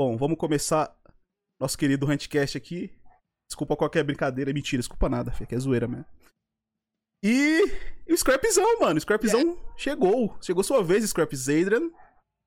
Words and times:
Bom, 0.00 0.16
vamos 0.16 0.38
começar 0.38 0.98
nosso 1.60 1.76
querido 1.76 2.10
Huntcast 2.10 2.56
aqui. 2.56 2.90
Desculpa 3.46 3.76
qualquer 3.76 4.02
brincadeira, 4.02 4.50
mentira, 4.50 4.80
desculpa 4.80 5.10
nada, 5.10 5.30
Fê, 5.30 5.44
que 5.44 5.54
é 5.54 5.58
zoeira 5.58 5.86
mesmo. 5.86 6.06
E, 7.22 7.60
e 8.06 8.14
o 8.14 8.16
Scrapzão, 8.16 8.80
mano, 8.80 8.96
o 8.96 9.00
Scrapzão 9.02 9.58
chegou. 9.76 10.34
Chegou 10.40 10.64
sua 10.64 10.82
vez, 10.82 11.04
Scrap 11.04 11.34
Adrian. 11.34 11.90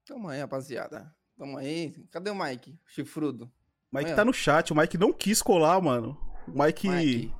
Tamo 0.03 0.29
aí, 0.29 0.39
rapaziada. 0.39 1.15
Tamo 1.37 1.59
aí. 1.59 1.93
Cadê 2.09 2.31
o 2.31 2.35
Mike? 2.35 2.75
Chifrudo. 2.87 3.45
O 3.91 3.97
Mike 3.99 4.09
Aí, 4.09 4.15
tá 4.15 4.25
no 4.25 4.33
chat, 4.33 4.73
o 4.73 4.75
Mike 4.75 4.97
não 4.97 5.13
quis 5.13 5.39
colar, 5.39 5.79
mano. 5.79 6.20
O 6.47 6.59
Mike. 6.59 6.89
Mike. 6.89 7.35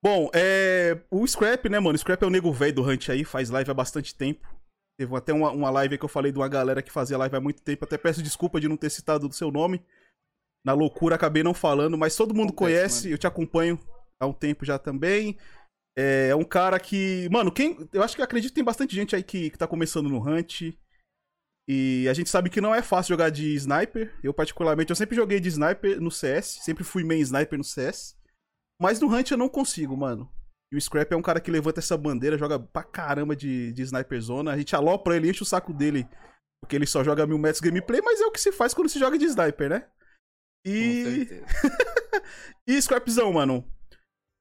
Bom, 0.00 0.30
é. 0.32 1.02
O 1.10 1.26
Scrap, 1.26 1.68
né, 1.68 1.80
mano? 1.80 1.96
O 1.96 1.98
Scrap 1.98 2.22
é 2.22 2.26
o 2.26 2.30
nego 2.30 2.52
velho 2.52 2.76
do 2.76 2.88
Hunt 2.88 3.08
aí, 3.08 3.24
faz 3.24 3.50
live 3.50 3.72
há 3.72 3.74
bastante 3.74 4.14
tempo. 4.14 4.53
Teve 4.98 5.14
até 5.16 5.32
uma, 5.32 5.50
uma 5.50 5.70
live 5.70 5.98
que 5.98 6.04
eu 6.04 6.08
falei 6.08 6.30
de 6.30 6.38
uma 6.38 6.48
galera 6.48 6.82
que 6.82 6.92
fazia 6.92 7.18
live 7.18 7.36
há 7.36 7.40
muito 7.40 7.62
tempo. 7.62 7.84
Até 7.84 7.98
peço 7.98 8.22
desculpa 8.22 8.60
de 8.60 8.68
não 8.68 8.76
ter 8.76 8.90
citado 8.90 9.26
o 9.26 9.32
seu 9.32 9.50
nome. 9.50 9.84
Na 10.64 10.72
loucura 10.72 11.16
acabei 11.16 11.42
não 11.42 11.52
falando, 11.52 11.98
mas 11.98 12.16
todo 12.16 12.34
mundo 12.34 12.50
Acontece, 12.50 12.78
conhece, 12.78 13.02
mano. 13.04 13.14
eu 13.14 13.18
te 13.18 13.26
acompanho 13.26 13.78
há 14.20 14.26
um 14.26 14.32
tempo 14.32 14.64
já 14.64 14.78
também. 14.78 15.36
É 15.96 16.28
é 16.28 16.34
um 16.34 16.44
cara 16.44 16.78
que. 16.80 17.28
Mano, 17.30 17.52
quem. 17.52 17.88
Eu 17.92 18.02
acho 18.02 18.16
que 18.16 18.22
acredito 18.22 18.50
que 18.50 18.56
tem 18.56 18.64
bastante 18.64 18.94
gente 18.94 19.14
aí 19.14 19.22
que, 19.22 19.50
que 19.50 19.58
tá 19.58 19.66
começando 19.66 20.08
no 20.08 20.18
Hunt. 20.18 20.72
E 21.66 22.06
a 22.10 22.12
gente 22.12 22.28
sabe 22.28 22.50
que 22.50 22.60
não 22.60 22.74
é 22.74 22.82
fácil 22.82 23.14
jogar 23.14 23.30
de 23.30 23.54
sniper. 23.54 24.14
Eu, 24.22 24.34
particularmente, 24.34 24.90
eu 24.90 24.96
sempre 24.96 25.16
joguei 25.16 25.40
de 25.40 25.48
sniper 25.48 26.00
no 26.00 26.10
CS. 26.10 26.58
Sempre 26.62 26.84
fui 26.84 27.04
main 27.04 27.20
sniper 27.20 27.56
no 27.56 27.64
CS. 27.64 28.16
Mas 28.80 29.00
no 29.00 29.08
Hunt 29.08 29.30
eu 29.30 29.38
não 29.38 29.48
consigo, 29.48 29.96
mano. 29.96 30.30
E 30.74 30.76
o 30.76 30.80
Scrap 30.80 31.12
é 31.12 31.16
um 31.16 31.22
cara 31.22 31.40
que 31.40 31.52
levanta 31.52 31.78
essa 31.78 31.96
bandeira, 31.96 32.36
joga 32.36 32.58
pra 32.58 32.82
caramba 32.82 33.36
de, 33.36 33.72
de 33.72 33.82
sniper 33.82 34.20
zona. 34.20 34.50
A 34.52 34.58
gente 34.58 34.74
alopra 34.74 35.14
ele, 35.16 35.30
enche 35.30 35.42
o 35.42 35.46
saco 35.46 35.72
dele. 35.72 36.04
Porque 36.60 36.74
ele 36.74 36.84
só 36.86 37.04
joga 37.04 37.26
mil 37.26 37.38
metros 37.38 37.60
gameplay, 37.60 38.00
mas 38.02 38.20
é 38.20 38.26
o 38.26 38.32
que 38.32 38.40
se 38.40 38.50
faz 38.50 38.74
quando 38.74 38.88
se 38.88 38.98
joga 38.98 39.16
de 39.16 39.24
sniper, 39.26 39.70
né? 39.70 39.88
E. 40.66 41.28
E 42.66 42.80
Scrapzão, 42.80 43.32
mano. 43.32 43.64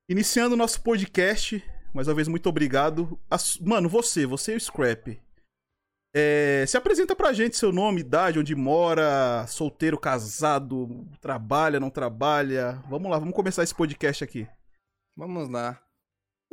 Iniciando 0.10 0.56
o 0.56 0.58
nosso 0.58 0.82
podcast. 0.82 1.64
Mais 1.94 2.08
uma 2.08 2.16
vez, 2.16 2.28
muito 2.28 2.48
obrigado. 2.50 3.20
As- 3.30 3.58
Mano, 3.60 3.88
você, 3.90 4.26
você 4.26 4.54
e 4.54 4.56
o 4.56 4.60
Scrap. 4.60 5.22
É, 6.16 6.66
se 6.68 6.78
apresenta 6.78 7.16
pra 7.16 7.34
gente 7.34 7.58
seu 7.58 7.72
nome, 7.72 8.02
idade, 8.02 8.40
onde 8.40 8.56
mora, 8.56 9.46
solteiro, 9.48 10.00
casado, 10.00 11.06
trabalha, 11.20 11.80
não 11.80 11.90
trabalha. 11.90 12.82
Vamos 12.90 13.12
lá, 13.12 13.20
vamos 13.20 13.36
começar 13.36 13.62
esse 13.64 13.76
podcast 13.76 14.24
aqui. 14.24 14.48
Vamos 15.18 15.50
lá. 15.50 15.82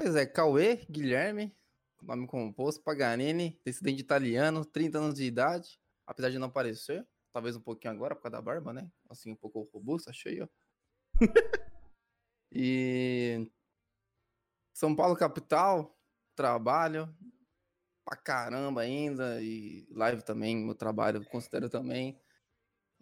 Pois 0.02 0.16
é, 0.16 0.24
Cauê 0.24 0.76
Guilherme, 0.90 1.54
nome 2.00 2.26
composto, 2.26 2.82
Paganini, 2.82 3.60
descendente 3.62 4.00
italiano, 4.00 4.64
30 4.64 4.96
anos 4.96 5.14
de 5.16 5.24
idade, 5.24 5.78
apesar 6.06 6.30
de 6.30 6.38
não 6.38 6.48
parecer, 6.48 7.06
talvez 7.30 7.54
um 7.54 7.60
pouquinho 7.60 7.92
agora 7.92 8.16
por 8.16 8.22
causa 8.22 8.38
da 8.38 8.40
barba, 8.40 8.72
né? 8.72 8.90
Assim, 9.10 9.30
um 9.30 9.36
pouco 9.36 9.68
robusto, 9.70 10.08
achei, 10.08 10.40
ó. 10.40 10.48
e 12.50 13.46
São 14.72 14.96
Paulo 14.96 15.14
capital, 15.14 15.94
trabalho 16.34 17.14
pra 18.02 18.16
caramba 18.16 18.80
ainda 18.80 19.42
e 19.42 19.86
live 19.90 20.22
também, 20.22 20.56
meu 20.56 20.74
trabalho 20.74 21.22
considero 21.26 21.68
também. 21.68 22.18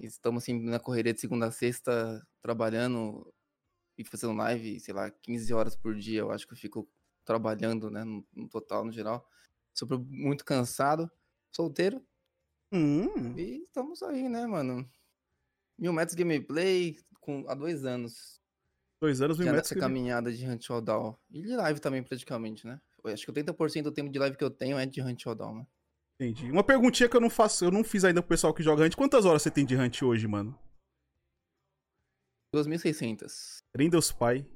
Estamos 0.00 0.42
sempre 0.42 0.66
na 0.66 0.80
correria 0.80 1.14
de 1.14 1.20
segunda 1.20 1.46
a 1.46 1.52
sexta 1.52 2.26
trabalhando 2.42 3.32
e 3.98 4.04
fazendo 4.04 4.32
live, 4.34 4.78
sei 4.80 4.94
lá, 4.94 5.10
15 5.10 5.52
horas 5.52 5.74
por 5.76 5.94
dia, 5.94 6.20
eu 6.20 6.30
acho 6.30 6.46
que 6.46 6.52
eu 6.54 6.56
fico 6.58 6.88
trabalhando, 7.24 7.90
né, 7.90 8.04
no, 8.04 8.24
no 8.34 8.48
total, 8.48 8.84
no 8.84 8.92
geral. 8.92 9.28
Sou 9.74 9.86
muito 10.08 10.44
cansado, 10.44 11.10
solteiro, 11.54 12.02
Hum, 12.72 13.34
e 13.36 13.62
estamos 13.64 14.02
aí, 14.02 14.28
né, 14.28 14.46
mano? 14.46 14.86
Mil 15.78 15.92
metros 15.92 16.14
gameplay 16.14 16.98
com, 17.20 17.44
há 17.48 17.54
dois 17.54 17.84
anos. 17.86 18.40
dois 19.00 19.22
anos, 19.22 19.38
mil 19.38 19.46
metros. 19.46 19.62
nessa 19.62 19.74
que- 19.74 19.80
caminhada 19.80 20.30
de 20.30 20.46
Hunt 20.46 20.62
Showdown. 20.64 21.16
E 21.30 21.40
de 21.42 21.56
live 21.56 21.80
também, 21.80 22.02
praticamente, 22.02 22.66
né? 22.66 22.78
Eu 23.02 23.10
acho 23.12 23.24
que 23.24 23.30
80% 23.30 23.84
do 23.84 23.92
tempo 23.92 24.10
de 24.10 24.18
live 24.18 24.36
que 24.36 24.44
eu 24.44 24.50
tenho 24.50 24.76
é 24.78 24.84
de 24.84 25.00
Hunt 25.00 25.22
Showdown, 25.22 25.54
né? 25.60 25.66
Entendi. 26.20 26.50
Uma 26.50 26.62
perguntinha 26.64 27.08
que 27.08 27.16
eu 27.16 27.20
não 27.20 27.30
faço, 27.30 27.64
eu 27.64 27.70
não 27.70 27.82
fiz 27.84 28.04
ainda 28.04 28.20
pro 28.20 28.28
pessoal 28.30 28.52
que 28.52 28.62
joga 28.62 28.84
Hunt. 28.84 28.94
Quantas 28.96 29.24
horas 29.24 29.40
você 29.42 29.50
tem 29.50 29.64
de 29.64 29.74
Hunt 29.76 30.02
hoje, 30.02 30.26
mano? 30.26 30.58
2.600. 32.54 33.58
Trem 33.72 33.90
Deus 33.90 34.10
Pai. 34.12 34.46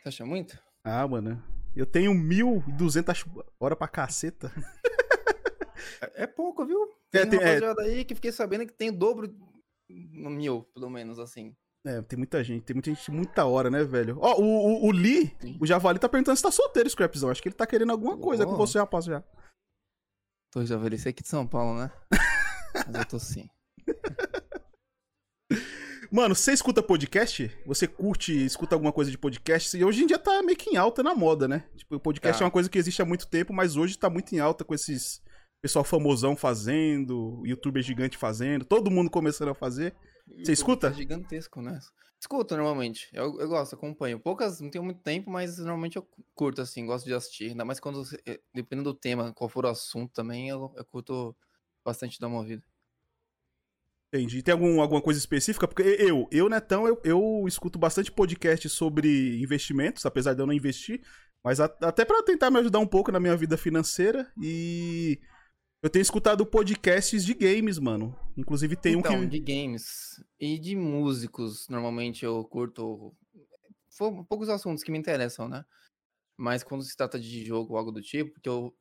Você 0.00 0.08
acha 0.08 0.26
muito? 0.26 0.58
Ah, 0.84 1.06
mano. 1.06 1.42
Eu 1.76 1.86
tenho 1.86 2.12
1.200 2.12 3.24
horas 3.60 3.78
pra 3.78 3.88
caceta. 3.88 4.50
É, 6.00 6.24
é 6.24 6.26
pouco, 6.26 6.64
viu? 6.64 6.80
É, 7.12 7.20
Tem 7.26 7.30
tem- 7.30 7.40
é. 7.40 7.44
rapaziada 7.54 7.82
aí 7.82 8.04
que 8.04 8.14
fiquei 8.14 8.30
sabendo 8.32 8.66
que 8.66 8.72
tem 8.72 8.90
o 8.90 8.96
dobro, 8.96 9.32
no 9.88 10.30
mil, 10.30 10.62
pelo 10.74 10.88
menos, 10.90 11.18
assim. 11.18 11.56
É, 11.86 12.00
tem 12.02 12.16
muita 12.16 12.42
gente, 12.42 12.62
tem 12.64 12.74
muita 12.74 12.90
gente, 12.92 13.10
muita 13.10 13.44
hora, 13.46 13.68
né, 13.70 13.82
velho? 13.84 14.16
Ó, 14.20 14.40
o, 14.40 14.44
o, 14.44 14.86
o 14.86 14.90
Lee, 14.92 15.36
Sim. 15.40 15.58
o 15.60 15.66
Javali 15.66 15.98
tá 15.98 16.08
perguntando 16.08 16.36
se 16.36 16.42
tá 16.42 16.50
solteiro, 16.52 16.88
Scrapzão. 16.88 17.30
Acho 17.30 17.42
que 17.42 17.48
ele 17.48 17.54
tá 17.56 17.66
querendo 17.66 17.90
alguma 17.90 18.16
coisa 18.16 18.44
com 18.46 18.52
Oh. 18.52 18.56
você, 18.56 18.78
rapaz, 18.78 19.04
já. 19.04 19.22
Tô 20.52 20.64
já 20.64 20.76
velho, 20.76 20.94
esse 20.94 21.08
aqui 21.08 21.22
de 21.22 21.28
São 21.28 21.46
Paulo, 21.46 21.78
né? 21.78 21.90
Mas 22.86 22.94
eu 22.94 23.06
tô 23.06 23.18
sim. 23.18 23.48
Mano, 26.12 26.34
você 26.34 26.52
escuta 26.52 26.82
podcast? 26.82 27.50
Você 27.64 27.88
curte, 27.88 28.44
escuta 28.44 28.74
alguma 28.74 28.92
coisa 28.92 29.10
de 29.10 29.16
podcast? 29.16 29.74
E 29.74 29.82
hoje 29.82 30.02
em 30.02 30.06
dia 30.06 30.18
tá 30.18 30.42
meio 30.42 30.58
que 30.58 30.68
em 30.68 30.76
alta 30.76 31.02
na 31.02 31.14
moda, 31.14 31.48
né? 31.48 31.64
Tipo, 31.74 31.96
o 31.96 32.00
podcast 32.00 32.38
Tá. 32.38 32.44
é 32.44 32.46
uma 32.46 32.50
coisa 32.50 32.68
que 32.68 32.76
existe 32.76 33.00
há 33.00 33.04
muito 33.06 33.26
tempo, 33.26 33.50
mas 33.54 33.76
hoje 33.76 33.96
tá 33.96 34.10
muito 34.10 34.30
em 34.34 34.38
alta 34.38 34.62
com 34.62 34.74
esses 34.74 35.22
pessoal 35.62 35.82
famosão 35.82 36.36
fazendo, 36.36 37.40
youtuber 37.46 37.82
gigante 37.82 38.18
fazendo, 38.18 38.62
todo 38.62 38.90
mundo 38.90 39.08
começando 39.08 39.48
a 39.48 39.54
fazer. 39.54 39.94
YouTube 40.28 40.52
escuta? 40.52 40.90
tá 40.90 40.96
gigantesco, 40.96 41.62
né? 41.62 41.78
Escuto 42.20 42.54
normalmente. 42.56 43.08
Eu, 43.10 43.40
eu 43.40 43.48
gosto, 43.48 43.74
acompanho. 43.74 44.20
Poucas, 44.20 44.60
não 44.60 44.68
tenho 44.68 44.84
muito 44.84 45.00
tempo, 45.00 45.30
mas 45.30 45.56
normalmente 45.56 45.96
eu 45.96 46.06
curto, 46.34 46.60
assim, 46.60 46.84
gosto 46.84 47.06
de 47.06 47.14
assistir. 47.14 47.48
Ainda 47.48 47.64
mais 47.64 47.80
quando, 47.80 48.02
eh, 48.26 48.38
dependendo 48.54 48.92
do 48.92 48.98
tema, 48.98 49.32
qual 49.32 49.48
for 49.48 49.64
o 49.64 49.68
assunto 49.68 50.12
também, 50.12 50.50
eu, 50.50 50.74
eu 50.76 50.84
curto 50.84 51.34
bastante 51.82 52.20
dar 52.20 52.26
uma 52.26 52.36
ouvida. 52.36 52.62
Entendi. 54.12 54.42
Tem 54.42 54.52
algum, 54.52 54.80
alguma 54.82 55.00
coisa 55.00 55.18
específica? 55.18 55.66
Porque 55.66 55.82
eu, 55.82 56.28
eu, 56.30 56.48
Netão, 56.48 56.86
eu, 56.86 57.00
eu 57.02 57.44
escuto 57.48 57.78
bastante 57.78 58.12
podcast 58.12 58.68
sobre 58.68 59.40
investimentos, 59.40 60.04
apesar 60.04 60.34
de 60.34 60.42
eu 60.42 60.46
não 60.46 60.52
investir, 60.52 61.00
mas 61.42 61.60
a- 61.60 61.74
até 61.80 62.04
pra 62.04 62.22
tentar 62.22 62.50
me 62.50 62.58
ajudar 62.58 62.78
um 62.78 62.86
pouco 62.86 63.10
na 63.10 63.18
minha 63.18 63.34
vida 63.36 63.56
financeira. 63.56 64.30
E 64.42 65.18
eu 65.82 65.88
tenho 65.88 66.02
escutado 66.02 66.44
podcasts 66.44 67.24
de 67.24 67.32
games, 67.32 67.78
mano. 67.78 68.14
Inclusive 68.36 68.76
tem 68.76 68.98
então, 68.98 69.16
um 69.16 69.20
que. 69.20 69.26
de 69.28 69.40
games 69.40 70.22
e 70.38 70.58
de 70.58 70.76
músicos, 70.76 71.66
normalmente 71.70 72.22
eu 72.22 72.44
curto. 72.44 73.14
Poucos 74.28 74.50
assuntos 74.50 74.82
que 74.82 74.92
me 74.92 74.98
interessam, 74.98 75.48
né? 75.48 75.64
Mas 76.38 76.62
quando 76.62 76.82
se 76.84 76.94
trata 76.96 77.18
de 77.18 77.44
jogo 77.46 77.72
ou 77.72 77.78
algo 77.78 77.92
do 77.92 78.02
tipo, 78.02 78.32
porque 78.34 78.48
eu, 78.48 78.74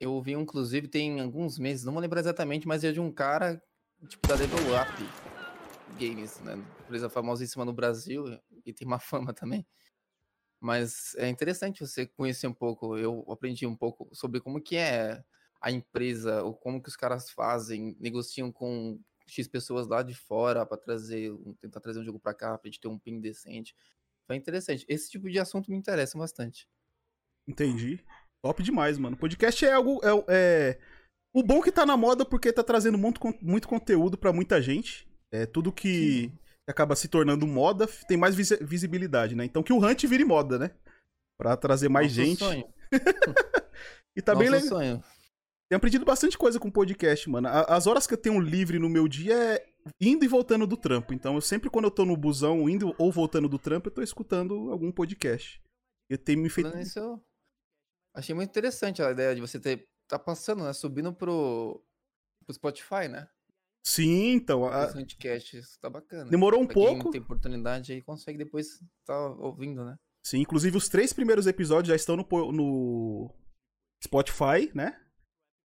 eu 0.00 0.12
ouvi, 0.12 0.32
inclusive, 0.32 0.88
tem 0.88 1.20
alguns 1.20 1.58
meses, 1.58 1.84
não 1.84 1.92
vou 1.92 2.00
lembrar 2.00 2.20
exatamente, 2.20 2.66
mas 2.66 2.82
é 2.84 2.92
de 2.92 3.00
um 3.00 3.12
cara, 3.12 3.60
tipo, 4.08 4.26
da 4.26 4.34
Level 4.34 4.58
Up 4.58 5.98
Games, 5.98 6.40
né? 6.40 6.54
Empresa 6.84 7.08
famosíssima 7.08 7.64
no 7.64 7.72
Brasil 7.72 8.38
e 8.64 8.72
tem 8.72 8.86
uma 8.86 8.98
fama 9.00 9.32
também. 9.32 9.66
Mas 10.60 11.14
é 11.16 11.28
interessante 11.28 11.86
você 11.86 12.06
conhecer 12.06 12.46
um 12.46 12.54
pouco. 12.54 12.96
Eu 12.96 13.24
aprendi 13.30 13.66
um 13.66 13.76
pouco 13.76 14.08
sobre 14.14 14.40
como 14.40 14.60
que 14.60 14.76
é 14.76 15.22
a 15.60 15.70
empresa, 15.70 16.42
ou 16.42 16.54
como 16.54 16.82
que 16.82 16.88
os 16.88 16.96
caras 16.96 17.30
fazem, 17.30 17.96
negociam 18.00 18.50
com 18.52 19.00
X 19.26 19.48
pessoas 19.48 19.86
lá 19.86 20.02
de 20.02 20.14
fora 20.14 20.64
para 20.66 20.76
trazer, 20.76 21.32
tentar 21.60 21.80
trazer 21.80 22.00
um 22.00 22.04
jogo 22.04 22.20
para 22.20 22.34
cá, 22.34 22.58
pra 22.58 22.68
gente 22.70 22.80
ter 22.80 22.88
um 22.88 22.98
ping 22.98 23.20
decente. 23.20 23.74
Foi 24.26 24.36
interessante. 24.36 24.84
Esse 24.88 25.10
tipo 25.10 25.30
de 25.30 25.38
assunto 25.38 25.70
me 25.70 25.76
interessa 25.76 26.18
bastante. 26.18 26.68
Entendi. 27.46 28.02
Top 28.42 28.62
demais, 28.62 28.98
mano. 28.98 29.16
Podcast 29.16 29.64
é 29.64 29.72
algo. 29.72 30.00
É, 30.02 30.24
é- 30.28 30.78
O 31.34 31.42
bom 31.42 31.60
que 31.60 31.72
tá 31.72 31.84
na 31.84 31.96
moda 31.96 32.24
porque 32.24 32.52
tá 32.52 32.62
trazendo 32.62 32.96
muito, 32.96 33.20
muito 33.42 33.66
conteúdo 33.66 34.16
pra 34.16 34.32
muita 34.32 34.62
gente. 34.62 35.06
É 35.32 35.44
tudo 35.46 35.72
que 35.72 36.30
que 36.64 36.70
acaba 36.70 36.96
se 36.96 37.08
tornando 37.08 37.46
moda 37.46 37.86
tem 38.08 38.16
mais 38.16 38.34
visi- 38.34 38.56
visibilidade, 38.64 39.34
né? 39.34 39.44
Então 39.44 39.62
que 39.62 39.72
o 39.72 39.78
Hunt 39.84 40.04
vire 40.06 40.24
moda, 40.24 40.58
né? 40.58 40.70
Pra 41.36 41.56
trazer 41.56 41.88
mais 41.90 42.16
Nosso 42.16 42.28
gente. 42.28 42.38
Sonho. 42.38 42.64
E 44.16 44.22
tá 44.22 44.32
bem 44.32 44.48
Nosso 44.48 44.64
legal. 44.66 44.78
sonho. 44.78 45.04
Tenho 45.68 45.76
aprendido 45.76 46.04
bastante 46.04 46.38
coisa 46.38 46.60
com 46.60 46.70
podcast, 46.70 47.28
mano. 47.28 47.48
As 47.48 47.88
horas 47.88 48.06
que 48.06 48.14
eu 48.14 48.18
tenho 48.18 48.38
livre 48.38 48.78
no 48.78 48.88
meu 48.88 49.08
dia 49.08 49.34
é 49.34 49.66
indo 50.00 50.24
e 50.24 50.28
voltando 50.28 50.68
do 50.68 50.76
trampo. 50.76 51.12
Então, 51.12 51.34
eu 51.34 51.40
sempre 51.40 51.68
quando 51.68 51.86
eu 51.86 51.90
tô 51.90 52.04
no 52.04 52.16
busão, 52.16 52.68
indo 52.68 52.94
ou 52.96 53.10
voltando 53.10 53.48
do 53.48 53.58
trampo, 53.58 53.88
eu 53.88 53.92
tô 53.92 54.02
escutando 54.02 54.70
algum 54.70 54.92
podcast. 54.92 55.60
Eu 56.08 56.16
tenho 56.16 56.38
me 56.38 56.48
feito. 56.48 56.70
Eu 56.96 57.20
achei 58.14 58.32
muito 58.36 58.50
interessante 58.50 59.02
a 59.02 59.10
ideia 59.10 59.34
de 59.34 59.40
você 59.40 59.58
ter 59.58 59.84
tá 60.08 60.18
passando, 60.18 60.64
né, 60.64 60.72
subindo 60.72 61.12
pro, 61.12 61.82
pro 62.44 62.54
Spotify, 62.54 63.08
né? 63.08 63.28
Sim, 63.86 64.32
então. 64.32 64.64
a- 64.66 64.86
Os 64.86 64.92
podcasts, 64.94 65.64
isso 65.64 65.78
tá 65.80 65.90
bacana. 65.90 66.30
Demorou 66.30 66.60
um 66.62 66.66
Pra 66.66 66.74
quem 66.74 66.84
pouco. 66.98 67.10
tem 67.10 67.20
oportunidade 67.20 67.92
aí 67.92 68.00
consegue 68.02 68.38
depois 68.38 68.80
tá 69.04 69.18
ouvindo, 69.36 69.84
né? 69.84 69.96
Sim, 70.26 70.40
inclusive 70.40 70.76
os 70.76 70.88
três 70.88 71.12
primeiros 71.12 71.46
episódios 71.46 71.88
já 71.88 71.94
estão 71.96 72.16
no, 72.16 72.26
no 72.52 73.30
Spotify, 74.02 74.70
né? 74.74 74.98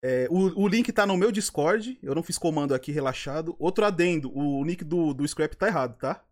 É, 0.03 0.27
o, 0.31 0.63
o 0.63 0.69
link 0.69 0.91
tá 0.93 1.05
no 1.07 1.17
meu 1.17 1.31
Discord. 1.33 1.99
Eu 2.03 2.15
não 2.15 2.23
fiz 2.23 2.39
comando 2.39 2.75
aqui 2.75 2.91
relaxado. 2.93 3.55
Outro 3.59 3.85
adendo: 3.85 4.31
o 4.35 4.65
nick 4.65 4.83
do, 4.85 5.13
do 5.13 5.27
Scrap 5.27 5.55
tá 5.55 5.67
errado, 5.67 5.99
tá? 5.99 6.25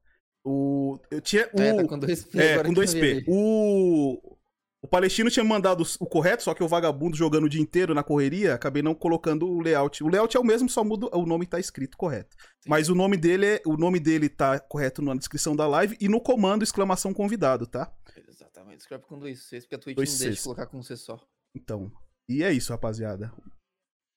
O, 0.46 0.98
eu 1.10 1.20
tinha. 1.20 1.48
O, 1.52 1.60
É, 1.60 1.74
tá 1.74 1.86
com 1.88 1.98
2P. 1.98 2.38
é, 2.40 2.56
com 2.62 2.72
que 2.74 2.80
eu 2.80 2.84
2P. 2.84 3.00
vi 3.00 3.10
ali. 3.12 3.24
O, 3.28 4.36
o 4.84 4.86
Palestino 4.86 5.30
tinha 5.30 5.42
mandado 5.42 5.82
o 5.98 6.06
correto, 6.06 6.42
só 6.42 6.52
que 6.52 6.62
o 6.62 6.68
vagabundo 6.68 7.16
jogando 7.16 7.44
o 7.44 7.48
dia 7.48 7.62
inteiro 7.62 7.94
na 7.94 8.02
correria, 8.02 8.52
acabei 8.52 8.82
não 8.82 8.94
colocando 8.94 9.48
o 9.48 9.58
layout. 9.58 10.04
O 10.04 10.08
layout 10.08 10.36
é 10.36 10.38
o 10.38 10.44
mesmo, 10.44 10.68
só 10.68 10.84
muda 10.84 11.08
o 11.16 11.24
nome 11.24 11.46
tá 11.46 11.58
escrito 11.58 11.96
correto. 11.96 12.36
Sim. 12.60 12.68
Mas 12.68 12.90
o 12.90 12.94
nome 12.94 13.16
dele 13.16 13.46
é, 13.46 13.62
o 13.64 13.78
nome 13.78 13.98
dele 13.98 14.28
tá 14.28 14.60
correto 14.60 15.00
na 15.00 15.14
descrição 15.14 15.56
da 15.56 15.66
live 15.66 15.96
e 15.98 16.06
no 16.06 16.20
comando 16.20 16.62
exclamação 16.62 17.14
convidado, 17.14 17.66
tá? 17.66 17.90
Exatamente. 18.28 18.82
Scrap 18.82 19.06
com 19.06 19.18
dois 19.18 19.44
Cs, 19.44 19.64
porque 19.64 19.74
a 19.74 19.78
Twitch 19.78 19.96
Dois 19.96 20.12
não 20.12 20.18
deixa 20.18 20.42
colocar 20.42 20.66
com 20.66 20.76
um 20.76 20.82
C 20.82 20.98
só. 20.98 21.18
Então, 21.56 21.90
e 22.28 22.42
é 22.42 22.52
isso, 22.52 22.70
rapaziada. 22.70 23.32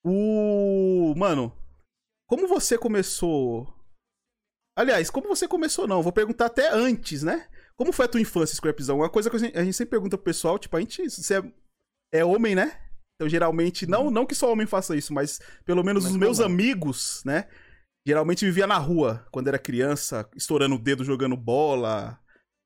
O. 0.04 1.14
Mano, 1.16 1.58
como 2.28 2.46
você 2.46 2.78
começou. 2.78 3.74
Aliás, 4.76 5.10
como 5.10 5.30
você 5.30 5.48
começou, 5.48 5.88
não? 5.88 6.04
Vou 6.04 6.12
perguntar 6.12 6.48
até 6.48 6.74
antes, 6.74 7.24
né? 7.24 7.48
Como 7.78 7.94
foi 7.94 8.06
a 8.06 8.10
tua 8.10 8.22
infância, 8.22 8.56
Scrapzão? 8.56 8.98
Uma 8.98 9.10
coisa 9.10 9.30
que 9.30 9.36
a 9.36 9.40
gente, 9.40 9.74
sempre 9.74 9.92
pergunta 9.92 10.18
pro 10.18 10.26
pessoal, 10.26 10.58
tipo, 10.58 10.76
a 10.76 10.80
gente. 10.80 11.10
Você 11.10 11.38
é, 11.38 11.44
é 12.20 12.26
homem, 12.26 12.56
né? 12.56 12.82
Então, 13.16 13.30
geralmente, 13.30 13.86
não, 13.86 14.10
não 14.10 14.26
que 14.26 14.36
só 14.36 14.52
homem 14.52 14.68
faça 14.68 14.96
isso, 14.96 15.14
mas 15.14 15.40
pelo 15.66 15.84
menos 15.84 16.04
Mas 16.04 16.12
os 16.12 16.18
meus 16.18 16.40
amigos, 16.40 17.24
né? 17.26 17.48
Geralmente 18.06 18.46
vivia 18.46 18.66
na 18.66 18.78
rua 18.78 19.28
quando 19.32 19.48
era 19.48 19.60
criança, 19.60 20.28
estourando 20.36 20.76
o 20.76 20.80
dedo 20.80 21.04
jogando 21.04 21.36
bola, 21.36 22.20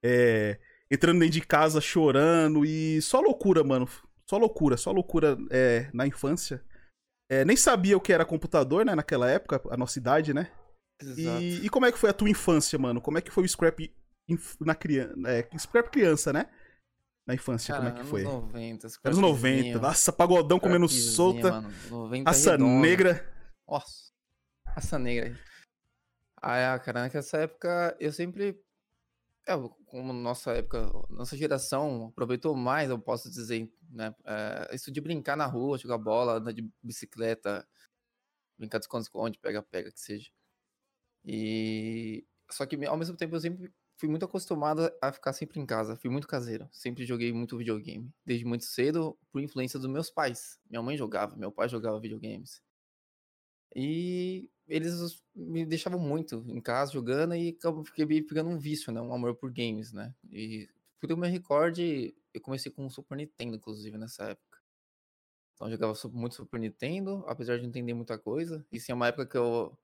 é, 0.04 0.60
entrando 0.90 1.20
dentro 1.20 1.34
de 1.34 1.42
casa 1.42 1.82
chorando 1.82 2.66
e 2.66 3.02
só 3.02 3.20
loucura, 3.20 3.64
mano. 3.64 3.88
Só 4.30 4.38
loucura, 4.38 4.78
só 4.78 4.92
loucura 4.92 5.38
é, 5.50 5.90
na 5.94 6.08
infância. 6.08 6.64
É, 7.30 7.44
nem 7.44 7.58
sabia 7.58 7.98
o 7.98 8.02
que 8.02 8.14
era 8.14 8.26
computador, 8.26 8.86
né, 8.86 8.94
naquela 8.94 9.30
época, 9.30 9.62
a 9.70 9.78
nossa 9.78 9.98
idade, 9.98 10.34
né? 10.34 10.52
Exato. 11.02 11.42
E, 11.42 11.66
e 11.66 11.70
como 11.70 11.86
é 11.86 11.92
que 11.92 11.98
foi 11.98 12.10
a 12.10 12.14
tua 12.14 12.30
infância, 12.30 12.78
mano? 12.78 13.02
Como 13.02 13.18
é 13.18 13.22
que 13.22 13.32
foi 13.32 13.44
o 13.44 13.48
Scrap 13.48 13.80
na 14.60 14.76
criança, 14.76 15.14
é, 15.28 15.58
Scrap 15.58 15.90
criança, 15.90 16.32
né? 16.34 16.48
Na 17.26 17.36
infância, 17.36 17.74
Cara, 17.74 17.92
como 17.92 18.00
é 18.00 18.04
que 18.04 18.10
foi? 18.10 18.22
Anos 18.22 18.42
90. 18.44 18.88
Anos 19.04 19.20
90, 19.20 19.80
nossa, 19.80 20.12
pagodão 20.12 20.60
comendo 20.60 20.88
solta, 20.90 21.52
mano, 21.52 21.74
90 21.90 22.30
raça 22.30 22.52
redonda. 22.52 22.82
negra. 22.82 23.34
Nossa. 23.68 24.12
Raça 24.66 24.98
negra. 24.98 25.38
Ah, 26.42 26.80
cara, 26.80 27.08
nessa 27.08 27.38
época 27.38 27.96
eu 28.00 28.12
sempre. 28.12 28.60
É, 29.48 29.54
como 29.86 30.14
nossa 30.14 30.52
época, 30.54 30.92
nossa 31.10 31.38
geração 31.38 32.08
aproveitou 32.08 32.56
mais, 32.56 32.90
eu 32.90 33.00
posso 33.00 33.30
dizer, 33.30 33.72
né? 33.90 34.16
é, 34.26 34.76
isso 34.76 34.92
de 34.92 35.02
brincar 35.02 35.36
na 35.36 35.46
rua, 35.46 35.78
jogar 35.78 35.98
bola, 35.98 36.34
andar 36.34 36.52
de 36.52 36.68
bicicleta, 36.82 37.68
brincar 38.58 38.78
de 38.78 38.86
esconde-esconde, 38.86 39.40
pega-pega, 39.40 39.92
que 39.92 40.00
seja. 40.00 40.30
E. 41.24 42.26
Só 42.50 42.66
que 42.66 42.84
ao 42.86 42.98
mesmo 42.98 43.16
tempo 43.16 43.36
eu 43.36 43.40
sempre 43.40 43.72
fui 44.02 44.10
muito 44.10 44.26
acostumado 44.26 44.92
a 45.00 45.12
ficar 45.12 45.32
sempre 45.32 45.60
em 45.60 45.66
casa, 45.66 45.96
fui 45.96 46.10
muito 46.10 46.28
caseiro, 46.28 46.68
sempre 46.72 47.06
joguei 47.06 47.32
muito 47.32 47.56
videogame, 47.56 48.12
desde 48.26 48.44
muito 48.44 48.66
cedo, 48.66 49.16
por 49.32 49.40
influência 49.44 49.78
dos 49.78 49.88
meus 49.88 50.10
pais. 50.10 50.60
Minha 50.68 50.82
mãe 50.82 50.98
jogava, 50.98 51.36
meu 51.36 51.52
pai 51.52 51.70
jogava 51.70 52.00
videogames. 52.00 52.64
E 53.76 54.50
eles 54.68 55.22
me 55.36 55.64
deixavam 55.68 56.00
muito 56.00 56.44
em 56.48 56.60
casa 56.60 56.94
jogando 56.94 57.36
e 57.36 57.56
fiquei 57.86 58.24
pegando 58.24 58.50
um 58.50 58.58
vício, 58.58 58.92
né? 58.92 59.00
Um 59.00 59.14
amor 59.14 59.36
por 59.36 59.52
games, 59.52 59.94
né? 59.94 60.16
E 60.32 60.68
por 61.00 61.12
eu 61.12 61.16
me 61.16 61.28
recorde, 61.28 62.16
eu 62.34 62.42
comecei 62.42 62.72
com 62.72 62.88
o 62.88 62.90
Super 62.90 63.16
Nintendo, 63.16 63.56
inclusive, 63.56 64.00
nessa 64.00 64.32
época. 64.32 64.58
Então 65.54 65.68
eu 65.68 65.74
jogava 65.74 65.94
muito 66.12 66.34
Super 66.34 66.60
Nintendo, 66.60 67.24
apesar 67.28 67.58
de 67.58 67.62
não 67.62 67.70
entender 67.70 67.94
muita 67.94 68.18
coisa. 68.18 68.66
Isso 68.72 68.92
é 68.92 68.96
uma 68.96 69.10
época 69.10 69.28
que 69.28 69.38
eu 69.38 69.78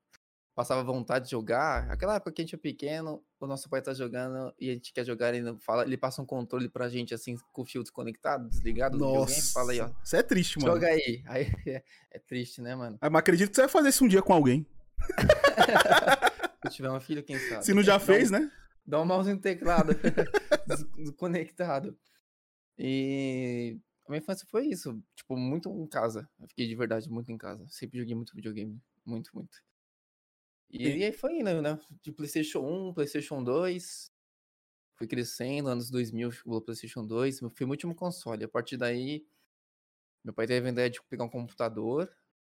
passava 0.57 0.83
vontade 0.83 1.25
de 1.25 1.31
jogar. 1.31 1.87
Aquela 1.91 2.15
época 2.15 2.31
que 2.31 2.41
a 2.41 2.43
gente 2.45 2.55
é 2.55 2.57
pequeno, 2.57 3.23
o 3.39 3.45
nosso 3.45 3.69
pai 3.69 3.79
tá 3.79 3.93
jogando 3.93 4.51
e 4.59 4.71
a 4.71 4.73
gente 4.73 4.91
quer 4.91 5.05
jogar, 5.05 5.31
ele 5.31 5.43
não 5.43 5.59
fala, 5.59 5.83
ele 5.83 5.95
passa 5.95 6.19
um 6.19 6.25
controle 6.25 6.67
pra 6.67 6.89
gente 6.89 7.13
assim, 7.13 7.35
com 7.53 7.61
o 7.61 7.65
fio 7.65 7.83
desconectado, 7.83 8.49
desligado 8.49 8.97
Nossa, 8.97 9.53
fala 9.53 9.71
aí, 9.71 9.79
ó. 9.79 9.91
isso 10.03 10.15
é 10.15 10.23
triste, 10.23 10.57
mano. 10.57 10.73
Joga 10.73 10.87
aí. 10.87 11.21
Aí 11.27 11.45
é, 11.67 11.83
é 12.11 12.19
triste, 12.19 12.59
né, 12.59 12.75
mano? 12.75 12.97
Ah, 12.99 13.07
mas 13.07 13.19
acredito 13.19 13.49
que 13.51 13.55
você 13.55 13.61
vai 13.61 13.69
fazer 13.69 13.89
isso 13.89 14.03
um 14.03 14.07
dia 14.07 14.23
com 14.23 14.33
alguém. 14.33 14.65
Se 16.67 16.73
tiver 16.73 16.89
uma 16.89 16.99
filha, 16.99 17.21
quem 17.21 17.37
sabe? 17.37 17.63
Se 17.63 17.73
não 17.73 17.83
já 17.83 17.97
Dá 17.97 18.03
um- 18.03 18.05
fez, 18.07 18.31
né? 18.31 18.51
Dá 18.83 18.99
um 19.01 19.05
mouse 19.05 19.31
no 19.31 19.39
teclado 19.39 19.93
des- 20.65 20.83
desconectado. 20.97 21.95
E 22.79 23.77
a 24.07 24.09
minha 24.11 24.19
infância 24.19 24.47
foi 24.49 24.65
isso. 24.65 24.99
Tipo, 25.15 25.37
muito 25.37 25.69
em 25.69 25.85
casa. 25.87 26.27
Eu 26.39 26.47
fiquei 26.47 26.67
de 26.67 26.75
verdade 26.75 27.09
muito 27.09 27.31
em 27.31 27.37
casa. 27.37 27.63
Sempre 27.69 27.99
joguei 27.99 28.15
muito 28.15 28.33
videogame. 28.35 28.81
Muito, 29.05 29.29
muito. 29.35 29.57
E, 30.69 30.87
E- 30.87 31.03
aí 31.05 31.11
foi 31.13 31.39
indo, 31.39 31.61
né? 31.61 31.79
De 32.01 32.11
PlayStation 32.11 32.59
1, 32.59 32.93
PlayStation 32.93 33.43
2. 33.43 34.11
Fui 34.95 35.07
crescendo, 35.07 35.69
anos 35.69 35.89
2000, 35.89 36.31
chegou 36.31 36.57
o 36.57 36.61
PlayStation 36.61 37.05
2. 37.05 37.39
Foi 37.39 37.51
meu 37.61 37.69
último 37.69 37.95
console. 37.95 38.43
A 38.43 38.47
partir 38.49 38.77
daí, 38.77 39.25
meu 40.23 40.33
pai 40.33 40.47
teve 40.47 40.67
a 40.67 40.71
ideia 40.71 40.89
de 40.89 41.01
pegar 41.03 41.23
um 41.23 41.29
computador. 41.29 42.11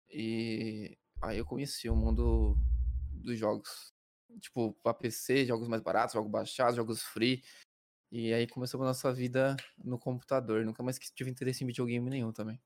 E 0.09 0.97
aí 1.21 1.37
eu 1.37 1.45
conheci 1.45 1.89
o 1.89 1.95
mundo 1.95 2.55
dos 3.11 3.37
jogos. 3.37 3.93
Tipo, 4.41 4.73
pra 4.83 4.93
PC, 4.93 5.45
jogos 5.45 5.67
mais 5.67 5.81
baratos, 5.81 6.13
jogos 6.13 6.31
baixados, 6.31 6.75
jogos 6.75 7.01
free. 7.03 7.43
E 8.11 8.33
aí 8.33 8.45
começou 8.45 8.81
a 8.81 8.85
nossa 8.85 9.11
vida 9.11 9.55
no 9.83 9.97
computador. 9.97 10.65
Nunca 10.65 10.83
mais 10.83 10.99
tive 10.99 11.31
interesse 11.31 11.63
em 11.63 11.67
videogame 11.67 12.09
nenhum 12.09 12.31
também. 12.31 12.61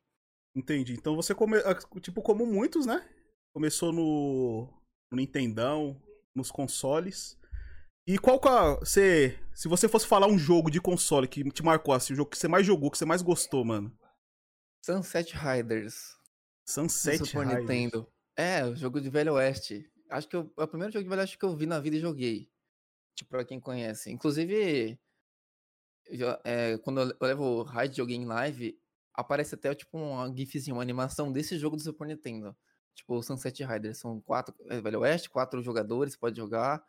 Entendi. 0.56 0.94
Então 0.94 1.16
você 1.16 1.36
come... 1.36 1.58
ah, 1.60 1.76
tipo 2.02 2.22
como 2.22 2.46
muitos, 2.46 2.86
né? 2.86 3.08
Começou 3.54 3.94
no, 3.94 4.68
no 5.12 5.18
Nintendão, 5.18 6.02
nos 6.36 6.52
consoles. 6.52 7.38
E 8.06 8.18
qual 8.18 8.40
que 8.40 8.48
é, 8.48 8.76
você, 8.80 9.40
se 9.54 9.68
você 9.68 9.88
fosse 9.90 10.08
falar 10.08 10.28
um 10.28 10.38
jogo 10.38 10.70
de 10.72 10.80
console 10.80 11.28
que 11.28 11.44
te 11.52 11.64
marcou 11.64 11.94
assim, 11.94 12.14
o 12.14 12.16
jogo 12.16 12.30
que 12.30 12.38
você 12.38 12.48
mais 12.48 12.66
jogou, 12.66 12.90
que 12.90 12.98
você 12.98 13.06
mais 13.06 13.22
gostou, 13.22 13.66
mano? 13.66 13.98
Sunset 14.86 15.36
Riders. 15.36 16.16
Sunset 16.68 17.18
Super 17.26 17.46
Riders. 17.46 17.60
Nintendo. 17.62 18.08
É, 18.38 18.64
o 18.66 18.76
jogo 18.76 19.02
de 19.02 19.10
Velho 19.10 19.34
Oeste. 19.34 19.90
Acho 20.10 20.28
que 20.28 20.36
eu- 20.36 20.54
é 20.58 20.64
o 20.64 20.68
primeiro 20.68 20.94
jogo 20.94 21.04
de 21.04 21.10
Velho 21.10 21.22
Oeste 21.22 21.38
que 21.38 21.44
eu 21.46 21.56
vi 21.58 21.66
na 21.66 21.80
vida 21.80 21.98
e 21.98 22.00
joguei. 22.00 22.50
Tipo, 23.16 23.32
pra 23.32 23.44
quem 23.44 23.60
conhece. 23.60 24.10
Inclusive, 24.12 24.98
eu 26.06 26.30
é, 26.46 26.78
quando 26.78 27.02
eu 27.02 27.18
levo 27.20 27.44
o 27.44 27.64
Raid 27.64 28.00
alguém 28.00 28.22
em 28.22 28.26
live, 28.26 28.80
aparece 29.14 29.56
até 29.56 29.74
tipo 29.76 29.98
uma 29.98 30.34
gifzinha, 30.34 30.74
uma 30.74 30.82
animação 30.84 31.32
desse 31.32 31.58
jogo 31.58 31.76
do 31.76 31.82
Super 31.82 32.08
Nintendo. 32.08 32.56
Tipo, 32.98 33.16
o 33.16 33.24
Sunset 33.24 33.64
Riders. 33.64 34.00
São 34.00 34.20
quatro, 34.20 34.54
é, 34.70 34.82
Velho 34.82 35.00
Oeste, 35.02 35.30
quatro 35.30 35.62
jogadores, 35.62 36.16
pode 36.16 36.36
jogar. 36.36 36.84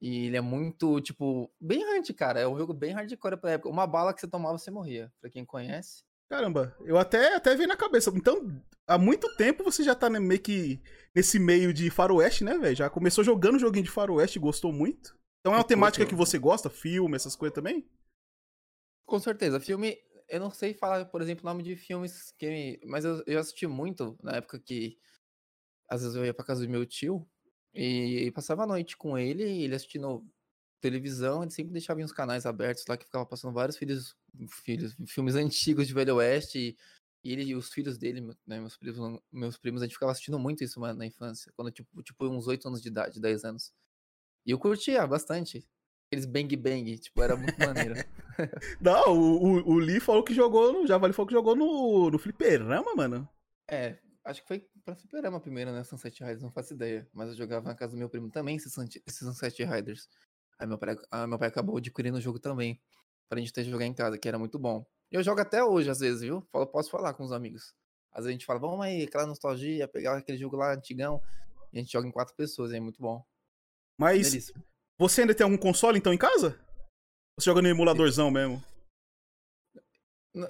E 0.00 0.26
ele 0.26 0.36
é 0.36 0.40
muito, 0.40 1.00
tipo, 1.00 1.50
bem 1.60 1.84
hard, 1.84 2.08
cara. 2.14 2.40
É 2.40 2.46
um 2.46 2.56
jogo 2.56 2.72
bem 2.72 2.92
hardcore 2.92 3.36
pra 3.36 3.52
época. 3.52 3.68
Uma 3.68 3.86
bala 3.86 4.14
que 4.14 4.20
você 4.20 4.28
tomava, 4.28 4.56
você 4.56 4.70
morria. 4.70 5.12
Pra 5.20 5.28
quem 5.30 5.44
conhece. 5.44 6.04
Caramba, 6.28 6.76
eu 6.80 6.98
até, 6.98 7.34
até 7.34 7.54
vi 7.56 7.66
na 7.66 7.76
cabeça. 7.76 8.10
Então, 8.14 8.60
há 8.86 8.98
muito 8.98 9.34
tempo 9.36 9.62
você 9.64 9.82
já 9.82 9.94
tá 9.94 10.10
meio 10.10 10.40
que 10.40 10.82
nesse 11.14 11.38
meio 11.38 11.72
de 11.72 11.88
faroeste, 11.88 12.44
né, 12.44 12.58
velho? 12.58 12.76
Já 12.76 12.90
começou 12.90 13.22
jogando 13.24 13.58
joguinho 13.58 13.84
de 13.84 13.90
faroeste 13.90 14.38
e 14.38 14.42
gostou 14.42 14.72
muito. 14.72 15.16
Então 15.40 15.52
é 15.52 15.56
uma 15.56 15.62
Eu 15.62 15.66
temática 15.66 16.04
curto. 16.04 16.10
que 16.10 16.16
você 16.16 16.38
gosta? 16.38 16.68
Filme, 16.68 17.14
essas 17.14 17.36
coisas 17.36 17.54
também? 17.54 17.88
Com 19.06 19.18
certeza. 19.20 19.60
Filme, 19.60 19.96
eu 20.28 20.40
não 20.40 20.50
sei 20.50 20.74
falar, 20.74 21.04
por 21.06 21.22
exemplo, 21.22 21.42
o 21.44 21.46
nome 21.48 21.62
de 21.62 21.76
filmes 21.76 22.32
que. 22.36 22.80
Mas 22.84 23.04
eu, 23.04 23.22
eu 23.26 23.38
assisti 23.38 23.66
muito 23.66 24.18
na 24.22 24.32
época 24.36 24.58
que. 24.58 24.98
Às 25.88 26.02
vezes 26.02 26.16
eu 26.16 26.24
ia 26.24 26.34
pra 26.34 26.44
casa 26.44 26.64
do 26.64 26.70
meu 26.70 26.84
tio 26.84 27.26
e 27.74 28.30
passava 28.32 28.64
a 28.64 28.66
noite 28.66 28.96
com 28.96 29.18
ele, 29.18 29.42
ele 29.42 29.74
assistindo 29.74 30.24
televisão, 30.80 31.42
ele 31.42 31.50
sempre 31.50 31.72
deixava 31.72 32.00
uns 32.00 32.12
canais 32.12 32.46
abertos 32.46 32.84
lá 32.88 32.96
que 32.96 33.04
ficava 33.04 33.26
passando 33.26 33.52
vários 33.52 33.76
filhos, 33.76 34.16
filhos 34.64 34.94
filmes 35.06 35.34
antigos 35.34 35.86
de 35.86 35.94
Velho 35.94 36.16
Oeste. 36.16 36.58
E, 36.58 36.76
e 37.24 37.32
ele 37.32 37.42
e 37.42 37.54
os 37.56 37.70
filhos 37.70 37.98
dele, 37.98 38.20
né, 38.46 38.60
meus 38.60 38.76
primos, 38.76 39.20
meus 39.32 39.58
primos, 39.58 39.82
a 39.82 39.84
gente 39.84 39.94
ficava 39.94 40.12
assistindo 40.12 40.38
muito 40.38 40.62
isso 40.62 40.78
mano, 40.78 40.98
na 40.98 41.06
infância, 41.06 41.52
quando 41.56 41.72
tipo, 41.72 42.02
tipo 42.02 42.26
uns 42.28 42.46
8 42.46 42.68
anos 42.68 42.80
de 42.80 42.88
idade, 42.88 43.20
10 43.20 43.44
anos. 43.44 43.72
E 44.46 44.52
eu 44.52 44.58
curtia 44.58 45.04
bastante. 45.06 45.66
Aqueles 46.06 46.24
bang 46.24 46.54
bang, 46.54 46.98
tipo, 46.98 47.20
era 47.20 47.36
muito 47.36 47.58
maneiro. 47.58 47.94
Não, 48.80 49.12
o, 49.12 49.42
o, 49.42 49.70
o 49.72 49.78
Lee 49.78 49.98
falou 49.98 50.22
que 50.22 50.32
jogou, 50.32 50.72
no, 50.72 50.86
Javali 50.86 51.12
falou 51.12 51.26
que 51.26 51.34
jogou 51.34 51.56
no, 51.56 52.10
no 52.10 52.18
fliperama, 52.18 52.94
mano. 52.94 53.28
É, 53.68 53.98
acho 54.26 54.42
que 54.42 54.48
foi 54.48 54.68
pra 54.84 54.94
fliperama 54.94 55.40
primeiro, 55.40 55.72
né? 55.72 55.82
Sunset 55.84 56.22
Riders, 56.22 56.42
não 56.42 56.50
faço 56.50 56.74
ideia. 56.74 57.08
Mas 57.12 57.30
eu 57.30 57.34
jogava 57.36 57.66
na 57.66 57.74
casa 57.74 57.92
do 57.92 57.98
meu 57.98 58.08
primo 58.08 58.30
também, 58.30 58.56
esses 58.56 58.72
Sunset, 58.72 59.64
Riders. 59.64 60.08
Aí 60.58 60.66
meu 60.66 60.78
pai, 60.78 60.96
ah, 61.10 61.26
meu 61.26 61.38
pai 61.38 61.48
acabou 61.48 61.76
adquirindo 61.76 62.18
o 62.18 62.20
jogo 62.20 62.38
também. 62.38 62.80
Pra 63.28 63.38
gente 63.38 63.52
ter 63.52 63.64
que 63.64 63.70
jogar 63.70 63.86
em 63.86 63.94
casa, 63.94 64.18
que 64.18 64.28
era 64.28 64.38
muito 64.38 64.58
bom. 64.58 64.84
E 65.10 65.14
eu 65.14 65.22
jogo 65.22 65.40
até 65.40 65.62
hoje, 65.62 65.90
às 65.90 66.00
vezes, 66.00 66.20
viu? 66.20 66.42
Falo, 66.52 66.66
posso 66.66 66.90
falar 66.90 67.14
com 67.14 67.24
os 67.24 67.32
amigos. 67.32 67.74
Às 68.12 68.24
vezes 68.24 68.28
a 68.28 68.32
gente 68.32 68.46
fala, 68.46 68.58
vamos 68.58 68.84
aí, 68.84 69.04
aquela 69.04 69.26
nostalgia, 69.26 69.86
pegar 69.88 70.16
aquele 70.16 70.38
jogo 70.38 70.56
lá 70.56 70.74
antigão. 70.74 71.22
E 71.72 71.78
a 71.78 71.80
gente 71.80 71.92
joga 71.92 72.08
em 72.08 72.12
quatro 72.12 72.34
pessoas, 72.34 72.72
é 72.72 72.80
muito 72.80 73.00
bom. 73.00 73.24
Mas 73.98 74.30
Delícia. 74.30 74.54
você 74.98 75.22
ainda 75.22 75.34
tem 75.34 75.44
algum 75.44 75.58
console 75.58 75.98
então 75.98 76.12
em 76.12 76.18
casa? 76.18 76.58
Você 77.38 77.46
joga 77.46 77.62
no 77.62 77.68
emuladorzão 77.68 78.30
mesmo? 78.30 78.62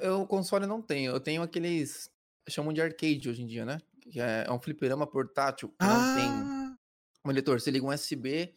Eu 0.01 0.27
console 0.27 0.67
não 0.67 0.83
tenho, 0.83 1.13
eu 1.13 1.21
tenho 1.21 1.43
aqueles 1.43 2.11
chamam 2.49 2.73
de 2.73 2.81
arcade 2.81 3.29
hoje 3.29 3.43
em 3.43 3.47
dia, 3.47 3.65
né? 3.65 3.81
Que 4.01 4.21
é, 4.21 4.45
é 4.47 4.53
um 4.53 4.61
fliperama 4.61 5.07
portátil 5.07 5.69
que 5.69 5.85
não 5.85 6.15
tem 6.15 6.29
Ah, 6.29 6.77
monitor. 7.25 7.61
Você 7.61 7.71
liga 7.71 7.85
um 7.85 7.91
USB 7.93 8.55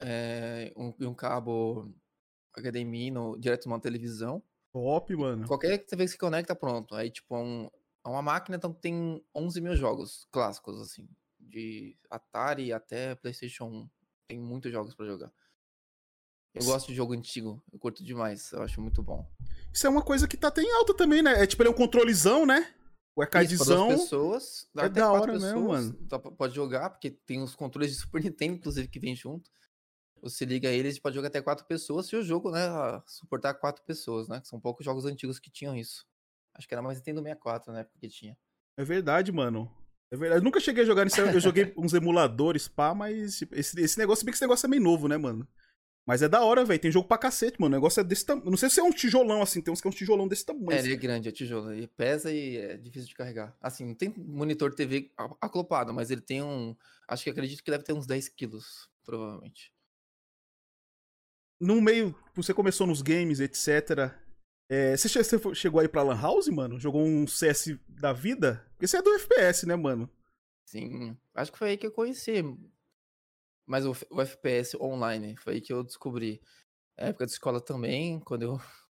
é, 0.00 0.72
um, 0.76 0.94
e 0.98 1.06
um 1.06 1.14
cabo 1.14 1.92
HDMI 2.56 3.10
no, 3.10 3.38
direto 3.38 3.68
numa 3.68 3.80
televisão. 3.80 4.42
top, 4.72 5.14
mano. 5.16 5.46
Qualquer 5.46 5.78
TV 5.78 6.04
que 6.04 6.10
se 6.12 6.18
conecta, 6.18 6.54
pronto. 6.54 6.94
Aí, 6.94 7.10
tipo, 7.10 7.34
é, 7.34 7.38
um, 7.38 7.70
é 8.04 8.08
uma 8.08 8.22
máquina 8.22 8.56
então, 8.56 8.72
tem 8.72 9.24
11 9.34 9.60
mil 9.60 9.76
jogos 9.76 10.26
clássicos, 10.30 10.80
assim. 10.80 11.08
De 11.38 11.96
Atari 12.08 12.72
até 12.72 13.14
PlayStation 13.16 13.64
1. 13.64 13.90
Tem 14.28 14.38
muitos 14.38 14.70
jogos 14.70 14.94
pra 14.94 15.06
jogar. 15.06 15.32
Eu 16.54 16.64
gosto 16.64 16.88
de 16.88 16.94
jogo 16.94 17.12
antigo. 17.12 17.62
Eu 17.72 17.78
curto 17.78 18.04
demais. 18.04 18.52
Eu 18.52 18.62
acho 18.62 18.80
muito 18.80 19.02
bom. 19.02 19.24
Isso 19.72 19.86
é 19.86 19.90
uma 19.90 20.02
coisa 20.02 20.26
que 20.28 20.36
tá 20.36 20.48
até 20.48 20.62
em 20.62 20.72
alta 20.72 20.94
também, 20.94 21.22
né? 21.22 21.42
É 21.42 21.46
tipo, 21.46 21.62
ele 21.62 21.68
é 21.68 21.72
um 21.72 21.76
controlezão, 21.76 22.44
né? 22.44 22.72
O 23.16 23.22
arcadezão. 23.22 23.88
pessoas. 23.88 24.68
é 24.76 24.80
até 24.82 25.00
da 25.00 25.12
hora 25.12 25.32
mesmo, 25.32 25.48
pessoas, 25.48 25.84
mano. 25.86 25.98
dá 26.08 26.18
pra- 26.18 26.30
pode 26.30 26.54
jogar, 26.54 26.90
porque 26.90 27.10
tem 27.10 27.42
os 27.42 27.54
controles 27.54 27.90
de 27.90 27.96
Super 27.96 28.22
Nintendo, 28.24 28.54
inclusive, 28.54 28.88
que 28.88 29.00
vem 29.00 29.14
junto. 29.14 29.50
Você 30.22 30.44
liga 30.44 30.68
eles 30.68 30.96
e 30.96 31.00
pode 31.00 31.14
jogar 31.16 31.28
até 31.28 31.40
quatro 31.40 31.64
pessoas, 31.66 32.06
se 32.06 32.14
o 32.14 32.22
jogo, 32.22 32.50
né, 32.50 32.60
suportar 33.06 33.54
quatro 33.54 33.82
pessoas, 33.84 34.28
né? 34.28 34.40
Que 34.40 34.48
são 34.48 34.60
poucos 34.60 34.84
jogos 34.84 35.06
antigos 35.06 35.38
que 35.38 35.50
tinham 35.50 35.74
isso. 35.74 36.06
Acho 36.54 36.68
que 36.68 36.74
era 36.74 36.82
mais 36.82 36.98
Nintendo 36.98 37.20
64 37.22 37.72
na 37.72 37.80
época 37.80 37.98
que 37.98 38.08
tinha. 38.08 38.36
É 38.78 38.84
verdade, 38.84 39.32
mano. 39.32 39.70
É 40.12 40.16
verdade. 40.16 40.40
Eu 40.40 40.44
nunca 40.44 40.60
cheguei 40.60 40.82
a 40.82 40.86
jogar 40.86 41.04
nisso. 41.04 41.20
Eu 41.20 41.40
joguei 41.40 41.72
uns 41.76 41.94
emuladores, 41.94 42.68
pá, 42.68 42.94
mas 42.94 43.40
esse, 43.52 43.80
esse 43.80 43.98
negócio, 43.98 44.24
bem 44.24 44.32
que 44.32 44.36
esse 44.36 44.44
negócio 44.44 44.66
é 44.66 44.68
meio 44.68 44.82
novo, 44.82 45.08
né, 45.08 45.16
mano? 45.16 45.46
Mas 46.10 46.22
é 46.22 46.28
da 46.28 46.42
hora, 46.42 46.64
velho. 46.64 46.80
Tem 46.80 46.90
jogo 46.90 47.06
pra 47.06 47.16
cacete, 47.16 47.60
mano. 47.60 47.72
O 47.72 47.78
negócio 47.78 48.00
é 48.00 48.02
desse 48.02 48.26
tamanho. 48.26 48.50
Não 48.50 48.56
sei 48.56 48.68
se 48.68 48.80
é 48.80 48.82
um 48.82 48.90
tijolão 48.90 49.40
assim, 49.42 49.60
tem 49.60 49.72
uns 49.72 49.80
que 49.80 49.86
é 49.86 49.90
um 49.90 49.94
tijolão 49.94 50.26
desse 50.26 50.44
tamanho. 50.44 50.72
É, 50.72 50.78
assim. 50.78 50.86
ele 50.88 50.94
é 50.94 50.96
grande, 50.96 51.28
é 51.28 51.30
tijolo. 51.30 51.72
Ele 51.72 51.86
pesa 51.86 52.32
e 52.32 52.56
é 52.56 52.76
difícil 52.76 53.08
de 53.08 53.14
carregar. 53.14 53.56
Assim, 53.60 53.86
não 53.86 53.94
tem 53.94 54.12
monitor 54.18 54.74
TV 54.74 55.12
acoplado, 55.40 55.94
mas 55.94 56.10
ele 56.10 56.20
tem 56.20 56.42
um. 56.42 56.74
Acho 57.06 57.22
que 57.22 57.30
acredito 57.30 57.62
que 57.62 57.70
deve 57.70 57.84
ter 57.84 57.92
uns 57.92 58.08
10 58.08 58.28
quilos, 58.30 58.90
provavelmente. 59.04 59.72
No 61.60 61.80
meio, 61.80 62.12
você 62.34 62.52
começou 62.52 62.88
nos 62.88 63.02
games, 63.02 63.38
etc. 63.38 64.12
É, 64.68 64.96
você, 64.96 65.08
chegou 65.54 65.80
aí 65.80 65.86
pra 65.86 66.02
Lan 66.02 66.20
House, 66.20 66.48
mano? 66.48 66.76
Jogou 66.80 67.04
um 67.04 67.24
CS 67.24 67.78
da 67.88 68.12
vida? 68.12 68.66
Porque 68.72 68.88
você 68.88 68.96
é 68.96 69.02
do 69.02 69.14
FPS, 69.14 69.64
né, 69.64 69.76
mano? 69.76 70.10
Sim, 70.64 71.16
acho 71.36 71.52
que 71.52 71.58
foi 71.58 71.68
aí 71.68 71.76
que 71.76 71.86
eu 71.86 71.92
conheci. 71.92 72.42
Mas 73.70 73.86
o, 73.86 73.92
o 74.10 74.20
FPS 74.20 74.76
online, 74.82 75.36
foi 75.36 75.54
aí 75.54 75.60
que 75.60 75.72
eu 75.72 75.84
descobri. 75.84 76.40
Na 76.98 77.06
época 77.06 77.24
de 77.24 77.30
escola 77.30 77.60
também, 77.60 78.18
quando 78.18 78.42
eu 78.42 78.58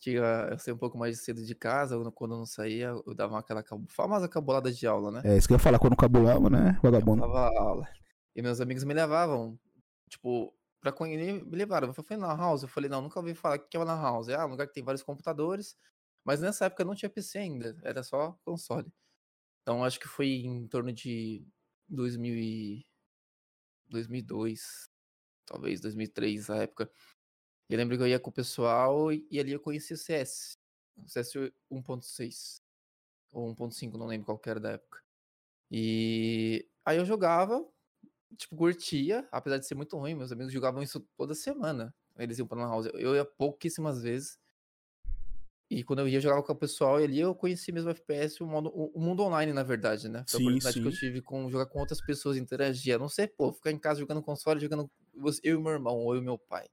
tinha, 0.00 0.22
eu 0.48 0.58
saía 0.60 0.74
um 0.76 0.78
pouco 0.78 0.96
mais 0.96 1.24
cedo 1.24 1.44
de 1.44 1.54
casa, 1.56 1.96
quando- 2.14 2.34
eu 2.34 2.38
não 2.38 2.46
saía, 2.46 2.94
eu 3.04 3.14
dava 3.16 3.36
aquela 3.40 3.64
famosa 3.88 4.28
cabolada 4.28 4.70
de 4.70 4.86
aula, 4.86 5.10
né? 5.10 5.22
É, 5.24 5.36
isso 5.36 5.48
que 5.48 5.54
eu 5.54 5.56
ia 5.56 5.62
falar 5.62 5.80
quando 5.80 5.96
cabulava, 5.96 6.48
né, 6.48 6.78
vagabundo? 6.80 7.22
Dava 7.22 7.48
aula. 7.58 7.88
E 8.36 8.40
meus 8.40 8.60
amigos 8.60 8.84
me 8.84 8.94
levavam, 8.94 9.58
tipo, 10.08 10.54
pra 10.80 10.92
conhecer, 10.92 11.44
me 11.44 11.56
levaram. 11.56 11.88
Eu 11.88 11.92
falei, 11.94 12.16
na 12.16 12.32
house? 12.36 12.62
Eu 12.62 12.68
falei, 12.68 12.88
não, 12.88 13.02
nunca 13.02 13.18
ouvi 13.18 13.34
falar 13.34 13.56
o 13.56 13.58
que 13.68 13.76
é 13.76 13.80
uma 13.80 14.00
house. 14.00 14.28
É 14.28 14.36
ah, 14.36 14.46
um 14.46 14.50
lugar 14.50 14.68
que 14.68 14.72
tem 14.72 14.84
vários 14.84 15.02
computadores, 15.02 15.76
mas 16.24 16.40
nessa 16.40 16.66
época 16.66 16.84
não 16.84 16.94
tinha 16.94 17.10
PC 17.10 17.38
ainda, 17.38 17.76
era 17.82 18.04
só 18.04 18.38
console. 18.44 18.86
Então 19.62 19.84
acho 19.84 19.98
que 19.98 20.06
foi 20.06 20.28
em 20.28 20.68
torno 20.68 20.92
de 20.92 21.44
2000 21.88 22.36
e... 22.36 22.86
2002, 23.92 24.90
talvez 25.46 25.80
2003, 25.80 26.50
a 26.50 26.56
época. 26.58 26.90
Eu 27.68 27.78
lembro 27.78 27.96
que 27.96 28.02
eu 28.02 28.08
ia 28.08 28.20
com 28.20 28.30
o 28.30 28.32
pessoal 28.32 29.12
e, 29.12 29.26
e 29.30 29.40
ali 29.40 29.52
eu 29.52 29.60
conheci 29.60 29.94
o 29.94 29.96
CS. 29.96 30.58
CS 31.06 31.34
1.6 31.70 32.60
ou 33.32 33.54
1.5, 33.54 33.96
não 33.96 34.06
lembro 34.06 34.26
qual 34.26 34.40
era 34.46 34.60
da 34.60 34.72
época. 34.72 35.02
E 35.70 36.68
aí 36.84 36.98
eu 36.98 37.04
jogava, 37.04 37.66
tipo, 38.36 38.56
curtia, 38.56 39.26
apesar 39.32 39.58
de 39.58 39.66
ser 39.66 39.74
muito 39.74 39.96
ruim, 39.96 40.14
meus 40.14 40.32
amigos 40.32 40.52
jogavam 40.52 40.82
isso 40.82 41.00
toda 41.16 41.34
semana. 41.34 41.94
Eles 42.18 42.38
iam 42.38 42.46
pra 42.46 42.58
Lan 42.58 42.68
House. 42.68 42.86
Eu 42.94 43.14
ia 43.14 43.24
pouquíssimas 43.24 44.02
vezes. 44.02 44.38
E 45.72 45.82
quando 45.82 46.00
eu 46.00 46.08
ia 46.08 46.20
jogar 46.20 46.42
com 46.42 46.52
o 46.52 46.56
pessoal 46.56 46.96
ali, 46.96 47.18
eu 47.18 47.34
conheci 47.34 47.72
mesmo 47.72 47.88
o 47.88 47.92
FPS, 47.92 48.42
o, 48.42 48.46
modo, 48.46 48.68
o, 48.68 49.00
mundo 49.00 49.22
online, 49.22 49.54
na 49.54 49.62
verdade, 49.62 50.06
né? 50.06 50.22
Foi 50.28 50.38
Sim, 50.38 50.44
a 50.44 50.48
oportunidade 50.50 50.82
que 50.82 50.86
eu 50.86 50.92
sim. 50.92 50.98
tive 50.98 51.22
com 51.22 51.50
jogar 51.50 51.64
com 51.64 51.78
outras 51.78 51.98
pessoas, 51.98 52.36
interagir. 52.36 52.94
A 52.94 52.98
não 52.98 53.08
ser, 53.08 53.28
pô, 53.28 53.50
ficar 53.54 53.70
em 53.70 53.78
casa 53.78 54.00
jogando 54.00 54.20
console, 54.20 54.60
jogando 54.60 54.90
eu 55.42 55.58
e 55.58 55.62
meu 55.62 55.72
irmão, 55.72 55.96
ou 55.96 56.14
eu 56.14 56.20
e 56.20 56.24
meu 56.24 56.36
pai. 56.36 56.68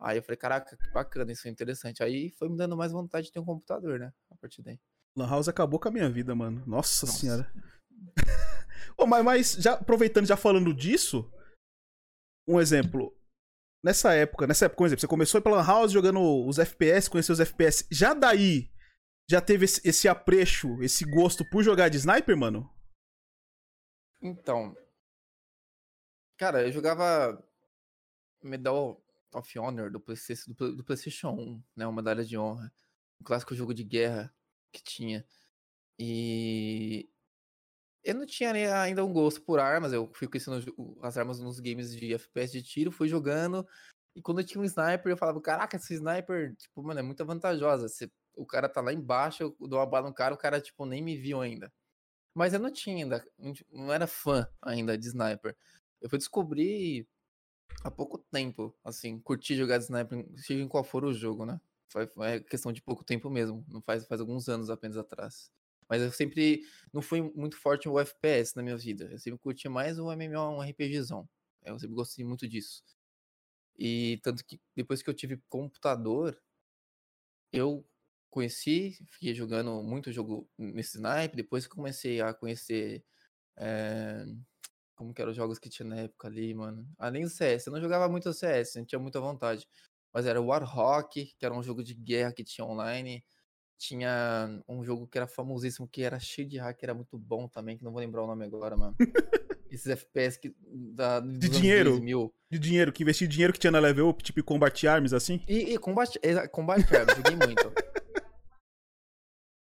Aí 0.00 0.18
eu 0.18 0.24
falei, 0.24 0.36
caraca, 0.36 0.76
que 0.76 0.90
bacana, 0.90 1.30
isso 1.30 1.46
é 1.46 1.50
interessante. 1.52 2.02
Aí 2.02 2.30
foi 2.30 2.48
me 2.48 2.56
dando 2.56 2.76
mais 2.76 2.90
vontade 2.90 3.26
de 3.26 3.32
ter 3.32 3.38
um 3.38 3.44
computador, 3.44 4.00
né? 4.00 4.12
A 4.28 4.34
partir 4.38 4.60
daí. 4.60 4.80
Lan 5.16 5.28
House 5.28 5.46
acabou 5.46 5.78
com 5.78 5.86
a 5.86 5.92
minha 5.92 6.10
vida, 6.10 6.34
mano. 6.34 6.64
Nossa, 6.66 7.06
Nossa. 7.06 7.18
senhora. 7.20 7.52
Ô, 8.98 9.06
mas, 9.06 9.24
mas 9.24 9.52
já 9.52 9.74
aproveitando, 9.74 10.26
já 10.26 10.36
falando 10.36 10.74
disso, 10.74 11.30
um 12.44 12.60
exemplo. 12.60 13.16
Nessa 13.84 14.14
época, 14.14 14.46
nessa 14.46 14.64
época, 14.64 14.82
um 14.82 14.86
exemplo, 14.86 15.00
você 15.02 15.06
começou 15.06 15.42
pela 15.42 15.56
Lan 15.56 15.66
House 15.66 15.92
jogando 15.92 16.18
os 16.46 16.58
FPS, 16.58 17.10
conheceu 17.10 17.34
os 17.34 17.40
FPS. 17.40 17.86
Já 17.92 18.14
daí, 18.14 18.72
já 19.28 19.42
teve 19.42 19.66
esse, 19.66 19.86
esse 19.86 20.08
apreço, 20.08 20.82
esse 20.82 21.04
gosto 21.04 21.44
por 21.50 21.62
jogar 21.62 21.90
de 21.90 21.98
sniper, 21.98 22.34
mano? 22.34 22.74
Então. 24.22 24.74
Cara, 26.38 26.66
eu 26.66 26.72
jogava 26.72 27.46
Medal 28.42 29.04
of 29.34 29.58
Honor 29.58 29.90
do 29.90 30.00
PlayStation, 30.00 30.52
do, 30.52 30.76
do 30.76 30.82
PlayStation 30.82 31.32
1, 31.32 31.62
né? 31.76 31.86
Uma 31.86 31.96
medalha 31.96 32.24
de 32.24 32.38
honra. 32.38 32.72
Um 33.20 33.24
clássico 33.24 33.54
jogo 33.54 33.74
de 33.74 33.84
guerra 33.84 34.34
que 34.72 34.82
tinha. 34.82 35.26
E. 35.98 37.06
Eu 38.04 38.14
não 38.14 38.26
tinha 38.26 38.52
ainda 38.82 39.04
um 39.04 39.12
gosto 39.12 39.40
por 39.42 39.58
armas, 39.58 39.92
eu 39.92 40.10
fui 40.14 40.28
conhecendo 40.28 40.62
as 41.02 41.16
armas 41.16 41.40
nos 41.40 41.58
games 41.60 41.94
de 41.96 42.14
FPS 42.14 42.52
de 42.52 42.62
tiro, 42.62 42.92
fui 42.92 43.08
jogando. 43.08 43.66
E 44.14 44.20
quando 44.22 44.40
eu 44.40 44.44
tinha 44.46 44.60
um 44.60 44.64
sniper, 44.64 45.10
eu 45.12 45.16
falava, 45.16 45.40
caraca, 45.40 45.76
esse 45.76 45.94
sniper, 45.94 46.54
tipo, 46.56 46.82
mano, 46.82 47.00
é 47.00 47.02
muito 47.02 47.24
vantajosa. 47.24 47.88
Você- 47.88 48.10
o 48.36 48.46
cara 48.46 48.68
tá 48.68 48.80
lá 48.80 48.92
embaixo, 48.92 49.42
eu 49.44 49.56
dou 49.68 49.78
uma 49.78 49.86
bala 49.86 50.08
no 50.08 50.14
cara, 50.14 50.34
o 50.34 50.38
cara, 50.38 50.60
tipo, 50.60 50.84
nem 50.86 51.02
me 51.02 51.16
viu 51.16 51.40
ainda. 51.40 51.72
Mas 52.34 52.54
eu 52.54 52.60
não 52.60 52.72
tinha 52.72 52.96
ainda, 53.04 53.24
não 53.72 53.92
era 53.92 54.06
fã 54.06 54.48
ainda 54.62 54.98
de 54.98 55.08
sniper. 55.08 55.56
Eu 56.00 56.10
fui 56.10 56.18
descobrir 56.18 57.08
há 57.84 57.90
pouco 57.90 58.18
tempo, 58.18 58.74
assim, 58.84 59.20
curti 59.20 59.56
jogar 59.56 59.78
de 59.78 59.84
sniper, 59.84 60.26
seja 60.38 60.62
em 60.62 60.68
qual 60.68 60.84
for 60.84 61.04
o 61.04 61.12
jogo, 61.14 61.46
né? 61.46 61.60
Foi, 61.90 62.10
é 62.22 62.40
questão 62.40 62.72
de 62.72 62.82
pouco 62.82 63.04
tempo 63.04 63.30
mesmo, 63.30 63.64
não 63.68 63.82
faz, 63.82 64.06
faz 64.06 64.20
alguns 64.20 64.48
anos 64.48 64.70
apenas 64.70 64.96
atrás. 64.98 65.50
Mas 65.88 66.02
eu 66.02 66.10
sempre 66.12 66.62
não 66.92 67.02
fui 67.02 67.20
muito 67.22 67.56
forte 67.58 67.86
no 67.88 67.98
FPS 67.98 68.56
na 68.56 68.62
minha 68.62 68.76
vida. 68.76 69.06
Eu 69.12 69.18
sempre 69.18 69.38
curti 69.40 69.68
mais 69.68 69.98
o 69.98 70.10
MMO, 70.12 70.56
um 70.58 70.62
RPGzão. 70.62 71.28
Eu 71.62 71.78
sempre 71.78 71.94
gostei 71.96 72.24
muito 72.24 72.48
disso. 72.48 72.82
E 73.78 74.20
tanto 74.22 74.44
que 74.44 74.60
depois 74.76 75.02
que 75.02 75.10
eu 75.10 75.14
tive 75.14 75.38
computador, 75.48 76.40
eu 77.52 77.86
conheci, 78.30 78.98
fiquei 79.08 79.34
jogando 79.34 79.82
muito 79.82 80.10
jogo 80.12 80.48
nesse 80.58 80.96
snipe, 80.98 81.36
depois 81.36 81.66
que 81.66 81.74
comecei 81.74 82.20
a 82.20 82.34
conhecer 82.34 83.04
eh, 83.58 84.26
como 84.96 85.14
que 85.14 85.22
eram 85.22 85.32
os 85.32 85.36
jogos 85.36 85.58
que 85.58 85.68
tinha 85.70 85.88
na 85.88 85.96
época 86.02 86.28
ali, 86.28 86.54
mano. 86.54 86.88
Além 86.98 87.24
do 87.24 87.30
CS, 87.30 87.68
eu 87.68 87.74
não 87.74 87.80
jogava 87.82 88.08
muito 88.10 88.32
CS, 88.34 88.78
não 88.78 88.86
tinha 88.86 88.98
muita 89.00 89.20
vontade. 89.20 89.68
Mas 90.12 90.26
era 90.26 90.40
o 90.40 90.46
Warhawk, 90.48 91.34
que 91.38 91.46
era 91.46 91.54
um 91.54 91.62
jogo 91.62 91.84
de 91.84 91.94
guerra 91.94 92.32
que 92.32 92.44
tinha 92.44 92.66
online. 92.66 93.24
Tinha 93.78 94.62
um 94.68 94.84
jogo 94.84 95.06
que 95.06 95.18
era 95.18 95.26
famosíssimo, 95.26 95.88
que 95.88 96.02
era 96.02 96.18
cheio 96.18 96.48
de 96.48 96.58
hack, 96.58 96.82
era 96.82 96.94
muito 96.94 97.18
bom 97.18 97.48
também, 97.48 97.76
que 97.76 97.84
não 97.84 97.92
vou 97.92 98.00
lembrar 98.00 98.22
o 98.22 98.26
nome 98.26 98.44
agora, 98.44 98.76
mano. 98.76 98.94
Esses 99.70 99.88
FPS 99.88 100.38
que, 100.38 100.54
da, 100.60 101.16
anos 101.16 101.38
dinheiro? 101.50 101.90
2000. 101.90 102.34
De 102.48 102.58
dinheiro, 102.58 102.92
que 102.92 103.02
investir 103.02 103.26
dinheiro 103.26 103.52
que 103.52 103.58
tinha 103.58 103.72
na 103.72 103.80
level 103.80 104.08
up, 104.08 104.22
tipo 104.22 104.42
Combat 104.44 104.86
Arms, 104.86 105.12
assim? 105.12 105.42
E, 105.48 105.74
e 105.74 105.78
Combat, 105.78 106.16
exa- 106.22 106.46
Combat 106.48 106.80
Arms, 106.96 107.16
joguei 107.16 107.36
muito. 107.36 107.72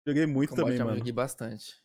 Joguei 0.07 0.25
muito 0.25 0.55
também, 0.55 0.73
Arms, 0.73 0.85
mano. 0.85 0.97
joguei 0.97 1.13
bastante. 1.13 1.75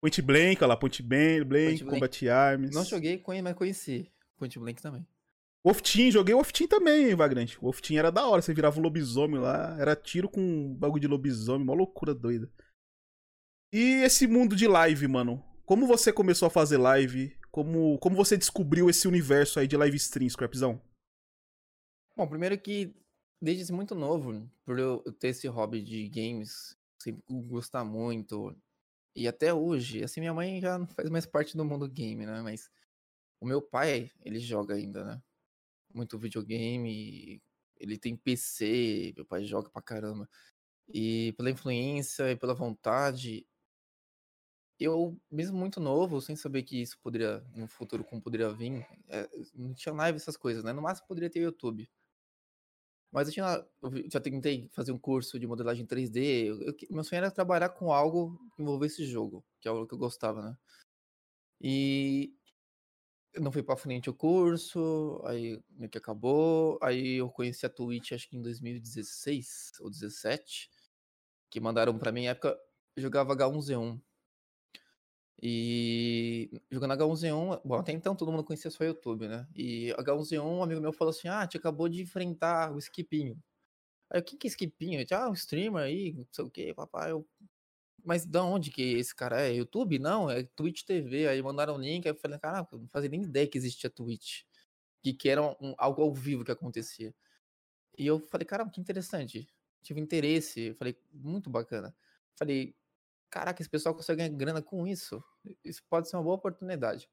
Point 0.00 0.22
Blank, 0.22 0.58
olha 0.62 0.66
lá, 0.68 0.76
Point 0.76 1.02
Blank, 1.02 1.44
Blank, 1.44 1.84
Blank. 1.84 1.84
Combat 1.84 2.28
Arms. 2.28 2.70
Não 2.74 2.84
joguei, 2.84 3.22
mas 3.42 3.54
conheci. 3.54 4.12
Point 4.36 4.58
Blank 4.58 4.80
também. 4.80 5.04
Wolf 5.64 5.82
Team, 5.82 6.10
joguei 6.10 6.34
Wolf 6.34 6.52
Team 6.52 6.68
também, 6.68 7.14
Vagrante. 7.14 7.58
Wolf 7.58 7.80
Team 7.80 7.98
era 7.98 8.10
da 8.10 8.26
hora, 8.26 8.40
você 8.40 8.54
virava 8.54 8.78
um 8.78 8.82
lobisomem 8.82 9.38
lá, 9.38 9.76
era 9.78 9.94
tiro 9.94 10.28
com 10.28 10.74
bagulho 10.74 11.00
de 11.00 11.06
lobisomem, 11.06 11.62
uma 11.62 11.74
loucura 11.74 12.14
doida. 12.14 12.50
E 13.72 14.02
esse 14.02 14.26
mundo 14.26 14.56
de 14.56 14.66
live, 14.66 15.06
mano? 15.06 15.44
Como 15.64 15.86
você 15.86 16.12
começou 16.12 16.46
a 16.46 16.50
fazer 16.50 16.78
live? 16.78 17.36
Como, 17.50 17.98
como 17.98 18.16
você 18.16 18.36
descobriu 18.36 18.88
esse 18.88 19.06
universo 19.06 19.60
aí 19.60 19.68
de 19.68 19.76
live 19.76 19.96
stream, 19.96 20.28
Scrapzão? 20.28 20.80
Bom, 22.16 22.26
primeiro 22.26 22.58
que 22.58 22.94
desde 23.40 23.72
muito 23.72 23.94
novo, 23.94 24.48
por 24.64 24.78
eu 24.78 25.00
ter 25.18 25.28
esse 25.28 25.46
hobby 25.46 25.82
de 25.82 26.08
games, 26.08 26.76
sempre 26.98 27.22
gostar 27.28 27.84
muito, 27.84 28.54
e 29.14 29.26
até 29.26 29.52
hoje, 29.52 30.02
assim, 30.02 30.20
minha 30.20 30.34
mãe 30.34 30.60
já 30.60 30.78
não 30.78 30.86
faz 30.86 31.08
mais 31.10 31.26
parte 31.26 31.56
do 31.56 31.64
mundo 31.64 31.88
game, 31.88 32.26
né? 32.26 32.42
Mas 32.42 32.70
o 33.40 33.46
meu 33.46 33.60
pai, 33.60 34.10
ele 34.24 34.38
joga 34.38 34.74
ainda, 34.74 35.04
né? 35.04 35.22
Muito 35.94 36.18
videogame, 36.18 37.42
ele 37.76 37.98
tem 37.98 38.16
PC, 38.16 39.12
meu 39.16 39.24
pai 39.26 39.44
joga 39.44 39.70
pra 39.70 39.82
caramba. 39.82 40.28
E 40.88 41.32
pela 41.36 41.50
influência 41.50 42.30
e 42.32 42.36
pela 42.36 42.54
vontade, 42.54 43.46
eu, 44.80 45.20
mesmo 45.30 45.58
muito 45.58 45.78
novo, 45.78 46.20
sem 46.20 46.34
saber 46.34 46.62
que 46.62 46.80
isso 46.80 46.98
poderia, 47.02 47.44
no 47.54 47.68
futuro, 47.68 48.02
como 48.02 48.22
poderia 48.22 48.50
vir, 48.50 48.86
é, 49.08 49.28
não 49.54 49.74
tinha 49.74 49.94
live 49.94 50.16
essas 50.16 50.36
coisas, 50.36 50.64
né? 50.64 50.72
No 50.72 50.82
máximo 50.82 51.06
poderia 51.06 51.28
ter 51.30 51.40
YouTube. 51.40 51.88
Mas 53.12 53.28
eu, 53.28 53.34
tinha, 53.34 53.66
eu 53.82 53.90
já 54.10 54.20
tentei 54.20 54.68
fazer 54.72 54.92
um 54.92 54.98
curso 54.98 55.38
de 55.38 55.46
modelagem 55.46 55.84
3D. 55.84 56.20
Eu, 56.48 56.62
eu, 56.62 56.74
meu 56.90 57.02
sonho 57.04 57.18
era 57.18 57.30
trabalhar 57.30 57.68
com 57.70 57.92
algo 57.92 58.38
que 58.54 58.62
envolvesse 58.62 59.04
jogo, 59.04 59.44
que 59.60 59.68
é 59.68 59.70
algo 59.70 59.86
que 59.86 59.94
eu 59.94 59.98
gostava, 59.98 60.42
né? 60.42 60.56
E 61.60 62.32
não 63.38 63.52
fui 63.52 63.62
pra 63.62 63.76
frente 63.76 64.10
o 64.10 64.14
curso, 64.14 65.22
aí 65.24 65.60
meio 65.70 65.90
que 65.90 65.98
acabou. 65.98 66.78
Aí 66.82 67.16
eu 67.16 67.30
conheci 67.30 67.66
a 67.66 67.70
Twitch 67.70 68.12
acho 68.12 68.28
que 68.28 68.36
em 68.36 68.42
2016 68.42 69.72
ou 69.80 69.90
17, 69.90 70.70
que 71.50 71.60
mandaram 71.60 71.98
pra 71.98 72.12
mim, 72.12 72.24
na 72.24 72.32
época 72.32 72.58
eu 72.96 73.02
jogava 73.02 73.34
H1Z1. 73.34 74.00
E 75.42 76.50
jogando 76.70 76.92
H1Z1, 76.92 77.62
bom, 77.64 77.76
até 77.76 77.92
então 77.92 78.14
todo 78.14 78.30
mundo 78.30 78.44
conhecia 78.44 78.70
só 78.70 78.84
YouTube, 78.84 79.26
né? 79.28 79.46
E 79.54 79.92
H1Z1, 79.98 80.44
um 80.44 80.62
amigo 80.62 80.80
meu 80.80 80.92
falou 80.92 81.10
assim: 81.10 81.28
Ah, 81.28 81.46
te 81.46 81.56
acabou 81.56 81.88
de 81.88 82.02
enfrentar 82.02 82.72
o 82.72 82.78
Skipinho. 82.78 83.38
Aí, 84.10 84.20
o 84.20 84.24
que 84.24 84.46
é 84.46 84.50
Skipinho? 84.50 85.04
Ah, 85.12 85.30
um 85.30 85.34
streamer 85.34 85.82
aí, 85.84 86.12
não 86.14 86.26
sei 86.32 86.44
o 86.44 86.50
que, 86.50 86.74
papai. 86.74 87.12
Eu, 87.12 87.26
mas 88.04 88.26
da 88.26 88.44
onde 88.44 88.70
que 88.70 88.82
esse 88.82 89.14
cara 89.14 89.40
é? 89.42 89.54
YouTube? 89.54 89.98
Não, 89.98 90.30
é 90.30 90.42
Twitch 90.42 90.82
TV. 90.84 91.28
Aí 91.28 91.42
mandaram 91.42 91.76
o 91.76 91.78
link, 91.80 92.06
aí 92.06 92.12
eu 92.12 92.16
falei, 92.16 92.38
caraca, 92.38 92.76
não 92.76 92.88
fazia 92.88 93.08
nem 93.10 93.22
ideia 93.22 93.46
que 93.46 93.58
existia 93.58 93.90
Twitch. 93.90 94.42
Que, 95.02 95.12
que 95.14 95.28
era 95.28 95.42
um, 95.42 95.74
algo 95.78 96.02
ao 96.02 96.14
vivo 96.14 96.44
que 96.44 96.52
acontecia. 96.52 97.14
E 97.98 98.06
eu 98.06 98.20
falei, 98.20 98.46
caramba, 98.46 98.70
que 98.70 98.80
interessante. 98.80 99.48
Tive 99.82 100.00
interesse. 100.00 100.74
Falei, 100.74 100.96
muito 101.12 101.50
bacana. 101.50 101.94
Falei, 102.36 102.74
caraca, 103.30 103.62
esse 103.62 103.70
pessoal 103.70 103.94
consegue 103.94 104.18
ganhar 104.18 104.36
grana 104.36 104.62
com 104.62 104.86
isso. 104.86 105.22
Isso 105.64 105.82
pode 105.88 106.08
ser 106.08 106.16
uma 106.16 106.22
boa 106.22 106.36
oportunidade. 106.36 107.08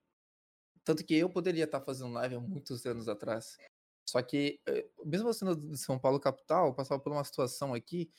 Tanto 0.84 1.04
que 1.06 1.16
eu 1.16 1.30
poderia 1.30 1.66
estar 1.66 1.82
fazendo 1.82 2.14
live 2.14 2.36
há 2.36 2.40
muitos 2.40 2.86
anos 2.86 3.08
atrás. 3.10 3.58
Só 4.06 4.22
que, 4.22 4.62
eh, 4.68 4.88
mesmo 5.06 5.34
sendo 5.34 5.56
de 5.56 5.78
São 5.78 6.00
Paulo 6.00 6.20
capital, 6.20 6.68
eu 6.68 6.74
passava 6.74 7.02
por 7.02 7.12
uma 7.12 7.24
situação 7.26 7.74
aqui 7.74 8.10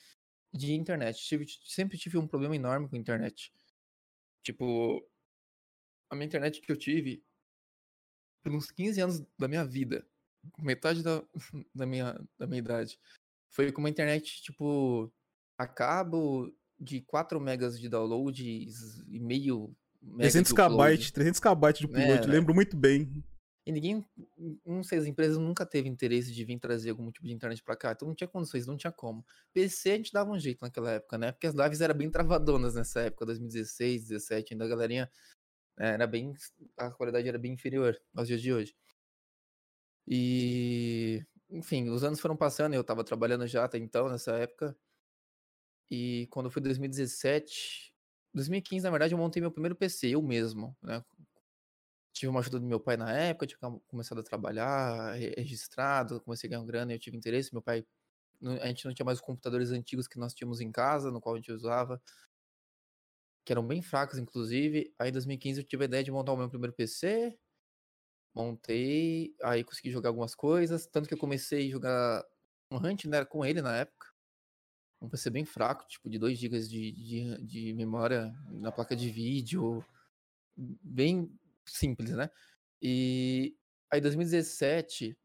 de 0.53 0.73
internet. 0.73 1.19
Tive, 1.19 1.45
sempre 1.65 1.97
tive 1.97 2.17
um 2.17 2.27
problema 2.27 2.55
enorme 2.55 2.87
com 2.89 2.95
internet. 2.95 3.51
Tipo, 4.43 5.05
a 6.09 6.15
minha 6.15 6.27
internet 6.27 6.61
que 6.61 6.71
eu 6.71 6.77
tive 6.77 7.23
por 8.41 8.53
uns 8.53 8.71
15 8.71 9.01
anos 9.01 9.23
da 9.37 9.47
minha 9.47 9.65
vida, 9.65 10.05
metade 10.57 11.03
da, 11.03 11.23
da, 11.75 11.85
minha, 11.85 12.19
da 12.37 12.47
minha 12.47 12.59
idade, 12.59 12.99
foi 13.51 13.71
com 13.71 13.81
uma 13.81 13.89
internet, 13.89 14.41
tipo, 14.41 15.11
a 15.57 15.67
cabo 15.67 16.53
de 16.79 17.01
4 17.01 17.39
megas 17.39 17.79
de 17.79 17.89
download 17.89 18.41
e 18.41 19.19
meio 19.19 19.75
300 20.17 20.53
KB, 20.53 21.11
300 21.11 21.39
KB 21.39 21.73
de 21.73 21.85
upload, 21.85 22.27
é, 22.27 22.31
lembro 22.31 22.55
muito 22.55 22.77
bem. 22.77 23.23
E 23.69 23.71
ninguém, 23.71 24.03
não 24.65 24.81
sei, 24.81 24.97
as 24.97 25.05
empresas 25.05 25.37
nunca 25.37 25.63
teve 25.63 25.87
interesse 25.87 26.33
de 26.33 26.43
vir 26.43 26.57
trazer 26.57 26.89
algum 26.89 27.11
tipo 27.11 27.27
de 27.27 27.33
internet 27.33 27.61
para 27.63 27.75
cá, 27.75 27.91
então 27.91 28.07
não 28.07 28.15
tinha 28.15 28.27
condições, 28.27 28.65
não 28.65 28.75
tinha 28.75 28.91
como. 28.91 29.23
PC 29.53 29.91
a 29.91 29.97
gente 29.97 30.11
dava 30.11 30.31
um 30.31 30.39
jeito 30.39 30.59
naquela 30.63 30.89
época, 30.93 31.19
né? 31.19 31.31
Porque 31.31 31.45
as 31.45 31.53
lives 31.53 31.79
eram 31.79 31.93
bem 31.93 32.09
travadonas 32.09 32.73
nessa 32.73 33.01
época, 33.01 33.27
2016, 33.27 34.07
2017, 34.07 34.53
ainda 34.55 34.65
a 34.65 34.67
galerinha 34.67 35.11
né, 35.77 35.93
era 35.93 36.07
bem, 36.07 36.33
a 36.77 36.91
qualidade 36.91 37.27
era 37.29 37.37
bem 37.39 37.53
inferior 37.53 37.95
aos 38.15 38.27
dias 38.27 38.41
de 38.41 38.53
hoje. 38.53 38.75
E, 40.07 41.23
enfim, 41.49 41.89
os 41.89 42.03
anos 42.03 42.19
foram 42.19 42.35
passando, 42.35 42.73
eu 42.73 42.83
tava 42.83 43.03
trabalhando 43.03 43.45
já 43.47 43.63
até 43.65 43.77
então, 43.77 44.09
nessa 44.09 44.31
época, 44.35 44.75
e 45.91 46.27
quando 46.29 46.51
foi 46.51 46.61
2017, 46.61 47.93
2015, 48.33 48.83
na 48.83 48.91
verdade, 48.91 49.13
eu 49.13 49.17
montei 49.17 49.41
meu 49.41 49.51
primeiro 49.51 49.75
PC, 49.75 50.09
eu 50.09 50.21
mesmo, 50.21 50.75
né? 50.81 51.03
Tive 52.19 52.31
uma 52.31 52.41
ajuda 52.41 52.59
do 52.59 52.65
meu 52.65 52.81
pai 52.81 52.97
na 52.97 53.09
época, 53.13 53.47
tinha 53.47 53.57
começado 53.87 54.19
a 54.19 54.23
trabalhar, 54.23 55.13
registrado, 55.37 56.19
comecei 56.19 56.49
a 56.49 56.51
ganhar 56.51 56.65
grana, 56.65 56.91
eu 56.91 56.99
tive 56.99 57.15
interesse. 57.15 57.53
Meu 57.53 57.61
pai, 57.61 57.85
a 58.61 58.67
gente 58.67 58.83
não 58.83 58.93
tinha 58.93 59.05
mais 59.05 59.19
os 59.19 59.23
computadores 59.23 59.71
antigos 59.71 60.05
que 60.05 60.19
nós 60.19 60.33
tínhamos 60.33 60.59
em 60.59 60.69
casa, 60.69 61.11
no 61.11 61.21
qual 61.21 61.35
a 61.35 61.37
gente 61.37 61.49
usava, 61.49 62.01
que 63.45 63.53
eram 63.53 63.65
bem 63.65 63.81
fracos, 63.81 64.17
inclusive. 64.17 64.93
Aí 64.99 65.07
em 65.07 65.13
2015 65.13 65.61
eu 65.61 65.65
tive 65.65 65.85
a 65.85 65.87
ideia 65.87 66.03
de 66.03 66.11
montar 66.11 66.33
o 66.33 66.37
meu 66.37 66.49
primeiro 66.49 66.75
PC, 66.75 67.39
montei, 68.35 69.33
aí 69.41 69.63
consegui 69.63 69.89
jogar 69.89 70.09
algumas 70.09 70.35
coisas, 70.35 70.85
tanto 70.87 71.07
que 71.07 71.13
eu 71.13 71.17
comecei 71.17 71.69
a 71.69 71.71
jogar 71.71 72.25
um 72.69 72.85
Hunt, 72.85 73.05
né, 73.05 73.23
com 73.23 73.45
ele 73.45 73.61
na 73.61 73.77
época 73.77 74.07
um 75.01 75.07
PC 75.07 75.29
bem 75.29 75.45
fraco, 75.45 75.87
tipo 75.87 76.09
de 76.09 76.19
2 76.19 76.37
GB 76.37 76.59
de, 76.67 76.91
de, 76.91 77.45
de, 77.45 77.73
memória 77.73 78.35
na 78.51 78.73
placa 78.73 78.93
de 78.93 79.09
vídeo, 79.09 79.81
bem 80.57 81.31
simples, 81.71 82.11
né? 82.11 82.29
E 82.81 83.55
aí 83.91 84.01
2017 84.01 85.17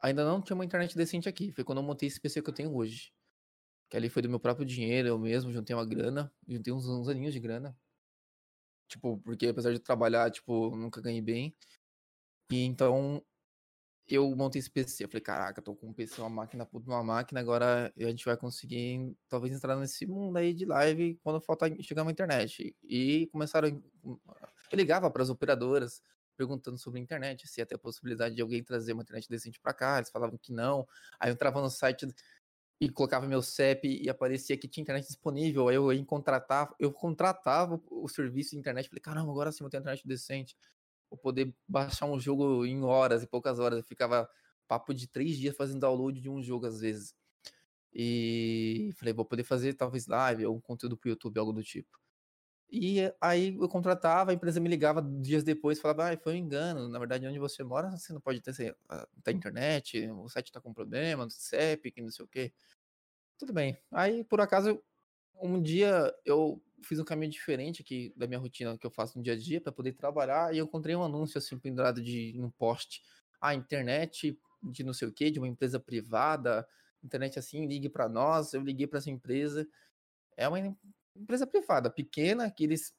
ainda 0.00 0.24
não 0.24 0.42
tinha 0.42 0.54
uma 0.54 0.64
internet 0.64 0.96
decente 0.96 1.28
aqui, 1.28 1.52
foi 1.52 1.64
quando 1.64 1.78
eu 1.78 1.84
montei 1.84 2.08
esse 2.08 2.20
PC 2.20 2.42
que 2.42 2.50
eu 2.50 2.54
tenho 2.54 2.74
hoje. 2.74 3.12
Que 3.90 3.96
ali 3.96 4.08
foi 4.10 4.22
do 4.22 4.30
meu 4.30 4.40
próprio 4.40 4.66
dinheiro, 4.66 5.08
eu 5.08 5.18
mesmo 5.18 5.52
juntei 5.52 5.74
uma 5.76 5.86
grana, 5.86 6.32
juntei 6.48 6.72
uns, 6.72 6.86
uns 6.88 7.08
aninhos 7.08 7.34
de 7.34 7.40
grana. 7.40 7.76
Tipo, 8.88 9.18
porque 9.18 9.48
apesar 9.48 9.72
de 9.72 9.80
trabalhar, 9.80 10.30
tipo, 10.30 10.74
nunca 10.76 11.00
ganhei 11.00 11.20
bem. 11.20 11.54
E 12.50 12.64
então 12.64 13.22
eu 14.08 14.34
montei 14.36 14.60
esse 14.60 14.70
PC. 14.70 15.04
Eu 15.04 15.08
falei, 15.08 15.22
caraca, 15.22 15.62
tô 15.62 15.74
com 15.74 15.88
um 15.88 15.92
PC, 15.94 16.20
uma 16.20 16.30
máquina, 16.30 16.64
puta 16.66 16.88
uma 16.90 17.02
máquina, 17.02 17.40
agora 17.40 17.92
a 17.96 18.04
gente 18.04 18.24
vai 18.24 18.36
conseguir 18.36 19.16
talvez 19.28 19.54
entrar 19.54 19.76
nesse 19.76 20.06
mundo 20.06 20.36
aí 20.38 20.54
de 20.54 20.64
live 20.64 21.18
quando 21.22 21.40
falta 21.40 21.66
chegar 21.82 22.04
na 22.04 22.12
internet. 22.12 22.76
E 22.84 23.28
começaram. 23.32 23.82
Eu 24.70 24.76
ligava 24.76 25.10
para 25.10 25.22
as 25.22 25.30
operadoras 25.30 26.02
perguntando 26.36 26.76
sobre 26.76 27.00
a 27.00 27.02
internet, 27.02 27.48
se 27.48 27.60
ia 27.60 27.66
ter 27.66 27.76
a 27.76 27.78
possibilidade 27.78 28.34
de 28.34 28.42
alguém 28.42 28.62
trazer 28.62 28.92
uma 28.92 29.02
internet 29.02 29.28
decente 29.28 29.58
para 29.58 29.72
cá. 29.72 29.98
Eles 29.98 30.10
falavam 30.10 30.36
que 30.36 30.52
não. 30.52 30.86
Aí 31.18 31.30
eu 31.30 31.34
entrava 31.34 31.62
no 31.62 31.70
site 31.70 32.06
e 32.78 32.90
colocava 32.90 33.26
meu 33.26 33.40
CEP 33.40 34.02
e 34.02 34.10
aparecia 34.10 34.56
que 34.56 34.68
tinha 34.68 34.82
internet 34.82 35.06
disponível. 35.06 35.68
Aí 35.68 35.76
eu 35.76 35.90
ia 35.92 36.04
contratar, 36.04 36.74
eu 36.78 36.92
contratava 36.92 37.80
o 37.90 38.06
serviço 38.08 38.50
de 38.50 38.58
internet. 38.58 38.88
Falei, 38.88 39.00
caramba, 39.00 39.30
agora 39.30 39.50
sim 39.50 39.64
eu 39.64 39.70
tenho 39.70 39.80
internet 39.80 40.06
decente 40.06 40.56
vou 41.10 41.18
poder 41.18 41.54
baixar 41.66 42.06
um 42.06 42.18
jogo 42.18 42.64
em 42.64 42.82
horas 42.82 43.22
e 43.22 43.26
poucas 43.26 43.58
horas. 43.58 43.78
Eu 43.78 43.84
ficava 43.84 44.28
papo 44.68 44.92
de 44.94 45.06
três 45.06 45.36
dias 45.36 45.56
fazendo 45.56 45.80
download 45.80 46.20
de 46.20 46.28
um 46.28 46.42
jogo 46.42 46.66
às 46.66 46.80
vezes. 46.80 47.14
E 47.92 48.90
falei, 48.96 49.14
vou 49.14 49.24
poder 49.24 49.44
fazer 49.44 49.74
talvez 49.74 50.06
live 50.06 50.46
ou 50.46 50.56
um 50.56 50.60
conteúdo 50.60 50.96
pro 50.96 51.08
YouTube, 51.08 51.38
algo 51.38 51.52
do 51.52 51.62
tipo. 51.62 51.98
E 52.70 53.12
aí 53.20 53.56
eu 53.56 53.68
contratava, 53.68 54.32
a 54.32 54.34
empresa 54.34 54.58
me 54.58 54.68
ligava 54.68 55.00
dias 55.00 55.44
depois, 55.44 55.80
falava, 55.80 56.12
ah, 56.12 56.18
foi 56.18 56.34
um 56.34 56.36
engano, 56.36 56.88
na 56.88 56.98
verdade 56.98 57.26
onde 57.26 57.38
você 57.38 57.62
mora 57.62 57.90
você 57.96 58.12
não 58.12 58.20
pode 58.20 58.40
ter, 58.40 58.76
ah, 58.88 59.06
ter 59.22 59.32
internet, 59.32 60.08
o 60.08 60.28
site 60.28 60.50
tá 60.50 60.60
com 60.60 60.74
problema, 60.74 61.28
CEP, 61.30 61.92
que 61.92 62.02
não 62.02 62.10
sei 62.10 62.24
o 62.24 62.28
que. 62.28 62.52
Tudo 63.38 63.52
bem. 63.52 63.78
Aí, 63.92 64.24
por 64.24 64.40
acaso, 64.40 64.82
um 65.40 65.62
dia 65.62 66.12
eu 66.24 66.60
fiz 66.82 66.98
um 66.98 67.04
caminho 67.04 67.30
diferente 67.30 67.82
aqui 67.82 68.12
da 68.16 68.26
minha 68.26 68.38
rotina 68.38 68.76
que 68.78 68.86
eu 68.86 68.90
faço 68.90 69.16
no 69.18 69.22
dia 69.24 69.34
a 69.34 69.36
dia 69.36 69.60
para 69.60 69.72
poder 69.72 69.92
trabalhar 69.92 70.54
e 70.54 70.58
eu 70.58 70.64
encontrei 70.64 70.96
um 70.96 71.02
anúncio 71.02 71.38
assim 71.38 71.58
pendurado 71.58 72.02
de 72.02 72.34
um 72.40 72.50
post. 72.50 73.02
A 73.40 73.48
ah, 73.48 73.54
internet 73.54 74.38
de 74.62 74.82
não 74.82 74.92
sei 74.92 75.08
o 75.08 75.12
que, 75.12 75.30
de 75.30 75.38
uma 75.38 75.48
empresa 75.48 75.78
privada, 75.78 76.66
internet 77.02 77.38
assim, 77.38 77.66
ligue 77.66 77.88
para 77.88 78.08
nós. 78.08 78.52
Eu 78.54 78.62
liguei 78.62 78.86
para 78.86 78.98
essa 78.98 79.10
empresa. 79.10 79.66
É 80.36 80.48
uma 80.48 80.58
empresa 81.18 81.46
privada, 81.46 81.90
pequena, 81.90 82.50
que 82.50 82.64
eles 82.64 82.94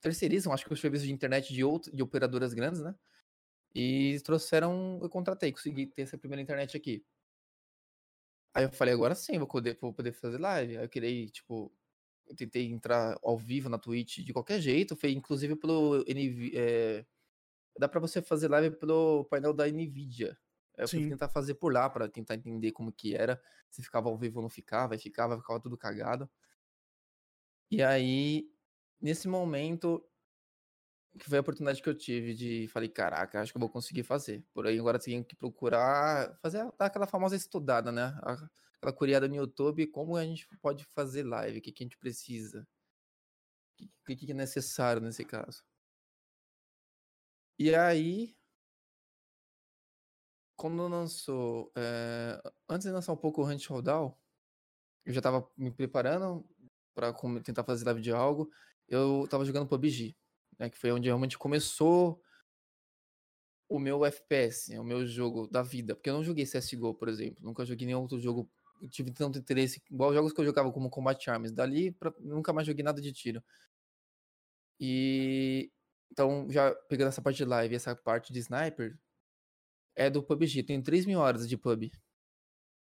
terceirizam, 0.00 0.52
acho 0.52 0.64
que 0.64 0.72
os 0.72 0.80
serviços 0.80 1.06
de 1.06 1.12
internet 1.12 1.52
de 1.52 1.64
outro, 1.64 1.94
de 1.94 2.02
operadoras 2.02 2.54
grandes, 2.54 2.80
né? 2.80 2.94
E 3.74 4.20
trouxeram, 4.24 4.98
eu 5.02 5.08
contratei, 5.08 5.52
consegui 5.52 5.86
ter 5.86 6.02
essa 6.02 6.18
primeira 6.18 6.42
internet 6.42 6.76
aqui. 6.76 7.04
Aí 8.54 8.64
eu 8.64 8.72
falei, 8.72 8.94
agora 8.94 9.14
sim, 9.14 9.38
vou 9.38 9.46
poder, 9.46 9.78
vou 9.80 9.92
poder 9.92 10.12
fazer 10.12 10.38
live. 10.38 10.78
Aí 10.78 10.84
eu 10.84 10.88
queria, 10.88 11.26
tipo, 11.28 11.72
eu 12.26 12.34
tentei 12.36 12.66
entrar 12.70 13.18
ao 13.22 13.36
vivo 13.36 13.68
na 13.68 13.78
Twitch 13.78 14.18
de 14.18 14.32
qualquer 14.32 14.60
jeito, 14.60 14.96
foi 14.96 15.12
inclusive 15.12 15.56
pelo 15.56 16.04
NV, 16.06 16.52
é, 16.54 17.06
dá 17.78 17.88
para 17.88 18.00
você 18.00 18.20
fazer 18.22 18.48
live 18.48 18.76
pelo 18.76 19.24
painel 19.26 19.52
da 19.52 19.66
Nvidia. 19.66 20.36
Eu 20.76 20.88
fui 20.88 21.08
tentar 21.08 21.28
fazer 21.28 21.54
por 21.54 21.72
lá 21.72 21.90
para 21.90 22.08
tentar 22.08 22.34
entender 22.36 22.70
como 22.70 22.92
que 22.92 23.14
era, 23.14 23.40
se 23.68 23.82
ficava 23.82 24.08
ao 24.08 24.16
vivo 24.16 24.38
ou 24.38 24.42
não 24.42 24.48
ficava, 24.48 24.94
e 24.94 24.98
ficava, 24.98 25.36
ficava 25.36 25.58
tudo 25.60 25.76
cagado. 25.76 26.30
E 27.70 27.82
aí, 27.82 28.50
nesse 29.00 29.28
momento, 29.28 30.02
que 31.18 31.28
foi 31.28 31.38
a 31.38 31.40
oportunidade 31.40 31.82
que 31.82 31.88
eu 31.88 31.94
tive 31.94 32.34
de 32.34 32.68
falei, 32.68 32.88
caraca, 32.88 33.40
acho 33.40 33.52
que 33.52 33.58
eu 33.58 33.60
vou 33.60 33.68
conseguir 33.68 34.02
fazer. 34.04 34.44
Por 34.54 34.66
aí 34.66 34.78
agora 34.78 34.98
tenho 34.98 35.24
que 35.24 35.36
procurar 35.36 36.38
fazer 36.40 36.66
aquela 36.78 37.06
famosa 37.06 37.36
estudada, 37.36 37.92
né? 37.92 38.18
Aquela 38.76 38.92
curiada 38.92 39.28
no 39.28 39.36
YouTube, 39.36 39.86
como 39.88 40.16
a 40.16 40.24
gente 40.24 40.48
pode 40.62 40.84
fazer 40.84 41.24
live, 41.24 41.58
o 41.58 41.62
que, 41.62 41.72
que 41.72 41.82
a 41.82 41.86
gente 41.86 41.98
precisa. 41.98 42.66
O 43.80 44.04
que, 44.06 44.16
que 44.16 44.32
é 44.32 44.34
necessário 44.34 45.02
nesse 45.02 45.24
caso. 45.24 45.62
E 47.58 47.74
aí, 47.74 48.36
quando 50.56 50.86
lançou, 50.88 51.72
é, 51.76 52.40
antes 52.68 52.86
de 52.86 52.92
lançar 52.92 53.12
um 53.12 53.16
pouco 53.16 53.42
o 53.42 53.46
Hunt 53.46 53.66
Rodal, 53.66 54.20
eu 55.04 55.12
já 55.12 55.20
tava 55.20 55.48
me 55.56 55.70
preparando 55.70 56.48
com- 57.12 57.40
tentar 57.42 57.64
fazer 57.64 57.84
live 57.84 58.00
de 58.00 58.12
algo. 58.12 58.50
Eu 58.88 59.26
tava 59.28 59.44
jogando 59.44 59.66
PUBG, 59.68 60.16
né? 60.58 60.70
Que 60.70 60.78
foi 60.78 60.90
onde 60.92 61.08
realmente 61.08 61.38
começou 61.38 62.22
o 63.68 63.78
meu 63.78 64.04
FPS, 64.04 64.78
o 64.78 64.84
meu 64.84 65.06
jogo 65.06 65.46
da 65.46 65.62
vida. 65.62 65.94
Porque 65.94 66.08
eu 66.10 66.14
não 66.14 66.24
joguei 66.24 66.46
CSGO, 66.46 66.94
por 66.94 67.08
exemplo. 67.08 67.36
Nunca 67.42 67.64
joguei 67.64 67.86
nenhum 67.86 68.00
outro 68.00 68.18
jogo. 68.18 68.50
Eu 68.80 68.88
tive 68.88 69.10
tanto 69.10 69.38
interesse, 69.38 69.82
igual 69.90 70.14
jogos 70.14 70.32
que 70.32 70.40
eu 70.40 70.44
jogava 70.44 70.72
como 70.72 70.88
Combat 70.90 71.28
Arms. 71.30 71.52
Dali, 71.52 71.90
pra, 71.92 72.12
nunca 72.20 72.52
mais 72.52 72.66
joguei 72.66 72.84
nada 72.84 73.00
de 73.00 73.12
tiro. 73.12 73.42
E. 74.80 75.70
Então, 76.10 76.50
já 76.50 76.74
pegando 76.88 77.08
essa 77.08 77.20
parte 77.20 77.36
de 77.36 77.44
live 77.44 77.74
essa 77.74 77.94
parte 77.94 78.32
de 78.32 78.38
sniper, 78.40 78.98
é 79.94 80.08
do 80.08 80.22
PUBG. 80.22 80.62
Tenho 80.62 80.82
3 80.82 81.04
mil 81.06 81.18
horas 81.20 81.48
de 81.48 81.56
PUB. 81.56 81.92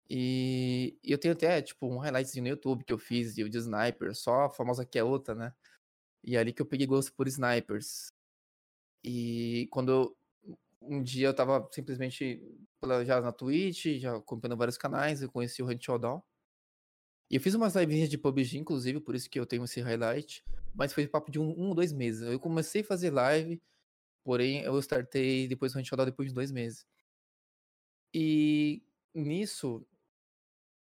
E 0.09 0.97
eu 1.03 1.17
tenho 1.17 1.33
até, 1.33 1.61
tipo, 1.61 1.87
um 1.87 1.97
highlightzinho 1.99 2.43
no 2.43 2.49
YouTube 2.49 2.83
que 2.85 2.93
eu 2.93 2.97
fiz 2.97 3.35
de, 3.35 3.47
de 3.49 3.57
sniper, 3.57 4.15
só 4.15 4.45
a 4.45 4.49
famosa 4.49 4.85
que 4.85 4.97
é 4.99 5.03
outra, 5.03 5.35
né? 5.35 5.53
E 6.23 6.35
é 6.35 6.39
ali 6.39 6.53
que 6.53 6.61
eu 6.61 6.65
peguei 6.65 6.87
gosto 6.87 7.13
por 7.13 7.27
snipers. 7.27 8.11
E 9.03 9.67
quando 9.71 9.91
eu- 9.91 10.17
um 10.81 11.01
dia 11.03 11.27
eu 11.27 11.35
tava 11.35 11.67
simplesmente 11.73 12.41
já 13.05 13.21
na 13.21 13.31
Twitch, 13.31 13.99
já 13.99 14.15
acompanhando 14.17 14.57
vários 14.57 14.77
canais, 14.77 15.21
eu 15.21 15.31
conheci 15.31 15.61
o 15.63 15.67
Hunt 15.69 15.83
Showdown. 15.83 16.21
E 17.29 17.35
eu 17.35 17.41
fiz 17.41 17.53
umas 17.53 17.75
lives 17.75 18.09
de 18.09 18.17
PUBG, 18.17 18.57
inclusive, 18.57 19.01
por 19.01 19.15
isso 19.15 19.29
que 19.29 19.39
eu 19.39 19.45
tenho 19.45 19.63
esse 19.65 19.81
highlight. 19.81 20.43
Mas 20.73 20.93
foi 20.93 21.07
papo 21.07 21.29
de 21.31 21.39
um, 21.39 21.49
um 21.71 21.75
dois 21.75 21.91
meses. 21.91 22.21
Eu 22.21 22.39
comecei 22.39 22.81
a 22.81 22.85
fazer 22.85 23.11
live, 23.11 23.61
porém 24.23 24.61
eu 24.63 24.77
startei 24.79 25.47
depois 25.47 25.73
do 25.73 25.79
Hunt 25.79 25.87
Showdown 25.87 26.05
depois 26.07 26.29
de 26.29 26.35
dois 26.35 26.51
meses. 26.51 26.85
E 28.13 28.81
nisso, 29.13 29.85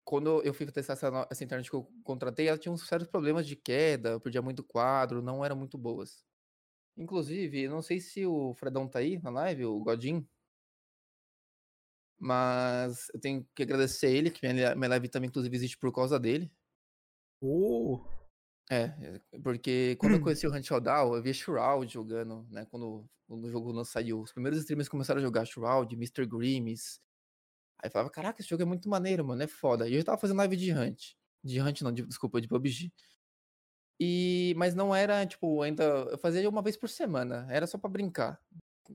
quando 0.04 0.42
eu 0.42 0.52
fui 0.54 0.66
testar 0.66 0.92
essa, 0.94 1.26
essa 1.30 1.44
internet 1.44 1.70
que 1.70 1.76
eu 1.76 1.84
contratei, 2.04 2.48
ela 2.48 2.58
tinha 2.58 2.72
uns 2.72 2.86
sérios 2.86 3.08
problemas 3.08 3.46
de 3.46 3.56
queda, 3.56 4.10
eu 4.10 4.20
perdia 4.20 4.42
muito 4.42 4.62
quadro, 4.62 5.22
não 5.22 5.44
eram 5.44 5.56
muito 5.56 5.78
boas. 5.78 6.24
Inclusive, 6.96 7.68
não 7.68 7.82
sei 7.82 8.00
se 8.00 8.26
o 8.26 8.54
Fredão 8.54 8.88
tá 8.88 9.00
aí 9.00 9.20
na 9.20 9.30
live, 9.30 9.64
o 9.66 9.80
Godin. 9.80 10.26
Mas 12.18 13.08
eu 13.12 13.20
tenho 13.20 13.46
que 13.54 13.62
agradecer 13.62 14.10
ele, 14.14 14.30
que 14.30 14.46
minha, 14.46 14.74
minha 14.74 14.88
live 14.88 15.08
também, 15.08 15.28
inclusive, 15.28 15.56
existe 15.56 15.78
por 15.78 15.92
causa 15.92 16.18
dele. 16.18 16.52
Ô, 17.40 18.00
É, 18.70 18.84
é, 19.32 19.38
porque 19.42 19.96
quando 19.96 20.14
eu 20.14 20.20
conheci 20.22 20.46
o 20.46 20.54
Hunt 20.54 20.64
Showdown, 20.64 21.14
eu 21.14 21.22
vi 21.22 21.34
Shroud 21.34 21.92
jogando, 21.92 22.46
né? 22.50 22.64
Quando, 22.70 23.04
quando 23.26 23.44
o 23.44 23.50
jogo 23.50 23.72
não 23.72 23.84
saiu. 23.84 24.20
Os 24.20 24.32
primeiros 24.32 24.60
streamers 24.60 24.88
começaram 24.88 25.20
a 25.20 25.22
jogar 25.22 25.44
Shroud, 25.44 25.94
Mr. 25.94 26.26
Grimes. 26.26 27.03
Aí 27.82 27.90
falava, 27.90 28.10
caraca, 28.10 28.40
esse 28.40 28.48
jogo 28.48 28.62
é 28.62 28.66
muito 28.66 28.88
maneiro, 28.88 29.24
mano, 29.24 29.42
é 29.42 29.46
foda. 29.46 29.88
E 29.88 29.94
eu 29.94 30.04
tava 30.04 30.18
fazendo 30.18 30.38
live 30.38 30.56
de 30.56 30.72
Hunt. 30.72 31.14
De 31.42 31.60
Hunt 31.60 31.82
não, 31.82 31.92
de- 31.92 32.06
desculpa, 32.06 32.40
de 32.40 32.48
PUBG. 32.48 32.92
E, 34.00 34.54
mas 34.56 34.74
não 34.74 34.94
era, 34.94 35.24
tipo, 35.26 35.62
ainda. 35.62 35.84
Eu 35.84 36.18
fazia 36.18 36.48
uma 36.48 36.62
vez 36.62 36.76
por 36.76 36.88
semana. 36.88 37.46
Era 37.50 37.66
só 37.66 37.78
pra 37.78 37.88
brincar 37.90 38.40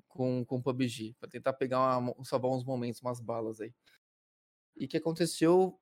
com, 0.07 0.43
com 0.45 0.61
PUBG. 0.61 1.15
Pra 1.19 1.29
tentar 1.29 1.53
pegar 1.53 1.97
uma, 1.97 2.13
salvar 2.23 2.51
uns 2.51 2.63
momentos, 2.63 3.01
umas 3.01 3.19
balas 3.19 3.61
aí. 3.61 3.73
E 4.75 4.87
que 4.87 4.97
aconteceu 4.97 5.79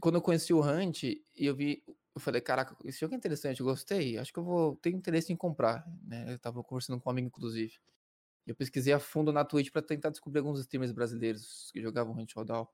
quando 0.00 0.16
eu 0.16 0.22
conheci 0.22 0.52
o 0.52 0.60
Hunt 0.60 1.04
e 1.04 1.24
eu 1.36 1.54
vi. 1.54 1.82
Eu 2.14 2.20
falei, 2.20 2.40
caraca, 2.40 2.76
esse 2.84 2.98
jogo 2.98 3.14
é 3.14 3.16
interessante, 3.16 3.60
eu 3.60 3.66
gostei. 3.66 4.18
Acho 4.18 4.32
que 4.32 4.38
eu 4.38 4.44
vou 4.44 4.76
ter 4.76 4.90
interesse 4.90 5.32
em 5.32 5.36
comprar. 5.36 5.86
Né? 6.02 6.34
Eu 6.34 6.38
tava 6.38 6.62
conversando 6.62 7.00
com 7.00 7.08
um 7.08 7.12
amigo, 7.12 7.28
inclusive. 7.28 7.78
Eu 8.46 8.54
pesquisei 8.54 8.92
a 8.92 8.98
fundo 8.98 9.32
na 9.32 9.44
Twitch 9.44 9.70
pra 9.70 9.82
tentar 9.82 10.10
descobrir 10.10 10.40
alguns 10.40 10.60
streamers 10.60 10.92
brasileiros 10.92 11.70
que 11.72 11.80
jogavam 11.80 12.14
Hunt 12.14 12.32
Showdown. 12.32 12.66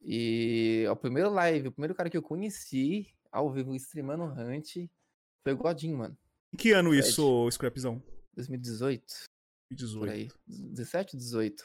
E 0.00 0.84
o 0.90 0.96
primeiro 0.96 1.30
live, 1.30 1.68
o 1.68 1.72
primeiro 1.72 1.94
cara 1.94 2.10
que 2.10 2.16
eu 2.16 2.22
conheci 2.22 3.14
ao 3.30 3.50
vivo 3.50 3.74
streamando 3.74 4.24
Hunt 4.24 4.88
foi 5.42 5.52
o 5.52 5.56
Godin, 5.56 5.94
mano. 5.94 6.18
em 6.52 6.56
que 6.56 6.72
ano 6.72 6.90
Fred. 6.90 7.08
isso, 7.08 7.50
Scrapzão? 7.50 8.02
2018, 8.34 9.04
por 9.96 10.06
2018. 10.06 10.10
aí. 10.10 10.28
17, 10.46 11.16
18. 11.16 11.64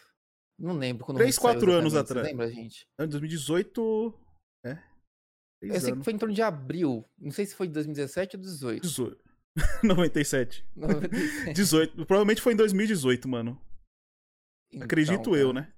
Não 0.58 0.78
lembro 0.78 1.06
quando 1.06 1.18
o 1.18 1.20
Três, 1.20 1.38
Hunt 1.38 1.42
saiu 1.42 1.54
quatro 1.54 1.72
anos 1.72 1.94
exatamente, 1.94 2.26
você 2.26 2.32
atrás. 2.34 2.50
Lembra, 2.50 2.52
gente? 2.52 2.88
Ano 2.98 3.10
2018. 3.10 4.20
É. 4.66 4.72
Eu 5.62 5.72
sei 5.72 5.82
que 5.82 5.92
anos. 5.92 6.06
foi 6.06 6.14
em 6.14 6.18
torno 6.18 6.34
de 6.34 6.42
abril. 6.42 7.10
Não 7.18 7.32
sei 7.32 7.46
se 7.46 7.56
foi 7.56 7.68
de 7.68 7.74
2017 7.74 8.36
ou 8.38 8.42
18. 8.42 8.82
18. 8.82 9.29
97. 9.84 10.66
97. 10.76 11.54
18. 11.54 12.06
Provavelmente 12.06 12.42
foi 12.42 12.54
em 12.54 12.58
2018, 12.58 13.28
mano. 13.28 13.60
Acredito 14.82 15.22
Então, 15.22 15.36
eu, 15.36 15.54
cara. 15.54 15.66
né? 15.68 15.74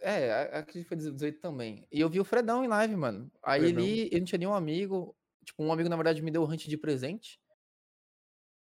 É, 0.00 0.58
acredito 0.58 0.82
que 0.84 0.88
foi 0.88 0.96
18 0.96 1.40
também. 1.40 1.86
E 1.90 2.00
eu 2.00 2.08
vi 2.08 2.20
o 2.20 2.24
Fredão 2.24 2.62
em 2.64 2.68
live, 2.68 2.94
mano. 2.96 3.30
Aí 3.42 3.60
Fredão. 3.62 3.82
ele, 3.82 4.00
ele 4.02 4.18
não 4.20 4.26
tinha 4.26 4.38
nenhum 4.38 4.54
amigo. 4.54 5.16
Tipo, 5.44 5.62
um 5.64 5.72
amigo, 5.72 5.88
na 5.88 5.96
verdade, 5.96 6.22
me 6.22 6.30
deu 6.30 6.42
o 6.42 6.46
hunt 6.46 6.66
de 6.66 6.76
presente. 6.76 7.40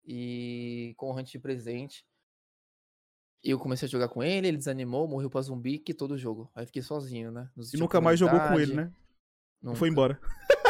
E 0.06 0.94
com 0.98 1.12
o 1.12 1.16
hunt 1.18 1.30
de 1.30 1.38
presente, 1.40 2.04
eu 3.44 3.60
comecei 3.60 3.86
a 3.88 3.90
jogar 3.92 4.08
com 4.10 4.24
ele, 4.24 4.48
ele 4.48 4.58
desanimou, 4.58 5.08
morreu 5.08 5.30
pra 5.30 5.42
zumbi, 5.42 5.78
que 5.78 5.94
todo 5.94 6.12
o 6.12 6.18
jogo. 6.18 6.50
Aí 6.56 6.66
fiquei 6.66 6.82
sozinho, 6.82 7.32
né? 7.32 7.50
Não 7.56 7.64
E 7.74 7.78
nunca 7.78 8.02
mais 8.02 8.18
jogou 8.20 8.40
com 8.40 8.60
ele, 8.60 8.74
né? 8.74 8.92
nunca. 9.62 9.78
Foi 9.78 9.90
embora. 9.90 10.20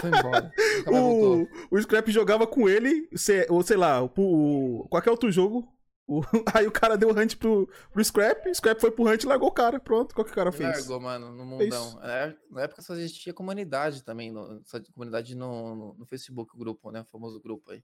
Foi 0.02 0.10
embora. 0.10 0.52
O, 0.88 1.48
o 1.76 1.82
Scrap 1.82 2.08
jogava 2.10 2.46
com 2.48 2.68
ele, 2.70 3.10
ou 3.50 3.62
sei 3.64 3.78
lá, 3.78 4.02
o, 4.04 4.12
o- 4.18 4.88
qualquer 4.90 5.12
outro 5.12 5.32
jogo. 5.32 5.68
o- 6.08 6.22
aí 6.56 6.66
o 6.68 6.72
cara 6.72 6.98
deu 6.98 7.10
hunt 7.12 7.36
pro, 7.38 7.68
pro 7.92 8.04
Scrap, 8.04 8.48
o 8.48 8.56
Scrap 8.56 8.80
foi 8.80 8.92
pro 8.92 9.06
hunt 9.08 9.24
e 9.24 9.28
largou 9.28 9.50
o 9.50 9.54
cara. 9.54 9.80
Pronto, 9.80 10.14
qual 10.16 10.26
que 10.26 10.32
o 10.32 10.36
cara 10.36 10.52
fez? 10.52 10.70
largou, 10.80 11.00
mano, 11.00 11.32
no 11.32 11.58
Fez. 11.58 11.70
mundão. 11.76 12.04
É, 12.04 12.36
Na 12.50 12.62
época 12.64 12.82
só 12.82 12.94
existia 12.96 13.34
comunidade 13.34 14.04
também, 14.04 14.32
no, 14.32 14.62
só 14.66 14.78
de 14.78 14.92
comunidade 14.92 15.36
no, 15.36 15.76
no, 15.76 15.94
no 15.96 16.06
Facebook, 16.06 16.56
o 16.56 16.60
grupo, 16.60 16.92
né? 16.92 17.02
O 17.02 17.06
famoso 17.06 17.40
grupo 17.40 17.72
aí. 17.72 17.84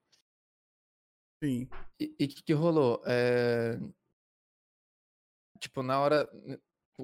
Sim. 1.43 1.67
E 1.99 2.05
o 2.25 2.27
que, 2.29 2.43
que 2.43 2.53
rolou? 2.53 3.01
É, 3.05 3.77
Tipo, 5.59 5.81
na 5.81 5.99
hora. 5.99 6.29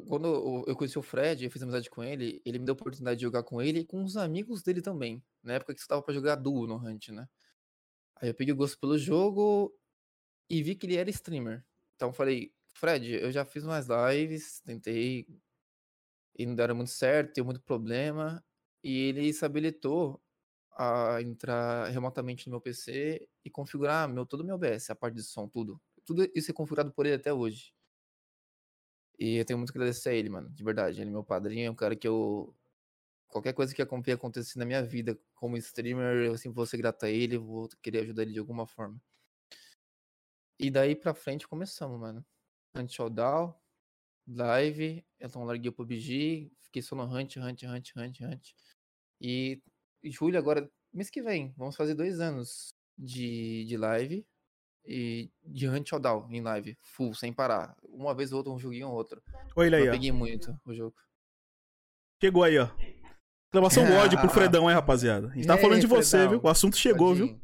Quando 0.08 0.63
eu- 0.67 0.75
conheci 0.75 0.97
o 0.97 1.01
Fred, 1.01 1.43
eu 1.43 1.51
fiz 1.51 1.62
amizade 1.62 1.89
com 1.89 2.04
ele, 2.04 2.41
ele 2.45 2.60
me 2.60 2.65
deu 2.65 2.73
a 2.73 2.75
oportunidade 2.75 3.17
de 3.17 3.23
jogar 3.23 3.43
com 3.43 3.62
ele 3.62 3.80
e 3.82 3.86
com 3.86 4.04
os 4.04 4.15
amigos 4.17 4.63
dele 4.63 4.82
também. 4.82 5.21
Na 5.43 5.54
época 5.54 5.73
que 5.73 5.82
estava 5.82 6.01
pra 6.01 6.13
jogar 6.13 6.36
duo 6.36 6.65
no 6.65 6.75
Hunt, 6.77 7.10
né? 7.10 7.27
Aí 8.17 8.30
eu 8.30 8.36
peguei 8.36 8.54
o 8.54 8.58
gosto 8.58 8.80
pelo 8.80 8.97
jogo 8.97 9.73
e 10.49 10.63
vi 10.63 10.75
que 10.75 10.86
ele 10.88 10.97
era 10.97 11.10
streamer. 11.10 11.65
Então 11.95 12.13
falei, 12.13 12.54
Fred, 12.75 13.12
eu 13.13 13.32
já 13.32 13.45
fiz 13.45 13.63
umas 13.65 13.88
lives, 13.89 14.62
tentei 14.62 15.27
e 16.38 16.45
não 16.45 16.56
deram 16.56 16.75
muito 16.75 16.91
certo, 16.91 17.34
tem 17.34 17.43
muito 17.43 17.62
problema. 17.62 18.43
E 18.84 18.97
ele 19.10 19.32
se 19.34 19.45
habilitou 19.45 20.21
a 20.73 21.21
entrar 21.21 21.89
remotamente 21.89 22.47
no 22.47 22.51
meu 22.54 22.62
PC 22.62 23.30
e 23.45 23.49
configurar 23.51 24.10
meu, 24.10 24.25
todo 24.25 24.41
o 24.41 24.45
meu 24.45 24.56
OBS, 24.56 24.91
a 24.91 24.95
parte 24.95 25.15
de 25.15 25.23
som, 25.23 25.47
tudo. 25.47 25.82
Tudo 26.06 26.30
isso 26.36 26.51
é 26.51 26.54
configurado 26.54 26.93
por 26.93 27.06
ele 27.06 27.15
até 27.15 27.34
hoje. 27.34 27.73
E 29.21 29.36
eu 29.36 29.45
tenho 29.45 29.60
muito 29.60 29.71
que 29.71 29.77
agradecer 29.77 30.10
a 30.10 30.13
ele, 30.15 30.29
mano, 30.29 30.49
de 30.49 30.63
verdade. 30.63 30.99
Ele 30.99 31.12
é 31.12 31.13
meu 31.13 31.23
padrinho, 31.23 31.67
é 31.67 31.69
um 31.69 31.75
cara 31.75 31.95
que 31.95 32.07
eu. 32.07 32.55
Qualquer 33.27 33.53
coisa 33.53 33.73
que 33.73 33.81
acontecer 34.12 34.57
na 34.57 34.65
minha 34.65 34.81
vida 34.84 35.15
como 35.36 35.55
streamer, 35.57 36.25
eu 36.25 36.36
sempre 36.39 36.55
vou 36.55 36.65
ser 36.65 36.77
grato 36.77 37.05
a 37.05 37.10
ele, 37.10 37.38
vou 37.38 37.69
querer 37.84 37.99
ajudar 37.99 38.23
ele 38.23 38.34
de 38.34 38.39
alguma 38.39 38.65
forma. 38.65 38.99
E 40.57 40.71
daí 40.71 40.95
pra 40.95 41.13
frente 41.13 41.47
começamos, 41.47 41.99
mano. 41.99 42.25
Hunt 42.75 42.89
Showdown, 42.91 43.53
live, 44.27 45.05
então 45.19 45.43
larguei 45.43 45.69
o 45.69 45.73
PUBG, 45.73 46.51
fiquei 46.63 46.81
só 46.81 46.95
no 46.95 47.03
Hunt, 47.03 47.38
Hunt, 47.38 47.62
Hunt, 47.62 47.91
Hunt, 47.95 48.21
Hunt. 48.21 48.53
E 49.21 49.62
julho 50.03 50.39
agora, 50.39 50.67
mês 50.91 51.12
que 51.12 51.21
vem, 51.21 51.53
vamos 51.55 51.75
fazer 51.75 51.93
dois 51.93 52.19
anos 52.19 52.73
de, 52.97 53.65
de 53.65 53.77
live 53.77 54.25
e 54.85 55.29
de 55.43 55.67
Hunt 55.67 55.87
Showdown 55.89 56.27
em 56.31 56.41
live, 56.41 56.77
full, 56.81 57.13
sem 57.13 57.31
parar. 57.31 57.75
Uma 57.83 58.13
vez 58.15 58.31
ou 58.31 58.39
outra, 58.39 58.53
um 58.53 58.59
joguinho 58.59 58.87
ou 58.89 58.93
outro. 58.95 59.21
Olha 59.55 59.67
ele 59.67 59.75
aí, 59.75 59.83
Eu 59.83 59.89
ó. 59.89 59.91
peguei 59.93 60.11
muito 60.11 60.59
o 60.65 60.73
jogo. 60.73 60.95
Chegou 62.21 62.43
aí, 62.43 62.57
ó. 62.57 62.69
Exclamação 63.47 63.83
ódio 63.97 64.19
pro 64.19 64.29
Fredão, 64.31 64.69
hein, 64.69 64.75
rapaziada. 64.75 65.27
A 65.27 65.33
gente 65.33 65.47
tá 65.47 65.57
falando 65.57 65.81
de 65.81 65.87
você, 65.87 66.17
Fredão? 66.17 66.29
viu? 66.31 66.41
O 66.43 66.49
assunto 66.49 66.77
chegou, 66.77 67.13
viu? 67.13 67.39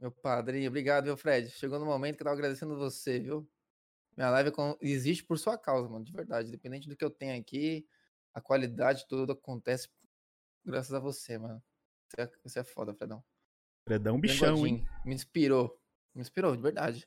Meu 0.00 0.10
padrinho, 0.10 0.68
obrigado, 0.68 1.04
meu 1.04 1.16
Fred. 1.16 1.50
Chegou 1.50 1.78
no 1.78 1.86
momento 1.86 2.16
que 2.16 2.22
eu 2.22 2.26
tava 2.26 2.36
agradecendo 2.36 2.76
você, 2.76 3.18
viu? 3.18 3.48
Minha 4.16 4.30
live 4.30 4.52
existe 4.80 5.24
por 5.24 5.38
sua 5.38 5.58
causa, 5.58 5.88
mano, 5.88 6.04
de 6.04 6.12
verdade. 6.12 6.48
Independente 6.48 6.88
do 6.88 6.96
que 6.96 7.04
eu 7.04 7.10
tenho 7.10 7.38
aqui, 7.40 7.86
a 8.32 8.40
qualidade 8.40 9.06
toda 9.08 9.32
acontece 9.32 9.88
graças 10.64 10.92
a 10.92 11.00
você, 11.00 11.36
mano. 11.38 11.62
Você 12.08 12.20
é, 12.22 12.30
você 12.44 12.58
é 12.60 12.64
foda, 12.64 12.94
Fredão. 12.94 13.24
Fredão 13.88 14.20
bichão, 14.20 14.66
hein? 14.66 14.86
Me 15.04 15.14
inspirou. 15.14 15.80
Me 16.14 16.22
inspirou, 16.22 16.54
de 16.56 16.62
verdade. 16.62 17.06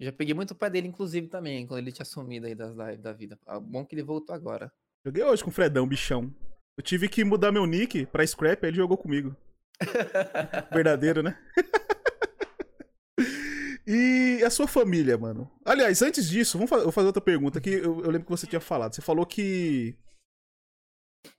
Já 0.00 0.12
peguei 0.12 0.34
muito 0.34 0.50
o 0.50 0.54
pé 0.54 0.68
dele, 0.68 0.88
inclusive, 0.88 1.28
também, 1.28 1.66
quando 1.66 1.78
ele 1.80 1.92
tinha 1.92 2.04
sumido 2.04 2.46
aí 2.46 2.54
das 2.54 2.74
lives 2.74 3.00
da 3.00 3.12
vida. 3.12 3.38
Ah, 3.46 3.58
Bom 3.60 3.84
que 3.84 3.94
ele 3.94 4.02
voltou 4.02 4.34
agora. 4.34 4.70
Joguei 5.04 5.22
hoje 5.24 5.42
com 5.42 5.50
o 5.50 5.52
Fredão, 5.52 5.86
bichão. 5.86 6.34
Eu 6.76 6.82
tive 6.84 7.08
que 7.08 7.24
mudar 7.24 7.52
meu 7.52 7.64
nick 7.64 8.04
pra 8.06 8.26
Scrap, 8.26 8.62
aí 8.64 8.70
ele 8.70 8.76
jogou 8.76 8.98
comigo. 8.98 9.34
Verdadeiro, 10.72 11.22
né? 11.22 11.38
e 13.86 14.42
a 14.44 14.50
sua 14.50 14.66
família, 14.66 15.16
mano? 15.16 15.50
Aliás, 15.64 16.02
antes 16.02 16.28
disso, 16.28 16.58
vamos 16.58 16.68
fa- 16.70 16.76
eu 16.78 16.84
vou 16.84 16.92
fazer 16.92 17.06
outra 17.06 17.22
pergunta 17.22 17.60
que 17.60 17.70
eu, 17.70 18.00
eu 18.04 18.10
lembro 18.10 18.24
que 18.24 18.30
você 18.30 18.46
tinha 18.46 18.60
falado. 18.60 18.94
Você 18.94 19.00
falou 19.02 19.24
que 19.24 19.96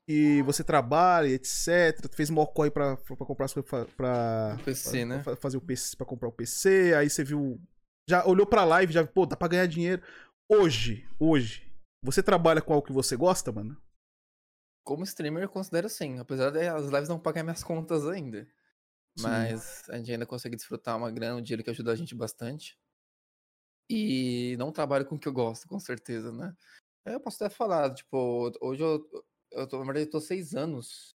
e 0.07 0.41
você 0.43 0.63
trabalha, 0.63 1.27
etc. 1.27 2.07
Fez 2.13 2.29
maior 2.29 2.47
corre 2.47 2.71
pra, 2.71 2.95
pra 2.95 3.15
comprar 3.17 3.45
as 3.45 3.53
coisas 3.53 3.69
pra, 3.69 3.85
pra, 3.85 4.57
PC, 4.63 4.89
pra, 4.91 5.05
né? 5.05 5.23
pra 5.23 5.35
fazer 5.35 5.57
o 5.57 5.61
PC, 5.61 5.97
pra 5.97 6.05
comprar 6.05 6.29
o 6.29 6.31
PC. 6.31 6.93
Aí 6.95 7.09
você 7.09 7.23
viu. 7.23 7.59
Já 8.09 8.25
olhou 8.25 8.47
pra 8.47 8.63
live, 8.63 8.93
já, 8.93 9.05
pô, 9.05 9.25
dá 9.25 9.35
pra 9.35 9.49
ganhar 9.49 9.65
dinheiro. 9.65 10.01
Hoje, 10.49 11.05
hoje, 11.19 11.69
você 12.01 12.23
trabalha 12.23 12.61
com 12.61 12.73
algo 12.73 12.87
que 12.87 12.93
você 12.93 13.17
gosta, 13.17 13.51
mano? 13.51 13.75
Como 14.85 15.03
streamer, 15.03 15.43
eu 15.43 15.49
considero 15.49 15.89
sim. 15.89 16.17
Apesar 16.17 16.51
de 16.51 16.65
as 16.65 16.85
lives 16.85 17.09
não 17.09 17.19
pagar 17.19 17.43
minhas 17.43 17.65
contas 17.65 18.07
ainda. 18.07 18.47
Sim. 19.17 19.23
Mas 19.23 19.89
a 19.89 19.97
gente 19.97 20.13
ainda 20.13 20.25
consegue 20.25 20.55
desfrutar 20.55 20.95
uma 20.95 21.11
grana, 21.11 21.35
um 21.35 21.41
dinheiro 21.41 21.63
que 21.63 21.69
ajuda 21.69 21.91
a 21.91 21.95
gente 21.95 22.15
bastante. 22.15 22.79
E 23.89 24.55
não 24.57 24.71
trabalho 24.71 25.05
com 25.05 25.15
o 25.15 25.19
que 25.19 25.27
eu 25.27 25.33
gosto, 25.33 25.67
com 25.67 25.79
certeza, 25.79 26.31
né? 26.31 26.55
Eu 27.05 27.19
posso 27.19 27.43
até 27.43 27.53
falar, 27.53 27.93
tipo, 27.93 28.51
hoje 28.61 28.83
eu, 28.83 29.05
eu 29.51 29.67
tô, 29.67 29.79
na 29.79 29.85
verdade, 29.85 30.07
eu 30.07 30.11
tô 30.11 30.19
seis 30.19 30.55
anos. 30.55 31.15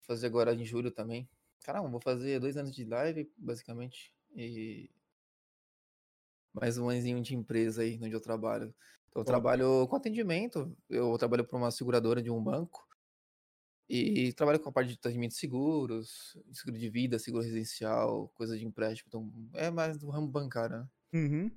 Vou 0.00 0.16
fazer 0.16 0.26
agora 0.26 0.54
em 0.54 0.64
julho 0.64 0.90
também. 0.90 1.28
Caramba, 1.62 1.88
vou 1.88 2.00
fazer 2.00 2.38
dois 2.40 2.56
anos 2.56 2.74
de 2.74 2.84
live, 2.84 3.30
basicamente. 3.36 4.14
E 4.34 4.90
mais 6.52 6.78
um 6.78 6.88
aninho 6.88 7.20
de 7.22 7.34
empresa 7.34 7.82
aí 7.82 7.98
onde 8.00 8.12
eu 8.12 8.20
trabalho. 8.20 8.74
Então, 9.08 9.20
eu 9.20 9.24
Top. 9.24 9.26
trabalho 9.26 9.88
com 9.88 9.96
atendimento. 9.96 10.76
Eu 10.88 11.16
trabalho 11.18 11.44
para 11.44 11.56
uma 11.56 11.70
seguradora 11.70 12.22
de 12.22 12.30
um 12.30 12.42
banco. 12.42 12.86
E 13.88 14.32
trabalho 14.32 14.58
com 14.60 14.70
a 14.70 14.72
parte 14.72 14.88
de 14.88 14.94
atendimento 14.94 15.32
de 15.32 15.36
seguros, 15.36 16.38
seguro 16.52 16.78
de 16.78 16.88
vida, 16.88 17.18
seguro 17.18 17.42
residencial, 17.42 18.28
coisa 18.30 18.56
de 18.56 18.64
empréstimo. 18.64 19.08
Então, 19.08 19.50
é 19.54 19.70
mais 19.70 19.98
do 19.98 20.08
ramo 20.08 20.26
bancário, 20.26 20.78
né? 20.78 20.88
Uhum. 21.12 21.50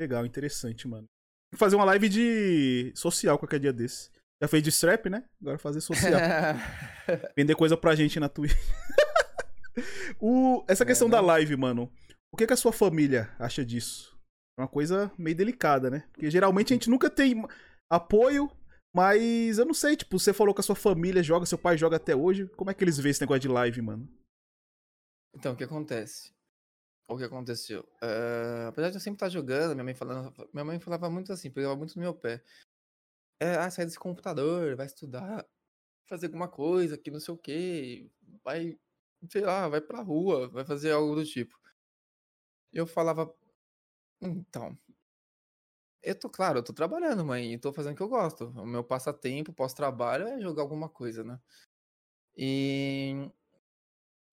Legal, 0.00 0.24
interessante, 0.24 0.88
mano. 0.88 1.06
Que 1.50 1.58
fazer 1.58 1.76
uma 1.76 1.84
live 1.84 2.08
de 2.08 2.92
social 2.96 3.38
qualquer 3.38 3.60
dia 3.60 3.72
desse. 3.72 4.10
Já 4.42 4.48
fez 4.48 4.62
de 4.62 4.70
strap, 4.70 5.06
né? 5.06 5.24
Agora 5.40 5.56
fazer 5.56 5.80
social. 5.80 6.18
Vender 7.36 7.54
coisa 7.54 7.76
pra 7.76 7.94
gente 7.94 8.18
na 8.18 8.28
Twitch. 8.28 8.52
o... 10.20 10.64
Essa 10.68 10.82
É, 10.82 10.86
questão 10.86 11.08
da 11.08 11.18
não. 11.18 11.26
live, 11.28 11.56
mano. 11.56 11.92
O 12.32 12.36
que, 12.36 12.46
que 12.46 12.52
a 12.52 12.56
sua 12.56 12.72
família 12.72 13.32
acha 13.38 13.64
disso? 13.64 14.18
É 14.58 14.62
uma 14.62 14.68
coisa 14.68 15.12
meio 15.16 15.36
delicada, 15.36 15.88
né? 15.90 16.08
Porque 16.12 16.30
geralmente 16.30 16.72
a 16.72 16.74
gente 16.74 16.90
nunca 16.90 17.08
tem 17.08 17.40
apoio, 17.90 18.50
mas 18.94 19.58
eu 19.58 19.64
não 19.64 19.74
sei, 19.74 19.96
tipo, 19.96 20.18
você 20.18 20.32
falou 20.32 20.52
que 20.54 20.60
a 20.60 20.64
sua 20.64 20.74
família 20.74 21.22
joga, 21.22 21.46
seu 21.46 21.58
pai 21.58 21.78
joga 21.78 21.96
até 21.96 22.16
hoje. 22.16 22.48
Como 22.56 22.70
é 22.70 22.74
que 22.74 22.82
eles 22.82 22.98
veem 22.98 23.12
esse 23.12 23.20
negócio 23.20 23.40
de 23.40 23.48
live, 23.48 23.80
mano? 23.80 24.08
Então, 25.34 25.52
o 25.52 25.56
que 25.56 25.64
acontece? 25.64 26.32
O 27.08 27.16
que 27.16 27.24
aconteceu? 27.24 27.86
Eh, 28.02 28.66
apesar 28.68 28.90
de 28.90 28.96
eu 28.96 29.00
sempre 29.00 29.16
estar 29.16 29.28
jogando, 29.28 29.72
minha 29.74 29.84
mãe 29.84 29.94
falando, 29.94 30.32
minha 30.52 30.64
mãe 30.64 30.80
falava 30.80 31.08
muito 31.10 31.32
assim, 31.32 31.50
pegava 31.50 31.76
muito 31.76 31.94
no 31.96 32.02
meu 32.02 32.14
pé. 32.14 32.42
É, 33.42 33.56
ah, 33.56 33.68
sai 33.70 33.84
desse 33.86 33.98
computador, 33.98 34.76
vai 34.76 34.86
estudar, 34.86 35.44
fazer 36.08 36.26
alguma 36.26 36.48
coisa, 36.48 36.98
que 36.98 37.10
não 37.10 37.20
sei 37.20 37.34
o 37.34 37.38
quê, 37.38 38.10
vai, 38.44 38.78
sei 39.30 39.42
lá, 39.42 39.68
vai 39.68 39.80
pra 39.80 40.02
rua, 40.02 40.48
vai 40.48 40.64
fazer 40.64 40.92
algo 40.92 41.16
do 41.16 41.24
tipo. 41.26 41.58
Eu 42.72 42.86
falava, 42.86 43.34
então, 44.22 44.78
eu 46.02 46.18
tô, 46.18 46.28
claro, 46.28 46.58
eu 46.58 46.62
tô 46.64 46.72
trabalhando, 46.72 47.24
mãe, 47.24 47.52
e 47.54 47.58
tô 47.58 47.72
fazendo 47.72 47.92
o 47.94 47.96
que 47.96 48.02
eu 48.02 48.08
gosto. 48.08 48.46
O 48.46 48.66
meu 48.66 48.82
passatempo, 48.84 49.52
pós-trabalho, 49.52 50.26
é 50.26 50.40
jogar 50.40 50.62
alguma 50.62 50.88
coisa, 50.88 51.22
né? 51.24 51.38
E 52.36 53.30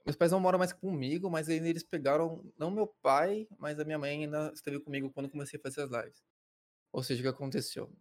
meus 0.05 0.15
pais 0.15 0.31
não 0.31 0.39
moram 0.39 0.57
mais 0.59 0.73
comigo, 0.73 1.29
mas 1.29 1.49
eles 1.49 1.83
pegaram, 1.83 2.43
não 2.57 2.71
meu 2.71 2.87
pai, 2.87 3.47
mas 3.57 3.79
a 3.79 3.85
minha 3.85 3.99
mãe 3.99 4.23
ainda 4.23 4.51
esteve 4.53 4.79
comigo 4.79 5.11
quando 5.11 5.29
comecei 5.29 5.59
a 5.59 5.61
fazer 5.61 5.83
as 5.83 5.89
lives. 5.91 6.23
Ou 6.93 7.03
seja, 7.03 7.21
o 7.21 7.23
que 7.23 7.29
aconteceu? 7.29 7.91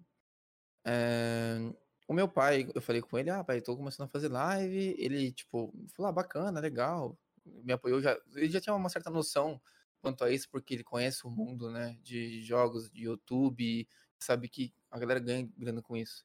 Eh, 0.88 1.74
o 2.08 2.14
meu 2.14 2.26
pai, 2.28 2.66
eu 2.74 2.80
falei 2.80 3.02
com 3.02 3.18
ele, 3.18 3.28
ah, 3.30 3.44
pai, 3.44 3.60
tô 3.60 3.76
começando 3.76 4.06
a 4.06 4.08
fazer 4.10 4.28
live. 4.28 4.94
Ele, 4.98 5.30
tipo, 5.32 5.72
falou, 5.94 6.08
ah, 6.10 6.12
bacana, 6.12 6.60
legal. 6.60 7.18
Me 7.44 7.72
apoiou 7.72 8.00
já. 8.00 8.18
Ele 8.34 8.48
já 8.50 8.60
tinha 8.60 8.74
uma 8.74 8.88
certa 8.88 9.10
noção 9.10 9.60
quanto 10.00 10.24
a 10.24 10.30
isso, 10.30 10.48
porque 10.50 10.74
ele 10.74 10.84
conhece 10.84 11.26
o 11.26 11.30
mundo, 11.30 11.70
né, 11.70 11.98
de 12.02 12.42
jogos, 12.42 12.90
de 12.90 13.02
YouTube, 13.04 13.86
sabe 14.18 14.48
que 14.48 14.72
a 14.90 14.98
galera 14.98 15.20
ganha 15.20 15.48
grana 15.58 15.82
com 15.82 15.96
isso. 15.96 16.24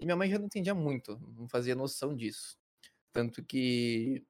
E 0.00 0.04
minha 0.06 0.16
mãe 0.16 0.30
já 0.30 0.38
não 0.38 0.46
entendia 0.46 0.74
muito, 0.74 1.18
não 1.36 1.48
fazia 1.48 1.74
noção 1.76 2.14
disso. 2.16 2.58
Tanto 3.12 3.44
que 3.44 4.24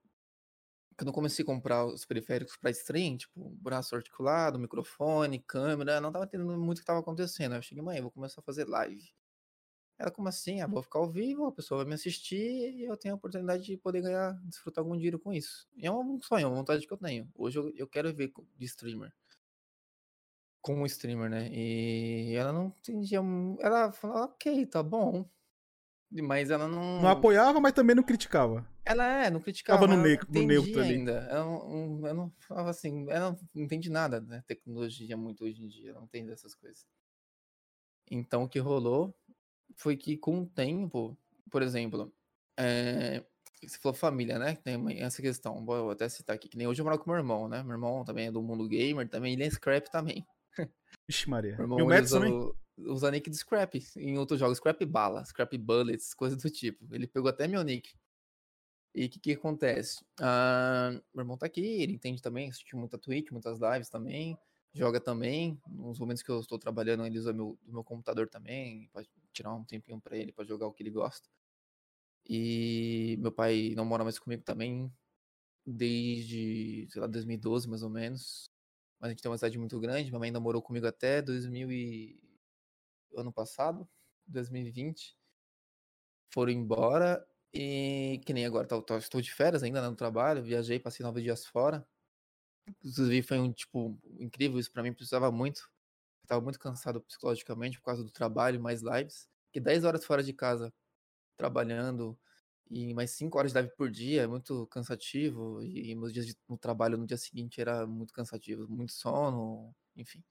quando 0.96 1.09
eu 1.09 1.12
comecei 1.14 1.42
a 1.42 1.46
comprar 1.46 1.85
os 1.87 2.05
periféricos 2.07 2.57
pra 2.57 2.70
stream, 2.70 3.16
tipo, 3.18 3.50
braço 3.61 3.94
articulado, 3.96 4.59
microfone, 4.59 5.38
câmera, 5.40 6.00
não 6.00 6.11
tava 6.12 6.24
entendendo 6.24 6.59
muito 6.59 6.79
o 6.79 6.81
que 6.81 6.87
tava 6.87 7.00
acontecendo. 7.00 7.55
Eu 7.55 7.62
cheguei, 7.62 7.83
mãe, 7.85 8.00
vou 8.00 8.11
começar 8.11 8.40
a 8.40 8.44
fazer 8.44 8.66
live. 8.68 9.12
Ela, 9.99 10.11
como 10.11 10.29
assim? 10.29 10.61
Ah, 10.61 10.67
vou 10.67 10.83
ficar 10.83 10.99
ao 10.99 11.11
vivo, 11.11 11.47
a 11.47 11.53
pessoa 11.53 11.79
vai 11.79 11.89
me 11.89 11.95
assistir 11.95 12.37
e 12.75 12.85
eu 12.85 12.97
tenho 12.97 13.15
a 13.15 13.17
oportunidade 13.17 13.65
de 13.65 13.77
poder 13.79 14.03
ganhar, 14.03 14.33
desfrutar 14.45 14.83
algum 14.85 14.95
dinheiro 14.95 15.19
com 15.19 15.33
isso. 15.33 15.67
E 15.75 15.87
é 15.87 15.91
um 15.91 16.21
sonho, 16.21 16.45
é 16.45 16.47
uma 16.47 16.57
vontade 16.57 16.87
que 16.87 16.93
eu 16.93 16.99
tenho. 16.99 17.29
Hoje 17.35 17.59
eu, 17.59 17.73
eu 17.75 17.87
quero 17.87 18.15
ver 18.15 18.31
de 18.57 18.65
streamer. 18.67 19.13
Como 20.61 20.85
streamer, 20.85 21.31
né? 21.31 21.49
E 21.51 22.35
ela 22.35 22.53
não 22.53 22.67
entendia. 22.67 23.21
Ela 23.61 23.93
falou, 23.93 24.25
ok, 24.25 24.67
tá 24.67 24.83
bom. 24.83 25.25
Mas 26.11 26.51
ela 26.51 26.69
não. 26.69 27.03
Não 27.03 27.09
apoiava, 27.09 27.61
mas 27.61 27.73
também 27.73 27.97
não 27.97 28.03
criticava. 28.03 28.67
Ela 28.85 29.25
é, 29.25 29.31
não 29.31 29.41
criticava, 29.41 29.81
Tava 29.81 29.89
no 29.89 30.01
ela 30.01 30.19
não 30.29 30.41
no 30.41 30.47
neutro 30.47 30.81
ali. 30.81 30.95
ainda. 30.95 31.13
Ela 31.31 31.45
não, 31.45 32.07
eu 32.07 32.15
não 32.15 32.33
falava 32.39 32.71
assim, 32.71 33.07
ela 33.11 33.37
não 33.53 33.65
entende 33.65 33.91
nada, 33.91 34.21
né? 34.21 34.45
Tecnologia 34.47 35.17
muito 35.17 35.45
hoje 35.45 35.63
em 35.63 35.67
dia, 35.67 35.91
ela 35.91 35.99
não 35.99 36.07
entende 36.07 36.31
essas 36.31 36.55
coisas. 36.55 36.87
Então 38.09 38.45
o 38.45 38.49
que 38.49 38.61
rolou 38.61 39.13
foi 39.74 39.96
que 39.96 40.16
com 40.16 40.40
o 40.42 40.46
tempo, 40.46 41.16
por 41.50 41.62
exemplo, 41.62 42.12
é, 42.57 43.24
você 43.62 43.79
falou 43.79 43.94
família, 43.94 44.38
né? 44.38 44.57
Tem 44.57 45.00
essa 45.00 45.20
questão. 45.20 45.64
Vou 45.64 45.90
até 45.90 46.09
citar 46.09 46.37
aqui, 46.37 46.48
que 46.48 46.57
nem 46.57 46.66
hoje 46.66 46.81
eu 46.81 46.85
moro 46.85 46.98
com 46.98 47.11
meu 47.11 47.18
irmão, 47.18 47.48
né? 47.48 47.62
Meu 47.62 47.72
irmão 47.72 48.05
também 48.05 48.26
é 48.26 48.33
do 48.33 48.42
mundo 48.42 48.68
gamer, 48.68 49.09
também 49.09 49.33
ele 49.33 49.44
é 49.44 49.50
scrap 49.50 49.90
também. 49.90 50.26
Vixe, 51.09 51.29
Maria. 51.29 51.57
Meu 51.57 51.64
irmão 51.64 51.79
E 51.79 51.83
o 51.83 51.87
Mads 51.87 52.11
usa, 52.11 52.20
também? 52.20 52.55
usa 52.79 53.11
nick 53.11 53.31
de 53.31 53.37
scrap 53.37 53.74
em 53.96 54.18
outros 54.18 54.38
jogos, 54.38 54.59
scrap 54.59 54.85
bala, 54.85 55.24
scrap 55.24 55.57
bullets, 55.59 56.14
coisas 56.14 56.40
do 56.40 56.50
tipo. 56.50 56.87
Ele 56.94 57.07
pegou 57.07 57.29
até 57.29 57.46
meu 57.46 57.62
nick. 57.62 57.94
E 58.94 59.07
o 59.07 59.11
que, 59.11 59.20
que 59.20 59.33
acontece? 59.33 60.02
Ah, 60.18 60.90
meu 61.14 61.22
irmão 61.22 61.37
tá 61.37 61.44
aqui, 61.46 61.83
ele 61.83 61.92
entende 61.92 62.22
também, 62.22 62.48
assiste 62.48 62.74
muita 62.74 62.96
Twitch, 62.96 63.31
muitas 63.31 63.59
lives 63.61 63.90
também, 63.90 64.38
joga 64.77 65.01
também. 65.01 65.61
Nos 65.69 65.99
momentos 65.99 66.23
que 66.23 66.31
eu 66.31 66.41
estou 66.41 66.59
trabalhando, 66.59 67.07
ele 67.07 67.19
usa 67.19 67.33
meu, 67.33 67.59
o 67.67 67.73
meu 67.73 67.85
computador 67.85 68.29
também, 68.29 68.89
para 68.93 69.05
tirar 69.33 69.55
um 69.55 69.65
tempinho 69.65 70.01
pra 70.01 70.17
ele, 70.17 70.33
para 70.33 70.45
jogar 70.45 70.67
o 70.67 70.73
que 70.73 70.83
ele 70.83 70.91
gosta. 70.91 71.29
E 72.29 73.17
meu 73.21 73.33
pai 73.33 73.73
não 73.77 73.85
mora 73.85 74.03
mais 74.05 74.19
comigo 74.19 74.43
também, 74.43 74.93
desde, 75.67 76.89
sei 76.91 77.01
lá, 77.03 77.07
2012 77.09 77.69
mais 77.69 77.83
ou 77.83 77.91
menos. 77.91 78.51
Mas 79.01 79.09
a 79.09 79.12
gente 79.12 79.23
tem 79.23 79.31
uma 79.31 79.39
cidade 79.39 79.59
muito 79.59 79.79
grande, 79.81 80.11
minha 80.11 80.21
mãe 80.21 80.31
namorou 80.33 80.62
comigo 80.62 80.87
até 80.87 81.23
2000 81.23 81.71
e... 81.73 82.21
ano 83.17 83.33
passado, 83.33 83.89
2020. 84.27 85.17
Foram 86.33 86.53
embora 86.53 87.27
e 87.55 88.21
que 88.27 88.33
nem 88.35 88.47
agora, 88.47 88.67
tá, 88.69 88.81
tá- 88.83 88.99
estou 88.99 89.21
de 89.21 89.33
férias 89.33 89.62
ainda 89.62 89.81
né, 89.83 89.89
no 89.89 89.97
trabalho, 89.97 90.43
viajei, 90.43 90.79
passei 90.81 91.05
nove 91.05 91.23
dias 91.23 91.47
fora. 91.47 91.87
Inclusive 92.68 93.22
foi 93.22 93.38
um 93.38 93.52
tipo 93.52 93.98
incrível 94.18 94.59
isso 94.59 94.72
pra 94.72 94.83
mim, 94.83 94.92
precisava 94.92 95.31
muito. 95.31 95.61
Eu 96.24 96.29
tava 96.29 96.42
muito 96.42 96.59
cansado 96.61 97.00
psicologicamente 97.02 97.79
por 97.79 97.85
causa 97.87 98.05
do 98.05 98.11
trabalho, 98.12 98.61
mais 98.61 98.83
lives. 98.83 99.29
Que 99.52 99.61
10 99.61 99.85
horas 99.85 100.05
fora 100.05 100.22
de 100.22 100.33
casa 100.35 100.72
trabalhando 101.37 102.18
e 102.70 102.94
mais 102.94 103.12
5 103.12 103.38
horas 103.38 103.52
de 103.52 103.59
live 103.59 103.74
por 103.76 103.90
dia 103.90 104.22
é 104.24 104.29
muito 104.29 104.66
cansativo. 104.68 105.62
E, 105.64 105.94
meus 105.96 106.12
dias 106.14 106.26
de- 106.26 106.37
no 106.48 106.59
trabalho 106.59 106.98
no 106.98 107.07
dia 107.07 107.18
seguinte 107.18 107.61
era 107.61 107.87
muito 107.87 108.14
cansativo, 108.14 108.68
muito 108.68 108.92
sono, 108.94 109.74
enfim. 109.96 110.24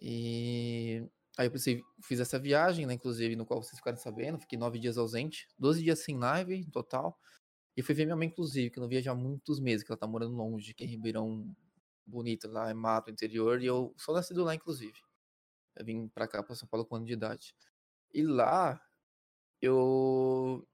E 0.00 1.06
aí 1.38 1.46
eu 1.46 1.50
pensei, 1.50 1.82
fiz 2.02 2.20
essa 2.20 2.38
viagem, 2.38 2.86
né, 2.86 2.94
inclusive, 2.94 3.36
no 3.36 3.46
qual 3.46 3.62
vocês 3.62 3.78
ficaram 3.78 3.96
sabendo, 3.98 4.38
fiquei 4.38 4.58
nove 4.58 4.78
dias 4.78 4.98
ausente, 4.98 5.48
12 5.58 5.82
dias 5.82 6.00
sem 6.00 6.18
live, 6.18 6.64
total. 6.70 7.18
E 7.76 7.82
fui 7.82 7.94
ver 7.94 8.04
minha 8.04 8.16
mãe, 8.16 8.28
inclusive, 8.28 8.70
que 8.70 8.78
eu 8.78 8.82
não 8.82 8.88
via 8.88 9.02
já 9.02 9.12
há 9.12 9.14
muitos 9.14 9.58
meses, 9.60 9.84
que 9.84 9.90
ela 9.90 9.98
tá 9.98 10.06
morando 10.06 10.34
longe, 10.34 10.74
que 10.74 10.84
é 10.84 10.86
Ribeirão 10.86 11.54
Bonito, 12.04 12.48
lá 12.48 12.68
é 12.68 12.74
mato 12.74 13.10
interior, 13.10 13.62
e 13.62 13.66
eu 13.66 13.94
sou 13.96 14.14
nascido 14.14 14.44
lá, 14.44 14.54
inclusive. 14.54 15.00
Eu 15.76 15.84
vim 15.84 16.08
pra 16.08 16.28
cá, 16.28 16.42
pra 16.42 16.54
São 16.54 16.68
Paulo, 16.68 16.84
com 16.84 16.94
um 16.94 16.98
ano 16.98 17.06
de 17.06 17.14
idade. 17.14 17.54
E 18.12 18.22
lá, 18.22 18.80
eu. 19.60 20.66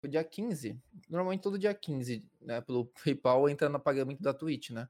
Foi 0.00 0.10
dia 0.10 0.22
15. 0.24 0.80
Normalmente 1.08 1.42
todo 1.42 1.58
dia 1.58 1.74
15, 1.74 2.24
né? 2.40 2.60
Pelo 2.60 2.86
PayPal 3.04 3.48
entra 3.48 3.68
no 3.68 3.80
pagamento 3.80 4.22
da 4.22 4.34
Twitch, 4.34 4.70
né? 4.70 4.88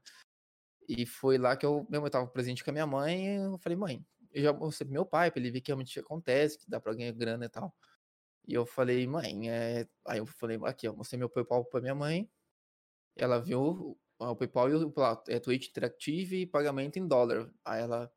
E 0.87 1.05
foi 1.05 1.37
lá 1.37 1.57
que 1.57 1.65
eu, 1.65 1.85
meu, 1.89 2.03
eu 2.03 2.09
tava 2.09 2.27
presente 2.27 2.63
com 2.63 2.69
a 2.71 2.73
minha 2.73 2.87
mãe. 2.87 3.37
Eu 3.37 3.57
falei, 3.59 3.77
mãe, 3.77 4.05
eu 4.31 4.43
já 4.43 4.53
mostrei 4.53 4.85
pro 4.85 4.93
meu 4.93 5.05
pai, 5.05 5.31
pra 5.31 5.39
ele 5.39 5.51
ver 5.51 5.61
que 5.61 5.69
realmente 5.69 5.99
acontece, 5.99 6.59
que 6.59 6.69
dá 6.69 6.79
pra 6.79 6.93
ganhar 6.93 7.11
grana 7.13 7.45
e 7.45 7.49
tal. 7.49 7.73
E 8.47 8.53
eu 8.53 8.65
falei, 8.65 9.05
mãe, 9.05 9.49
é. 9.49 9.87
Aí 10.05 10.19
eu 10.19 10.25
falei, 10.25 10.57
aqui, 10.63 10.87
ó, 10.87 10.93
mostrei 10.93 11.19
meu 11.19 11.29
PayPal 11.29 11.65
pra 11.65 11.81
minha 11.81 11.95
mãe. 11.95 12.29
Ela 13.15 13.39
viu 13.39 13.97
o, 14.19 14.35
PayPal 14.35 14.69
e 14.69 14.75
o 14.75 14.93
é 15.27 15.39
Twitch 15.39 15.69
Interactive 15.69 16.41
e 16.41 16.47
pagamento 16.47 16.97
em 16.97 17.07
dólar. 17.07 17.51
Aí 17.65 17.81
ela, 17.81 18.11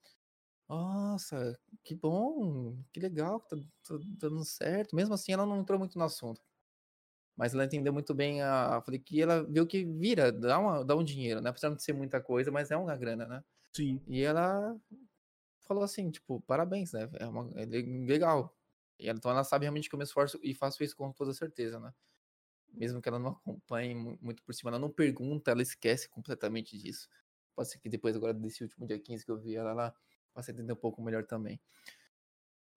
Nossa, 0.68 1.58
que 1.84 1.94
bom, 1.94 2.78
que 2.92 3.00
legal, 3.00 3.40
tá, 3.40 3.56
tá 3.56 3.98
dando 4.18 4.44
certo. 4.44 4.94
Mesmo 4.94 5.14
assim, 5.14 5.32
ela 5.32 5.46
não 5.46 5.58
entrou 5.58 5.78
muito 5.78 5.98
no 5.98 6.04
assunto. 6.04 6.40
Mas 7.36 7.54
ela 7.54 7.64
entendeu 7.64 7.92
muito 7.92 8.14
bem 8.14 8.42
a. 8.42 8.82
Falei 8.82 9.00
que 9.00 9.20
ela 9.22 9.42
viu 9.44 9.66
que 9.66 9.84
vira, 9.84 10.30
dá, 10.30 10.58
uma, 10.58 10.84
dá 10.84 10.94
um 10.94 11.02
dinheiro, 11.02 11.40
né? 11.40 11.50
Apesar 11.50 11.74
de 11.74 11.82
ser 11.82 11.94
muita 11.94 12.20
coisa, 12.20 12.50
mas 12.50 12.70
é 12.70 12.76
uma 12.76 12.96
grana, 12.96 13.26
né? 13.26 13.44
Sim. 13.74 14.00
E 14.06 14.22
ela 14.22 14.78
falou 15.62 15.82
assim, 15.82 16.10
tipo, 16.10 16.40
parabéns, 16.42 16.92
né? 16.92 17.08
É, 17.14 17.26
uma, 17.26 17.50
é 17.56 17.64
legal. 17.64 18.54
Então 19.08 19.30
ela 19.30 19.44
sabe 19.44 19.64
realmente 19.64 19.88
que 19.88 19.94
eu 19.94 19.98
me 19.98 20.04
esforço 20.04 20.38
e 20.42 20.54
faço 20.54 20.82
isso 20.82 20.96
com 20.96 21.12
toda 21.12 21.32
certeza, 21.34 21.78
né? 21.80 21.92
Mesmo 22.72 23.00
que 23.02 23.08
ela 23.08 23.18
não 23.18 23.32
acompanhe 23.32 23.94
muito 23.94 24.42
por 24.44 24.54
cima, 24.54 24.70
ela 24.70 24.78
não 24.78 24.90
pergunta, 24.90 25.50
ela 25.50 25.62
esquece 25.62 26.08
completamente 26.08 26.78
disso. 26.78 27.08
Pode 27.56 27.70
ser 27.70 27.78
que 27.78 27.88
depois, 27.88 28.16
agora 28.16 28.32
desse 28.34 28.62
último 28.62 28.86
dia 28.86 28.98
15 28.98 29.24
que 29.24 29.30
eu 29.30 29.38
vi 29.38 29.56
ela 29.56 29.72
lá, 29.72 29.94
possa 30.32 30.52
entender 30.52 30.72
um 30.72 30.76
pouco 30.76 31.02
melhor 31.02 31.26
também. 31.26 31.60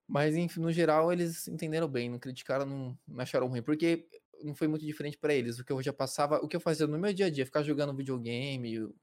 Mas, 0.08 0.36
enfim, 0.36 0.60
no 0.60 0.72
geral, 0.72 1.12
eles 1.14 1.48
entenderam 1.48 1.88
bem, 1.88 2.10
não 2.10 2.20
criticaram, 2.20 2.66
não, 2.66 3.00
não 3.08 3.22
acharam 3.22 3.48
ruim, 3.48 3.62
porque 3.64 4.08
não 4.44 4.54
foi 4.54 4.68
muito 4.68 4.86
diferente 4.86 5.18
para 5.18 5.34
eles. 5.34 5.60
O 5.60 5.66
que 5.66 5.72
eu 5.72 5.82
já 5.82 5.94
passava, 5.94 6.38
o 6.38 6.48
que 6.48 6.56
eu 6.56 6.60
fazia 6.60 6.86
no 6.88 7.00
meu 7.00 7.14
dia 7.14 7.28
a 7.28 7.30
dia, 7.30 7.46
ficar 7.46 7.64
jogando 7.64 7.96
videogame, 7.96 8.94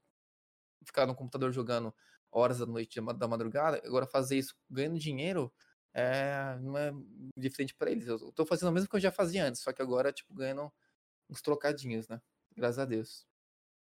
ficar 0.84 1.06
no 1.06 1.14
computador 1.14 1.52
jogando 1.52 1.94
horas 2.30 2.58
da 2.58 2.66
noite, 2.66 3.00
da 3.16 3.28
madrugada, 3.28 3.80
agora 3.84 4.06
fazer 4.06 4.38
isso 4.38 4.54
ganhando 4.68 4.98
dinheiro, 4.98 5.52
é, 5.94 6.56
não 6.60 6.76
é 6.76 6.92
diferente 7.36 7.74
para 7.74 7.90
eles. 7.90 8.06
Eu 8.06 8.32
tô 8.32 8.46
fazendo 8.46 8.68
o 8.68 8.72
mesmo 8.72 8.88
que 8.88 8.96
eu 8.96 9.00
já 9.00 9.10
fazia 9.10 9.44
antes, 9.44 9.60
só 9.60 9.72
que 9.72 9.82
agora, 9.82 10.12
tipo, 10.12 10.32
ganhando 10.34 10.70
uns 11.28 11.42
trocadinhos, 11.42 12.08
né? 12.08 12.20
Graças 12.56 12.78
a 12.78 12.84
Deus. 12.84 13.26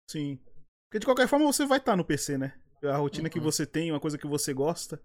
Sim. 0.10 0.40
Porque 0.86 1.00
de 1.00 1.06
qualquer 1.06 1.28
forma 1.28 1.46
você 1.46 1.66
vai 1.66 1.80
estar 1.80 1.94
tá 1.94 1.96
no 1.96 2.06
PC, 2.06 2.38
né? 2.38 2.60
A 2.84 2.98
rotina 2.98 3.28
uhum. 3.28 3.32
que 3.32 3.40
você 3.40 3.66
tem, 3.66 3.92
uma 3.92 4.00
coisa 4.00 4.18
que 4.18 4.28
você 4.28 4.54
gosta, 4.54 5.02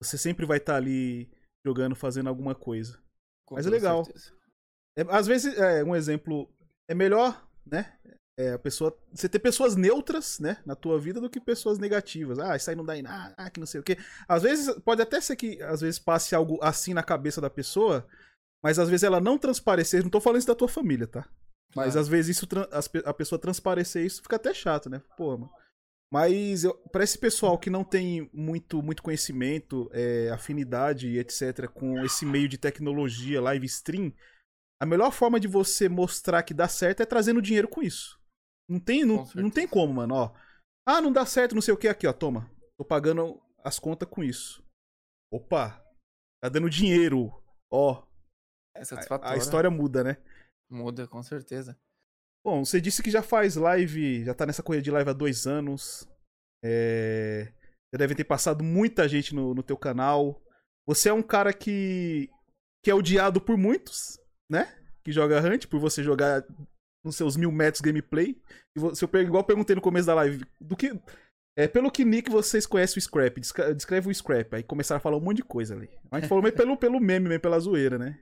você 0.00 0.18
sempre 0.18 0.44
vai 0.44 0.58
estar 0.58 0.74
tá 0.74 0.76
ali 0.76 1.30
jogando, 1.64 1.96
fazendo 1.96 2.28
alguma 2.28 2.54
coisa. 2.54 3.02
Com 3.44 3.54
Mas 3.54 3.66
é 3.66 3.70
legal. 3.70 4.06
É, 4.96 5.02
às 5.08 5.26
vezes, 5.26 5.56
é, 5.56 5.82
um 5.82 5.96
exemplo, 5.96 6.52
é 6.88 6.94
melhor, 6.94 7.48
né? 7.64 7.98
É, 8.38 8.52
a 8.52 8.58
pessoa, 8.58 8.94
você 9.12 9.28
ter 9.28 9.38
pessoas 9.38 9.76
neutras, 9.76 10.38
né, 10.38 10.58
na 10.66 10.74
tua 10.74 11.00
vida 11.00 11.20
do 11.20 11.30
que 11.30 11.40
pessoas 11.40 11.78
negativas. 11.78 12.38
Ah, 12.38 12.54
isso 12.54 12.68
aí 12.68 12.76
não 12.76 12.84
dá 12.84 12.96
em 12.96 13.00
nada, 13.00 13.34
ah, 13.36 13.48
que 13.48 13.58
não 13.58 13.66
sei 13.66 13.80
o 13.80 13.82
quê. 13.82 13.96
Às 14.28 14.42
vezes, 14.42 14.74
pode 14.80 15.00
até 15.00 15.20
ser 15.20 15.36
que 15.36 15.62
às 15.62 15.80
vezes 15.80 15.98
passe 15.98 16.34
algo 16.34 16.58
assim 16.60 16.92
na 16.92 17.02
cabeça 17.02 17.40
da 17.40 17.48
pessoa, 17.48 18.06
mas 18.62 18.78
às 18.78 18.90
vezes 18.90 19.04
ela 19.04 19.20
não 19.20 19.38
transparecer. 19.38 20.02
Não 20.02 20.10
tô 20.10 20.20
falando 20.20 20.38
isso 20.38 20.46
da 20.46 20.54
tua 20.54 20.68
família, 20.68 21.06
tá? 21.06 21.26
Mas 21.74 21.92
claro. 21.92 22.00
às 22.00 22.08
vezes 22.08 22.36
isso, 22.36 22.46
a 23.04 23.14
pessoa 23.14 23.38
transparecer 23.38 24.04
isso 24.04 24.22
fica 24.22 24.36
até 24.36 24.52
chato, 24.52 24.90
né? 24.90 25.00
Pô, 25.16 25.36
mano. 25.36 25.50
Mas 26.12 26.62
para 26.92 27.02
esse 27.02 27.18
pessoal 27.18 27.58
que 27.58 27.68
não 27.68 27.82
tem 27.82 28.30
muito, 28.32 28.82
muito 28.82 29.02
conhecimento, 29.02 29.90
é, 29.92 30.30
afinidade 30.30 31.08
e 31.08 31.18
etc. 31.18 31.68
com 31.68 32.04
esse 32.04 32.24
meio 32.24 32.48
de 32.48 32.56
tecnologia, 32.56 33.40
live 33.40 33.66
stream, 33.66 34.12
a 34.80 34.86
melhor 34.86 35.10
forma 35.10 35.40
de 35.40 35.48
você 35.48 35.88
mostrar 35.88 36.42
que 36.42 36.54
dá 36.54 36.68
certo 36.68 37.02
é 37.02 37.06
trazendo 37.06 37.42
dinheiro 37.42 37.66
com 37.66 37.82
isso. 37.82 38.18
Não 38.68 38.80
tem, 38.80 39.04
não, 39.04 39.24
não 39.34 39.50
tem 39.50 39.66
como, 39.66 39.94
mano, 39.94 40.14
ó. 40.14 40.34
Ah, 40.86 41.00
não 41.00 41.12
dá 41.12 41.24
certo, 41.24 41.54
não 41.54 41.62
sei 41.62 41.72
o 41.74 41.76
que 41.76 41.88
aqui, 41.88 42.06
ó. 42.06 42.12
Toma. 42.12 42.50
Tô 42.76 42.84
pagando 42.84 43.40
as 43.64 43.78
contas 43.78 44.08
com 44.08 44.22
isso. 44.22 44.64
Opa. 45.32 45.82
Tá 46.40 46.48
dando 46.48 46.70
dinheiro. 46.70 47.32
Ó. 47.70 48.04
É 48.74 48.84
satisfatório. 48.84 49.32
A, 49.32 49.34
a 49.34 49.38
história 49.38 49.70
muda, 49.70 50.04
né? 50.04 50.16
Muda, 50.70 51.06
com 51.06 51.22
certeza. 51.22 51.78
Bom, 52.44 52.64
você 52.64 52.80
disse 52.80 53.02
que 53.02 53.10
já 53.10 53.22
faz 53.22 53.56
live, 53.56 54.24
já 54.24 54.34
tá 54.34 54.46
nessa 54.46 54.62
corrida 54.62 54.82
de 54.82 54.90
live 54.90 55.10
há 55.10 55.12
dois 55.12 55.46
anos. 55.46 56.08
É... 56.64 57.52
Já 57.92 57.98
deve 57.98 58.14
ter 58.14 58.24
passado 58.24 58.62
muita 58.62 59.08
gente 59.08 59.34
no, 59.34 59.54
no 59.54 59.62
teu 59.62 59.76
canal. 59.76 60.40
Você 60.86 61.08
é 61.08 61.12
um 61.12 61.22
cara 61.22 61.52
que, 61.52 62.30
que 62.84 62.90
é 62.90 62.94
odiado 62.94 63.40
por 63.40 63.56
muitos, 63.56 64.20
né? 64.48 64.76
Que 65.04 65.10
joga 65.10 65.40
Hunt, 65.40 65.66
por 65.66 65.80
você 65.80 66.02
jogar 66.02 66.44
nos 67.06 67.16
seus 67.16 67.36
mil 67.36 67.50
metros 67.50 67.80
gameplay. 67.80 68.36
E 68.76 68.80
você, 68.80 69.04
eu, 69.04 69.22
igual 69.22 69.42
eu 69.42 69.46
perguntei 69.46 69.74
no 69.74 69.82
começo 69.82 70.06
da 70.06 70.14
live, 70.14 70.44
do 70.60 70.76
que. 70.76 70.98
É, 71.58 71.66
pelo 71.66 71.90
que 71.90 72.04
Nick 72.04 72.30
vocês 72.30 72.66
conhecem 72.66 72.98
o 72.98 73.00
Scrap, 73.00 73.40
descreve 73.74 74.10
o 74.10 74.14
Scrap. 74.14 74.54
Aí 74.54 74.62
começaram 74.62 74.98
a 74.98 75.00
falar 75.00 75.16
um 75.16 75.20
monte 75.20 75.38
de 75.38 75.44
coisa 75.44 75.74
ali. 75.74 75.88
A 76.10 76.20
gente 76.20 76.28
falou 76.28 76.42
meio 76.42 76.54
pelo, 76.54 76.76
pelo 76.76 77.00
meme, 77.00 77.28
meio 77.28 77.40
pela 77.40 77.58
zoeira, 77.58 77.96
né? 77.96 78.20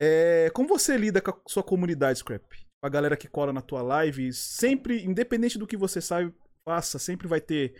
É, 0.00 0.50
como 0.50 0.68
você 0.68 0.96
lida 0.96 1.20
com 1.20 1.30
a 1.30 1.40
sua 1.46 1.62
comunidade, 1.62 2.20
Scrap? 2.20 2.42
A 2.82 2.88
galera 2.88 3.16
que 3.16 3.28
cola 3.28 3.52
na 3.52 3.60
tua 3.60 3.82
live, 3.82 4.32
sempre, 4.32 5.04
independente 5.04 5.58
do 5.58 5.66
que 5.66 5.76
você 5.76 6.00
sabe, 6.00 6.34
faça, 6.66 6.98
sempre 6.98 7.28
vai 7.28 7.40
ter 7.40 7.74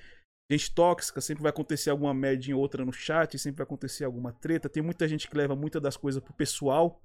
gente 0.53 0.75
tóxica, 0.75 1.21
sempre 1.21 1.43
vai 1.43 1.51
acontecer 1.51 1.91
alguma 1.91 2.13
merdinha 2.13 2.57
ou 2.57 2.63
outra 2.63 2.85
no 2.85 2.93
chat, 2.93 3.39
sempre 3.39 3.59
vai 3.59 3.65
acontecer 3.65 4.05
alguma 4.05 4.33
treta. 4.33 4.69
Tem 4.69 4.83
muita 4.83 5.09
gente 5.09 5.29
que 5.29 5.37
leva 5.37 5.57
muitas 5.57 5.81
das 5.81 5.97
coisas 5.97 6.23
pro 6.23 6.35
pessoal. 6.35 7.01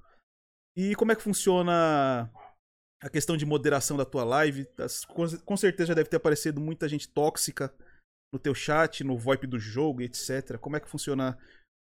E 0.76 0.94
como 0.96 1.12
é 1.12 1.16
que 1.16 1.24
funciona 1.24 2.30
a 3.02 3.10
questão 3.10 3.38
de 3.38 3.46
moderação 3.46 3.96
da 3.96 4.06
tua 4.06 4.24
live? 4.24 4.68
Com 5.46 5.58
certeza 5.58 5.88
já 5.88 5.94
deve 5.94 6.10
ter 6.10 6.18
aparecido 6.18 6.60
muita 6.60 6.88
gente 6.88 7.08
tóxica 7.08 7.74
no 8.34 8.40
teu 8.40 8.54
chat, 8.54 9.04
no 9.04 9.18
VoIP 9.18 9.48
do 9.48 9.60
jogo, 9.60 10.02
etc. 10.02 10.58
Como 10.60 10.76
é 10.76 10.80
que 10.80 10.90
funciona 10.90 11.38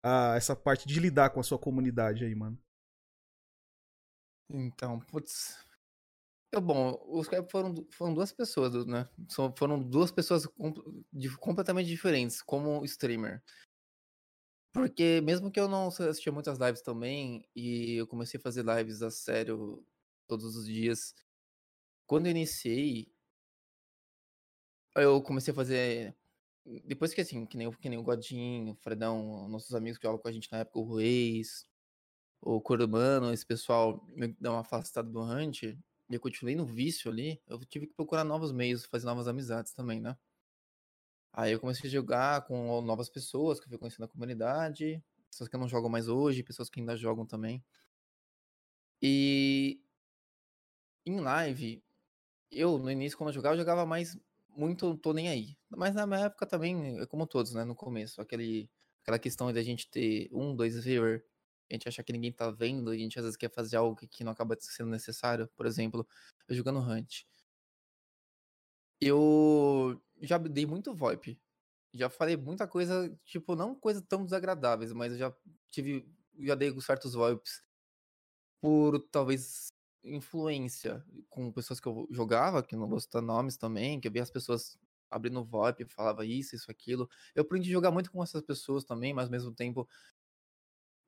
a, 0.03 0.35
essa 0.35 0.55
parte 0.55 0.87
de 0.87 0.99
lidar 0.99 1.31
com 1.31 1.39
a 1.39 1.43
sua 1.43 1.57
comunidade 1.57 2.23
aí, 2.23 2.35
mano? 2.35 2.59
Então, 4.49 4.99
putz. 4.99 5.65
É 6.53 6.61
bom, 6.61 6.97
os 7.07 7.27
foram, 7.51 7.75
foram 7.91 8.13
duas 8.13 8.31
pessoas, 8.31 8.85
né? 8.85 9.07
Foram 9.57 9.83
duas 9.83 10.11
pessoas 10.11 10.47
completamente 11.39 11.87
diferentes 11.87 12.41
como 12.41 12.85
streamer. 12.85 13.43
Porque 14.73 15.19
mesmo 15.21 15.51
que 15.51 15.59
eu 15.59 15.67
não 15.67 15.87
assistia 15.87 16.31
muitas 16.31 16.57
lives 16.57 16.81
também, 16.81 17.45
e 17.53 17.95
eu 17.99 18.07
comecei 18.07 18.39
a 18.39 18.43
fazer 18.43 18.63
lives 18.63 19.01
a 19.01 19.11
sério 19.11 19.85
todos 20.27 20.55
os 20.55 20.65
dias, 20.65 21.15
quando 22.05 22.27
eu 22.27 22.31
iniciei, 22.31 23.11
eu 24.95 25.21
comecei 25.21 25.51
a 25.51 25.55
fazer. 25.55 26.15
Depois 26.85 27.13
que 27.13 27.21
assim, 27.21 27.45
que 27.45 27.57
nem, 27.57 27.71
que 27.71 27.89
nem 27.89 27.99
o 27.99 28.03
Godinho, 28.03 28.73
o 28.73 28.75
Fredão, 28.75 29.47
nossos 29.47 29.73
amigos 29.73 29.97
que 29.97 30.05
jogam 30.05 30.19
com 30.19 30.27
a 30.27 30.31
gente 30.31 30.51
na 30.51 30.59
época, 30.59 30.79
o 30.79 30.95
Reis, 30.95 31.65
o 32.41 32.61
Corumano, 32.61 33.31
esse 33.33 33.45
pessoal 33.45 34.05
me 34.09 34.27
deu 34.39 34.51
uma 34.51 34.61
afastada 34.61 35.09
do 35.09 35.21
Hunt, 35.21 35.63
e 35.63 35.77
eu 36.09 36.19
continuei 36.19 36.55
no 36.55 36.65
vício 36.65 37.11
ali, 37.11 37.41
eu 37.47 37.59
tive 37.65 37.87
que 37.87 37.93
procurar 37.93 38.23
novos 38.23 38.51
meios, 38.51 38.85
fazer 38.85 39.05
novas 39.05 39.27
amizades 39.27 39.73
também, 39.73 39.99
né? 39.99 40.17
Aí 41.33 41.51
eu 41.51 41.59
comecei 41.59 41.89
a 41.89 41.93
jogar 41.93 42.45
com 42.45 42.81
novas 42.81 43.09
pessoas 43.09 43.59
que 43.59 43.65
eu 43.65 43.69
fui 43.69 43.77
conhecendo 43.77 44.01
na 44.01 44.07
comunidade, 44.07 45.03
pessoas 45.29 45.49
que 45.49 45.57
não 45.57 45.67
jogam 45.67 45.89
mais 45.89 46.07
hoje, 46.07 46.43
pessoas 46.43 46.69
que 46.69 46.79
ainda 46.79 46.95
jogam 46.95 47.25
também. 47.25 47.63
E 49.01 49.79
em 51.09 51.19
live, 51.19 51.83
eu 52.51 52.77
no 52.79 52.91
início 52.91 53.17
quando 53.17 53.29
eu 53.29 53.33
jogava, 53.35 53.55
eu 53.55 53.59
jogava 53.59 53.85
mais 53.85 54.17
muito 54.49 54.97
tô 54.97 55.13
nem 55.13 55.29
aí. 55.29 55.57
Mas 55.69 55.95
na 55.95 56.07
minha 56.07 56.21
época 56.21 56.45
também, 56.45 56.99
é 57.01 57.05
como 57.05 57.27
todos, 57.27 57.53
né, 57.53 57.63
no 57.63 57.75
começo, 57.75 58.21
aquele 58.21 58.69
aquela 59.03 59.19
questão 59.19 59.51
de 59.51 59.59
a 59.59 59.63
gente 59.63 59.89
ter 59.89 60.29
um, 60.33 60.55
dois 60.55 60.83
viewer 60.83 61.23
a 61.69 61.73
gente 61.73 61.87
achar 61.87 62.03
que 62.03 62.13
ninguém 62.13 62.31
tá 62.31 62.49
vendo, 62.49 62.91
a 62.91 62.97
gente 62.97 63.17
às 63.19 63.25
vezes 63.25 63.37
quer 63.37 63.49
fazer 63.51 63.75
algo 63.77 63.95
que, 63.95 64.07
que 64.07 64.23
não 64.23 64.31
acaba 64.31 64.55
sendo 64.59 64.89
necessário. 64.89 65.49
Por 65.55 65.65
exemplo, 65.65 66.07
eu 66.47 66.55
jogando 66.55 66.79
Hunt. 66.79 67.23
Eu 69.01 70.01
já 70.21 70.37
dei 70.37 70.65
muito 70.65 70.93
VoIP. 70.93 71.39
Já 71.93 72.09
falei 72.09 72.37
muita 72.37 72.67
coisa, 72.67 73.09
tipo, 73.25 73.55
não 73.55 73.75
coisas 73.75 74.03
tão 74.07 74.23
desagradáveis, 74.23 74.93
mas 74.93 75.13
eu 75.13 75.17
já 75.19 75.35
tive, 75.71 76.07
já 76.39 76.55
dei 76.55 76.73
certos 76.81 77.13
VoIPs 77.13 77.63
por 78.61 78.99
talvez 79.11 79.71
influência 80.15 81.03
com 81.29 81.51
pessoas 81.51 81.79
que 81.79 81.87
eu 81.87 82.07
jogava, 82.11 82.63
que 82.63 82.75
não 82.75 82.87
vou 82.87 82.99
citar 82.99 83.21
nomes 83.21 83.57
também, 83.57 83.99
que 83.99 84.07
eu 84.07 84.11
via 84.11 84.23
as 84.23 84.31
pessoas 84.31 84.77
abrindo 85.09 85.43
VoIP, 85.43 85.85
falava 85.85 86.25
isso, 86.25 86.55
isso, 86.55 86.69
aquilo. 86.69 87.09
Eu 87.35 87.43
aprendi 87.43 87.69
a 87.69 87.73
jogar 87.73 87.91
muito 87.91 88.11
com 88.11 88.21
essas 88.21 88.41
pessoas 88.41 88.83
também, 88.83 89.13
mas 89.13 89.25
ao 89.25 89.31
mesmo 89.31 89.53
tempo 89.53 89.87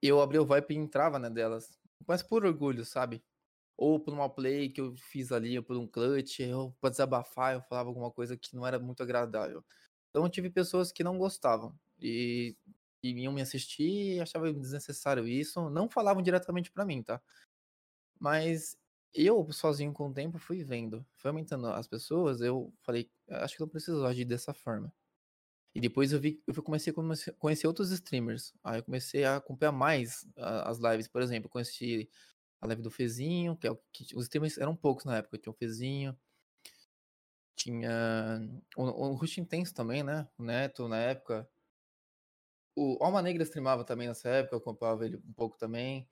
eu 0.02 0.22
abri 0.22 0.40
o 0.40 0.46
VoIP 0.46 0.74
e 0.74 0.78
entrava 0.78 1.20
né, 1.20 1.30
delas. 1.30 1.78
Mas 2.08 2.24
por 2.24 2.46
orgulho, 2.46 2.86
sabe? 2.86 3.24
Ou 3.78 4.00
por 4.00 4.14
uma 4.14 4.30
play 4.30 4.70
que 4.70 4.82
eu 4.82 4.96
fiz 4.98 5.32
ali, 5.32 5.58
ou 5.58 5.64
por 5.64 5.78
um 5.78 5.88
clutch, 5.88 6.40
ou 6.54 6.74
pra 6.82 6.90
desabafar, 6.90 7.56
eu 7.56 7.62
falava 7.64 7.90
alguma 7.90 8.12
coisa 8.12 8.38
que 8.38 8.56
não 8.56 8.66
era 8.66 8.80
muito 8.80 9.04
agradável. 9.04 9.64
Então 10.10 10.24
eu 10.24 10.30
tive 10.30 10.50
pessoas 10.50 10.92
que 10.92 11.04
não 11.04 11.18
gostavam. 11.18 11.78
E, 12.02 12.56
e 13.04 13.12
iam 13.24 13.34
me 13.34 13.42
assistir 13.42 14.16
e 14.16 14.20
achavam 14.22 14.54
desnecessário 14.54 15.28
isso. 15.28 15.70
Não 15.70 15.90
falavam 15.90 16.22
diretamente 16.22 16.72
para 16.72 16.86
mim, 16.86 17.04
tá? 17.04 17.22
Mas 18.20 18.78
eu, 19.14 19.52
sozinho 19.52 19.94
com 19.94 20.10
o 20.10 20.14
tempo, 20.14 20.38
fui 20.40 20.64
vendo. 20.64 21.06
Foi 21.16 21.30
aumentando 21.30 21.68
as 21.68 21.88
pessoas, 21.88 22.42
eu 22.42 22.74
falei, 22.82 23.10
acho 23.30 23.56
que 23.58 23.64
eu 23.64 23.68
preciso 23.68 24.06
agir 24.06 24.26
dessa 24.26 24.54
forma. 24.54 24.94
E 25.76 25.82
depois 25.82 26.12
eu 26.14 26.20
vi, 26.20 26.42
eu 26.48 26.64
comecei 26.64 26.92
a 26.94 27.34
conhecer 27.38 27.68
outros 27.68 27.92
streamers. 27.92 28.54
Aí 28.64 28.80
eu 28.80 28.84
comecei 28.84 29.24
a 29.24 29.38
acompanhar 29.38 29.72
mais 29.72 30.28
as 30.38 30.80
lives. 30.80 31.08
Por 31.08 31.22
exemplo, 31.22 31.50
conheci 31.50 32.10
a 32.62 32.68
live 32.68 32.82
do 32.82 32.92
Fezinho, 32.92 33.56
que 33.58 33.68
é 33.68 33.72
o 33.72 33.78
que 33.92 34.16
os 34.16 34.26
streamers 34.26 34.58
eram 34.58 34.76
poucos 34.76 35.06
na 35.06 35.18
época. 35.18 35.38
Tinha 35.38 35.52
o 35.52 35.56
Fezinho, 35.56 36.18
tinha 37.56 37.92
o, 38.78 38.84
o 38.84 39.14
Rush 39.16 39.38
Intenso 39.38 39.74
também, 39.74 40.04
né? 40.04 40.28
O 40.38 40.44
Neto 40.44 40.88
na 40.88 40.98
época. 40.98 41.48
o 42.76 42.98
Alma 43.04 43.22
Negra 43.22 43.44
streamava 43.44 43.84
também 43.84 44.08
nessa 44.08 44.30
época, 44.30 44.56
eu 44.56 44.60
acompanhava 44.60 45.06
ele 45.06 45.18
um 45.18 45.34
pouco 45.34 45.58
também. 45.58 46.08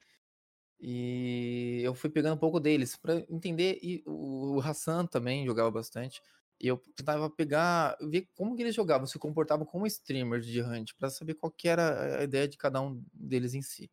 E 0.79 1.81
eu 1.83 1.95
fui 1.95 2.09
pegando 2.09 2.35
um 2.35 2.39
pouco 2.39 2.59
deles 2.59 2.95
para 2.95 3.19
entender. 3.29 3.79
E 3.81 4.03
o 4.05 4.59
Hassan 4.61 5.05
também 5.05 5.45
jogava 5.45 5.71
bastante. 5.71 6.21
E 6.59 6.67
eu 6.67 6.77
tentava 6.95 7.29
pegar, 7.29 7.97
ver 8.01 8.27
como 8.35 8.55
que 8.55 8.63
eles 8.63 8.75
jogavam, 8.75 9.05
se 9.07 9.19
comportavam 9.19 9.65
como 9.65 9.85
streamers 9.87 10.45
de 10.45 10.61
Hunt, 10.61 10.93
para 10.97 11.09
saber 11.09 11.35
qual 11.35 11.51
que 11.51 11.67
era 11.67 12.19
a 12.19 12.23
ideia 12.23 12.47
de 12.47 12.57
cada 12.57 12.81
um 12.81 13.03
deles 13.13 13.53
em 13.53 13.61
si. 13.61 13.89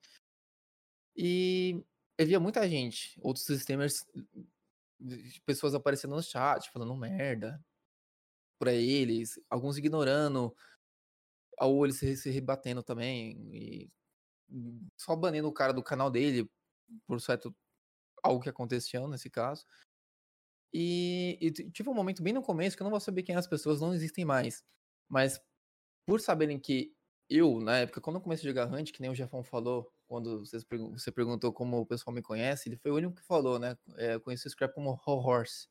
E 1.17 1.85
eu 2.19 2.27
via 2.27 2.41
muita 2.41 2.69
gente, 2.69 3.19
outros 3.23 3.49
streamers, 3.49 4.07
pessoas 5.45 5.75
aparecendo 5.75 6.15
no 6.17 6.23
chat, 6.23 6.71
falando 6.71 6.97
merda 6.97 7.63
pra 8.59 8.73
eles, 8.73 9.39
alguns 9.51 9.77
ignorando, 9.77 10.55
ou 11.61 11.85
eles 11.85 11.99
se, 11.99 12.31
rebatendo 12.31 12.83
também, 12.83 13.37
e 13.53 13.91
só 14.97 15.15
banendo 15.17 15.49
o 15.49 15.53
cara 15.53 15.73
do 15.73 15.83
canal 15.83 16.11
dele 16.11 16.49
por 17.07 17.21
certo 17.21 17.55
algo 18.23 18.43
que 18.43 18.49
aconteceu 18.49 19.07
nesse 19.09 19.31
caso. 19.31 19.65
E, 20.73 21.39
e 21.41 21.51
tive 21.71 21.89
um 21.89 21.95
momento 21.95 22.23
bem 22.23 22.33
no 22.33 22.43
começo 22.43 22.77
que 22.77 22.83
eu 22.83 22.85
não 22.85 22.91
vou 22.91 23.01
saber 23.01 23.23
quem 23.23 23.37
as 23.37 23.47
pessoas 23.47 23.81
não 23.81 23.95
existem 23.95 24.25
mais. 24.25 24.65
Mas 25.09 25.41
por 26.07 26.21
saberem 26.21 26.59
que 26.59 26.95
eu, 27.29 27.61
na 27.61 27.79
época, 27.79 28.01
quando 28.01 28.17
eu 28.17 28.23
comecei 28.23 28.49
a 28.49 28.53
jogar 28.53 28.73
Hunt, 28.73 28.93
que 28.93 29.01
nem 29.01 29.11
o 29.11 29.15
Jefão 29.15 29.43
falou, 29.43 29.91
quando 30.07 30.45
você 30.45 31.11
perguntou 31.13 31.53
como 31.53 31.79
o 31.79 31.87
pessoal 31.87 32.15
me 32.15 32.23
conhece, 32.23 32.69
ele 32.69 32.77
foi 32.77 32.91
o 32.91 32.97
único 32.97 33.15
que 33.15 33.23
falou, 33.23 33.59
né? 33.59 33.77
É, 33.97 34.15
eu 34.15 34.21
conheci 34.21 34.47
o 34.47 34.51
Scrap 34.51 34.75
como 34.75 34.91
Ho 34.91 35.13
Horse, 35.13 35.69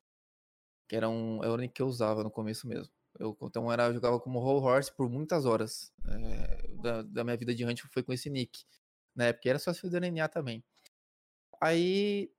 que 0.89 0.95
era 0.95 1.09
um, 1.09 1.43
era 1.43 1.51
o 1.51 1.55
único 1.55 1.73
que 1.73 1.81
eu 1.81 1.87
usava 1.87 2.23
no 2.23 2.31
começo 2.31 2.67
mesmo. 2.67 2.91
Eu, 3.19 3.37
então 3.43 3.71
era, 3.71 3.85
eu 3.87 3.93
jogava 3.93 4.19
como 4.19 4.39
Ho 4.39 4.61
Horse 4.61 4.91
por 4.95 5.09
muitas 5.09 5.45
horas 5.45 5.93
é, 6.07 6.67
da, 6.81 7.01
da, 7.03 7.23
minha 7.23 7.37
vida 7.37 7.53
de 7.53 7.63
Hunt, 7.65 7.81
foi 7.91 8.03
com 8.03 8.11
esse 8.13 8.29
nick. 8.29 8.63
Na 9.15 9.25
época 9.25 9.49
era 9.49 9.59
só 9.59 9.71
se 9.71 9.87
do 9.87 10.29
também. 10.29 10.63
Aí 11.61 12.31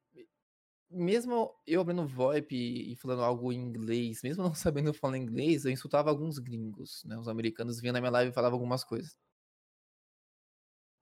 mesmo 0.90 1.52
eu 1.66 1.80
abrindo 1.80 2.06
VoIP 2.06 2.54
e 2.92 2.96
falando 2.96 3.22
algo 3.22 3.52
em 3.52 3.60
inglês, 3.60 4.22
mesmo 4.22 4.44
não 4.44 4.54
sabendo 4.54 4.94
falar 4.94 5.18
inglês, 5.18 5.64
eu 5.64 5.72
insultava 5.72 6.10
alguns 6.10 6.38
gringos, 6.38 7.02
né? 7.04 7.18
Os 7.18 7.28
americanos 7.28 7.80
vinham 7.80 7.92
na 7.94 8.00
minha 8.00 8.12
live 8.12 8.30
e 8.30 8.34
falavam 8.34 8.56
algumas 8.56 8.84
coisas. 8.84 9.16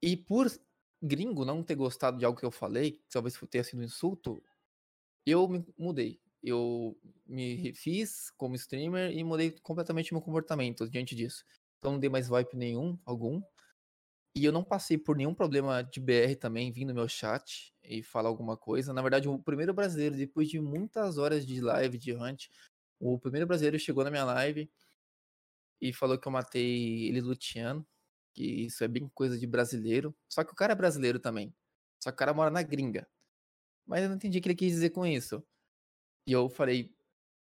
E 0.02 0.16
por 0.16 0.50
gringo 1.02 1.44
não 1.44 1.62
ter 1.62 1.74
gostado 1.74 2.18
de 2.18 2.24
algo 2.24 2.38
que 2.38 2.44
eu 2.46 2.50
falei, 2.50 2.92
que 2.92 3.02
talvez 3.10 3.38
tenha 3.50 3.64
sido 3.64 3.80
um 3.80 3.84
insulto, 3.84 4.42
eu 5.26 5.48
me 5.48 5.64
mudei. 5.78 6.20
Eu 6.42 6.98
me 7.26 7.54
refiz 7.56 8.30
como 8.32 8.56
streamer 8.56 9.12
e 9.16 9.24
mudei 9.24 9.52
completamente 9.62 10.12
meu 10.12 10.22
comportamento 10.22 10.88
diante 10.88 11.14
disso. 11.14 11.44
Então 11.78 11.92
não 11.92 12.00
dei 12.00 12.10
mais 12.10 12.28
VoIP 12.28 12.56
nenhum, 12.56 12.98
algum. 13.04 13.42
E 14.34 14.44
eu 14.44 14.52
não 14.52 14.64
passei 14.64 14.96
por 14.96 15.16
nenhum 15.16 15.34
problema 15.34 15.82
de 15.82 16.00
BR 16.00 16.36
também, 16.36 16.72
vindo 16.72 16.88
no 16.88 16.94
meu 16.94 17.08
chat 17.08 17.74
e 17.82 18.02
falar 18.02 18.28
alguma 18.28 18.56
coisa. 18.56 18.92
Na 18.92 19.02
verdade, 19.02 19.28
o 19.28 19.38
primeiro 19.38 19.74
brasileiro, 19.74 20.16
depois 20.16 20.48
de 20.48 20.58
muitas 20.58 21.18
horas 21.18 21.46
de 21.46 21.60
live 21.60 21.98
de 21.98 22.14
Hunt, 22.14 22.48
o 22.98 23.18
primeiro 23.18 23.46
brasileiro 23.46 23.78
chegou 23.78 24.02
na 24.04 24.10
minha 24.10 24.24
live 24.24 24.70
e 25.80 25.92
falou 25.92 26.18
que 26.18 26.26
eu 26.26 26.32
matei 26.32 27.08
ele 27.08 27.20
luteando, 27.20 27.86
que 28.32 28.44
isso 28.66 28.82
é 28.84 28.88
bem 28.88 29.08
coisa 29.08 29.38
de 29.38 29.46
brasileiro. 29.46 30.16
Só 30.28 30.44
que 30.44 30.52
o 30.52 30.54
cara 30.56 30.72
é 30.72 30.76
brasileiro 30.76 31.18
também. 31.18 31.54
Só 32.02 32.10
que 32.10 32.14
o 32.14 32.18
cara 32.18 32.32
mora 32.32 32.50
na 32.50 32.62
gringa. 32.62 33.06
Mas 33.86 34.02
eu 34.02 34.08
não 34.08 34.16
entendi 34.16 34.38
o 34.38 34.42
que 34.42 34.48
ele 34.48 34.54
quis 34.56 34.72
dizer 34.72 34.90
com 34.90 35.04
isso. 35.06 35.44
E 36.26 36.32
eu 36.32 36.48
falei, 36.48 36.94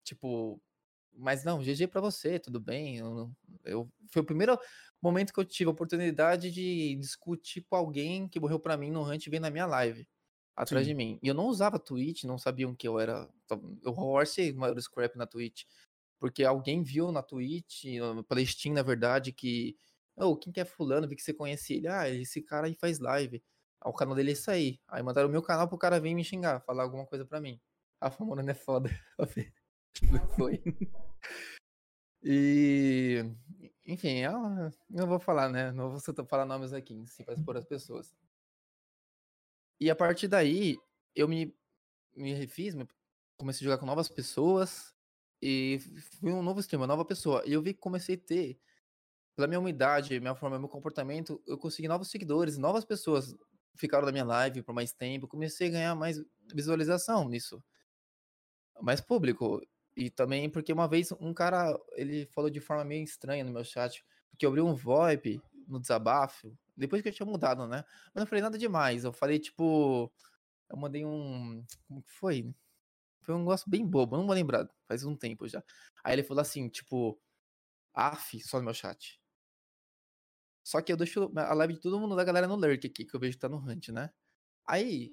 tipo, 0.05 0.61
mas 1.15 1.45
não, 1.45 1.63
GG 1.63 1.87
para 1.89 2.01
você, 2.01 2.39
tudo 2.39 2.61
bem. 2.61 2.99
Eu, 2.99 3.31
eu, 3.65 3.93
foi 4.11 4.23
o 4.23 4.25
primeiro 4.25 4.59
momento 5.01 5.33
que 5.33 5.41
eu 5.41 5.45
tive 5.45 5.69
a 5.69 5.73
oportunidade 5.73 6.51
de 6.51 6.97
discutir 6.97 7.63
com 7.63 7.77
alguém 7.77 8.29
que 8.29 8.41
morreu 8.41 8.59
para 8.59 8.77
mim 8.77 8.91
no 8.91 9.03
Hunt 9.03 9.29
vem 9.29 9.41
na 9.41 9.51
minha 9.51 9.67
live 9.67 10.07
atrás 10.57 10.85
Sim. 10.85 10.91
de 10.91 10.95
mim. 10.95 11.19
E 11.23 11.29
eu 11.29 11.35
não 11.35 11.47
usava 11.47 11.79
Twitch, 11.79 12.25
não 12.25 12.39
sabiam 12.39 12.75
que 12.75 12.87
eu 12.87 12.99
era. 12.99 13.29
Eu 13.83 13.93
horse 13.93 14.53
maior 14.53 14.81
scrap 14.81 15.17
na 15.17 15.27
Twitch. 15.27 15.65
Porque 16.19 16.45
alguém 16.45 16.83
viu 16.83 17.11
na 17.11 17.23
Twitch, 17.23 17.85
pela 18.29 18.45
Steam, 18.45 18.75
na 18.75 18.83
verdade, 18.83 19.33
que. 19.33 19.77
Oh, 20.17 20.37
quem 20.37 20.53
que 20.53 20.61
é 20.61 20.65
fulano? 20.65 21.09
Vi 21.09 21.17
que 21.17 21.23
você 21.23 21.33
conhece 21.33 21.75
ele. 21.75 21.89
Ah, 21.89 22.09
esse 22.09 22.43
cara 22.43 22.67
aí 22.67 22.75
faz 22.75 22.99
live. 22.99 23.43
Ah, 23.81 23.89
o 23.89 23.93
canal 23.93 24.15
dele 24.15 24.31
é 24.31 24.33
isso 24.35 24.51
aí. 24.51 24.79
Aí 24.87 25.03
mandaram 25.03 25.29
o 25.29 25.33
meu 25.33 25.43
canal 25.43 25.69
pro 25.69 25.79
cara 25.79 25.99
vir 25.99 26.15
me 26.15 26.23
xingar, 26.23 26.61
falar 26.61 26.85
alguma 26.85 27.07
coisa 27.07 27.25
pra 27.25 27.41
mim. 27.41 27.61
A 28.01 28.11
Famona 28.11 28.43
não 28.43 28.51
é 28.51 28.55
foda. 28.55 28.91
Foi. 30.37 30.63
E, 32.23 33.25
enfim, 33.85 34.19
eu 34.19 34.33
não 34.89 35.07
vou 35.07 35.19
falar, 35.19 35.49
né? 35.49 35.73
Não 35.73 35.91
vou 35.91 36.27
falar 36.27 36.47
nomes 36.47 36.73
aqui 36.73 37.05
si 37.07 37.25
para 37.25 37.35
expor 37.35 37.57
as 37.57 37.65
pessoas. 37.65 38.15
E 39.81 39.91
a 39.91 39.97
partir 39.97 40.29
daí, 40.29 40.79
eu 41.15 41.27
me, 41.27 41.55
me 42.15 42.33
refiz, 42.33 42.75
comecei 43.37 43.67
a 43.67 43.71
jogar 43.71 43.79
com 43.79 43.87
novas 43.87 44.09
pessoas 44.09 44.95
e 45.43 45.81
fui 46.21 46.31
um 46.33 46.43
novo 46.43 46.61
streamer, 46.61 46.83
uma 46.83 46.95
nova 46.95 47.05
pessoa. 47.05 47.43
E 47.45 47.53
eu 47.53 47.61
vi 47.61 47.75
que 47.75 47.81
comecei 47.81 48.15
a 48.15 48.19
ter, 48.19 48.61
pela 49.35 49.49
minha 49.49 49.59
umidade, 49.59 50.21
minha 50.21 50.37
forma, 50.37 50.59
meu 50.59 50.69
comportamento, 50.69 51.43
eu 51.47 51.59
consegui 51.59 51.89
novos 51.89 52.09
seguidores, 52.11 52.57
novas 52.57 52.85
pessoas 52.85 53.37
ficaram 53.75 54.07
na 54.07 54.13
minha 54.13 54.25
live 54.25 54.63
por 54.63 54.75
mais 54.75 54.93
tempo, 54.93 55.27
comecei 55.27 55.69
a 55.69 55.71
ganhar 55.71 55.95
mais 55.97 56.23
visualização 56.55 57.29
nisso. 57.29 57.63
Mais 58.81 59.01
público. 59.01 59.61
E 59.97 60.11
também 60.11 60.49
porque 60.49 60.73
uma 60.73 60.89
vez 60.89 61.13
um 61.21 61.35
cara, 61.35 61.79
ele 61.93 62.27
falou 62.27 62.51
de 62.51 62.61
forma 62.61 62.85
meio 62.85 63.05
estranha 63.05 63.45
no 63.45 63.53
meu 63.53 63.65
chat, 63.65 64.05
porque 64.31 64.47
eu 64.47 64.51
abri 64.51 64.61
um 64.61 64.75
VoIP 64.75 65.41
no 65.69 65.79
desabafo, 65.81 66.57
depois 66.77 67.03
que 67.03 67.09
eu 67.09 67.13
tinha 67.13 67.27
mudado, 67.27 67.67
né? 67.67 67.85
Mas 68.15 68.23
não 68.23 68.27
falei 68.27 68.43
nada 68.43 68.59
demais. 68.59 69.05
Eu 69.05 69.13
falei, 69.13 69.39
tipo. 69.39 70.11
Eu 70.69 70.77
mandei 70.77 71.05
um. 71.05 71.65
Como 71.87 72.03
que 72.03 72.11
foi? 72.11 72.55
Foi 73.23 73.35
um 73.35 73.41
negócio 73.41 73.71
bem 73.71 73.87
bobo, 73.87 74.17
não 74.17 74.27
vou 74.27 74.35
lembrar. 74.35 74.69
Faz 74.89 75.05
um 75.05 75.17
tempo 75.17 75.47
já. 75.49 75.63
Aí 76.03 76.15
ele 76.15 76.23
falou 76.23 76.41
assim, 76.41 76.69
tipo. 76.69 77.21
Af, 77.95 78.41
só 78.41 78.59
no 78.59 78.65
meu 78.65 78.75
chat. 78.75 79.21
Só 80.65 80.81
que 80.81 80.93
eu 80.93 80.97
deixo 80.97 81.31
a 81.37 81.55
live 81.55 81.75
de 81.75 81.81
todo 81.81 82.01
mundo 82.01 82.17
da 82.17 82.25
galera 82.25 82.47
no 82.47 82.57
lurk 82.57 82.87
aqui, 82.87 83.05
que 83.05 83.15
eu 83.15 83.21
vejo 83.21 83.35
que 83.35 83.41
tá 83.41 83.49
no 83.49 83.59
hunt, 83.59 83.89
né? 83.89 84.11
Aí, 84.67 85.13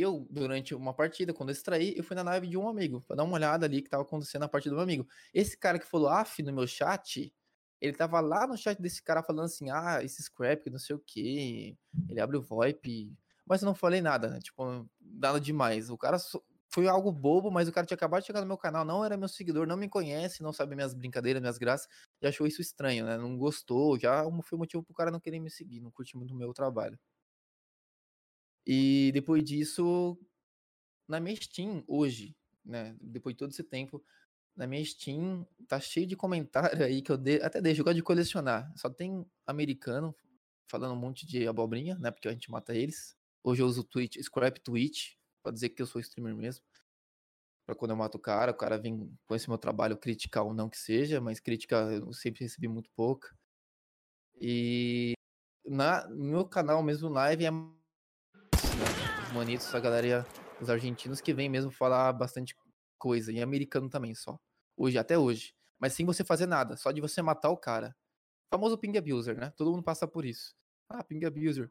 eu, 0.00 0.26
durante 0.30 0.74
uma 0.74 0.94
partida, 0.94 1.32
quando 1.34 1.50
eu 1.50 1.52
extraí, 1.52 1.94
eu 1.96 2.04
fui 2.04 2.16
na 2.16 2.22
live 2.22 2.46
de 2.48 2.56
um 2.56 2.68
amigo, 2.68 3.02
pra 3.02 3.16
dar 3.16 3.24
uma 3.24 3.34
olhada 3.34 3.66
ali 3.66 3.82
que 3.82 3.90
tava 3.90 4.02
acontecendo 4.02 4.42
na 4.42 4.48
partida 4.48 4.70
do 4.70 4.76
meu 4.76 4.84
amigo. 4.84 5.06
Esse 5.34 5.56
cara 5.56 5.78
que 5.78 5.86
falou 5.86 6.08
af 6.08 6.42
no 6.42 6.52
meu 6.52 6.66
chat, 6.66 7.32
ele 7.80 7.96
tava 7.96 8.20
lá 8.20 8.46
no 8.46 8.56
chat 8.56 8.80
desse 8.80 9.02
cara 9.02 9.22
falando 9.22 9.46
assim, 9.46 9.70
ah, 9.70 10.00
esse 10.02 10.22
scrap, 10.22 10.68
não 10.70 10.78
sei 10.78 10.96
o 10.96 10.98
que, 10.98 11.76
ele 12.08 12.20
abre 12.20 12.36
o 12.36 12.42
VoIP, 12.42 13.12
mas 13.46 13.62
eu 13.62 13.66
não 13.66 13.74
falei 13.74 14.00
nada, 14.00 14.28
né? 14.28 14.38
Tipo, 14.40 14.88
nada 15.00 15.40
demais. 15.40 15.90
O 15.90 15.98
cara 15.98 16.18
foi 16.72 16.86
algo 16.86 17.10
bobo, 17.10 17.50
mas 17.50 17.68
o 17.68 17.72
cara 17.72 17.86
tinha 17.86 17.96
acabado 17.96 18.20
de 18.20 18.26
chegar 18.28 18.40
no 18.40 18.46
meu 18.46 18.56
canal, 18.56 18.84
não 18.84 19.04
era 19.04 19.16
meu 19.16 19.28
seguidor, 19.28 19.66
não 19.66 19.76
me 19.76 19.88
conhece, 19.88 20.42
não 20.42 20.52
sabe 20.52 20.76
minhas 20.76 20.94
brincadeiras, 20.94 21.40
minhas 21.40 21.58
graças, 21.58 21.88
e 22.22 22.26
achou 22.26 22.46
isso 22.46 22.60
estranho, 22.60 23.04
né? 23.04 23.16
Não 23.18 23.36
gostou, 23.36 23.98
já 23.98 24.24
foi 24.44 24.56
motivo 24.58 24.82
pro 24.82 24.94
cara 24.94 25.10
não 25.10 25.18
querer 25.18 25.40
me 25.40 25.50
seguir, 25.50 25.80
não 25.80 25.90
curte 25.90 26.16
muito 26.16 26.32
o 26.32 26.36
meu 26.36 26.52
trabalho. 26.52 26.98
E 28.72 29.10
depois 29.12 29.42
disso, 29.42 30.16
na 31.08 31.18
minha 31.18 31.34
Steam, 31.34 31.82
hoje, 31.88 32.36
né, 32.64 32.96
depois 33.00 33.34
de 33.34 33.38
todo 33.40 33.50
esse 33.50 33.64
tempo, 33.64 34.00
na 34.54 34.64
minha 34.64 34.84
Steam 34.84 35.44
tá 35.66 35.80
cheio 35.80 36.06
de 36.06 36.14
comentário 36.14 36.84
aí 36.84 37.02
que 37.02 37.10
eu 37.10 37.16
de... 37.16 37.42
até 37.42 37.60
deixo, 37.60 37.80
eu 37.80 37.84
gosto 37.84 37.96
de 37.96 38.02
colecionar. 38.04 38.72
Só 38.76 38.88
tem 38.88 39.26
americano 39.44 40.14
falando 40.68 40.92
um 40.92 41.00
monte 41.00 41.26
de 41.26 41.48
abobrinha, 41.48 41.96
né, 41.98 42.12
porque 42.12 42.28
a 42.28 42.30
gente 42.30 42.48
mata 42.48 42.72
eles. 42.72 43.16
Hoje 43.42 43.60
eu 43.60 43.66
uso 43.66 43.82
Twitch, 43.82 44.18
Scrap 44.22 44.60
Twitch, 44.60 45.14
pra 45.42 45.50
dizer 45.50 45.70
que 45.70 45.82
eu 45.82 45.86
sou 45.86 46.00
streamer 46.00 46.36
mesmo. 46.36 46.64
Pra 47.66 47.74
quando 47.74 47.90
eu 47.90 47.96
mato 47.96 48.18
o 48.18 48.20
cara, 48.20 48.52
o 48.52 48.56
cara 48.56 48.78
vem 48.78 49.12
com 49.26 49.34
esse 49.34 49.48
meu 49.48 49.58
trabalho 49.58 49.96
criticar 49.96 50.44
ou 50.44 50.54
não 50.54 50.70
que 50.70 50.78
seja, 50.78 51.20
mas 51.20 51.40
crítica 51.40 51.74
eu 51.90 52.12
sempre 52.12 52.44
recebi 52.44 52.68
muito 52.68 52.88
pouca. 52.92 53.36
E 54.40 55.14
na, 55.66 56.06
no 56.06 56.24
meu 56.24 56.44
canal 56.44 56.80
mesmo 56.84 57.08
live 57.08 57.44
é 57.46 57.79
os 59.30 59.36
manitos, 59.36 59.72
a 59.72 59.78
galera, 59.78 60.26
os 60.60 60.68
argentinos 60.68 61.20
que 61.20 61.32
vem 61.32 61.48
mesmo 61.48 61.70
falar 61.70 62.12
bastante 62.12 62.56
coisa, 62.98 63.32
e 63.32 63.40
americano 63.40 63.88
também 63.88 64.14
só. 64.14 64.38
Hoje, 64.76 64.98
até 64.98 65.16
hoje. 65.16 65.54
Mas 65.78 65.92
sem 65.92 66.04
você 66.04 66.24
fazer 66.24 66.46
nada, 66.46 66.76
só 66.76 66.90
de 66.90 67.00
você 67.00 67.22
matar 67.22 67.50
o 67.50 67.56
cara. 67.56 67.96
O 68.48 68.56
famoso 68.56 68.76
ping 68.76 68.96
abuser, 68.98 69.38
né? 69.38 69.52
Todo 69.56 69.70
mundo 69.70 69.82
passa 69.82 70.06
por 70.06 70.24
isso. 70.24 70.54
Ah, 70.88 71.04
ping 71.04 71.24
abuser. 71.24 71.70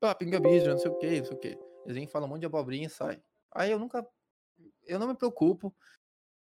Ah, 0.00 0.14
ping 0.14 0.34
abuser, 0.34 0.70
não 0.70 0.78
sei 0.78 0.90
o 0.90 0.98
que, 0.98 1.18
não 1.18 1.24
sei 1.24 1.36
o 1.36 1.40
que. 1.40 1.58
Eles 1.84 1.96
vêm, 1.96 2.06
falam 2.06 2.28
um 2.28 2.30
monte 2.30 2.40
de 2.40 2.46
abobrinha 2.46 2.86
e 2.86 2.90
sai. 2.90 3.20
Aí 3.52 3.70
eu 3.70 3.78
nunca. 3.78 4.06
Eu 4.86 4.98
não 4.98 5.08
me 5.08 5.14
preocupo. 5.14 5.74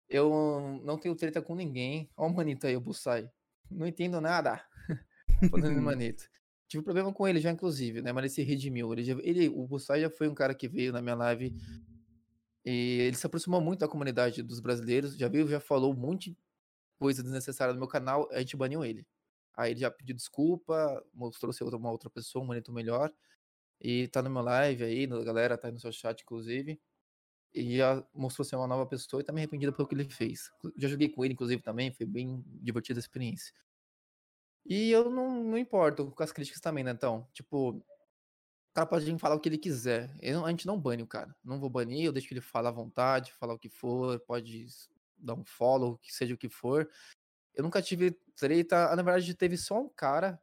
Eu 0.09 0.81
não 0.83 0.99
tenho 0.99 1.15
treta 1.15 1.41
com 1.41 1.55
ninguém. 1.55 2.11
Ó 2.17 2.27
o 2.27 2.35
manito 2.35 2.67
aí, 2.67 2.77
o 2.77 2.81
Bussai. 2.81 3.31
Não 3.71 3.87
entendo 3.87 4.21
nada. 4.21 4.67
Falando 5.51 5.81
manito. 5.81 6.29
Tive 6.69 6.83
problema 6.83 7.13
com 7.13 7.29
ele 7.29 7.41
já, 7.41 7.51
inclusive, 7.51 8.01
né? 8.03 8.13
Mas 8.13 8.23
ele 8.25 8.31
se 8.31 8.43
redimiu. 8.43 8.93
Ele, 8.93 9.05
já, 9.05 9.15
ele 9.23 9.49
o 9.49 9.67
Bussai 9.67 10.01
já 10.01 10.11
foi 10.11 10.29
um 10.29 10.35
cara 10.35 10.55
que 10.55 10.69
veio 10.69 10.93
na 10.93 11.03
minha 11.03 11.15
live 11.15 11.55
e 12.65 13.01
ele 13.03 13.17
se 13.17 13.27
aproximou 13.27 13.61
muito 13.61 13.81
da 13.81 13.89
comunidade 13.89 14.43
dos 14.43 14.61
brasileiros. 14.61 15.17
Já 15.17 15.29
veio, 15.29 15.47
já 15.47 15.61
falou 15.61 15.93
um 15.93 15.97
monte 15.97 16.31
de 16.31 16.39
coisa 16.99 17.23
desnecessária 17.23 17.75
no 17.75 17.81
meu 17.81 17.89
canal. 17.89 18.29
A 18.33 18.41
gente 18.41 18.57
baniu 18.57 18.85
ele. 18.85 19.07
Aí 19.57 19.73
ele 19.73 19.81
já 19.81 19.91
pediu 19.91 20.17
desculpa, 20.17 21.05
mostrou 21.13 21.53
ser 21.53 21.65
uma 21.65 21.91
outra 21.91 22.11
pessoa, 22.11 22.43
um 22.43 22.47
momento 22.47 22.73
melhor. 22.73 23.13
E 23.81 24.09
tá 24.09 24.23
no 24.23 24.31
meu 24.31 24.43
live 24.43 24.85
aí, 24.85 25.05
a 25.05 25.25
galera 25.25 25.59
tá 25.59 25.69
aí 25.69 25.73
no 25.75 25.81
seu 25.81 25.93
chat, 25.93 26.23
inclusive. 26.23 26.81
E 27.55 27.77
já 27.79 28.05
mostrou 28.15 28.45
ser 28.45 28.57
uma 28.57 28.67
nova 28.67 28.87
pessoa 28.87 29.21
e 29.21 29.25
tá 29.25 29.33
me 29.33 29.41
arrependido 29.41 29.73
pelo 29.73 29.89
que 29.89 29.95
ele 29.95 30.09
fez. 30.11 30.51
Já 30.77 30.89
joguei 30.89 31.09
com 31.09 31.25
ele, 31.25 31.35
inclusive, 31.35 31.63
também, 31.63 31.93
foi 31.93 32.07
bem 32.07 32.43
divertida 32.47 32.99
a 32.99 33.03
experiência. 33.03 33.55
E 34.67 34.91
eu 34.91 35.11
não, 35.11 35.45
não 35.45 35.59
importo 35.59 36.11
com 36.11 36.23
as 36.23 36.33
críticas 36.33 36.61
também, 36.61 36.83
né? 36.83 36.91
Então, 36.91 37.29
tipo, 37.33 37.71
o 37.71 37.85
cara 38.75 38.87
pode 38.87 39.19
falar 39.19 39.35
o 39.35 39.41
que 39.41 39.49
ele 39.49 39.59
quiser. 39.59 40.17
Eu, 40.21 40.45
a 40.45 40.51
gente 40.51 40.67
não 40.67 40.81
bane 40.81 41.03
o 41.03 41.07
cara. 41.07 41.35
Não 41.45 41.61
vou 41.61 41.69
banir, 41.69 42.05
eu 42.05 42.13
deixo 42.13 42.33
ele 42.33 42.41
falar 42.41 42.71
à 42.71 42.73
vontade, 42.73 43.33
falar 43.33 43.55
o 43.55 43.59
que 43.59 43.69
for, 43.69 44.19
pode 44.21 44.67
dar 45.17 45.35
um 45.35 45.45
follow, 45.45 45.99
que 45.99 46.13
seja 46.13 46.35
o 46.35 46.39
que 46.39 46.49
for. 46.49 46.89
Eu 47.55 47.63
nunca 47.63 47.83
tive 47.83 48.13
treta. 48.37 48.95
Na 48.97 49.03
verdade, 49.03 49.35
teve 49.35 49.57
só 49.57 49.81
um 49.81 49.89
cara 49.89 50.41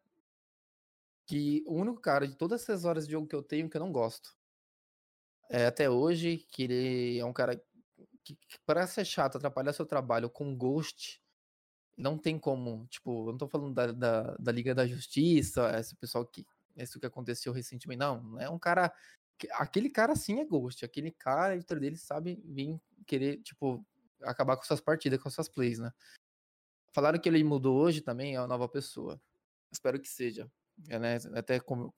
que 1.26 1.63
o 1.65 1.76
único 1.76 1.99
cara 1.99 2.28
de 2.28 2.36
todas 2.36 2.61
essas 2.61 2.86
horas 2.86 3.05
de 3.05 3.13
jogo 3.13 3.28
que 3.28 3.36
eu 3.36 3.43
tenho 3.43 3.69
que 3.69 3.78
eu 3.78 3.82
não 3.82 3.91
gosto. 3.91 4.36
É, 5.49 5.65
até 5.65 5.89
hoje, 5.89 6.38
que 6.49 6.63
ele 6.63 7.19
é 7.19 7.26
um 7.26 7.34
cara 7.34 7.61
que, 8.24 8.36
que 8.36 8.88
ser 8.88 9.05
chato, 9.05 9.38
atrapalhar 9.38 9.74
seu 9.74 9.86
trabalho 9.86 10.30
com 10.30 10.55
Ghost. 10.55 11.20
Não 11.97 12.17
tem 12.17 12.39
como, 12.39 12.87
tipo, 12.87 13.27
eu 13.27 13.31
não 13.31 13.37
tô 13.37 13.47
falando 13.47 13.73
da, 13.73 13.91
da, 13.91 14.35
da 14.37 14.51
Liga 14.51 14.73
da 14.73 14.87
Justiça, 14.87 15.77
esse 15.77 15.95
pessoal 15.95 16.25
que. 16.25 16.45
Isso 16.75 16.99
que 16.99 17.05
aconteceu 17.05 17.51
recentemente. 17.51 17.99
Não, 17.99 18.39
é 18.39 18.49
um 18.49 18.57
cara. 18.57 18.93
Aquele 19.53 19.89
cara 19.89 20.15
sim 20.15 20.39
é 20.39 20.45
Ghost. 20.45 20.85
Aquele 20.85 21.11
cara, 21.11 21.53
a 21.53 21.75
dele 21.75 21.97
sabe 21.97 22.41
vir 22.45 22.79
querer, 23.05 23.41
tipo, 23.41 23.85
acabar 24.21 24.55
com 24.55 24.63
suas 24.63 24.79
partidas, 24.79 25.21
com 25.21 25.29
suas 25.29 25.49
plays, 25.49 25.79
né? 25.79 25.91
Falaram 26.93 27.19
que 27.19 27.27
ele 27.27 27.43
mudou 27.43 27.77
hoje 27.77 28.01
também, 28.01 28.35
é 28.35 28.39
uma 28.39 28.47
nova 28.47 28.67
pessoa. 28.69 29.21
Espero 29.71 29.99
que 29.99 30.09
seja. 30.09 30.49
É, 30.89 30.99
né? 30.99 31.17
Até 31.35 31.59
como, 31.59 31.93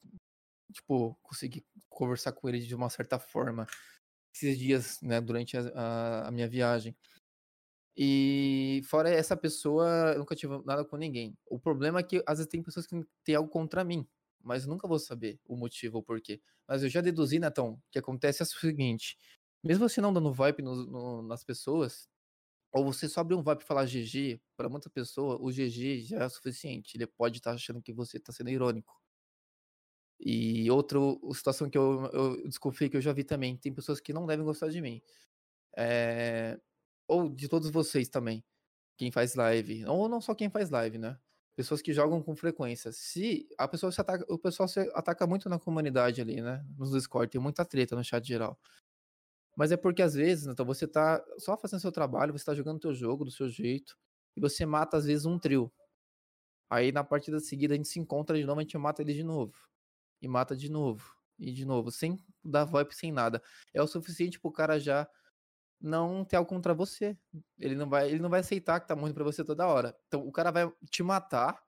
tipo, 0.72 1.18
consegui 1.22 1.66
conversar 1.90 2.32
com 2.32 2.50
ele 2.50 2.60
de 2.60 2.76
uma 2.76 2.90
certa 2.90 3.20
forma 3.20 3.68
esses 4.34 4.58
dias, 4.58 5.02
né, 5.02 5.22
durante 5.22 5.56
a, 5.58 6.28
a 6.28 6.32
minha 6.32 6.48
viagem. 6.48 6.96
E 7.96 8.82
fora 8.86 9.10
essa 9.10 9.38
pessoa, 9.38 10.14
eu 10.14 10.20
nunca 10.20 10.36
tive 10.36 10.62
nada 10.66 10.84
com 10.84 10.98
ninguém. 10.98 11.38
O 11.46 11.60
problema 11.60 12.00
é 12.00 12.04
que 12.04 12.24
às 12.26 12.40
vezes 12.40 12.50
tem 12.50 12.64
pessoas 12.64 12.88
que 12.88 12.96
têm 13.24 13.36
algo 13.36 13.50
contra 13.50 13.84
mim, 13.84 14.08
mas 14.42 14.66
nunca 14.66 14.88
vou 14.88 15.00
saber 15.00 15.40
o 15.46 15.56
motivo 15.56 15.98
ou 15.98 16.04
porquê. 16.04 16.42
Mas 16.68 16.84
eu 16.84 16.90
já 16.90 17.02
deduzi, 17.02 17.40
Netão, 17.40 17.80
que 17.92 18.00
acontece 18.00 18.42
é 18.42 18.46
o 18.46 18.48
seguinte: 18.48 19.18
mesmo 19.64 19.88
você 19.88 20.02
não 20.02 20.14
dando 20.14 20.34
vibe 20.34 20.64
no, 20.64 20.76
no, 20.76 21.22
nas 21.24 21.44
pessoas, 21.44 22.10
ou 22.74 22.84
você 22.86 23.08
só 23.08 23.22
abrir 23.22 23.36
um 23.36 23.44
VAP 23.44 23.62
e 23.62 23.66
falar 23.66 23.86
GG, 23.86 24.42
para 24.58 24.68
muita 24.70 24.90
pessoa, 24.90 25.38
o 25.40 25.52
GG 25.52 26.02
já 26.02 26.24
é 26.24 26.30
suficiente. 26.30 26.98
Ele 26.98 27.06
pode 27.08 27.38
estar 27.38 27.52
tá 27.52 27.56
achando 27.56 27.82
que 27.82 27.94
você 27.94 28.18
está 28.18 28.34
sendo 28.34 28.50
irônico. 28.50 29.00
E 30.20 30.72
outra 30.72 30.98
situação 31.34 31.70
que 31.70 31.78
eu, 31.78 32.10
eu 32.14 32.48
desconfio 32.48 32.90
que 32.90 32.98
eu 32.98 33.02
já 33.02 33.14
vi 33.14 33.24
também, 33.24 33.58
tem 33.58 33.74
pessoas 33.74 34.00
que 34.00 34.14
não 34.14 34.26
devem 34.26 34.46
gostar 34.46 34.70
de 34.70 34.82
mim. 34.82 35.02
É... 35.78 36.60
Ou 37.08 37.30
de 37.30 37.48
todos 37.48 37.70
vocês 37.70 38.10
também, 38.10 38.44
quem 38.98 39.12
faz 39.12 39.36
live. 39.36 39.86
Ou 39.86 40.08
não 40.10 40.22
só 40.22 40.34
quem 40.36 40.50
faz 40.50 40.70
live, 40.70 40.98
né? 40.98 41.18
Pessoas 41.56 41.82
que 41.82 41.94
jogam 41.94 42.22
com 42.22 42.36
frequência. 42.36 42.92
Se 42.92 43.48
a 43.58 43.68
pessoa 43.68 43.92
se 43.92 44.02
ataca, 44.02 44.26
o 44.28 44.40
pessoal 44.40 44.68
se 44.68 44.80
ataca 44.96 45.28
muito 45.28 45.48
na 45.50 45.60
comunidade 45.60 46.22
ali, 46.22 46.42
né? 46.42 46.66
Nos 46.78 46.92
Discord, 46.92 47.32
tem 47.32 47.40
muita 47.42 47.64
treta 47.66 47.96
no 47.96 48.04
chat 48.04 48.28
geral. 48.28 48.60
Mas 49.56 49.72
é 49.72 49.78
porque 49.78 50.02
às 50.02 50.16
vezes, 50.16 50.48
então 50.48 50.66
você 50.66 50.88
tá 50.88 51.24
só 51.38 51.56
fazendo 51.58 51.80
seu 51.80 51.92
trabalho, 51.92 52.34
você 52.34 52.46
tá 52.46 52.56
jogando 52.56 52.80
teu 52.80 52.94
jogo 52.94 53.24
do 53.24 53.32
seu 53.32 53.50
jeito, 53.50 53.96
e 54.36 54.42
você 54.42 54.66
mata 54.66 54.98
às 54.98 55.06
vezes 55.06 55.26
um 55.26 55.38
trio. 55.38 55.72
Aí 56.70 56.92
na 56.92 57.04
partida 57.04 57.40
seguida 57.40 57.76
a 57.76 57.78
gente 57.78 57.88
se 57.90 58.00
encontra 58.00 58.38
de 58.38 58.46
novo, 58.46 58.60
a 58.60 58.64
gente 58.64 58.78
mata 58.78 59.02
ele 59.04 59.14
de 59.14 59.24
novo. 59.24 59.56
E 60.22 60.28
mata 60.28 60.56
de 60.56 60.72
novo. 60.72 61.16
E 61.38 61.52
de 61.52 61.66
novo, 61.66 61.92
sem 61.92 62.18
dar 62.44 62.66
VoIP, 62.66 62.96
sem 62.96 63.12
nada. 63.12 63.42
É 63.74 63.82
o 63.82 63.88
suficiente 63.88 64.40
pro 64.40 64.52
cara 64.52 64.80
já 64.80 65.08
não 65.84 66.24
ter 66.24 66.38
algo 66.38 66.50
contra 66.50 66.74
você. 66.74 67.18
Ele 67.60 67.76
não 67.76 67.90
vai, 67.90 68.10
ele 68.10 68.20
não 68.20 68.30
vai 68.30 68.40
aceitar 68.40 68.80
que 68.80 68.88
tá 68.88 68.96
morrendo 68.96 69.16
pra 69.16 69.24
você 69.24 69.44
toda 69.44 69.68
hora. 69.68 69.96
Então 70.08 70.26
o 70.26 70.32
cara 70.32 70.50
vai 70.50 70.72
te 70.90 71.04
matar. 71.04 71.62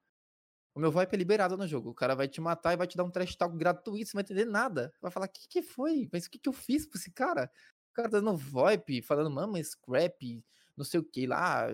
O 0.74 0.80
meu 0.80 0.92
VoIP 0.92 1.14
é 1.14 1.18
liberado 1.18 1.58
no 1.58 1.68
jogo. 1.68 1.90
O 1.90 1.94
cara 1.94 2.16
vai 2.16 2.28
te 2.28 2.42
matar 2.42 2.74
e 2.74 2.78
vai 2.78 2.88
te 2.88 2.98
dar 2.98 3.04
um 3.04 3.12
trash 3.12 3.36
talk 3.36 3.56
gratuito, 3.58 4.10
você 4.10 4.18
não 4.18 4.20
vai 4.20 4.24
entender 4.24 4.46
nada. 4.46 4.94
Vai 5.02 5.12
falar, 5.12 5.26
o 5.26 5.30
que, 5.30 5.48
que 5.48 5.62
foi? 5.62 6.10
Mas 6.12 6.26
o 6.26 6.30
que, 6.30 6.40
que 6.40 6.50
eu 6.50 6.54
fiz 6.54 6.86
pra 6.86 6.98
esse 6.98 7.12
cara? 7.12 7.52
cara 7.96 8.10
dando 8.10 8.36
VoIP, 8.36 9.02
falando, 9.02 9.32
mama, 9.32 9.62
scrap, 9.64 10.44
não 10.76 10.84
sei 10.84 11.00
o 11.00 11.04
que 11.04 11.26
lá, 11.26 11.68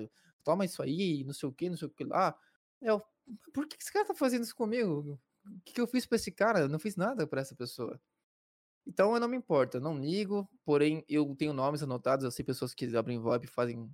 toma 0.44 0.66
isso 0.66 0.82
aí, 0.82 1.24
não 1.24 1.34
sei 1.34 1.50
o 1.50 1.52
que, 1.52 1.70
não 1.70 1.78
sei 1.78 1.88
o 1.88 1.92
que 1.92 2.04
lá. 2.04 2.38
Eu, 2.80 3.02
por 3.54 3.68
que 3.68 3.76
esse 3.80 3.92
cara 3.92 4.06
tá 4.06 4.14
fazendo 4.14 4.44
isso 4.44 4.56
comigo? 4.56 5.20
O 5.46 5.62
que, 5.66 5.74
que 5.74 5.82
eu 5.82 5.88
fiz 5.88 6.06
pra 6.06 6.18
esse 6.18 6.32
cara? 6.32 6.60
Eu 6.60 6.70
não 6.70 6.80
fiz 6.80 6.96
nada 6.96 7.26
para 7.26 7.42
essa 7.42 7.56
pessoa. 7.56 8.00
Então 8.86 9.14
eu 9.14 9.20
não 9.20 9.28
me 9.28 9.38
importo, 9.38 9.78
eu 9.78 9.82
não 9.82 9.98
ligo, 10.00 10.50
porém 10.66 11.06
eu 11.08 11.36
tenho 11.36 11.54
nomes 11.54 11.84
anotados, 11.84 12.26
eu 12.26 12.32
sei 12.32 12.44
pessoas 12.44 12.74
que 12.74 12.96
abrem 12.96 13.20
VoIP 13.20 13.48
fazem 13.48 13.90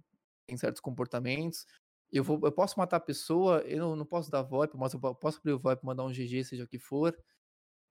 em 0.47 0.57
certos 0.57 0.81
comportamentos. 0.81 1.65
Eu, 2.11 2.23
vou, 2.23 2.39
eu 2.43 2.51
posso 2.51 2.79
matar 2.79 2.97
a 2.97 3.01
pessoa, 3.01 3.59
eu 3.61 3.79
não, 3.79 3.95
não 3.95 4.05
posso 4.05 4.31
dar 4.31 4.41
VoIP, 4.43 4.77
mas 4.77 4.93
eu 4.93 4.99
posso 4.99 5.39
abrir 5.39 5.53
o 5.53 5.59
VoIP, 5.59 5.85
mandar 5.85 6.05
um 6.05 6.11
GG, 6.11 6.43
seja 6.45 6.63
o 6.63 6.67
que 6.67 6.79
for. 6.79 7.17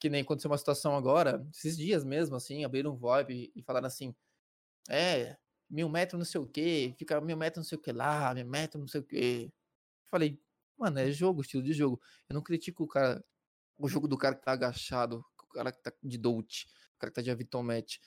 Que 0.01 0.11
nem 0.11 0.23
aconteceu 0.23 0.51
uma 0.51 0.59
situação 0.59 0.97
agora, 0.97 1.47
esses 1.53 1.77
dias 1.77 2.05
mesmo, 2.05 2.37
assim, 2.37 2.65
abriram 2.65 2.93
um 2.93 2.97
VoIP 2.97 3.53
e 3.55 3.63
falaram 3.63 3.87
assim: 3.87 4.15
é, 4.89 5.37
mil 5.71 5.89
metros 5.89 6.19
não 6.19 6.25
sei 6.25 6.41
o 6.41 6.47
que, 6.47 6.95
fica 6.99 7.21
mil 7.21 7.37
metros 7.37 7.65
não 7.65 7.69
sei 7.69 7.79
o 7.79 7.81
que 7.81 7.93
lá, 7.93 8.35
mil 8.35 8.47
metros 8.47 8.81
não 8.81 8.89
sei 8.89 9.01
o 9.01 9.05
que. 9.05 9.53
Falei, 10.11 10.41
mano, 10.79 10.99
é 10.99 11.11
jogo, 11.11 11.43
estilo 11.43 11.63
de 11.63 11.73
jogo. 11.73 12.01
Eu 12.29 12.35
não 12.35 12.43
critico 12.43 12.85
o 12.85 12.89
cara, 12.89 13.25
o 13.79 13.89
jogo 13.89 14.09
do 14.09 14.19
cara 14.19 14.35
que 14.35 14.43
tá 14.43 14.53
agachado, 14.53 15.25
o 15.43 15.47
cara 15.49 15.73
que 15.73 15.83
tá 15.83 15.93
de 16.03 16.19
Dolt, 16.19 16.65
o 16.65 16.86
cara 16.99 17.11
que 17.11 17.17
tá 17.17 17.23
de 17.23 17.31
Avitomete. 17.31 18.01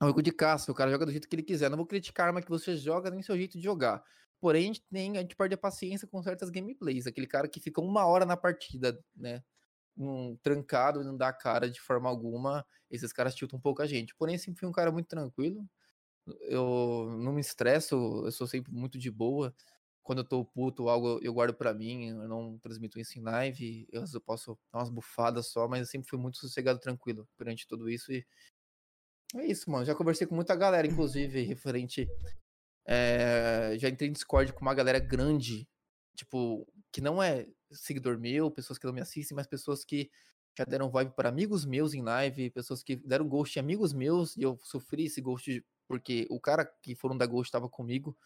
É 0.00 0.04
um 0.04 0.08
jogo 0.08 0.22
de 0.22 0.32
caça, 0.32 0.70
o 0.70 0.74
cara 0.74 0.90
joga 0.90 1.06
do 1.06 1.12
jeito 1.12 1.28
que 1.28 1.34
ele 1.36 1.42
quiser. 1.42 1.70
Não 1.70 1.76
vou 1.76 1.86
criticar 1.86 2.28
arma 2.28 2.42
que 2.42 2.50
você 2.50 2.76
joga, 2.76 3.10
nem 3.10 3.22
seu 3.22 3.36
jeito 3.36 3.58
de 3.58 3.64
jogar. 3.64 4.02
Porém, 4.40 4.64
a 4.64 4.66
gente, 4.66 4.82
tem, 4.92 5.16
a 5.16 5.20
gente 5.22 5.36
perde 5.36 5.54
a 5.54 5.58
paciência 5.58 6.06
com 6.06 6.22
certas 6.22 6.50
gameplays. 6.50 7.06
Aquele 7.06 7.26
cara 7.26 7.48
que 7.48 7.60
fica 7.60 7.80
uma 7.80 8.06
hora 8.06 8.26
na 8.26 8.36
partida, 8.36 8.98
né? 9.16 9.42
Um, 9.96 10.36
trancado 10.42 11.02
não 11.02 11.16
dá 11.16 11.32
cara 11.32 11.70
de 11.70 11.80
forma 11.80 12.08
alguma. 12.08 12.66
Esses 12.90 13.12
caras 13.12 13.34
tiltam 13.34 13.58
um 13.58 13.62
pouco 13.62 13.82
a 13.82 13.86
gente. 13.86 14.14
Porém, 14.16 14.38
sempre 14.38 14.60
fui 14.60 14.68
um 14.68 14.72
cara 14.72 14.92
muito 14.92 15.08
tranquilo 15.08 15.66
eu 16.42 17.16
não 17.18 17.32
me 17.32 17.40
estresso, 17.40 17.94
eu 18.24 18.32
sou 18.32 18.46
sempre 18.46 18.72
muito 18.72 18.98
de 18.98 19.10
boa. 19.10 19.54
Quando 20.06 20.18
eu 20.18 20.24
tô 20.24 20.44
puto, 20.44 20.88
algo 20.88 21.18
eu 21.20 21.34
guardo 21.34 21.52
para 21.52 21.74
mim, 21.74 22.10
eu 22.10 22.28
não 22.28 22.56
transmito 22.58 22.96
isso 23.00 23.18
em 23.18 23.22
live, 23.22 23.88
eu, 23.90 24.04
posso 24.24 24.56
dar 24.72 24.78
umas 24.78 24.88
bufadas 24.88 25.48
só, 25.48 25.66
mas 25.66 25.80
eu 25.80 25.86
sempre 25.86 26.08
fui 26.08 26.16
muito 26.16 26.38
sossegado, 26.38 26.78
tranquilo 26.78 27.28
perante 27.36 27.66
tudo 27.66 27.90
isso. 27.90 28.12
E 28.12 28.24
é 29.34 29.44
isso, 29.44 29.68
mano. 29.68 29.84
Já 29.84 29.96
conversei 29.96 30.24
com 30.24 30.36
muita 30.36 30.54
galera, 30.54 30.86
inclusive, 30.86 31.42
referente. 31.42 32.08
É, 32.86 33.74
já 33.78 33.88
entrei 33.88 34.08
em 34.08 34.12
Discord 34.12 34.52
com 34.52 34.60
uma 34.60 34.74
galera 34.74 35.00
grande, 35.00 35.68
tipo, 36.14 36.64
que 36.92 37.00
não 37.00 37.20
é 37.20 37.48
seguidor 37.72 38.16
meu, 38.16 38.48
pessoas 38.48 38.78
que 38.78 38.86
não 38.86 38.92
me 38.92 39.00
assistem, 39.00 39.34
mas 39.34 39.48
pessoas 39.48 39.84
que 39.84 40.08
já 40.56 40.64
deram 40.64 40.88
vibe 40.88 41.14
para 41.16 41.28
amigos 41.28 41.64
meus 41.66 41.94
em 41.94 42.02
live, 42.02 42.48
pessoas 42.50 42.80
que 42.80 42.94
deram 42.94 43.28
ghost 43.28 43.58
em 43.58 43.60
amigos 43.60 43.92
meus, 43.92 44.36
e 44.36 44.42
eu 44.42 44.56
sofri 44.62 45.06
esse 45.06 45.20
ghost 45.20 45.64
porque 45.88 46.26
o 46.30 46.40
cara 46.40 46.64
que 46.64 46.94
foram 46.94 47.16
da 47.16 47.26
Ghost 47.26 47.48
estava 47.48 47.68
comigo, 47.68 48.16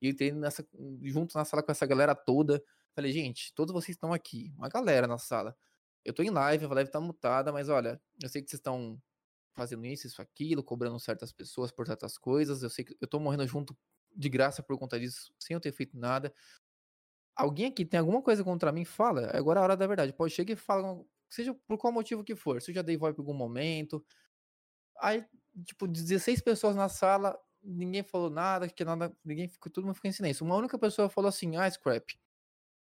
e 0.00 0.06
eu 0.06 0.10
entrei 0.12 0.32
nessa, 0.32 0.66
junto 1.02 1.36
na 1.36 1.44
sala 1.44 1.62
com 1.62 1.72
essa 1.72 1.86
galera 1.86 2.14
toda. 2.14 2.62
Falei, 2.94 3.12
gente, 3.12 3.52
todos 3.54 3.72
vocês 3.72 3.96
estão 3.96 4.12
aqui, 4.12 4.52
uma 4.56 4.68
galera 4.68 5.06
na 5.06 5.18
sala. 5.18 5.56
Eu 6.04 6.12
tô 6.14 6.22
em 6.22 6.30
live, 6.30 6.64
a 6.64 6.68
live 6.68 6.90
tá 6.90 7.00
mutada, 7.00 7.52
mas 7.52 7.68
olha, 7.68 8.00
eu 8.22 8.28
sei 8.28 8.42
que 8.42 8.48
vocês 8.48 8.58
estão 8.58 9.00
fazendo 9.54 9.84
isso, 9.86 10.06
isso, 10.06 10.22
aquilo, 10.22 10.62
cobrando 10.62 10.98
certas 11.00 11.32
pessoas 11.32 11.72
por 11.72 11.86
certas 11.86 12.16
coisas. 12.16 12.62
Eu 12.62 12.70
sei 12.70 12.84
que 12.84 12.96
eu 13.00 13.08
tô 13.08 13.18
morrendo 13.18 13.46
junto 13.46 13.76
de 14.14 14.28
graça 14.28 14.62
por 14.62 14.78
conta 14.78 14.98
disso, 14.98 15.32
sem 15.38 15.54
eu 15.54 15.60
ter 15.60 15.72
feito 15.72 15.98
nada. 15.98 16.32
Alguém 17.36 17.66
aqui 17.66 17.84
tem 17.84 18.00
alguma 18.00 18.22
coisa 18.22 18.42
contra 18.42 18.72
mim? 18.72 18.84
Fala. 18.84 19.30
Agora 19.36 19.60
é 19.60 19.60
a 19.60 19.64
hora 19.64 19.76
da 19.76 19.86
verdade. 19.86 20.12
Pode 20.12 20.32
chegar 20.32 20.52
e 20.52 20.56
fala, 20.56 21.04
seja 21.28 21.54
por 21.66 21.78
qual 21.78 21.92
motivo 21.92 22.24
que 22.24 22.34
for. 22.34 22.60
Se 22.62 22.70
eu 22.70 22.74
já 22.76 22.82
dei 22.82 22.96
voz 22.96 23.14
em 23.14 23.20
algum 23.20 23.34
momento. 23.34 24.04
Aí 25.00 25.24
tipo, 25.64 25.86
16 25.86 26.40
pessoas 26.40 26.76
na 26.76 26.88
sala, 26.88 27.38
ninguém 27.68 28.02
falou 28.02 28.30
nada, 28.30 28.68
que 28.68 28.84
nada, 28.84 29.14
ninguém 29.24 29.48
ficou, 29.48 29.70
todo 29.70 29.84
mundo 29.84 29.94
ficou 29.94 30.08
em 30.08 30.12
silêncio. 30.12 30.44
Uma 30.44 30.56
única 30.56 30.78
pessoa 30.78 31.08
falou 31.08 31.28
assim: 31.28 31.56
"Ah, 31.56 31.70
scrap. 31.70 32.18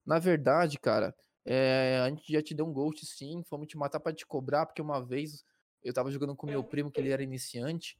Na 0.06 0.20
verdade, 0.20 0.80
cara, 0.80 1.16
é, 1.46 2.00
a 2.04 2.10
gente 2.10 2.32
já 2.32 2.42
te 2.42 2.54
deu 2.54 2.66
um 2.66 2.74
ghost 2.74 3.06
sim, 3.06 3.44
fomos 3.44 3.68
te 3.68 3.78
matar 3.78 4.00
para 4.00 4.14
te 4.14 4.26
cobrar, 4.26 4.66
porque 4.66 4.82
uma 4.82 5.04
vez 5.04 5.44
eu 5.84 5.94
tava 5.94 6.12
jogando 6.12 6.36
com 6.36 6.48
meu 6.48 6.64
primo, 6.64 6.92
que 6.92 7.00
ele 7.00 7.12
era 7.12 7.24
iniciante, 7.24 7.98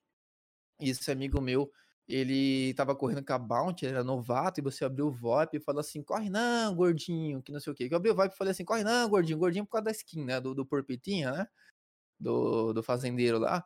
e 0.80 0.90
esse 0.90 1.12
amigo 1.12 1.42
meu, 1.42 1.72
ele 2.08 2.74
tava 2.74 2.96
correndo 2.96 3.24
com 3.24 3.34
a 3.34 3.38
Bounty, 3.40 3.86
ele 3.86 3.94
era 3.94 4.04
novato, 4.04 4.60
e 4.60 4.64
você 4.64 4.84
abriu 4.86 5.08
o 5.08 5.12
VoIP 5.12 5.58
e 5.58 5.60
falou 5.60 5.80
assim, 5.80 6.02
corre 6.02 6.30
não, 6.30 6.76
gordinho, 6.76 7.42
que 7.42 7.52
não 7.52 7.60
sei 7.60 7.72
o 7.72 7.76
que. 7.76 7.88
Eu 7.92 7.98
abri 7.98 8.10
o 8.12 8.16
VoIP 8.16 8.34
e 8.34 8.38
falei 8.38 8.52
assim, 8.52 8.66
corre 8.66 8.84
não, 8.84 9.10
gordinho, 9.10 9.38
gordinho 9.38 9.66
por 9.66 9.74
causa 9.74 9.86
da 9.86 9.92
skin, 9.92 10.26
né, 10.26 10.42
do, 10.42 10.56
do 10.56 10.66
porpetinha, 10.66 11.32
né, 11.32 11.48
do, 12.20 12.74
do 12.74 12.84
fazendeiro 12.84 13.40
lá. 13.40 13.64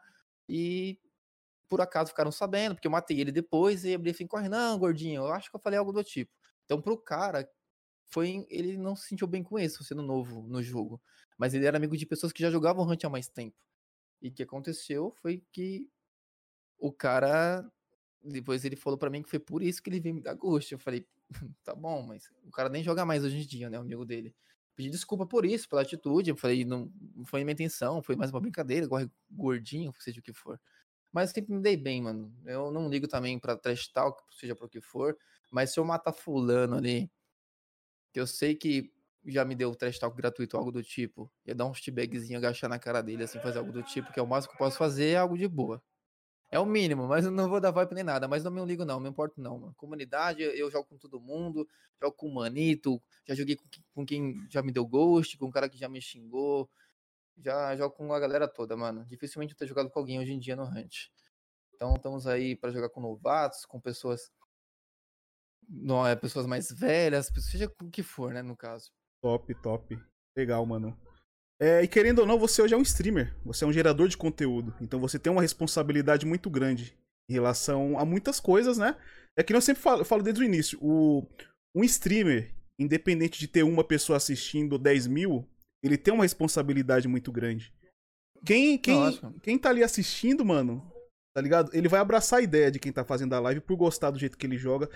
E 0.49 0.99
por 1.73 1.81
acaso 1.81 2.09
ficaram 2.11 2.31
sabendo, 2.31 2.75
porque 2.75 2.85
eu 2.85 2.91
matei 2.91 3.19
ele 3.19 3.31
depois 3.31 3.83
e 3.83 3.89
ele 3.89 4.11
assim, 4.11 4.27
corre, 4.27 4.47
não, 4.47 4.77
gordinho, 4.77 5.23
eu 5.23 5.33
acho 5.33 5.49
que 5.49 5.55
eu 5.55 5.59
falei 5.59 5.79
algo 5.79 5.91
do 5.91 6.03
tipo. 6.03 6.31
Então, 6.65 6.79
pro 6.79 6.95
cara 6.95 7.49
foi 8.05 8.45
ele 8.47 8.77
não 8.77 8.95
se 8.95 9.07
sentiu 9.07 9.25
bem 9.25 9.41
com 9.41 9.57
isso, 9.57 9.83
sendo 9.83 10.03
novo 10.03 10.43
no 10.43 10.61
jogo. 10.61 11.01
Mas 11.35 11.55
ele 11.55 11.65
era 11.65 11.77
amigo 11.77 11.97
de 11.97 12.05
pessoas 12.05 12.31
que 12.31 12.43
já 12.43 12.51
jogavam 12.51 12.87
Hunt 12.87 13.03
há 13.05 13.09
mais 13.09 13.27
tempo. 13.27 13.57
E 14.21 14.29
o 14.29 14.31
que 14.31 14.43
aconteceu 14.43 15.09
foi 15.19 15.43
que 15.51 15.89
o 16.77 16.93
cara. 16.93 17.67
Depois 18.23 18.63
ele 18.63 18.75
falou 18.75 18.99
para 18.99 19.09
mim 19.09 19.23
que 19.23 19.29
foi 19.31 19.39
por 19.39 19.63
isso 19.63 19.81
que 19.81 19.89
ele 19.89 19.99
veio 19.99 20.13
me 20.13 20.21
dar 20.21 20.35
gosto. 20.35 20.73
Eu 20.73 20.79
falei, 20.79 21.07
tá 21.65 21.73
bom, 21.73 22.03
mas 22.03 22.29
o 22.43 22.51
cara 22.51 22.69
nem 22.69 22.83
joga 22.83 23.03
mais 23.03 23.23
hoje 23.23 23.37
em 23.37 23.47
dia, 23.47 23.67
né? 23.67 23.79
O 23.79 23.81
amigo 23.81 24.05
dele. 24.05 24.35
Pedi 24.75 24.91
desculpa 24.91 25.25
por 25.25 25.43
isso, 25.43 25.67
pela 25.67 25.81
atitude. 25.81 26.29
Eu 26.29 26.37
falei, 26.37 26.63
não, 26.63 26.93
não 27.15 27.25
foi 27.25 27.43
minha 27.43 27.53
intenção, 27.53 27.99
foi 28.03 28.15
mais 28.15 28.29
uma 28.29 28.39
brincadeira, 28.39 28.87
gordinho, 29.31 29.91
seja 29.99 30.19
o 30.19 30.23
que 30.23 30.33
for. 30.33 30.61
Mas 31.13 31.31
sempre 31.31 31.53
me 31.53 31.61
dei 31.61 31.77
bem, 31.77 32.01
mano. 32.01 32.35
Eu 32.45 32.71
não 32.71 32.89
ligo 32.89 33.07
também 33.07 33.39
pra 33.39 33.55
trash 33.55 33.87
talk, 33.89 34.21
seja 34.31 34.55
pro 34.55 34.67
que 34.69 34.81
for. 34.81 35.17
Mas 35.51 35.71
se 35.71 35.79
eu 35.79 35.85
matar 35.85 36.11
fulano 36.13 36.75
ali, 36.75 37.09
que 38.11 38.19
eu 38.19 38.27
sei 38.27 38.55
que 38.55 38.91
já 39.25 39.45
me 39.45 39.55
deu 39.55 39.73
trash 39.75 39.99
talk 39.99 40.15
gratuito, 40.15 40.57
algo 40.57 40.71
do 40.71 40.83
tipo, 40.83 41.31
ia 41.45 41.55
dar 41.55 41.65
um 41.65 41.71
teabagzinho, 41.71 42.37
agachar 42.37 42.69
na 42.69 42.77
cara 42.79 43.01
dele, 43.01 43.23
assim, 43.23 43.39
fazer 43.39 43.59
algo 43.59 43.71
do 43.71 43.81
tipo, 43.83 44.11
que 44.11 44.19
é 44.19 44.23
o 44.23 44.27
máximo 44.27 44.51
que 44.51 44.55
eu 44.55 44.65
posso 44.65 44.77
fazer, 44.77 45.11
é 45.11 45.17
algo 45.17 45.37
de 45.37 45.47
boa. 45.47 45.81
É 46.51 46.59
o 46.59 46.65
mínimo, 46.65 47.07
mas 47.07 47.25
eu 47.25 47.31
não 47.31 47.49
vou 47.49 47.59
dar 47.59 47.71
vibe 47.71 47.95
nem 47.95 48.03
nada. 48.03 48.27
Mas 48.27 48.43
não 48.43 48.51
me 48.51 48.63
ligo, 48.65 48.85
não, 48.85 48.95
não 48.95 49.01
me 49.01 49.09
importo, 49.09 49.41
não, 49.41 49.57
mano. 49.59 49.73
Comunidade, 49.75 50.43
eu 50.43 50.69
jogo 50.71 50.87
com 50.87 50.97
todo 50.97 51.19
mundo, 51.19 51.67
jogo 52.01 52.15
com 52.15 52.27
o 52.27 52.33
Manito, 52.33 53.01
já 53.27 53.35
joguei 53.35 53.55
com, 53.55 53.65
com 53.93 54.05
quem 54.05 54.35
já 54.51 54.61
me 54.61 54.71
deu 54.71 54.85
ghost, 54.85 55.37
com 55.37 55.47
um 55.47 55.51
cara 55.51 55.67
que 55.69 55.77
já 55.77 55.89
me 55.89 56.01
xingou. 56.01 56.69
Já 57.37 57.75
jogo 57.75 57.95
com 57.95 58.13
a 58.13 58.19
galera 58.19 58.47
toda, 58.47 58.75
mano. 58.75 59.05
Dificilmente 59.05 59.53
eu 59.53 59.57
ter 59.57 59.67
jogado 59.67 59.89
com 59.89 59.99
alguém 59.99 60.19
hoje 60.19 60.33
em 60.33 60.39
dia 60.39 60.55
no 60.55 60.63
Hunt. 60.63 61.07
Então 61.73 61.95
estamos 61.95 62.27
aí 62.27 62.55
para 62.55 62.71
jogar 62.71 62.89
com 62.89 63.01
novatos, 63.01 63.65
com 63.65 63.79
pessoas. 63.79 64.31
Não, 65.67 66.05
é, 66.05 66.15
pessoas 66.15 66.45
mais 66.45 66.71
velhas, 66.71 67.31
seja 67.39 67.71
o 67.81 67.89
que 67.89 68.03
for, 68.03 68.33
né, 68.33 68.41
no 68.41 68.55
caso. 68.55 68.91
Top, 69.21 69.53
top. 69.55 69.97
Legal, 70.35 70.65
mano. 70.65 70.97
É, 71.59 71.81
e 71.81 71.87
querendo 71.87 72.19
ou 72.19 72.25
não, 72.25 72.37
você 72.37 72.61
hoje 72.61 72.73
é 72.73 72.77
um 72.77 72.81
streamer, 72.81 73.35
você 73.45 73.63
é 73.63 73.67
um 73.67 73.71
gerador 73.73 74.07
de 74.07 74.17
conteúdo, 74.17 74.75
então 74.81 74.99
você 74.99 75.17
tem 75.17 75.31
uma 75.31 75.41
responsabilidade 75.41 76.25
muito 76.25 76.49
grande 76.49 76.97
em 77.29 77.33
relação 77.33 77.97
a 77.97 78.03
muitas 78.03 78.39
coisas, 78.39 78.77
né? 78.77 78.97
É 79.35 79.43
que 79.43 79.53
eu 79.53 79.61
sempre 79.61 79.81
falo, 79.81 80.01
eu 80.01 80.05
falo 80.05 80.21
desde 80.21 80.41
o 80.41 80.45
início, 80.45 80.77
o, 80.81 81.25
um 81.73 81.83
streamer, 81.83 82.53
independente 82.77 83.39
de 83.39 83.47
ter 83.47 83.63
uma 83.63 83.83
pessoa 83.83 84.17
assistindo 84.17 84.77
10 84.77 85.07
mil, 85.07 85.47
ele 85.83 85.97
tem 85.97 86.13
uma 86.13 86.23
responsabilidade 86.23 87.07
muito 87.07 87.31
grande. 87.31 87.73
Quem, 88.45 88.77
quem, 88.77 89.19
quem 89.41 89.57
tá 89.57 89.69
ali 89.69 89.83
assistindo, 89.83 90.43
mano, 90.43 90.85
tá 91.35 91.41
ligado? 91.41 91.69
Ele 91.73 91.87
vai 91.87 91.99
abraçar 91.99 92.39
a 92.39 92.43
ideia 92.43 92.71
de 92.71 92.79
quem 92.79 92.91
tá 92.91 93.03
fazendo 93.03 93.33
a 93.33 93.39
live 93.39 93.61
por 93.61 93.75
gostar 93.75 94.11
do 94.11 94.19
jeito 94.19 94.37
que 94.37 94.45
ele 94.45 94.57
joga. 94.57 94.89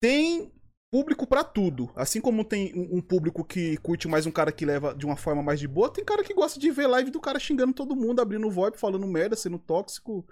Tem 0.00 0.52
público 0.90 1.26
para 1.26 1.42
tudo. 1.42 1.90
Assim 1.96 2.20
como 2.20 2.44
tem 2.44 2.72
um, 2.74 3.00
público 3.00 3.44
que 3.44 3.76
curte 3.78 4.06
mais 4.06 4.26
um 4.26 4.30
cara 4.30 4.52
que 4.52 4.64
leva 4.64 4.94
de 4.94 5.04
uma 5.04 5.16
forma 5.16 5.42
mais 5.42 5.58
de 5.58 5.66
boa, 5.66 5.92
tem 5.92 6.04
cara 6.04 6.22
que 6.22 6.32
gosta 6.32 6.60
de 6.60 6.70
ver 6.70 6.86
live 6.86 7.10
do 7.10 7.20
cara 7.20 7.40
xingando 7.40 7.72
todo 7.72 7.96
mundo, 7.96 8.20
abrindo 8.20 8.46
o 8.46 8.50
VoIP, 8.50 8.78
falando 8.78 9.04
merda, 9.06 9.34
sendo 9.34 9.58
tóxico, 9.58 10.24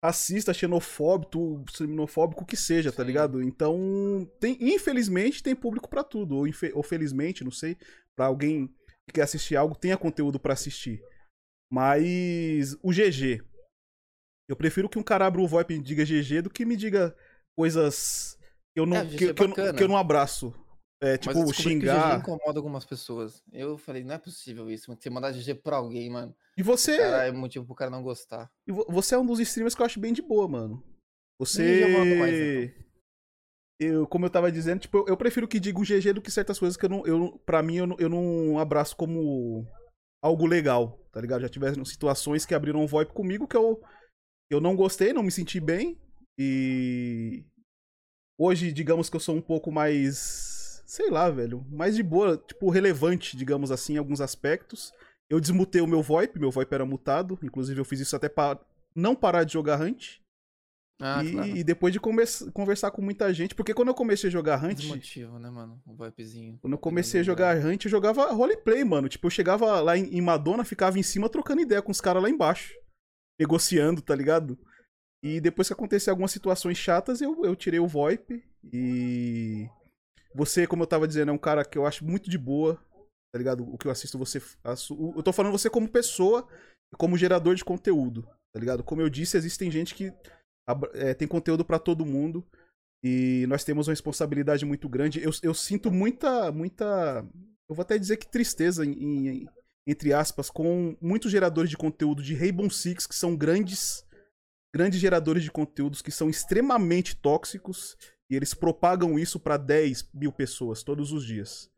racista, 0.00 0.54
xenofóbico, 0.54 1.64
xenofóbico, 1.70 2.44
o 2.44 2.46
que 2.46 2.56
seja, 2.56 2.90
tá 2.90 2.96
Sim. 2.96 2.96
tá 2.98 3.04
ligado? 3.04 3.42
Então, 3.42 4.30
tem, 4.38 4.56
infelizmente, 4.60 5.42
tem 5.42 5.56
público 5.56 5.88
para 5.88 6.04
tudo. 6.04 6.36
Ou, 6.36 6.46
ou, 6.74 6.82
felizmente, 6.84 7.42
não 7.42 7.50
sei, 7.50 7.76
para 8.14 8.26
alguém 8.26 8.72
quer 9.12 9.22
assistir 9.22 9.56
algo, 9.56 9.74
tenha 9.74 9.96
conteúdo 9.96 10.38
para 10.38 10.52
assistir. 10.52 11.02
Mas 11.70 12.76
o 12.82 12.90
GG. 12.90 13.42
Eu 14.48 14.56
prefiro 14.56 14.88
que 14.88 14.98
um 14.98 15.02
cara 15.02 15.26
abra 15.26 15.40
o 15.40 15.48
VoIP 15.48 15.74
e 15.74 15.82
diga 15.82 16.04
GG 16.04 16.42
do 16.42 16.50
que 16.50 16.64
me 16.64 16.76
diga 16.76 17.16
coisas 17.56 18.36
eu 18.76 18.84
não, 18.84 18.98
é, 18.98 19.06
que, 19.06 19.14
é 19.14 19.18
que, 19.32 19.42
eu, 19.42 19.74
que, 19.74 19.82
eu, 19.82 19.88
não 19.88 19.96
abraço. 19.96 20.54
É, 21.00 21.16
tipo, 21.16 21.34
Mas 21.34 21.56
xingar. 21.56 22.22
Que 22.22 22.30
incomoda 22.30 22.58
algumas 22.58 22.84
pessoas. 22.84 23.42
Eu 23.50 23.78
falei, 23.78 24.04
não 24.04 24.14
é 24.14 24.18
possível 24.18 24.70
isso, 24.70 24.94
você 24.94 25.08
mandar 25.08 25.32
GG 25.32 25.54
pra 25.62 25.76
alguém, 25.76 26.10
mano. 26.10 26.36
E 26.58 26.62
você. 26.62 26.98
Cara, 26.98 27.26
é 27.26 27.32
motivo 27.32 27.64
pro 27.64 27.74
cara 27.74 27.90
não 27.90 28.02
gostar. 28.02 28.50
E 28.66 28.72
você 28.72 29.14
é 29.14 29.18
um 29.18 29.24
dos 29.24 29.40
streamers 29.40 29.74
que 29.74 29.80
eu 29.80 29.86
acho 29.86 29.98
bem 29.98 30.12
de 30.12 30.20
boa, 30.20 30.46
mano. 30.46 30.84
Você. 31.38 31.84
Eu 31.84 32.18
mais, 32.18 32.34
então. 32.34 32.85
Eu, 33.78 34.06
como 34.06 34.24
eu 34.24 34.30
tava 34.30 34.50
dizendo, 34.50 34.80
tipo, 34.80 34.98
eu, 34.98 35.06
eu 35.08 35.16
prefiro 35.16 35.46
que 35.46 35.60
diga 35.60 35.78
um 35.78 35.82
GG 35.82 36.14
do 36.14 36.22
que 36.22 36.30
certas 36.30 36.58
coisas 36.58 36.76
que 36.76 36.84
eu 36.84 36.90
não. 36.90 37.06
Eu, 37.06 37.38
pra 37.44 37.62
mim, 37.62 37.76
eu 37.76 37.96
eu 37.98 38.08
não 38.08 38.58
abraço 38.58 38.96
como 38.96 39.66
algo 40.22 40.46
legal, 40.46 40.98
tá 41.12 41.20
ligado? 41.20 41.42
Já 41.42 41.48
tiveram 41.48 41.84
situações 41.84 42.46
que 42.46 42.54
abriram 42.54 42.80
um 42.80 42.86
VoIP 42.86 43.12
comigo 43.12 43.46
que 43.46 43.56
eu, 43.56 43.80
eu 44.50 44.60
não 44.60 44.74
gostei, 44.74 45.12
não 45.12 45.22
me 45.22 45.30
senti 45.30 45.60
bem. 45.60 45.98
E 46.38 47.44
Hoje, 48.38 48.70
digamos 48.70 49.08
que 49.08 49.16
eu 49.16 49.20
sou 49.20 49.34
um 49.34 49.40
pouco 49.40 49.72
mais. 49.72 50.82
Sei 50.86 51.10
lá, 51.10 51.30
velho. 51.30 51.64
Mais 51.70 51.96
de 51.96 52.02
boa, 52.02 52.36
tipo, 52.36 52.68
relevante, 52.68 53.36
digamos 53.36 53.70
assim, 53.70 53.94
em 53.94 53.98
alguns 53.98 54.20
aspectos. 54.20 54.92
Eu 55.28 55.40
desmutei 55.40 55.80
o 55.80 55.86
meu 55.86 56.02
VoIP, 56.02 56.38
meu 56.38 56.50
VoIP 56.50 56.72
era 56.74 56.84
mutado. 56.84 57.38
Inclusive, 57.42 57.80
eu 57.80 57.84
fiz 57.84 58.00
isso 58.00 58.14
até 58.14 58.28
para 58.28 58.60
não 58.94 59.16
parar 59.16 59.44
de 59.44 59.54
jogar 59.54 59.80
Hunt. 59.80 60.20
Ah, 61.00 61.22
e, 61.22 61.32
claro. 61.32 61.48
e, 61.48 61.64
depois 61.64 61.92
de 61.92 62.00
conversar 62.00 62.90
com 62.90 63.02
muita 63.02 63.32
gente, 63.32 63.54
porque 63.54 63.74
quando 63.74 63.88
eu 63.88 63.94
comecei 63.94 64.28
a 64.28 64.32
jogar 64.32 64.64
Hunt. 64.64 64.86
motivo, 64.86 65.38
né, 65.38 65.50
mano? 65.50 65.80
Um 65.86 65.94
VoIPzinho. 65.94 66.58
Quando 66.60 66.72
eu 66.72 66.78
comecei 66.78 67.20
a 67.20 67.24
jogar 67.24 67.56
Hunt, 67.58 67.84
eu 67.84 67.90
jogava 67.90 68.32
roleplay, 68.32 68.82
mano. 68.82 69.08
Tipo, 69.08 69.26
eu 69.26 69.30
chegava 69.30 69.80
lá 69.80 69.96
em 69.96 70.20
Madonna, 70.22 70.64
ficava 70.64 70.98
em 70.98 71.02
cima 71.02 71.28
trocando 71.28 71.60
ideia 71.60 71.82
com 71.82 71.92
os 71.92 72.00
caras 72.00 72.22
lá 72.22 72.30
embaixo. 72.30 72.74
Negociando, 73.38 74.00
tá 74.00 74.14
ligado? 74.14 74.58
E 75.22 75.38
depois 75.40 75.68
que 75.68 75.74
aconteceu 75.74 76.12
algumas 76.12 76.30
situações 76.30 76.78
chatas, 76.78 77.20
eu, 77.20 77.44
eu 77.44 77.54
tirei 77.54 77.78
o 77.80 77.86
VoIP. 77.86 78.42
E. 78.72 79.68
Você, 80.34 80.66
como 80.66 80.82
eu 80.82 80.86
tava 80.86 81.06
dizendo, 81.06 81.30
é 81.30 81.34
um 81.34 81.38
cara 81.38 81.64
que 81.64 81.76
eu 81.76 81.86
acho 81.86 82.04
muito 82.04 82.30
de 82.30 82.38
boa. 82.38 82.80
Tá 83.32 83.38
ligado? 83.38 83.68
O 83.70 83.76
que 83.76 83.86
eu 83.86 83.90
assisto 83.90 84.16
você. 84.16 84.40
Eu 84.64 85.22
tô 85.22 85.30
falando 85.30 85.52
você 85.52 85.68
como 85.68 85.88
pessoa 85.88 86.48
como 86.96 87.18
gerador 87.18 87.54
de 87.54 87.64
conteúdo. 87.64 88.26
Tá 88.52 88.60
ligado? 88.60 88.82
Como 88.82 89.02
eu 89.02 89.10
disse, 89.10 89.36
existem 89.36 89.70
gente 89.70 89.94
que 89.94 90.10
é, 90.94 91.14
tem 91.14 91.28
conteúdo 91.28 91.64
para 91.64 91.78
todo 91.78 92.06
mundo. 92.06 92.44
E 93.02 93.44
nós 93.48 93.64
temos 93.64 93.86
uma 93.86 93.92
responsabilidade 93.92 94.64
muito 94.64 94.88
grande. 94.88 95.22
Eu, 95.22 95.30
eu 95.42 95.54
sinto 95.54 95.90
muita. 95.90 96.50
muita. 96.50 97.26
Eu 97.68 97.74
vou 97.74 97.82
até 97.82 97.98
dizer 97.98 98.16
que 98.16 98.30
tristeza, 98.30 98.84
em, 98.84 98.92
em, 99.28 99.46
entre 99.86 100.12
aspas, 100.12 100.50
com 100.50 100.96
muitos 101.00 101.30
geradores 101.30 101.70
de 101.70 101.76
conteúdo 101.76 102.22
de 102.22 102.34
Rainbow 102.34 102.70
Six 102.70 103.06
que 103.06 103.14
são 103.14 103.36
grandes 103.36 104.04
grandes 104.74 105.00
geradores 105.00 105.42
de 105.42 105.50
conteúdos 105.50 106.02
que 106.02 106.10
são 106.10 106.28
extremamente 106.28 107.16
tóxicos 107.16 107.96
e 108.28 108.36
eles 108.36 108.52
propagam 108.52 109.18
isso 109.18 109.40
para 109.40 109.56
10 109.56 110.10
mil 110.12 110.30
pessoas 110.30 110.82
todos 110.82 111.12
os 111.12 111.24
dias. 111.24 111.70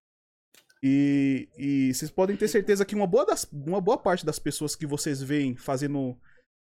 E, 0.83 1.49
e, 1.57 1.95
vocês 1.95 2.11
podem 2.11 2.37
ter 2.37 2.49
certeza 2.49 2.85
que 2.85 2.95
uma 2.95 3.07
boa, 3.07 3.25
das, 3.25 3.45
uma 3.53 3.81
boa 3.81 3.99
parte 3.99 4.27
das 4.27 4.39
pessoas 4.39 4.75
que 4.75 4.87
vocês 4.87 5.23
veem 5.23 5.57
fazendo 5.57 6.19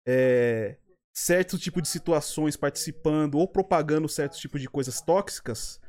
é, 0.06 0.78
certo 1.14 1.58
tipo 1.58 1.82
de 1.82 1.88
situações, 1.88 2.58
participando 2.58 3.36
ou 3.36 3.48
propagando 3.48 4.10
certo 4.10 4.38
tipo 4.38 4.58
de 4.58 4.68
coisas 4.68 5.00
tóxicas, 5.02 5.80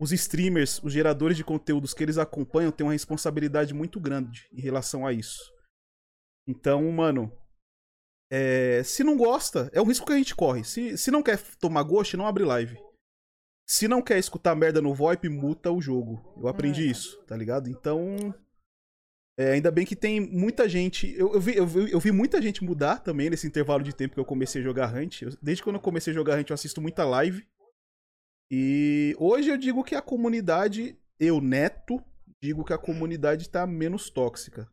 os 0.00 0.12
streamers, 0.12 0.82
os 0.82 0.92
geradores 0.92 1.36
de 1.36 1.44
conteúdos 1.44 1.92
que 1.92 2.02
eles 2.02 2.16
acompanham 2.16 2.72
têm 2.72 2.86
uma 2.86 2.92
responsabilidade 2.92 3.74
muito 3.74 4.00
grande 4.00 4.48
em 4.50 4.60
relação 4.60 5.06
a 5.06 5.12
isso. 5.12 5.52
Então, 6.48 6.90
mano, 6.90 7.30
é, 8.32 8.82
se 8.82 9.04
não 9.04 9.16
gosta, 9.16 9.70
é 9.74 9.80
um 9.80 9.84
risco 9.84 10.06
que 10.06 10.12
a 10.12 10.16
gente 10.16 10.34
corre. 10.34 10.64
Se, 10.64 10.96
se 10.96 11.10
não 11.10 11.22
quer 11.22 11.38
tomar 11.58 11.82
gosto, 11.82 12.16
não 12.16 12.26
abre 12.26 12.44
live. 12.44 12.78
Se 13.68 13.86
não 13.86 14.00
quer 14.00 14.18
escutar 14.18 14.54
merda 14.56 14.80
no 14.80 14.94
VoIP, 14.94 15.28
muta 15.28 15.70
o 15.70 15.80
jogo. 15.80 16.34
Eu 16.36 16.48
aprendi 16.48 16.82
é. 16.82 16.90
isso, 16.90 17.22
tá 17.24 17.36
ligado? 17.36 17.68
Então. 17.68 18.34
É, 19.40 19.52
ainda 19.52 19.70
bem 19.70 19.86
que 19.86 19.96
tem 19.96 20.20
muita 20.20 20.68
gente. 20.68 21.14
Eu, 21.16 21.32
eu, 21.32 21.40
vi, 21.40 21.56
eu, 21.56 21.66
vi, 21.66 21.90
eu 21.90 21.98
vi 21.98 22.12
muita 22.12 22.42
gente 22.42 22.62
mudar 22.62 22.98
também 22.98 23.30
nesse 23.30 23.46
intervalo 23.46 23.82
de 23.82 23.94
tempo 23.94 24.12
que 24.12 24.20
eu 24.20 24.24
comecei 24.24 24.60
a 24.60 24.64
jogar 24.64 24.94
Hunt. 24.94 25.22
Eu, 25.22 25.30
desde 25.40 25.62
quando 25.62 25.76
eu 25.76 25.80
comecei 25.80 26.10
a 26.10 26.14
jogar 26.14 26.38
Hunt, 26.38 26.50
eu 26.50 26.54
assisto 26.54 26.78
muita 26.78 27.06
live. 27.06 27.48
E 28.50 29.16
hoje 29.18 29.48
eu 29.48 29.56
digo 29.56 29.82
que 29.82 29.94
a 29.94 30.02
comunidade, 30.02 30.94
eu, 31.18 31.40
neto, 31.40 32.04
digo 32.42 32.62
que 32.62 32.74
a 32.74 32.78
comunidade 32.78 33.48
tá 33.48 33.66
menos 33.66 34.10
tóxica. 34.10 34.70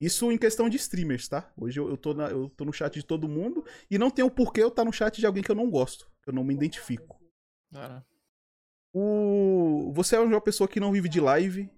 Isso 0.00 0.30
em 0.30 0.38
questão 0.38 0.68
de 0.68 0.76
streamers, 0.76 1.26
tá? 1.26 1.52
Hoje 1.56 1.80
eu, 1.80 1.88
eu, 1.88 1.96
tô, 1.96 2.14
na, 2.14 2.28
eu 2.28 2.48
tô 2.50 2.64
no 2.64 2.72
chat 2.72 2.94
de 2.94 3.04
todo 3.04 3.28
mundo 3.28 3.64
e 3.90 3.98
não 3.98 4.08
tem 4.08 4.24
o 4.24 4.30
porquê 4.30 4.62
eu 4.62 4.68
estar 4.68 4.82
tá 4.82 4.86
no 4.86 4.92
chat 4.92 5.18
de 5.18 5.26
alguém 5.26 5.42
que 5.42 5.50
eu 5.50 5.56
não 5.56 5.68
gosto, 5.68 6.08
que 6.22 6.30
eu 6.30 6.32
não 6.32 6.44
me 6.44 6.54
identifico. 6.54 7.20
Cara. 7.72 8.06
O... 8.94 9.90
Você 9.94 10.14
é 10.14 10.20
uma 10.20 10.40
pessoa 10.40 10.68
que 10.68 10.78
não 10.78 10.92
vive 10.92 11.08
de 11.08 11.20
live, 11.20 11.68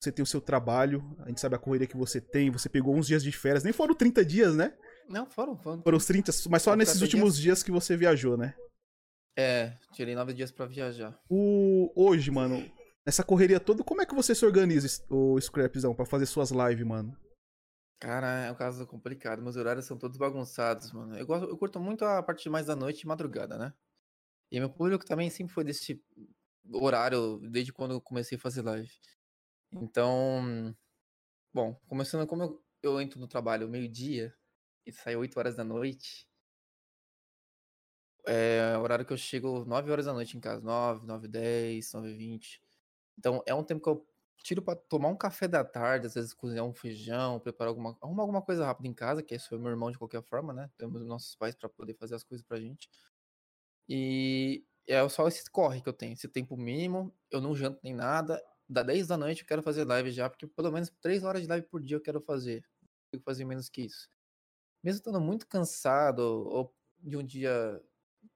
você 0.00 0.12
tem 0.12 0.22
o 0.22 0.26
seu 0.26 0.40
trabalho, 0.40 1.16
a 1.20 1.28
gente 1.28 1.40
sabe 1.40 1.56
a 1.56 1.58
correria 1.58 1.86
que 1.86 1.96
você 1.96 2.20
tem, 2.20 2.50
você 2.50 2.68
pegou 2.68 2.94
uns 2.94 3.06
dias 3.06 3.22
de 3.22 3.32
férias, 3.32 3.64
nem 3.64 3.72
foram 3.72 3.94
30 3.94 4.24
dias, 4.24 4.54
né? 4.54 4.76
Não, 5.08 5.26
foram, 5.26 5.56
foram. 5.56 5.82
Foram 5.82 5.98
os 5.98 6.06
30, 6.06 6.30
mas 6.48 6.62
só 6.62 6.76
nesses 6.76 7.02
últimos 7.02 7.34
dias. 7.34 7.42
dias 7.42 7.62
que 7.62 7.70
você 7.72 7.96
viajou, 7.96 8.36
né? 8.36 8.54
É, 9.36 9.76
tirei 9.92 10.14
nove 10.14 10.32
dias 10.34 10.50
para 10.50 10.66
viajar. 10.66 11.18
O... 11.28 11.92
Hoje, 11.96 12.30
mano, 12.30 12.70
nessa 13.06 13.24
correria 13.24 13.58
toda, 13.58 13.82
como 13.82 14.02
é 14.02 14.06
que 14.06 14.14
você 14.14 14.34
se 14.34 14.44
organiza, 14.44 15.02
o 15.08 15.40
Scrapzão, 15.40 15.94
para 15.94 16.04
fazer 16.04 16.26
suas 16.26 16.50
lives, 16.50 16.86
mano? 16.86 17.16
Cara, 18.00 18.46
é 18.46 18.52
um 18.52 18.54
caso 18.54 18.86
complicado. 18.86 19.42
Meus 19.42 19.56
horários 19.56 19.86
são 19.86 19.98
todos 19.98 20.16
bagunçados, 20.16 20.92
mano. 20.92 21.16
Eu, 21.16 21.26
gosto, 21.26 21.48
eu 21.48 21.56
curto 21.56 21.80
muito 21.80 22.04
a 22.04 22.22
parte 22.22 22.48
mais 22.48 22.66
da 22.66 22.76
noite 22.76 23.02
e 23.02 23.06
madrugada, 23.06 23.58
né? 23.58 23.72
E 24.52 24.60
meu 24.60 24.70
público 24.70 25.04
também 25.04 25.28
sempre 25.30 25.52
foi 25.52 25.64
desse 25.64 26.00
horário, 26.72 27.40
desde 27.50 27.72
quando 27.72 27.94
eu 27.94 28.00
comecei 28.00 28.38
a 28.38 28.40
fazer 28.40 28.62
live. 28.62 28.90
Então, 29.72 30.74
bom, 31.52 31.74
começando 31.88 32.26
como 32.26 32.42
eu, 32.44 32.64
eu 32.82 33.00
entro 33.00 33.20
no 33.20 33.28
trabalho 33.28 33.68
meio-dia 33.68 34.34
e 34.86 34.92
saio 34.92 35.20
8 35.20 35.38
horas 35.38 35.56
da 35.56 35.64
noite, 35.64 36.28
é 38.26 38.76
o 38.76 38.82
horário 38.82 39.04
que 39.06 39.12
eu 39.12 39.16
chego 39.16 39.64
9 39.64 39.90
horas 39.90 40.06
da 40.06 40.12
noite 40.12 40.36
em 40.36 40.40
casa, 40.40 40.62
9, 40.62 41.06
9, 41.06 41.28
10, 41.28 41.92
9, 41.92 42.12
20. 42.14 42.62
Então 43.18 43.42
é 43.46 43.54
um 43.54 43.64
tempo 43.64 43.82
que 43.82 43.88
eu 43.88 44.06
tiro 44.38 44.62
para 44.62 44.76
tomar 44.76 45.08
um 45.08 45.16
café 45.16 45.48
da 45.48 45.64
tarde, 45.64 46.06
às 46.06 46.14
vezes 46.14 46.34
cozinhar 46.34 46.64
um 46.64 46.72
feijão, 46.74 47.40
preparar 47.40 47.70
alguma, 47.70 47.96
arrumar 48.02 48.22
alguma 48.22 48.42
coisa 48.42 48.64
rápida 48.66 48.88
em 48.88 48.94
casa, 48.94 49.22
que 49.22 49.34
esse 49.34 49.48
foi 49.48 49.58
meu 49.58 49.70
irmão 49.70 49.90
de 49.90 49.98
qualquer 49.98 50.22
forma, 50.22 50.52
né? 50.52 50.70
Temos 50.78 51.04
nossos 51.06 51.34
pais 51.36 51.54
para 51.56 51.68
poder 51.68 51.94
fazer 51.94 52.14
as 52.16 52.24
coisas 52.24 52.46
pra 52.46 52.60
gente. 52.60 52.88
E 53.88 54.64
é 54.86 55.06
só 55.08 55.26
esse 55.28 55.50
corre 55.50 55.80
que 55.80 55.88
eu 55.88 55.92
tenho, 55.92 56.12
esse 56.12 56.28
tempo 56.28 56.56
mínimo, 56.56 57.14
eu 57.30 57.40
não 57.40 57.54
janto 57.54 57.80
nem 57.82 57.94
nada. 57.94 58.40
Da 58.68 58.82
10 58.82 59.06
da 59.06 59.16
noite 59.16 59.42
eu 59.42 59.46
quero 59.48 59.62
fazer 59.62 59.84
live 59.84 60.10
já, 60.10 60.28
porque 60.28 60.46
pelo 60.46 60.70
menos 60.70 60.90
3 61.00 61.24
horas 61.24 61.42
de 61.42 61.48
live 61.48 61.66
por 61.66 61.80
dia 61.82 61.96
eu 61.96 62.00
quero 62.02 62.20
fazer. 62.20 62.64
Eu 63.12 63.20
fazer 63.20 63.44
menos 63.44 63.68
que 63.68 63.82
isso. 63.82 64.08
Mesmo 64.84 64.98
estando 64.98 65.20
muito 65.20 65.46
cansado, 65.48 66.20
ou 66.22 66.74
de 67.00 67.16
um 67.16 67.24
dia 67.24 67.82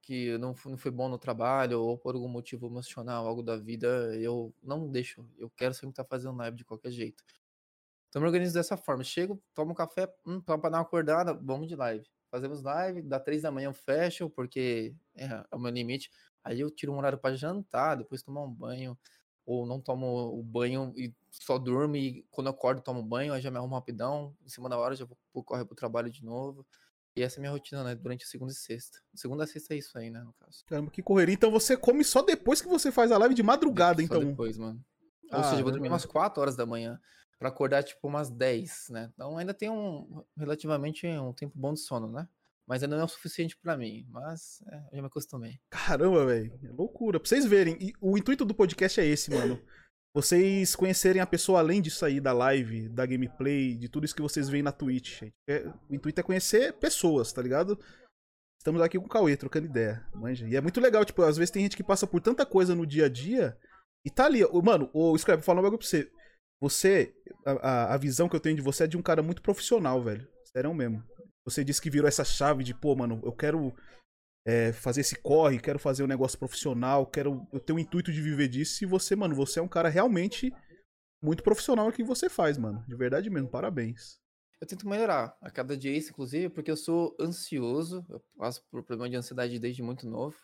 que 0.01 0.37
não 0.39 0.55
foi, 0.55 0.71
não 0.73 0.77
foi 0.79 0.91
bom 0.91 1.09
no 1.09 1.17
trabalho 1.19 1.81
ou 1.81 1.97
por 1.97 2.15
algum 2.15 2.27
motivo 2.29 2.67
emocional, 2.67 3.27
algo 3.27 3.43
da 3.43 3.57
vida, 3.57 4.15
eu 4.17 4.53
não 4.63 4.89
deixo. 4.91 5.27
Eu 5.37 5.49
quero 5.51 5.73
sempre 5.73 5.91
estar 5.91 6.05
fazendo 6.05 6.37
live 6.37 6.57
de 6.57 6.65
qualquer 6.65 6.91
jeito. 6.91 7.23
Então 8.09 8.21
me 8.21 8.27
organizo 8.27 8.53
dessa 8.53 8.77
forma. 8.77 9.03
Chego, 9.03 9.41
tomo 9.53 9.73
café, 9.75 10.13
hum, 10.25 10.41
para 10.41 10.57
dar 10.69 10.77
uma 10.77 10.81
acordada, 10.81 11.33
vamos 11.33 11.67
de 11.67 11.75
live. 11.75 12.05
Fazemos 12.31 12.61
live, 12.61 13.01
da 13.01 13.19
três 13.19 13.41
da 13.43 13.51
manhã 13.51 13.67
eu 13.69 13.73
fecho, 13.73 14.29
porque 14.29 14.95
é, 15.15 15.25
é 15.51 15.55
o 15.55 15.59
meu 15.59 15.71
limite. 15.71 16.09
Aí 16.43 16.59
eu 16.59 16.69
tiro 16.69 16.91
um 16.93 16.97
horário 16.97 17.17
para 17.17 17.35
jantar, 17.35 17.95
depois 17.97 18.21
tomar 18.23 18.43
um 18.43 18.51
banho, 18.53 18.97
ou 19.45 19.65
não 19.65 19.79
tomo 19.79 20.37
o 20.37 20.41
banho 20.41 20.93
e 20.95 21.13
só 21.31 21.57
durmo 21.57 21.95
e 21.95 22.25
quando 22.31 22.47
eu 22.47 22.51
acordo 22.51 22.81
tomo 22.81 23.03
banho, 23.03 23.33
aí 23.33 23.41
já 23.41 23.51
me 23.51 23.57
arrumo 23.57 23.75
rapidão, 23.75 24.35
em 24.45 24.49
cima 24.49 24.69
da 24.69 24.77
hora 24.77 24.95
já 24.95 25.05
vou 25.05 25.43
correr 25.43 25.65
pro 25.65 25.75
trabalho 25.75 26.09
de 26.09 26.23
novo. 26.23 26.65
E 27.15 27.21
essa 27.21 27.37
é 27.37 27.39
a 27.39 27.41
minha 27.41 27.51
rotina, 27.51 27.83
né? 27.83 27.93
Durante 27.93 28.23
a 28.23 28.27
segunda 28.27 28.51
e 28.51 28.55
sexta. 28.55 28.99
Segunda 29.13 29.43
a 29.43 29.47
sexta 29.47 29.75
é 29.75 29.77
isso 29.77 29.95
aí, 29.97 30.09
né? 30.09 30.21
No 30.23 30.33
caso. 30.33 30.65
Caramba, 30.65 30.89
que 30.89 31.03
correria. 31.03 31.33
Então 31.33 31.51
você 31.51 31.77
come 31.77 32.03
só 32.03 32.23
depois 32.23 32.59
que 32.59 32.67
você 32.67 32.91
faz 32.91 33.11
a 33.11 33.17
live 33.19 33.35
de 33.35 33.43
madrugada, 33.43 34.01
só 34.01 34.05
então. 34.05 34.19
depois, 34.19 34.57
mano. 34.57 34.83
Ou 35.31 35.39
ah, 35.39 35.43
seja, 35.43 35.59
eu 35.59 35.63
vou 35.63 35.71
dormir 35.71 35.89
umas 35.89 36.05
4 36.05 36.41
horas 36.41 36.55
da 36.55 36.65
manhã 36.65 36.99
para 37.37 37.49
acordar 37.49 37.83
tipo 37.83 38.07
umas 38.07 38.31
10, 38.31 38.87
né? 38.89 39.11
Então 39.13 39.37
ainda 39.37 39.53
tem 39.53 39.69
um 39.69 40.23
relativamente 40.35 41.05
um 41.05 41.33
tempo 41.33 41.53
bom 41.55 41.73
de 41.73 41.81
sono, 41.81 42.11
né? 42.11 42.27
Mas 42.67 42.81
ainda 42.81 42.95
não 42.95 43.03
é 43.03 43.05
o 43.05 43.09
suficiente 43.09 43.57
para 43.61 43.77
mim. 43.77 44.05
Mas 44.09 44.61
é, 44.71 44.75
eu 44.75 44.95
já 44.95 45.01
me 45.01 45.07
acostumei. 45.07 45.59
Caramba, 45.69 46.25
velho. 46.25 46.59
É 46.63 46.71
loucura. 46.71 47.19
Pra 47.19 47.27
vocês 47.27 47.45
verem. 47.45 47.77
E 47.79 47.93
o 47.99 48.17
intuito 48.17 48.45
do 48.45 48.55
podcast 48.55 48.99
é 48.99 49.05
esse, 49.05 49.31
mano 49.31 49.61
vocês 50.13 50.75
conhecerem 50.75 51.21
a 51.21 51.25
pessoa 51.25 51.59
além 51.59 51.81
disso 51.81 52.05
aí, 52.05 52.19
da 52.19 52.31
live, 52.31 52.87
da 52.87 53.05
gameplay, 53.05 53.75
de 53.75 53.89
tudo 53.89 54.05
isso 54.05 54.15
que 54.15 54.21
vocês 54.21 54.47
veem 54.47 54.61
na 54.61 54.71
Twitch. 54.71 55.23
É, 55.49 55.67
o 55.89 55.95
intuito 55.95 56.19
é 56.19 56.23
conhecer 56.23 56.73
pessoas, 56.73 57.33
tá 57.33 57.41
ligado? 57.41 57.79
Estamos 58.59 58.79
aqui 58.81 58.99
com 58.99 59.07
o 59.07 59.09
Cauê, 59.09 59.35
trocando 59.35 59.65
ideia, 59.65 60.05
manja. 60.13 60.47
E 60.47 60.55
é 60.55 60.61
muito 60.61 60.79
legal, 60.79 61.03
tipo, 61.03 61.23
às 61.23 61.35
vezes 61.35 61.49
tem 61.49 61.63
gente 61.63 61.75
que 61.75 61.83
passa 61.83 62.05
por 62.05 62.21
tanta 62.21 62.45
coisa 62.45 62.75
no 62.75 62.85
dia 62.85 63.07
a 63.07 63.09
dia 63.09 63.57
e 64.05 64.11
tá 64.11 64.25
ali. 64.25 64.41
Mano, 64.63 64.89
o 64.93 65.17
Scrap, 65.17 65.39
vou 65.39 65.45
falar 65.45 65.59
um 65.59 65.63
bagulho 65.63 65.79
pra 65.79 65.87
você. 65.87 66.09
Você, 66.61 67.13
a, 67.45 67.93
a 67.95 67.97
visão 67.97 68.29
que 68.29 68.35
eu 68.35 68.39
tenho 68.39 68.55
de 68.55 68.61
você 68.61 68.83
é 68.83 68.87
de 68.87 68.95
um 68.95 69.01
cara 69.01 69.23
muito 69.23 69.41
profissional, 69.41 70.01
velho. 70.01 70.25
Sério 70.45 70.73
mesmo. 70.73 71.03
Você 71.45 71.63
disse 71.63 71.81
que 71.81 71.89
virou 71.89 72.07
essa 72.07 72.23
chave 72.23 72.63
de, 72.63 72.73
pô, 72.73 72.95
mano, 72.95 73.21
eu 73.23 73.31
quero 73.31 73.73
é, 74.45 74.71
fazer 74.71 75.01
esse 75.01 75.15
corre, 75.15 75.59
quero 75.59 75.79
fazer 75.79 76.03
um 76.03 76.07
negócio 76.07 76.37
profissional, 76.37 77.05
quero 77.05 77.47
eu 77.51 77.59
tenho 77.59 77.77
o 77.77 77.81
intuito 77.81 78.11
de 78.11 78.21
viver 78.21 78.47
disso. 78.47 78.83
E 78.83 78.87
você, 78.87 79.15
mano, 79.15 79.35
você 79.35 79.59
é 79.59 79.63
um 79.63 79.67
cara 79.67 79.89
realmente 79.89 80.53
muito 81.21 81.43
profissional 81.43 81.85
no 81.85 81.93
que 81.93 82.03
você 82.03 82.29
faz, 82.29 82.57
mano. 82.57 82.83
De 82.87 82.95
verdade 82.95 83.29
mesmo, 83.29 83.49
parabéns. 83.49 84.21
Eu 84.59 84.67
tento 84.67 84.87
melhorar 84.87 85.37
a 85.41 85.51
cada 85.51 85.75
dia 85.75 85.95
isso, 85.95 86.11
inclusive, 86.11 86.49
porque 86.49 86.71
eu 86.71 86.77
sou 86.77 87.15
ansioso, 87.19 88.05
eu 88.09 88.21
passo 88.37 88.63
por 88.71 88.83
problema 88.83 89.09
de 89.09 89.17
ansiedade 89.17 89.59
desde 89.59 89.83
muito 89.83 90.07
novo. 90.07 90.37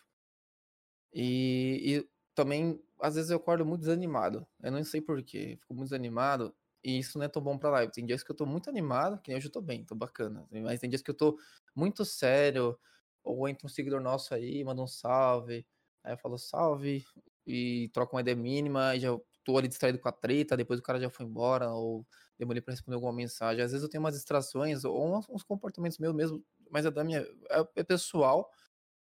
E, 1.12 1.80
e 1.82 2.08
também, 2.34 2.82
às 3.00 3.14
vezes, 3.14 3.30
eu 3.30 3.38
acordo 3.38 3.64
muito 3.64 3.80
desanimado. 3.80 4.46
Eu 4.62 4.72
não 4.72 4.84
sei 4.84 5.00
porquê, 5.00 5.56
fico 5.60 5.74
muito 5.74 5.88
desanimado. 5.88 6.54
E 6.82 6.98
isso 6.98 7.18
não 7.18 7.24
é 7.26 7.28
tão 7.28 7.42
bom 7.42 7.58
pra 7.58 7.70
live. 7.70 7.92
Tem 7.92 8.06
dias 8.06 8.22
que 8.22 8.30
eu 8.30 8.36
tô 8.36 8.46
muito 8.46 8.70
animado, 8.70 9.20
que 9.20 9.34
hoje 9.34 9.46
eu 9.48 9.52
tô 9.52 9.60
bem, 9.60 9.84
tô 9.84 9.94
bacana. 9.94 10.46
Mas 10.50 10.80
tem 10.80 10.88
dias 10.90 11.02
que 11.02 11.10
eu 11.10 11.16
tô 11.16 11.38
muito 11.76 12.04
sério, 12.04 12.78
ou 13.22 13.48
entra 13.48 13.66
um 13.66 13.68
seguidor 13.70 14.00
nosso 14.00 14.34
aí, 14.34 14.64
manda 14.64 14.82
um 14.82 14.86
salve. 14.86 15.66
Aí 16.04 16.14
eu 16.14 16.18
falo 16.18 16.38
salve 16.38 17.04
e 17.46 17.90
troca 17.92 18.14
uma 18.14 18.20
ideia 18.22 18.36
mínima 18.36 18.96
e 18.96 19.00
já 19.00 19.08
tô 19.44 19.58
ali 19.58 19.68
distraído 19.68 19.98
com 19.98 20.08
a 20.08 20.12
treta, 20.12 20.56
depois 20.56 20.78
o 20.80 20.82
cara 20.82 21.00
já 21.00 21.10
foi 21.10 21.26
embora, 21.26 21.70
ou 21.72 22.06
demorei 22.38 22.62
para 22.62 22.72
responder 22.72 22.94
alguma 22.96 23.12
mensagem. 23.12 23.62
Às 23.62 23.72
vezes 23.72 23.82
eu 23.84 23.90
tenho 23.90 24.02
umas 24.02 24.14
distrações 24.14 24.84
ou 24.84 25.16
uns, 25.18 25.28
uns 25.28 25.42
comportamentos 25.42 25.98
meus 25.98 26.14
mesmo, 26.14 26.44
mas 26.70 26.86
é 26.86 26.90
da 26.90 27.04
minha. 27.04 27.20
É, 27.50 27.80
é, 27.80 27.84
pessoal 27.84 28.50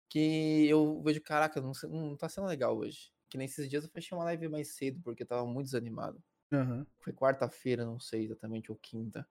que 0.10 0.68
eu 0.70 1.02
vejo, 1.04 1.22
caraca, 1.22 1.62
não, 1.62 1.72
não 1.90 2.18
tá 2.18 2.30
sendo 2.30 2.48
legal 2.48 2.78
hoje. 2.78 3.12
Que 3.30 3.38
nesses 3.38 3.70
dias 3.70 3.84
eu 3.84 3.90
fechei 3.92 4.18
uma 4.18 4.24
live 4.26 4.48
mais 4.50 4.76
cedo, 4.76 5.02
porque 5.04 5.24
eu 5.24 5.28
tava 5.28 5.46
muito 5.46 5.66
desanimado. 5.68 6.24
Uhum. 6.52 6.86
Foi 7.00 7.14
quarta-feira, 7.14 7.86
não 7.86 8.00
sei 8.00 8.26
exatamente, 8.26 8.72
ou 8.72 8.78
quinta. 8.78 9.28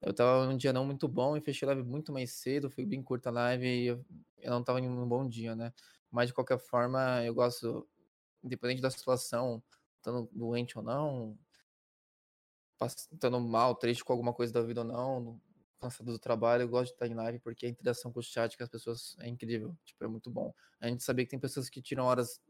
Eu 0.00 0.14
tava 0.14 0.46
num 0.46 0.56
dia 0.56 0.72
não 0.72 0.84
muito 0.86 1.08
bom 1.08 1.36
e 1.36 1.40
fechei 1.40 1.66
a 1.68 1.72
live 1.72 1.88
muito 1.88 2.12
mais 2.12 2.32
cedo, 2.32 2.70
foi 2.70 2.84
bem 2.86 3.02
curta 3.02 3.30
a 3.30 3.32
live 3.32 3.66
e 3.66 3.86
eu, 3.86 4.04
não 4.50 4.62
tava 4.62 4.80
em 4.80 4.88
um 4.88 5.08
bom 5.08 5.28
dia, 5.28 5.56
né? 5.56 5.72
Mas 6.10 6.28
de 6.28 6.34
qualquer 6.34 6.58
forma, 6.58 7.24
eu 7.24 7.34
gosto, 7.34 7.88
independente 8.44 8.82
da 8.82 8.90
situação, 8.90 9.62
estando 9.98 10.28
doente 10.32 10.78
ou 10.78 10.84
não, 10.84 11.38
estando 13.12 13.40
mal, 13.40 13.74
triste 13.74 14.04
com 14.04 14.12
alguma 14.12 14.32
coisa 14.32 14.52
da 14.52 14.62
vida 14.62 14.82
ou 14.82 14.86
não, 14.86 15.40
cansado 15.80 16.12
do 16.12 16.18
trabalho, 16.18 16.62
eu 16.62 16.68
gosto 16.68 16.88
de 16.90 16.94
estar 16.94 17.06
em 17.06 17.14
live 17.14 17.38
porque 17.40 17.66
a 17.66 17.68
interação 17.68 18.12
com 18.12 18.20
o 18.20 18.22
chat 18.22 18.56
com 18.56 18.62
as 18.64 18.68
pessoas 18.68 19.16
é 19.20 19.28
incrível, 19.28 19.76
tipo, 19.84 20.04
é 20.04 20.08
muito 20.08 20.30
bom. 20.30 20.54
A 20.80 20.88
gente 20.88 21.02
sabia 21.02 21.24
que 21.24 21.30
tem 21.30 21.40
pessoas 21.40 21.68
que 21.68 21.82
tiram 21.82 22.04
horas 22.04 22.40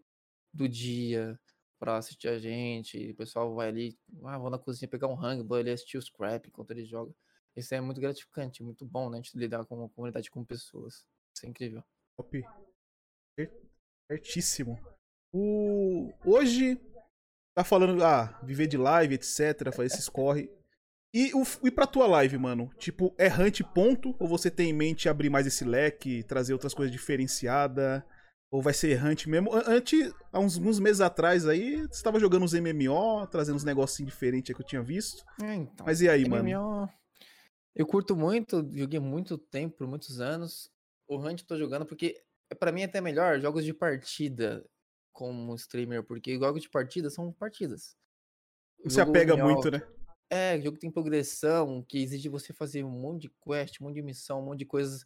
do 0.52 0.68
dia 0.68 1.38
para 1.78 1.96
assistir 1.96 2.28
a 2.28 2.38
gente, 2.38 3.10
o 3.10 3.14
pessoal 3.14 3.54
vai 3.54 3.68
ali, 3.68 3.98
ah, 4.24 4.38
vou 4.38 4.50
na 4.50 4.58
cozinha 4.58 4.88
pegar 4.88 5.08
um 5.08 5.14
rango, 5.14 5.44
vou 5.44 5.58
ali 5.58 5.70
assistir 5.70 5.98
o 5.98 6.02
scrap 6.02 6.46
enquanto 6.46 6.70
ele 6.70 6.84
joga. 6.84 7.12
Isso 7.54 7.74
é 7.74 7.80
muito 7.80 8.00
gratificante, 8.00 8.62
muito 8.62 8.84
bom, 8.84 9.08
né? 9.08 9.18
A 9.18 9.22
gente 9.22 9.36
lidar 9.38 9.64
com 9.64 9.84
a 9.84 9.88
comunidade, 9.88 10.30
com 10.30 10.44
pessoas. 10.44 11.06
Isso 11.34 11.46
é 11.46 11.48
incrível. 11.48 11.82
Top. 12.16 12.42
Certíssimo. 14.10 14.78
O... 15.32 16.12
Hoje, 16.24 16.78
tá 17.54 17.64
falando, 17.64 18.02
ah, 18.04 18.38
viver 18.42 18.66
de 18.66 18.76
live, 18.76 19.14
etc, 19.14 19.72
fazer 19.74 19.86
esses 19.86 20.08
corre. 20.08 20.50
E, 21.14 21.32
o, 21.34 21.42
e 21.64 21.70
pra 21.70 21.86
tua 21.86 22.06
live, 22.06 22.36
mano? 22.36 22.70
Tipo, 22.78 23.14
é 23.16 23.28
hunt 23.28 23.62
ponto? 23.74 24.14
Ou 24.18 24.28
você 24.28 24.50
tem 24.50 24.70
em 24.70 24.74
mente 24.74 25.08
abrir 25.08 25.30
mais 25.30 25.46
esse 25.46 25.64
leque, 25.64 26.22
trazer 26.24 26.52
outras 26.52 26.74
coisas 26.74 26.92
diferenciadas? 26.92 28.02
Ou 28.56 28.62
vai 28.62 28.72
ser 28.72 29.04
hunt 29.04 29.26
mesmo? 29.26 29.50
Antes, 29.52 30.14
há 30.32 30.40
uns, 30.40 30.56
uns 30.56 30.80
meses 30.80 31.02
atrás 31.02 31.46
aí, 31.46 31.86
você 31.88 32.02
tava 32.02 32.18
jogando 32.18 32.42
uns 32.42 32.54
MMO, 32.54 33.26
trazendo 33.26 33.56
uns 33.56 33.64
negocinhos 33.64 34.10
diferentes 34.10 34.56
que 34.56 34.62
eu 34.62 34.66
tinha 34.66 34.80
visto. 34.80 35.22
É, 35.42 35.56
então, 35.56 35.84
Mas 35.84 36.00
e 36.00 36.08
aí, 36.08 36.22
MMO... 36.22 36.30
mano? 36.30 36.90
Eu 37.74 37.86
curto 37.86 38.16
muito, 38.16 38.66
joguei 38.72 38.98
muito 38.98 39.36
tempo, 39.36 39.76
por 39.76 39.86
muitos 39.86 40.22
anos. 40.22 40.70
O 41.06 41.18
Hunt 41.18 41.40
eu 41.40 41.46
tô 41.46 41.58
jogando 41.58 41.84
porque, 41.84 42.18
para 42.58 42.72
mim, 42.72 42.80
é 42.80 42.84
até 42.84 42.98
melhor 42.98 43.38
jogos 43.38 43.62
de 43.62 43.74
partida 43.74 44.64
como 45.12 45.54
streamer, 45.56 46.02
porque 46.02 46.38
jogos 46.38 46.62
de 46.62 46.70
partida 46.70 47.10
são 47.10 47.30
partidas. 47.34 47.94
Você 48.82 49.02
apega 49.02 49.36
muito, 49.36 49.70
né? 49.70 49.86
É, 50.30 50.58
jogo 50.62 50.78
tem 50.78 50.90
progressão, 50.90 51.84
que 51.86 52.02
exige 52.02 52.30
você 52.30 52.54
fazer 52.54 52.82
um 52.84 52.90
monte 52.90 53.28
de 53.28 53.34
quest, 53.44 53.82
um 53.82 53.84
monte 53.84 53.96
de 53.96 54.02
missão, 54.02 54.40
um 54.40 54.46
monte 54.46 54.60
de 54.60 54.64
coisas. 54.64 55.04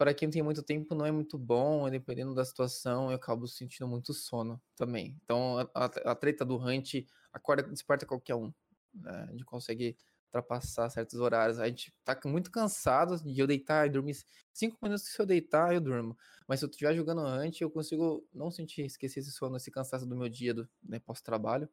Para 0.00 0.14
quem 0.14 0.30
tem 0.30 0.40
muito 0.40 0.62
tempo, 0.62 0.94
não 0.94 1.04
é 1.04 1.10
muito 1.10 1.36
bom, 1.36 1.90
dependendo 1.90 2.34
da 2.34 2.42
situação, 2.42 3.10
eu 3.10 3.16
acabo 3.16 3.46
sentindo 3.46 3.86
muito 3.86 4.14
sono 4.14 4.58
também. 4.74 5.14
Então, 5.22 5.58
a, 5.74 5.84
a, 5.84 6.14
treta 6.14 6.42
do 6.42 6.56
Hunt 6.56 7.04
acorda, 7.30 7.64
desperta 7.64 8.06
qualquer 8.06 8.34
um. 8.34 8.50
Né? 8.94 9.26
A 9.28 9.32
gente 9.32 9.44
consegue 9.44 9.94
ultrapassar 10.28 10.88
certos 10.88 11.20
horários. 11.20 11.58
A 11.58 11.68
gente 11.68 11.92
tá 12.02 12.18
muito 12.24 12.50
cansado 12.50 13.22
de 13.22 13.38
eu 13.38 13.46
deitar 13.46 13.86
e 13.86 13.90
dormir. 13.90 14.16
Cinco 14.54 14.78
minutos 14.82 15.06
que 15.06 15.12
se 15.12 15.20
eu 15.20 15.26
deitar, 15.26 15.74
eu 15.74 15.82
durmo. 15.82 16.16
Mas 16.48 16.60
se 16.60 16.64
eu 16.64 16.70
estiver 16.70 16.94
jogando 16.94 17.20
antes, 17.20 17.60
eu 17.60 17.70
consigo 17.70 18.26
não 18.32 18.50
sentir, 18.50 18.86
esquecer 18.86 19.20
esse 19.20 19.30
sono, 19.30 19.58
esse 19.58 19.70
cansaço 19.70 20.06
do 20.06 20.16
meu 20.16 20.30
dia, 20.30 20.54
do 20.54 20.66
né, 20.82 20.98
pós-trabalho. 20.98 21.68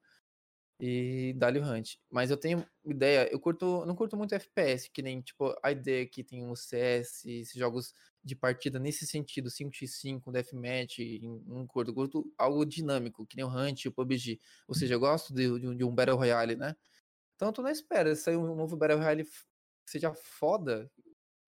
E 0.80 1.34
dar-lhe 1.38 1.60
o 1.60 1.64
hunt. 1.64 1.96
Mas 2.10 2.30
eu 2.30 2.38
tenho 2.38 2.64
ideia, 2.86 3.28
eu 3.32 3.40
curto, 3.40 3.84
não 3.86 3.96
curto 3.96 4.16
muito 4.16 4.36
FPS, 4.36 4.92
que 4.92 5.02
nem, 5.02 5.22
tipo, 5.22 5.56
a 5.64 5.72
ideia 5.72 6.06
que 6.08 6.24
tem 6.24 6.48
o 6.48 6.56
CS, 6.56 7.26
esses 7.28 7.56
jogos 7.56 7.94
de 8.24 8.36
partida 8.36 8.78
nesse 8.78 9.08
sentido, 9.08 9.50
5x5, 9.50 10.32
Deathmatch, 10.32 11.00
não 11.46 11.66
curto. 11.66 11.90
Eu 11.92 11.96
curto 11.96 12.34
algo 12.38 12.66
dinâmico, 12.66 13.26
que 13.26 13.36
nem 13.36 13.46
o 13.46 13.50
Hunt, 13.50 13.86
o 13.88 13.92
PUBG. 13.92 14.40
Ou 14.68 14.76
seja, 14.76 14.94
eu 14.94 15.00
gosto 15.00 15.34
de, 15.34 15.76
de 15.76 15.84
um 15.84 15.96
Battle 15.96 16.18
Royale, 16.18 16.56
né? 16.56 16.76
Então 17.36 17.50
eu 17.50 17.54
tô 17.54 17.62
na 17.62 17.72
espera 17.72 18.14
de 18.14 18.20
sair 18.20 18.38
um 18.38 18.56
novo 18.56 18.76
Battle 18.78 19.00
Royale 19.00 19.24
que 19.24 19.32
seja 19.92 20.14
foda, 20.14 20.92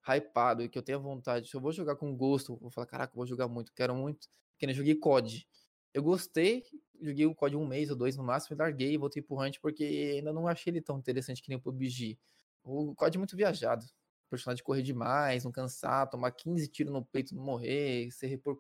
hypado, 0.08 0.64
e 0.64 0.70
que 0.70 0.78
eu 0.78 0.84
tenha 0.84 1.00
vontade. 1.00 1.50
Se 1.50 1.56
eu 1.56 1.62
vou 1.62 1.72
jogar 1.72 1.96
com 1.96 2.16
gosto, 2.16 2.58
vou 2.58 2.72
falar, 2.72 2.88
caraca, 2.88 3.14
vou 3.16 3.26
jogar 3.28 3.48
muito, 3.48 3.74
quero 3.74 3.96
muito. 3.96 4.28
Que 4.58 4.66
nem 4.66 4.76
joguei 4.76 4.96
COD. 4.96 5.48
Eu 5.94 6.04
gostei, 6.04 6.64
joguei 7.02 7.26
o 7.26 7.36
código 7.36 7.62
um 7.62 7.68
mês 7.68 7.90
ou 7.90 7.96
dois 7.96 8.16
no 8.18 8.24
máximo 8.24 8.56
e 8.56 8.60
larguei 8.60 8.94
e 8.94 8.98
voltei 8.98 9.22
pro 9.22 9.40
Hunt 9.40 9.58
porque 9.62 9.84
ainda 10.18 10.34
não 10.34 10.48
achei 10.48 10.72
ele 10.72 10.82
tão 10.82 10.98
interessante 11.00 11.42
que 11.42 11.50
nem 11.50 11.58
o 11.58 11.62
PUBG. 11.62 12.18
O 12.64 12.94
código 12.96 13.20
é 13.20 13.22
muito 13.22 13.36
viajado. 13.36 13.84
O 14.28 14.30
personagem 14.30 14.64
correr 14.64 14.84
demais, 14.84 15.44
não 15.44 15.52
cansar, 15.52 16.10
tomar 16.10 16.32
15 16.32 16.68
tiros 16.68 16.94
no 16.94 17.04
peito, 17.04 17.36
não 17.36 17.44
morrer, 17.44 18.12
ser 18.12 18.28
repor. 18.28 18.58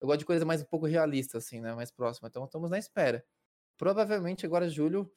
Eu 0.00 0.06
gosto 0.06 0.20
de 0.20 0.26
coisa 0.26 0.44
mais 0.44 0.62
um 0.62 0.64
pouco 0.66 0.86
realista, 0.86 1.38
assim, 1.38 1.60
né? 1.60 1.74
Mais 1.74 1.90
próxima. 1.90 2.28
Então 2.28 2.44
estamos 2.44 2.70
na 2.70 2.78
espera. 2.78 3.24
Provavelmente 3.78 4.46
agora, 4.46 4.68
julho, 4.68 5.10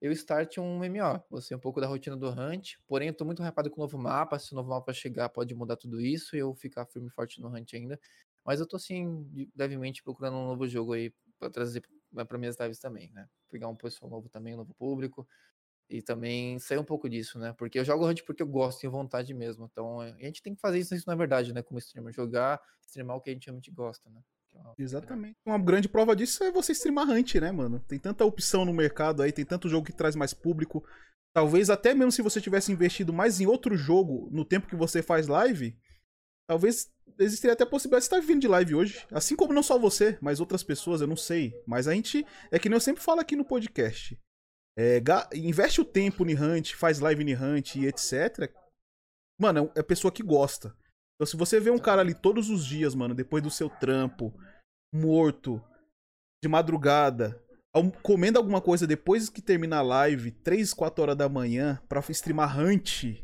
eu 0.00 0.12
start 0.12 0.58
um 0.58 0.78
MMO. 0.84 1.40
Ser 1.40 1.54
um 1.54 1.60
pouco 1.60 1.80
da 1.80 1.86
rotina 1.86 2.16
do 2.16 2.28
Hunt. 2.28 2.74
Porém, 2.86 3.08
eu 3.08 3.14
tô 3.14 3.24
muito 3.24 3.42
rapado 3.42 3.70
com 3.70 3.80
o 3.80 3.84
novo 3.84 3.98
mapa. 3.98 4.38
Se 4.38 4.52
o 4.52 4.56
novo 4.56 4.68
mapa 4.70 4.92
chegar, 4.92 5.28
pode 5.28 5.54
mudar 5.54 5.76
tudo 5.76 6.00
isso 6.00 6.36
e 6.36 6.40
eu 6.40 6.54
ficar 6.54 6.86
firme 6.86 7.08
e 7.08 7.10
forte 7.12 7.40
no 7.40 7.48
Hunt 7.48 7.74
ainda. 7.74 7.98
Mas 8.44 8.60
eu 8.60 8.66
tô, 8.66 8.76
assim, 8.76 9.30
levemente 9.56 10.02
procurando 10.02 10.36
um 10.36 10.48
novo 10.48 10.66
jogo 10.66 10.94
aí 10.94 11.12
pra 11.42 11.50
trazer 11.50 11.82
para 12.28 12.38
minhas 12.38 12.56
lives 12.58 12.78
também, 12.78 13.10
né? 13.12 13.26
Pegar 13.50 13.68
um 13.68 13.74
pessoal 13.74 14.10
novo 14.10 14.28
também, 14.28 14.54
um 14.54 14.58
novo 14.58 14.74
público. 14.74 15.26
E 15.90 16.00
também 16.00 16.58
sair 16.58 16.78
um 16.78 16.84
pouco 16.84 17.08
disso, 17.08 17.38
né? 17.38 17.52
Porque 17.58 17.78
eu 17.78 17.84
jogo 17.84 18.06
Hunt 18.06 18.22
porque 18.24 18.42
eu 18.42 18.46
gosto, 18.46 18.80
tenho 18.80 18.92
vontade 18.92 19.34
mesmo. 19.34 19.68
Então, 19.70 20.00
a 20.00 20.10
gente 20.12 20.42
tem 20.42 20.54
que 20.54 20.60
fazer 20.60 20.78
isso, 20.78 20.94
isso 20.94 21.08
na 21.08 21.14
verdade, 21.14 21.52
né? 21.52 21.62
Como 21.62 21.78
streamer. 21.78 22.12
Jogar, 22.12 22.60
streamar 22.80 23.16
o 23.16 23.20
que 23.20 23.30
a 23.30 23.32
gente 23.32 23.46
realmente 23.46 23.70
gosta, 23.70 24.08
né? 24.08 24.22
É 24.54 24.82
Exatamente. 24.82 25.36
Uma 25.44 25.58
grande 25.58 25.88
prova 25.88 26.14
disso 26.14 26.44
é 26.44 26.52
você 26.52 26.72
streamar 26.72 27.08
Hunt, 27.10 27.34
né, 27.36 27.50
mano? 27.50 27.80
Tem 27.80 27.98
tanta 27.98 28.24
opção 28.24 28.64
no 28.64 28.72
mercado 28.72 29.22
aí, 29.22 29.32
tem 29.32 29.44
tanto 29.44 29.68
jogo 29.68 29.86
que 29.86 29.92
traz 29.92 30.14
mais 30.14 30.32
público. 30.32 30.86
Talvez 31.34 31.70
até 31.70 31.94
mesmo 31.94 32.12
se 32.12 32.22
você 32.22 32.40
tivesse 32.40 32.70
investido 32.70 33.12
mais 33.12 33.40
em 33.40 33.46
outro 33.46 33.76
jogo 33.76 34.28
no 34.30 34.44
tempo 34.44 34.68
que 34.68 34.76
você 34.76 35.02
faz 35.02 35.26
live, 35.26 35.76
talvez 36.52 36.90
existiria 37.18 37.54
até 37.54 37.64
a 37.64 37.66
possibilidade 37.66 38.02
de 38.02 38.14
estar 38.14 38.20
vindo 38.20 38.42
de 38.42 38.48
live 38.48 38.74
hoje. 38.74 39.06
Assim 39.10 39.34
como 39.34 39.54
não 39.54 39.62
só 39.62 39.78
você, 39.78 40.18
mas 40.20 40.38
outras 40.38 40.62
pessoas, 40.62 41.00
eu 41.00 41.06
não 41.06 41.16
sei. 41.16 41.54
Mas 41.66 41.88
a 41.88 41.94
gente, 41.94 42.26
é 42.50 42.58
que 42.58 42.68
nem 42.68 42.76
eu 42.76 42.80
sempre 42.80 43.02
falo 43.02 43.20
aqui 43.20 43.34
no 43.34 43.44
podcast. 43.44 44.18
É, 44.78 45.02
investe 45.34 45.80
o 45.80 45.84
tempo 45.84 46.24
no 46.24 46.32
Hunt, 46.32 46.74
faz 46.74 46.98
live 46.98 47.24
no 47.24 47.42
Hunt 47.42 47.76
e 47.76 47.86
etc. 47.86 48.52
Mano, 49.40 49.72
é, 49.74 49.80
é 49.80 49.82
pessoa 49.82 50.12
que 50.12 50.22
gosta. 50.22 50.76
Então, 51.14 51.26
se 51.26 51.36
você 51.36 51.58
vê 51.58 51.70
um 51.70 51.78
cara 51.78 52.02
ali 52.02 52.14
todos 52.14 52.50
os 52.50 52.66
dias, 52.66 52.94
mano, 52.94 53.14
depois 53.14 53.42
do 53.42 53.50
seu 53.50 53.70
trampo, 53.70 54.34
morto, 54.94 55.62
de 56.42 56.48
madrugada, 56.48 57.42
comendo 58.02 58.38
alguma 58.38 58.60
coisa 58.60 58.86
depois 58.86 59.30
que 59.30 59.40
termina 59.40 59.78
a 59.78 59.82
live, 59.82 60.30
3, 60.30 60.74
4 60.74 61.02
horas 61.02 61.16
da 61.16 61.28
manhã, 61.28 61.80
pra 61.88 62.00
streamar 62.10 62.58
Hunt, 62.58 63.22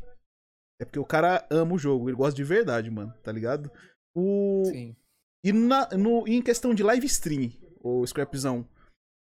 é 0.79 0.85
porque 0.85 0.99
o 0.99 1.05
cara 1.05 1.45
ama 1.49 1.75
o 1.75 1.77
jogo, 1.77 2.09
ele 2.09 2.17
gosta 2.17 2.35
de 2.35 2.43
verdade, 2.43 2.89
mano, 2.89 3.13
tá 3.21 3.31
ligado? 3.31 3.69
O... 4.15 4.63
Sim. 4.65 4.95
E 5.43 5.51
na, 5.51 5.89
no, 5.89 6.27
em 6.27 6.41
questão 6.41 6.73
de 6.73 6.83
live 6.83 7.05
stream, 7.05 7.51
o 7.81 8.05
Scrapzão, 8.05 8.67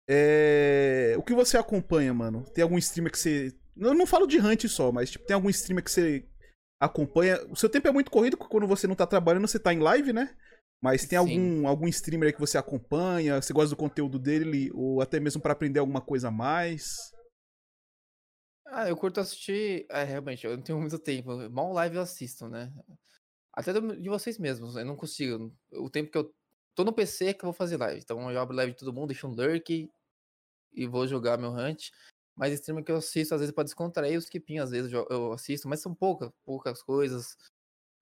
é... 0.09 1.15
o 1.17 1.23
que 1.23 1.33
você 1.33 1.57
acompanha, 1.57 2.13
mano? 2.13 2.43
Tem 2.53 2.61
algum 2.61 2.77
streamer 2.77 3.11
que 3.11 3.19
você. 3.19 3.53
Eu 3.77 3.93
não 3.93 4.05
falo 4.05 4.27
de 4.27 4.39
Hunt 4.39 4.65
só, 4.67 4.91
mas 4.91 5.11
tipo, 5.11 5.25
tem 5.25 5.33
algum 5.33 5.49
streamer 5.49 5.83
que 5.83 5.91
você 5.91 6.25
acompanha. 6.81 7.39
O 7.49 7.55
seu 7.55 7.69
tempo 7.69 7.87
é 7.87 7.91
muito 7.91 8.11
corrido, 8.11 8.37
porque 8.37 8.51
quando 8.51 8.67
você 8.67 8.87
não 8.87 8.95
tá 8.95 9.05
trabalhando, 9.05 9.47
você 9.47 9.59
tá 9.59 9.73
em 9.73 9.79
live, 9.79 10.13
né? 10.13 10.35
Mas 10.81 11.05
tem 11.05 11.17
algum, 11.17 11.67
algum 11.67 11.87
streamer 11.87 12.27
aí 12.27 12.33
que 12.33 12.39
você 12.39 12.57
acompanha, 12.57 13.41
você 13.41 13.51
gosta 13.51 13.69
do 13.69 13.79
conteúdo 13.79 14.19
dele, 14.19 14.71
ou 14.73 15.01
até 15.01 15.19
mesmo 15.19 15.41
para 15.41 15.53
aprender 15.53 15.79
alguma 15.79 16.01
coisa 16.01 16.27
a 16.27 16.31
mais? 16.31 17.11
Ah, 18.65 18.89
eu 18.89 18.97
curto 18.97 19.19
assistir. 19.19 19.85
É, 19.89 20.03
realmente, 20.03 20.45
eu 20.45 20.55
não 20.57 20.63
tenho 20.63 20.79
muito 20.79 20.97
tempo. 20.99 21.49
Mal 21.49 21.71
live 21.73 21.95
eu 21.97 22.01
assisto, 22.01 22.47
né? 22.47 22.73
Até 23.53 23.73
de 23.73 24.09
vocês 24.09 24.37
mesmos, 24.37 24.75
eu 24.75 24.85
não 24.85 24.95
consigo. 24.95 25.55
O 25.73 25.89
tempo 25.89 26.11
que 26.11 26.17
eu 26.17 26.33
tô 26.75 26.83
no 26.83 26.93
PC 26.93 27.27
é 27.27 27.33
que 27.33 27.43
eu 27.45 27.47
vou 27.47 27.53
fazer 27.53 27.77
live. 27.77 28.01
Então 28.01 28.31
eu 28.31 28.39
abro 28.39 28.55
live 28.55 28.73
de 28.73 28.79
todo 28.79 28.93
mundo, 28.93 29.07
deixo 29.09 29.27
um 29.27 29.31
lurk 29.31 29.89
e 30.73 30.87
vou 30.87 31.07
jogar 31.07 31.37
meu 31.37 31.51
hunt. 31.51 31.89
Mas 32.35 32.53
streamer 32.53 32.83
que 32.83 32.91
eu 32.91 32.97
assisto, 32.97 33.33
às 33.35 33.41
vezes, 33.41 33.55
pra 33.55 33.63
descontrair 33.63 34.17
os 34.17 34.25
skipinhos, 34.25 34.65
às 34.65 34.71
vezes 34.71 34.91
eu 34.93 35.33
assisto, 35.33 35.69
mas 35.69 35.81
são 35.81 35.95
poucas, 35.95 36.31
poucas 36.45 36.83
coisas. 36.83 37.37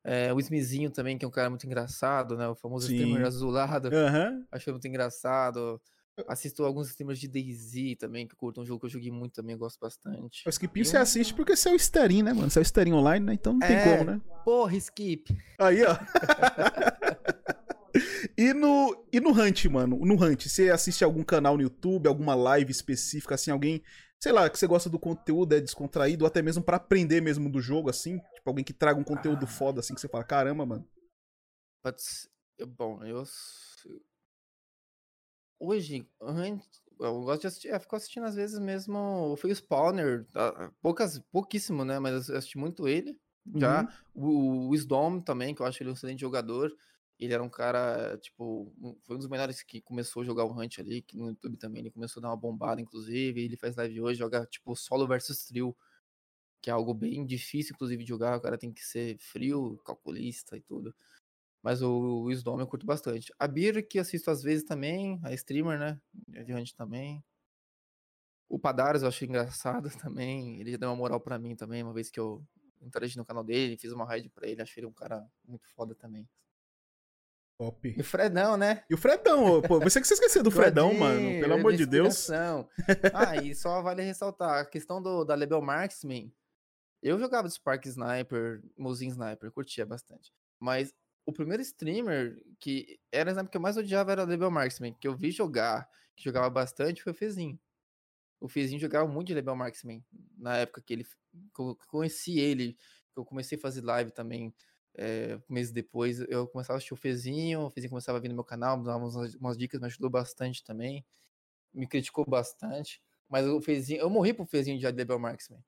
É, 0.04 0.34
o 0.34 0.40
Smizinho 0.40 0.92
também, 0.92 1.18
que 1.18 1.26
é 1.26 1.28
um 1.28 1.32
cara 1.32 1.50
muito 1.50 1.66
engraçado, 1.66 2.38
né? 2.38 2.48
O 2.48 2.56
famoso 2.56 2.88
Sim. 2.88 2.94
streamer 2.96 3.26
azulado. 3.26 3.90
Uhum. 3.90 4.46
Acho 4.52 4.72
muito 4.72 4.88
engraçado. 4.88 5.82
Assisto 6.28 6.64
alguns 6.64 6.90
streamers 6.90 7.20
de 7.20 7.28
DayZ 7.28 7.98
também, 7.98 8.28
que 8.28 8.36
curtam 8.36 8.64
um 8.64 8.66
jogo 8.66 8.82
que 8.82 8.86
eu 8.86 8.90
joguei 8.90 9.12
muito 9.12 9.34
também, 9.34 9.58
gosto 9.58 9.80
bastante. 9.80 10.44
O 10.46 10.50
Skip 10.50 10.86
você 10.86 10.98
assiste 10.98 11.34
porque 11.34 11.56
você 11.56 11.70
é 11.70 11.74
o 11.74 11.80
Sterin, 11.80 12.22
né, 12.22 12.34
mano? 12.34 12.50
Você 12.50 12.60
é 12.60 12.62
o 12.62 12.66
Sterin 12.66 12.94
online, 12.94 13.26
né? 13.26 13.34
Então 13.34 13.54
não 13.54 13.60
tem 13.60 13.76
é... 13.76 13.98
como, 13.98 14.12
né? 14.12 14.22
Porra, 14.46 14.76
Skip. 14.76 15.36
Aí, 15.60 15.84
ó. 15.84 15.98
E 18.38 18.54
no, 18.54 19.06
e 19.12 19.20
no 19.20 19.30
Hunt, 19.30 19.66
mano? 19.66 19.98
No 19.98 20.16
Hunt, 20.16 20.48
você 20.48 20.72
assiste 20.72 21.04
algum 21.04 21.24
canal 21.24 21.56
no 21.56 21.62
YouTube, 21.62 22.08
alguma 22.08 22.34
live 22.34 22.72
específica, 22.72 23.36
assim, 23.36 23.52
alguém, 23.52 23.84
sei 24.20 24.32
lá, 24.32 24.50
que 24.50 24.58
você 24.58 24.66
gosta 24.66 24.90
do 24.90 24.98
conteúdo, 24.98 25.54
é 25.54 25.62
descontraído, 25.62 26.24
ou 26.24 26.28
até 26.28 26.42
mesmo 26.42 26.64
para 26.64 26.78
aprender 26.78 27.22
mesmo 27.22 27.50
do 27.50 27.62
jogo, 27.62 27.90
assim? 27.90 28.18
Tipo, 28.34 28.50
alguém 28.50 28.64
que 28.64 28.74
traga 28.74 29.00
um 29.00 29.04
conteúdo 29.04 29.46
ah. 29.46 29.48
foda, 29.48 29.80
assim, 29.80 29.94
que 29.94 30.02
você 30.02 30.08
fala, 30.08 30.24
caramba, 30.24 30.66
mano. 30.66 30.88
Putz, 31.84 32.28
bom, 32.68 33.04
eu. 33.04 33.24
Hoje, 35.66 36.06
eu 37.00 37.24
gosto 37.24 37.42
de 37.42 37.48
assistir, 37.48 37.68
eu 37.70 37.80
fico 37.80 37.96
assistindo 37.96 38.26
às 38.26 38.36
vezes 38.36 38.60
mesmo 38.60 38.98
o 39.32 39.38
Free 39.38 39.56
Spawner, 39.56 40.28
poucas, 40.82 41.20
pouquíssimo, 41.32 41.86
né? 41.86 42.00
Mas 42.00 42.28
eu 42.28 42.38
assisti 42.38 42.58
muito 42.58 42.86
ele. 42.86 43.18
Já 43.56 43.88
uhum. 44.14 44.68
o, 44.68 44.70
o 44.70 44.76
Sdom 44.76 45.22
também, 45.22 45.56
que 45.56 45.62
eu 45.62 45.66
acho 45.66 45.82
ele 45.82 45.90
um 45.90 45.94
excelente 45.94 46.20
jogador. 46.20 46.70
Ele 47.18 47.34
era 47.34 47.42
um 47.42 47.50
cara, 47.50 48.18
tipo, 48.18 48.74
foi 49.04 49.16
um 49.16 49.20
dos 49.20 49.30
melhores 49.30 49.64
que 49.64 49.80
começou 49.80 50.22
a 50.22 50.26
jogar 50.26 50.44
o 50.44 50.52
Hunt 50.52 50.80
ali, 50.80 51.02
que 51.02 51.16
no 51.16 51.30
YouTube 51.30 51.56
também 51.56 51.80
ele 51.82 51.92
começou 51.92 52.20
a 52.20 52.24
dar 52.24 52.30
uma 52.30 52.38
bombada, 52.38 52.82
inclusive. 52.82 53.42
Ele 53.42 53.56
faz 53.56 53.78
live 53.78 54.02
hoje, 54.02 54.20
joga, 54.20 54.46
tipo, 54.46 54.76
solo 54.76 55.08
versus 55.08 55.46
trio, 55.46 55.74
que 56.62 56.70
é 56.70 56.74
algo 56.74 56.94
bem 56.94 57.26
difícil, 57.26 57.74
inclusive, 57.74 58.04
de 58.04 58.10
jogar. 58.10 58.38
O 58.38 58.42
cara 58.42 58.58
tem 58.58 58.74
que 58.74 58.84
ser 58.84 59.18
frio, 59.18 59.78
calculista 59.86 60.58
e 60.58 60.62
tudo. 60.62 60.94
Mas 61.64 61.82
o, 61.82 62.24
o 62.24 62.32
Sdom 62.32 62.60
eu 62.60 62.68
curto 62.68 62.86
bastante. 62.86 63.34
A 63.40 63.48
Bir, 63.48 63.88
que 63.88 63.98
assisto 63.98 64.30
às 64.30 64.44
vezes 64.44 64.66
também, 64.66 65.18
a 65.24 65.34
streamer, 65.34 65.80
né? 65.80 66.00
Hunt 66.50 66.74
também. 66.74 67.24
O 68.50 68.60
Padares 68.60 69.02
eu 69.02 69.08
achei 69.08 69.26
engraçado 69.26 69.90
também. 69.98 70.60
Ele 70.60 70.72
já 70.72 70.78
deu 70.78 70.90
uma 70.90 70.96
moral 70.96 71.22
para 71.22 71.40
mim 71.40 71.56
também, 71.56 71.82
uma 71.82 71.94
vez 71.94 72.12
que 72.12 72.20
eu 72.20 72.46
interagi 72.82 73.18
no 73.18 73.24
canal 73.24 73.46
dele, 73.46 73.78
fiz 73.78 73.94
uma 73.94 74.06
raid 74.06 74.30
pra 74.30 74.46
ele. 74.46 74.62
Achei 74.62 74.82
ele 74.82 74.88
um 74.88 74.94
cara 74.94 75.26
muito 75.48 75.66
foda 75.70 75.96
também. 75.96 76.28
Top. 77.58 77.88
E 77.88 78.02
o 78.02 78.04
Fredão, 78.04 78.58
né? 78.58 78.84
E 78.90 78.94
o 78.94 78.98
Fredão, 78.98 79.62
pô, 79.62 79.80
você 79.80 80.02
que 80.02 80.08
você 80.08 80.16
esqueceu 80.16 80.44
do 80.44 80.52
Fredão, 80.52 80.94
mano, 80.94 81.40
pelo 81.40 81.54
amor 81.54 81.74
de 81.74 81.86
Deus. 81.86 82.30
ah, 83.14 83.38
e 83.38 83.56
só 83.56 83.82
vale 83.82 84.02
ressaltar, 84.02 84.60
a 84.60 84.66
questão 84.66 85.02
do, 85.02 85.24
da 85.24 85.34
Lebel 85.34 85.62
Marksman, 85.62 86.34
eu 87.02 87.18
jogava 87.18 87.48
de 87.48 87.54
Spark 87.54 87.86
Sniper, 87.86 88.62
Mozinho 88.78 89.12
Sniper, 89.12 89.52
curtia 89.52 89.86
bastante. 89.86 90.34
Mas 90.60 90.94
o 91.26 91.32
primeiro 91.32 91.62
streamer 91.62 92.44
que 92.60 93.00
era 93.12 93.30
o 93.30 93.32
sniper 93.32 93.52
que 93.52 93.58
eu 93.58 93.62
mais 93.62 93.78
odiava 93.78 94.12
era 94.12 94.24
o 94.24 94.26
Lebel 94.26 94.52
Marksman, 94.52 94.94
que 94.94 95.08
eu 95.08 95.16
vi 95.16 95.32
jogar, 95.32 95.90
que 96.16 96.24
jogava 96.24 96.50
bastante, 96.50 97.02
foi 97.02 97.12
o 97.12 97.16
Fezinho. 97.16 97.60
O 98.40 98.50
Fezinho 98.50 98.80
jogava 98.80 99.08
muito 99.08 99.28
de 99.28 99.34
Lebel 99.34 99.56
Marksman, 99.56 100.04
na 100.38 100.58
época 100.58 100.82
que 100.82 100.94
ele, 100.94 101.06
que 101.06 101.62
eu 101.62 101.78
conheci 101.88 102.40
ele, 102.40 102.74
que 103.14 103.20
eu 103.20 103.26
comecei 103.26 103.58
a 103.58 103.62
fazer 103.62 103.82
live 103.82 104.12
também, 104.12 104.54
é, 104.96 105.40
meses 105.50 105.72
depois, 105.72 106.20
eu 106.20 106.48
começava 106.48 106.76
a 106.76 106.78
assistir 106.78 106.94
o 106.94 106.98
Fezinho, 106.98 107.62
o 107.62 107.70
Fezinho 107.70 107.90
começava 107.90 108.18
a 108.18 108.22
vir 108.22 108.30
no 108.30 108.36
meu 108.36 108.44
canal, 108.44 108.78
me 108.78 108.86
dava 108.86 109.00
umas, 109.04 109.36
umas 109.36 109.58
dicas, 109.58 109.80
me 109.80 109.88
ajudou 109.88 110.10
bastante 110.10 110.64
também, 110.64 111.06
me 111.74 111.88
criticou 111.88 112.26
bastante, 112.26 113.02
mas 113.30 113.48
o 113.48 113.62
Fezinho, 113.62 114.02
eu 114.02 114.10
morri 114.10 114.34
pro 114.34 114.46
Fezinho 114.46 114.78
de 114.78 114.86
Adebel 114.86 115.20
Marksman, 115.20 115.64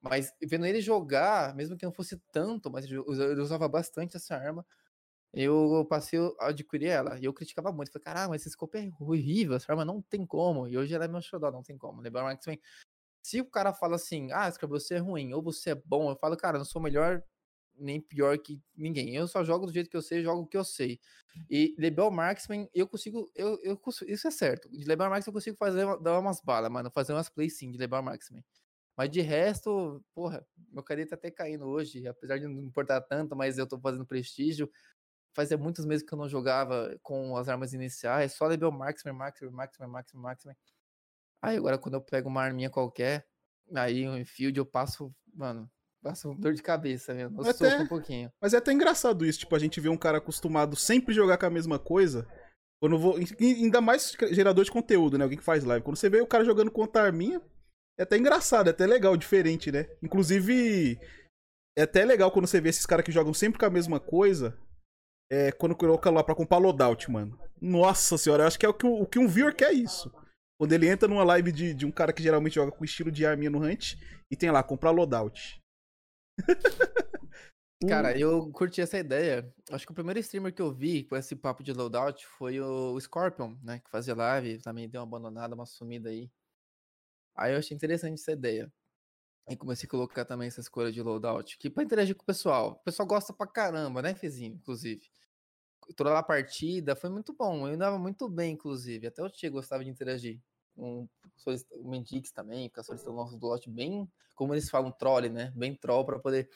mas 0.00 0.32
vendo 0.42 0.66
ele 0.66 0.80
jogar, 0.80 1.54
mesmo 1.54 1.76
que 1.76 1.84
não 1.84 1.92
fosse 1.92 2.18
tanto, 2.32 2.70
mas 2.70 2.84
ele 2.84 2.98
usava 3.40 3.68
bastante 3.68 4.16
essa 4.16 4.36
arma, 4.36 4.66
eu 5.44 5.86
passei 5.88 6.18
a 6.40 6.48
adquirir 6.48 6.88
ela, 6.88 7.18
e 7.18 7.24
eu 7.24 7.32
criticava 7.32 7.70
muito, 7.72 7.92
falei, 7.92 8.04
caralho, 8.04 8.30
mas 8.30 8.42
esse 8.42 8.50
scope 8.50 8.78
é 8.78 8.90
horrível, 8.98 9.56
essa 9.56 9.70
arma 9.70 9.84
não 9.84 10.00
tem 10.02 10.24
como, 10.26 10.66
e 10.66 10.78
hoje 10.78 10.94
ela 10.94 11.04
é 11.04 11.08
meu 11.08 11.20
xodó, 11.20 11.50
não 11.50 11.62
tem 11.62 11.76
como, 11.76 12.00
Adebel 12.00 12.22
Marksman, 12.24 12.58
se 13.22 13.40
o 13.40 13.46
cara 13.46 13.72
fala 13.72 13.96
assim, 13.96 14.30
ah, 14.32 14.50
você 14.68 14.94
é 14.94 14.98
ruim, 14.98 15.32
ou 15.32 15.42
você 15.42 15.70
é 15.70 15.74
bom, 15.74 16.10
eu 16.10 16.16
falo, 16.16 16.36
cara, 16.36 16.58
não 16.58 16.64
sou 16.64 16.80
melhor 16.80 17.22
nem 17.78 18.00
pior 18.00 18.38
que 18.38 18.60
ninguém. 18.76 19.14
Eu 19.14 19.28
só 19.28 19.44
jogo 19.44 19.66
do 19.66 19.72
jeito 19.72 19.90
que 19.90 19.96
eu 19.96 20.02
sei, 20.02 20.22
jogo 20.22 20.42
o 20.42 20.46
que 20.46 20.56
eu 20.56 20.64
sei. 20.64 20.98
E 21.50 21.74
Lebel 21.78 22.10
Marksman, 22.10 22.68
eu 22.74 22.88
consigo, 22.88 23.30
eu, 23.34 23.58
eu 23.62 23.76
consigo, 23.76 24.10
isso 24.10 24.26
é 24.26 24.30
certo. 24.30 24.68
De 24.70 24.84
Lebel 24.84 25.10
Marksman 25.10 25.30
eu 25.30 25.34
consigo 25.34 25.56
fazer, 25.56 25.84
dar 26.00 26.18
umas 26.18 26.40
balas, 26.40 26.70
mano, 26.70 26.90
fazer 26.90 27.12
umas 27.12 27.28
plays 27.28 27.58
sim 27.58 27.70
de 27.70 27.78
Lebel 27.78 28.02
Marksman. 28.02 28.42
Mas 28.96 29.10
de 29.10 29.20
resto, 29.20 30.02
porra, 30.14 30.46
meu 30.72 30.82
cadê 30.82 31.04
tá 31.04 31.16
até 31.16 31.30
caindo 31.30 31.66
hoje, 31.66 32.06
apesar 32.06 32.38
de 32.38 32.46
não 32.46 32.62
importar 32.62 33.00
tanto, 33.02 33.36
mas 33.36 33.58
eu 33.58 33.66
tô 33.66 33.78
fazendo 33.78 34.06
prestígio. 34.06 34.70
Fazia 35.36 35.58
muitos 35.58 35.84
meses 35.84 36.04
que 36.04 36.12
eu 36.12 36.18
não 36.18 36.28
jogava 36.28 36.98
com 37.02 37.36
as 37.36 37.46
armas 37.46 37.74
iniciais, 37.74 38.32
só 38.32 38.46
Lebel 38.46 38.72
Marksman, 38.72 39.12
Marksman, 39.12 39.52
Marksman, 39.52 39.88
Marksman, 39.88 40.22
Marksman. 40.22 40.56
Aí 41.42 41.58
agora 41.58 41.76
quando 41.76 41.94
eu 41.94 42.00
pego 42.00 42.28
uma 42.28 42.42
arminha 42.42 42.70
qualquer, 42.70 43.26
aí 43.74 44.08
um 44.08 44.24
field 44.24 44.58
eu 44.58 44.64
passo, 44.64 45.14
mano, 45.34 45.70
Passa 46.02 46.32
dor 46.34 46.54
de 46.54 46.62
cabeça 46.62 47.12
mesmo. 47.12 47.42
Eu 47.42 47.50
até, 47.50 47.78
um 47.78 47.86
pouquinho. 47.88 48.32
Mas 48.40 48.54
é 48.54 48.58
até 48.58 48.72
engraçado 48.72 49.26
isso, 49.26 49.40
tipo, 49.40 49.56
a 49.56 49.58
gente 49.58 49.80
vê 49.80 49.88
um 49.88 49.96
cara 49.96 50.18
acostumado 50.18 50.76
sempre 50.76 51.12
jogar 51.12 51.36
com 51.36 51.46
a 51.46 51.50
mesma 51.50 51.80
coisa. 51.80 52.28
Quando 52.80 52.96
vou. 52.96 53.16
Ainda 53.40 53.80
mais 53.80 54.16
gerador 54.30 54.64
de 54.64 54.70
conteúdo, 54.70 55.18
né? 55.18 55.24
Alguém 55.24 55.38
que 55.38 55.44
faz 55.44 55.64
live. 55.64 55.84
Quando 55.84 55.96
você 55.96 56.08
vê 56.08 56.20
o 56.20 56.26
cara 56.26 56.44
jogando 56.44 56.70
contra 56.70 57.02
a 57.02 57.06
arminha, 57.06 57.42
é 57.98 58.04
até 58.04 58.16
engraçado, 58.16 58.68
é 58.68 58.70
até 58.70 58.86
legal, 58.86 59.16
diferente, 59.16 59.72
né? 59.72 59.88
Inclusive, 60.00 60.96
é 61.76 61.82
até 61.82 62.04
legal 62.04 62.30
quando 62.30 62.46
você 62.46 62.60
vê 62.60 62.68
esses 62.68 62.86
caras 62.86 63.04
que 63.04 63.10
jogam 63.10 63.34
sempre 63.34 63.58
com 63.58 63.66
a 63.66 63.70
mesma 63.70 63.98
coisa. 63.98 64.56
É 65.30 65.50
quando 65.52 65.76
coloca 65.76 66.10
lá 66.10 66.22
pra 66.22 66.34
comprar 66.34 66.58
loadout, 66.58 67.10
mano. 67.10 67.38
Nossa 67.60 68.16
senhora, 68.16 68.44
eu 68.44 68.46
acho 68.46 68.58
que 68.58 68.66
é 68.66 68.68
o 68.68 68.74
que, 68.74 68.86
o 68.86 69.06
que 69.06 69.18
um 69.18 69.26
viewer 69.26 69.54
quer 69.54 69.72
isso. 69.72 70.12
Quando 70.58 70.72
ele 70.72 70.88
entra 70.88 71.08
numa 71.08 71.24
live 71.24 71.52
de, 71.52 71.74
de 71.74 71.84
um 71.84 71.90
cara 71.90 72.12
que 72.12 72.22
geralmente 72.22 72.54
joga 72.54 72.72
com 72.72 72.84
estilo 72.84 73.10
de 73.10 73.26
arminha 73.26 73.50
no 73.50 73.62
Hunt 73.62 73.94
e 74.30 74.36
tem 74.36 74.50
lá, 74.50 74.62
comprar 74.62 74.90
loadout. 74.90 75.60
Cara, 77.86 78.18
eu 78.18 78.50
curti 78.52 78.80
essa 78.80 78.98
ideia. 78.98 79.52
Acho 79.70 79.84
que 79.84 79.92
o 79.92 79.94
primeiro 79.94 80.18
streamer 80.20 80.52
que 80.54 80.62
eu 80.62 80.72
vi 80.72 81.04
com 81.04 81.14
esse 81.14 81.36
papo 81.36 81.62
de 81.62 81.74
loadout 81.74 82.26
foi 82.26 82.58
o 82.58 82.98
Scorpion, 82.98 83.54
né? 83.62 83.80
Que 83.80 83.90
fazia 83.90 84.14
live, 84.14 84.62
também 84.62 84.88
deu 84.88 85.02
uma 85.02 85.06
abandonada, 85.06 85.54
uma 85.54 85.66
sumida 85.66 86.08
aí. 86.08 86.30
Aí 87.36 87.52
eu 87.52 87.58
achei 87.58 87.74
interessante 87.74 88.14
essa 88.14 88.32
ideia. 88.32 88.72
E 89.48 89.56
comecei 89.56 89.86
a 89.86 89.90
colocar 89.90 90.24
também 90.24 90.48
essa 90.48 90.60
escolha 90.60 90.90
de 90.90 91.00
loadout, 91.00 91.56
que 91.58 91.70
pra 91.70 91.84
interagir 91.84 92.16
com 92.16 92.22
o 92.22 92.26
pessoal. 92.26 92.72
O 92.72 92.84
pessoal 92.84 93.06
gosta 93.06 93.32
pra 93.32 93.46
caramba, 93.46 94.02
né, 94.02 94.14
Fezinho? 94.14 94.54
Inclusive. 94.54 95.08
Toda 95.94 96.18
a 96.18 96.22
partida 96.22 96.96
foi 96.96 97.08
muito 97.10 97.32
bom. 97.32 97.68
Eu 97.68 97.74
andava 97.74 97.96
muito 97.96 98.28
bem, 98.28 98.54
inclusive. 98.54 99.06
Até 99.06 99.22
o 99.22 99.30
Tia 99.30 99.48
gostava 99.48 99.84
de 99.84 99.90
interagir. 99.90 100.40
Um, 100.76 101.08
o 101.76 101.88
Mendix 101.88 102.32
também, 102.32 102.68
ficar 102.68 102.82
solicitando 102.82 103.16
nosso 103.16 103.38
loadout 103.38 103.70
bem, 103.70 104.10
como 104.34 104.52
eles 104.52 104.68
falam, 104.68 104.90
troll, 104.90 105.30
né? 105.30 105.52
Bem 105.54 105.74
troll 105.74 106.04
pra 106.04 106.18
poder 106.18 106.50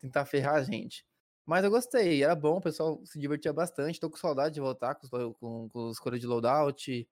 tentar 0.00 0.24
ferrar 0.26 0.56
a 0.56 0.62
gente. 0.62 1.06
Mas 1.46 1.64
eu 1.64 1.70
gostei, 1.70 2.22
era 2.22 2.34
bom, 2.34 2.58
o 2.58 2.60
pessoal 2.60 3.00
se 3.06 3.18
divertia 3.18 3.52
bastante. 3.52 4.00
Tô 4.00 4.10
com 4.10 4.16
saudade 4.16 4.54
de 4.54 4.60
voltar 4.60 4.96
com, 4.96 5.32
com, 5.34 5.68
com 5.68 5.90
escolha 5.90 6.18
de 6.18 6.26
loadout, 6.26 7.08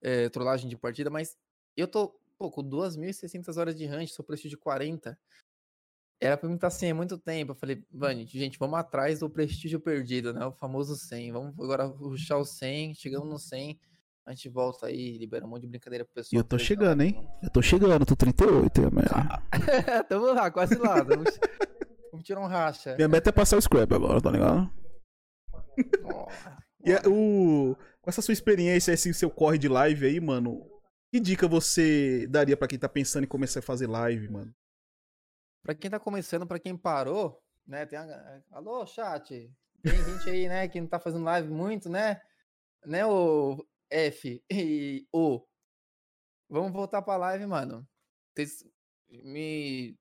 é, 0.00 0.28
trollagem 0.28 0.68
de 0.68 0.76
partida, 0.76 1.10
mas 1.10 1.36
eu 1.76 1.86
tô 1.86 2.18
pô, 2.38 2.50
com 2.50 2.62
2.600 2.62 3.58
horas 3.58 3.74
de 3.74 3.84
range, 3.84 4.12
sou 4.12 4.24
prestígio 4.24 4.56
de 4.56 4.62
40. 4.62 5.18
Era 6.20 6.36
pra 6.36 6.48
mim 6.48 6.54
estar 6.54 6.68
tá 6.68 6.70
sem 6.70 6.90
há 6.90 6.94
muito 6.94 7.18
tempo. 7.18 7.52
Eu 7.52 7.56
falei, 7.56 7.84
Vani, 7.92 8.26
gente, 8.26 8.58
vamos 8.58 8.78
atrás 8.78 9.20
do 9.20 9.30
prestígio 9.30 9.80
perdido, 9.80 10.32
né? 10.32 10.44
O 10.46 10.52
famoso 10.52 10.96
100. 10.96 11.32
Vamos 11.32 11.54
agora 11.58 11.84
ruxar 11.84 12.38
o 12.38 12.44
100, 12.44 12.94
chegamos 12.94 13.28
no 13.28 13.38
100. 13.38 13.78
A 14.26 14.32
gente 14.32 14.48
volta 14.48 14.86
aí, 14.86 15.16
libera 15.16 15.46
um 15.46 15.48
monte 15.48 15.62
de 15.62 15.68
brincadeira 15.68 16.04
pro 16.04 16.14
pessoal. 16.14 16.36
E 16.36 16.40
eu 16.40 16.44
tô 16.44 16.58
chegando, 16.58 17.02
hein? 17.02 17.26
Eu 17.42 17.50
tô 17.50 17.62
chegando, 17.62 18.04
tô 18.04 18.14
38, 18.14 18.80
hein, 18.80 18.88
ah, 19.10 19.42
Tamo 20.04 20.26
lá, 20.34 20.50
quase 20.50 20.74
lá. 20.74 21.02
Vamos, 21.02 21.38
vamos 22.10 22.26
tirar 22.26 22.40
um 22.40 22.46
racha. 22.46 22.94
Minha 22.96 23.08
meta 23.08 23.30
é 23.30 23.32
passar 23.32 23.56
o 23.56 23.62
scrap 23.62 23.90
agora, 23.90 24.20
tá 24.20 24.30
ligado? 24.30 24.70
e 26.84 26.94
o... 27.08 27.74
Com 28.02 28.10
essa 28.10 28.20
sua 28.20 28.32
experiência, 28.32 28.92
esse 28.92 29.14
seu 29.14 29.30
corre 29.30 29.56
de 29.56 29.68
live 29.68 30.04
aí, 30.04 30.20
mano, 30.20 30.66
que 31.10 31.20
dica 31.20 31.48
você 31.48 32.26
daria 32.26 32.56
para 32.56 32.68
quem 32.68 32.78
tá 32.78 32.88
pensando 32.88 33.24
em 33.24 33.28
começar 33.28 33.60
a 33.60 33.62
fazer 33.62 33.86
live, 33.86 34.28
mano? 34.28 34.54
Pra 35.62 35.74
quem 35.74 35.90
tá 35.90 35.98
começando, 35.98 36.46
pra 36.46 36.58
quem 36.58 36.76
parou, 36.76 37.42
né? 37.66 37.86
Tem. 37.86 37.98
Alô, 38.50 38.86
chat. 38.86 39.52
Tem 39.82 40.04
gente 40.04 40.28
aí, 40.28 40.48
né, 40.48 40.68
que 40.68 40.80
não 40.80 40.88
tá 40.88 40.98
fazendo 40.98 41.24
live 41.24 41.48
muito, 41.48 41.88
né? 41.88 42.20
Né, 42.84 43.06
o 43.06 43.64
F 43.90 44.42
e 44.50 45.06
O. 45.12 45.44
Vamos 46.48 46.72
voltar 46.72 47.02
pra 47.02 47.16
live, 47.16 47.46
mano. 47.46 47.86
Vocês 48.34 48.64
me. 49.08 49.96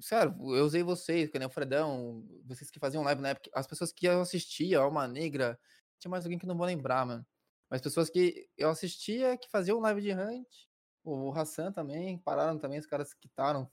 Sério, 0.00 0.32
eu 0.56 0.64
usei 0.64 0.82
vocês, 0.82 1.28
que 1.30 1.38
nem 1.38 1.48
o 1.48 1.50
Fredão, 1.50 2.24
vocês 2.44 2.70
que 2.70 2.78
faziam 2.78 3.02
live 3.02 3.20
na 3.20 3.30
época, 3.30 3.50
as 3.54 3.66
pessoas 3.66 3.92
que 3.92 4.06
eu 4.06 4.20
assistia, 4.20 4.78
Alma 4.78 5.06
Negra, 5.06 5.58
tinha 5.98 6.10
mais 6.10 6.24
alguém 6.24 6.38
que 6.38 6.46
não 6.46 6.56
vou 6.56 6.66
lembrar, 6.66 7.04
mano. 7.04 7.26
Mas 7.70 7.80
pessoas 7.80 8.10
que 8.10 8.48
eu 8.58 8.68
assistia, 8.68 9.38
que 9.38 9.48
faziam 9.48 9.78
live 9.80 10.02
de 10.02 10.12
Hunt, 10.12 10.48
o 11.04 11.32
Hassan 11.32 11.72
também, 11.72 12.18
pararam 12.18 12.58
também, 12.58 12.78
os 12.78 12.86
caras 12.86 13.14
quitaram. 13.14 13.70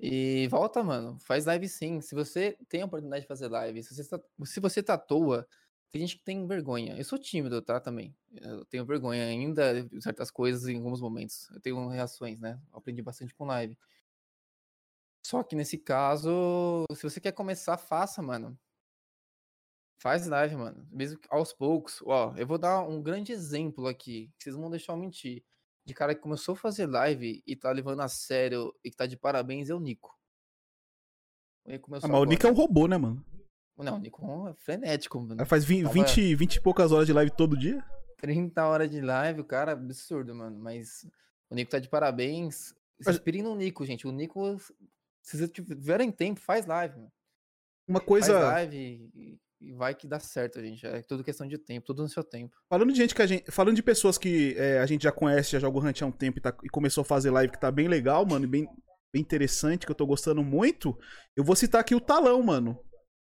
E 0.00 0.48
volta, 0.48 0.82
mano, 0.82 1.18
faz 1.20 1.44
live 1.46 1.68
sim. 1.68 2.00
Se 2.00 2.14
você 2.14 2.58
tem 2.68 2.82
a 2.82 2.86
oportunidade 2.86 3.22
de 3.22 3.28
fazer 3.28 3.48
live, 3.48 3.82
se 3.82 3.94
você 3.94 4.08
tá, 4.08 4.20
se 4.44 4.58
você 4.60 4.82
tá 4.82 4.98
toa, 4.98 5.46
tem 5.92 6.00
gente 6.02 6.16
que 6.18 6.24
tem 6.24 6.46
vergonha. 6.46 6.96
Eu 6.96 7.04
sou 7.04 7.18
tímido, 7.18 7.62
tá? 7.62 7.78
Também. 7.78 8.16
Eu 8.32 8.64
tenho 8.64 8.84
vergonha 8.86 9.24
ainda 9.26 9.84
de 9.84 10.02
certas 10.02 10.30
coisas 10.30 10.66
em 10.66 10.76
alguns 10.78 11.00
momentos. 11.00 11.48
Eu 11.50 11.60
tenho 11.60 11.86
reações, 11.88 12.40
né? 12.40 12.58
Eu 12.72 12.78
aprendi 12.78 13.02
bastante 13.02 13.34
com 13.34 13.44
live. 13.44 13.78
Só 15.24 15.42
que 15.42 15.54
nesse 15.54 15.78
caso, 15.78 16.84
se 16.94 17.02
você 17.04 17.20
quer 17.20 17.32
começar, 17.32 17.76
faça, 17.78 18.20
mano. 18.22 18.58
Faz 20.02 20.26
live, 20.26 20.56
mano. 20.56 20.84
Mesmo 20.90 21.20
aos 21.30 21.52
poucos. 21.52 22.02
Ó, 22.04 22.34
eu 22.36 22.44
vou 22.44 22.58
dar 22.58 22.82
um 22.82 23.00
grande 23.00 23.30
exemplo 23.30 23.86
aqui. 23.86 24.32
Que 24.36 24.42
vocês 24.42 24.56
não 24.56 24.62
vão 24.62 24.70
deixar 24.70 24.94
eu 24.94 24.96
mentir. 24.96 25.44
De 25.86 25.94
cara 25.94 26.12
que 26.12 26.20
começou 26.20 26.54
a 26.54 26.56
fazer 26.56 26.86
live 26.86 27.40
e 27.46 27.54
tá 27.54 27.70
levando 27.70 28.00
a 28.00 28.08
sério 28.08 28.74
e 28.84 28.90
que 28.90 28.96
tá 28.96 29.06
de 29.06 29.16
parabéns 29.16 29.70
é 29.70 29.74
o 29.74 29.78
Nico. 29.78 30.12
ah, 31.68 31.78
mas 31.86 32.02
agora. 32.02 32.20
o 32.20 32.24
Nico 32.24 32.44
é 32.44 32.50
um 32.50 32.54
robô, 32.54 32.88
né, 32.88 32.98
mano? 32.98 33.24
Não, 33.78 33.94
o 33.94 33.98
Nikon 34.00 34.48
é 34.48 34.54
frenético. 34.54 35.20
Mano. 35.20 35.46
Faz 35.46 35.64
20, 35.64 35.82
Tava... 35.84 35.94
20, 35.94 36.34
20 36.34 36.54
e 36.56 36.60
poucas 36.60 36.90
horas 36.90 37.06
de 37.06 37.12
live 37.12 37.30
todo 37.30 37.56
dia? 37.56 37.84
30 38.16 38.64
horas 38.66 38.90
de 38.90 39.00
live, 39.00 39.40
o 39.40 39.44
cara, 39.44 39.70
absurdo, 39.70 40.34
mano. 40.34 40.58
Mas 40.58 41.06
o 41.48 41.54
Nico 41.54 41.70
tá 41.70 41.78
de 41.78 41.88
parabéns. 41.88 42.74
Se 43.00 43.08
inspirem 43.08 43.42
no 43.42 43.54
Nico, 43.54 43.86
gente. 43.86 44.08
O 44.08 44.10
Nico, 44.10 44.58
se 45.22 45.38
vocês 45.38 45.50
tiverem 45.52 46.10
tempo, 46.10 46.40
faz 46.40 46.66
live, 46.66 46.96
mano. 46.96 47.12
Uma 47.86 48.00
coisa. 48.00 48.32
Faz 48.32 48.68
live 48.68 49.40
e, 49.62 49.70
e 49.70 49.72
vai 49.72 49.94
que 49.94 50.06
dá 50.06 50.18
certo, 50.18 50.60
gente. 50.60 50.86
É 50.86 51.02
tudo 51.02 51.24
questão 51.24 51.46
de 51.46 51.58
tempo, 51.58 51.86
tudo 51.86 52.02
no 52.02 52.08
seu 52.08 52.24
tempo. 52.24 52.56
Falando 52.68 52.92
de 52.92 52.98
gente 52.98 53.14
que 53.14 53.22
a 53.22 53.26
gente. 53.26 53.50
Falando 53.50 53.76
de 53.76 53.82
pessoas 53.82 54.18
que 54.18 54.54
é, 54.56 54.78
a 54.78 54.86
gente 54.86 55.02
já 55.02 55.12
conhece, 55.12 55.52
já 55.52 55.58
joga 55.58 55.78
o 55.78 55.84
Hunt 55.84 56.02
há 56.02 56.06
um 56.06 56.12
tempo 56.12 56.38
e, 56.38 56.40
tá, 56.40 56.56
e 56.62 56.68
começou 56.68 57.02
a 57.02 57.04
fazer 57.04 57.30
live 57.30 57.52
que 57.52 57.60
tá 57.60 57.70
bem 57.70 57.88
legal, 57.88 58.26
mano, 58.26 58.46
bem, 58.48 58.66
bem 59.12 59.22
interessante, 59.22 59.86
que 59.86 59.92
eu 59.92 59.96
tô 59.96 60.06
gostando 60.06 60.42
muito. 60.42 60.98
Eu 61.36 61.44
vou 61.44 61.56
citar 61.56 61.80
aqui 61.80 61.94
o 61.94 62.00
Talão, 62.00 62.42
mano. 62.42 62.78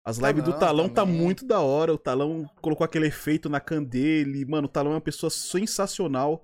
As 0.05 0.19
lives 0.19 0.45
do 0.45 0.53
Talão 0.53 0.87
tá 0.89 1.03
também. 1.03 1.17
tá 1.17 1.23
muito 1.23 1.47
da 1.47 1.61
hora. 1.61 1.95
O 1.95 1.99
Talão 1.99 2.45
colocou 2.61 2.85
aquele 2.85 3.07
efeito 3.07 3.49
na 3.49 3.59
can 3.59 3.83
dele. 3.83 4.45
Mano, 4.45 4.67
o 4.67 4.71
Talão 4.71 4.93
é 4.93 4.95
uma 4.97 5.01
pessoa 5.01 5.31
sensacional. 5.31 6.43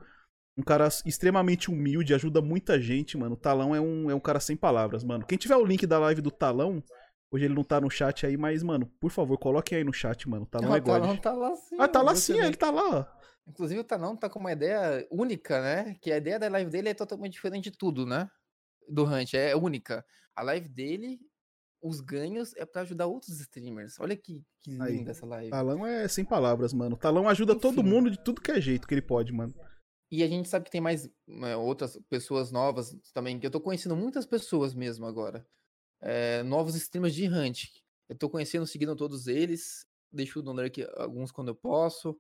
Um 0.57 0.63
cara 0.63 0.89
extremamente 1.05 1.71
humilde, 1.71 2.15
ajuda 2.15 2.41
muita 2.41 2.81
gente, 2.81 3.19
mano. 3.19 3.35
O 3.35 3.39
Talão 3.39 3.75
é 3.75 3.81
um, 3.81 4.11
é 4.11 4.15
um 4.15 4.21
cara 4.21 4.41
sem 4.41 4.57
palavras, 4.57 5.05
mano. 5.05 5.27
Quem 5.27 5.37
tiver 5.37 5.57
o 5.57 5.65
link 5.65 5.87
da 5.87 5.99
live 5.99 6.23
do 6.23 6.31
Talão, 6.31 6.83
hoje 7.31 7.45
ele 7.45 7.55
não 7.55 7.65
tá 7.65 7.81
no 7.81 7.91
chat 7.91 8.27
aí, 8.27 8.37
mas, 8.37 8.63
mano, 8.63 8.87
por 9.01 9.11
favor, 9.11 9.39
coloque 9.39 9.75
aí 9.75 9.85
no 9.85 9.93
chat, 9.93 10.29
mano. 10.29 10.45
O 10.45 10.47
Talão 10.47 10.75
é 10.75 10.81
God. 10.81 10.97
O 10.97 11.01
Talão 11.01 11.17
tá 11.17 11.33
lá 11.33 11.57
sim. 11.57 11.77
Ah, 11.79 11.89
tá 11.89 12.03
lá 12.03 12.17
sim, 12.17 12.39
ele 12.39 12.57
tá 12.57 12.71
lá, 12.71 12.99
ó. 13.01 13.21
Inclusive 13.47 13.81
o 13.81 13.85
Talão 13.85 14.17
tá 14.17 14.29
com 14.29 14.39
uma 14.39 14.53
ideia 14.53 15.07
única, 15.11 15.61
né? 15.61 15.97
Que 16.01 16.13
a 16.13 16.17
ideia 16.17 16.39
da 16.39 16.49
live 16.49 16.71
dele 16.71 16.91
é 16.91 16.95
totalmente 16.95 17.33
diferente 17.33 17.71
de 17.71 17.77
tudo, 17.77 18.07
né? 18.07 18.29
Do 18.89 19.05
Hunt, 19.05 19.35
é 19.35 19.57
única. 19.57 20.05
A 20.37 20.43
live 20.43 20.69
dele 20.69 21.19
os 21.83 22.01
ganhos 22.01 22.55
é 22.57 22.67
para 22.67 22.83
ajudar 22.83 23.07
outros 23.07 23.41
streamers. 23.41 23.99
Olha 23.99 24.17
que, 24.17 24.45
que 24.63 24.71
linda 24.71 24.85
Aí, 24.85 25.09
essa 25.09 25.27
live. 25.27 25.51
Talão 25.51 25.87
é 25.87 26.07
sem 26.09 26.25
palavras, 26.25 26.73
mano. 26.73 26.97
Talão 26.97 27.29
ajuda 27.29 27.53
Enfim. 27.53 27.61
todo 27.61 27.83
mundo 27.83 28.11
de 28.11 28.23
tudo 28.23 28.41
que 28.41 28.51
é 28.51 28.61
jeito 28.61 28.87
que 28.87 28.95
ele 28.95 29.03
pode, 29.03 29.33
mano. 29.33 29.55
E 30.11 30.23
a 30.23 30.27
gente 30.27 30.49
sabe 30.49 30.65
que 30.65 30.71
tem 30.71 30.81
mais 30.81 31.09
né, 31.27 31.57
outras 31.57 31.99
pessoas 32.09 32.51
novas 32.51 32.95
também. 33.15 33.39
Que 33.39 33.47
eu 33.47 33.51
tô 33.51 33.61
conhecendo 33.61 33.97
muitas 33.97 34.27
pessoas 34.27 34.75
mesmo 34.75 35.07
agora. 35.07 35.47
É, 36.01 36.43
novos 36.43 36.75
streamers 36.75 37.15
de 37.15 37.29
Hunt. 37.29 37.67
Eu 38.09 38.17
tô 38.17 38.29
conhecendo, 38.29 38.67
seguindo 38.67 38.97
todos 38.97 39.27
eles. 39.27 39.87
Deixo 40.13 40.43
no 40.43 40.53
lurk 40.53 40.87
alguns 40.97 41.31
quando 41.31 41.49
eu 41.49 41.55
posso 41.55 42.19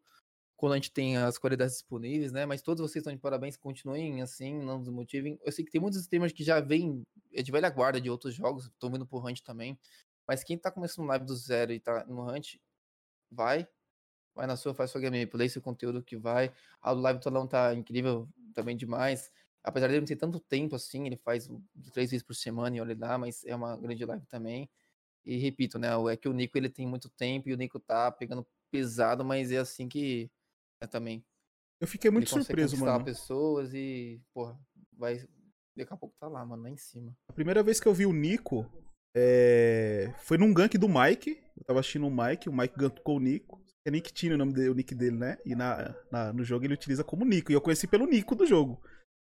quando 0.60 0.74
a 0.74 0.76
gente 0.76 0.92
tem 0.92 1.16
as 1.16 1.38
qualidades 1.38 1.76
disponíveis, 1.76 2.32
né? 2.32 2.44
Mas 2.44 2.60
todos 2.60 2.82
vocês 2.82 2.96
estão 2.96 3.14
de 3.14 3.18
parabéns, 3.18 3.56
continuem 3.56 4.20
assim, 4.20 4.60
não 4.62 4.78
desmotivem. 4.78 5.40
Eu 5.42 5.50
sei 5.50 5.64
que 5.64 5.70
tem 5.70 5.80
muitos 5.80 5.98
streamers 6.00 6.34
que 6.34 6.44
já 6.44 6.60
vêm 6.60 7.02
é 7.32 7.42
de 7.42 7.50
velha 7.50 7.70
guarda 7.70 7.98
de 7.98 8.10
outros 8.10 8.34
jogos, 8.34 8.66
estão 8.66 8.90
vindo 8.90 9.06
pro 9.06 9.26
Hunt 9.26 9.40
também. 9.40 9.78
Mas 10.28 10.44
quem 10.44 10.58
tá 10.58 10.70
começando 10.70 11.06
live 11.06 11.24
do 11.24 11.34
zero 11.34 11.72
e 11.72 11.80
tá 11.80 12.04
no 12.04 12.30
Hunt, 12.30 12.56
vai. 13.30 13.66
Vai 14.34 14.46
na 14.46 14.54
sua, 14.54 14.74
faz 14.74 14.90
sua 14.90 15.00
gameplay, 15.00 15.48
seu 15.48 15.62
conteúdo 15.62 16.02
que 16.02 16.16
vai. 16.16 16.52
A 16.82 16.92
live 16.92 17.20
do 17.20 17.22
Talão 17.22 17.46
tá 17.46 17.74
incrível 17.74 18.28
também 18.54 18.76
demais. 18.76 19.32
Apesar 19.62 19.88
de 19.88 19.94
ele 19.94 20.00
não 20.00 20.06
ter 20.06 20.16
tanto 20.16 20.40
tempo 20.40 20.74
assim, 20.74 21.06
ele 21.06 21.16
faz 21.16 21.48
três 21.92 22.10
vezes 22.10 22.22
por 22.22 22.34
semana 22.34 22.76
e 22.76 22.80
olha 22.80 22.96
lá, 22.98 23.18
mas 23.18 23.44
é 23.44 23.54
uma 23.54 23.76
grande 23.76 24.04
live 24.04 24.26
também. 24.26 24.68
E 25.24 25.36
repito, 25.36 25.78
né? 25.78 25.88
É 26.10 26.16
que 26.16 26.28
o 26.28 26.32
Nico 26.32 26.56
ele 26.56 26.70
tem 26.70 26.86
muito 26.86 27.08
tempo 27.10 27.48
e 27.48 27.52
o 27.52 27.56
Nico 27.56 27.78
tá 27.78 28.10
pegando 28.10 28.46
pesado, 28.70 29.24
mas 29.24 29.52
é 29.52 29.58
assim 29.58 29.88
que 29.88 30.30
é, 30.82 30.86
também. 30.86 31.22
Eu 31.80 31.86
fiquei 31.86 32.10
muito 32.10 32.34
ele 32.34 32.44
surpreso, 32.44 32.76
mano. 32.78 33.04
pessoas 33.04 33.74
e, 33.74 34.20
porra, 34.32 34.58
vai. 34.96 35.26
Daqui 35.76 35.92
a 35.92 35.96
pouco 35.96 36.14
tá 36.18 36.28
lá, 36.28 36.44
mano, 36.44 36.62
lá 36.62 36.70
em 36.70 36.76
cima. 36.76 37.16
A 37.28 37.32
primeira 37.32 37.62
vez 37.62 37.80
que 37.80 37.86
eu 37.86 37.94
vi 37.94 38.06
o 38.06 38.12
Nico 38.12 38.66
é... 39.14 40.12
foi 40.18 40.38
num 40.38 40.52
gank 40.52 40.76
do 40.76 40.88
Mike. 40.88 41.42
Eu 41.56 41.64
tava 41.64 41.80
assistindo 41.80 42.06
o 42.06 42.10
Mike, 42.10 42.48
o 42.48 42.52
Mike 42.52 42.76
gankou 42.76 43.16
o 43.16 43.20
Nico. 43.20 43.62
É 43.84 43.90
Nick 43.90 44.12
Tino 44.12 44.34
o 44.34 44.38
nome 44.38 44.52
dele, 44.52 44.68
o 44.68 44.74
nick 44.74 44.94
dele, 44.94 45.16
né? 45.16 45.38
E 45.44 45.54
na, 45.54 45.94
na, 46.10 46.32
no 46.34 46.44
jogo 46.44 46.66
ele 46.66 46.74
utiliza 46.74 47.02
como 47.02 47.24
Nico. 47.24 47.50
E 47.50 47.54
eu 47.54 47.62
conheci 47.62 47.86
pelo 47.86 48.06
Nico 48.06 48.34
do 48.34 48.46
jogo. 48.46 48.82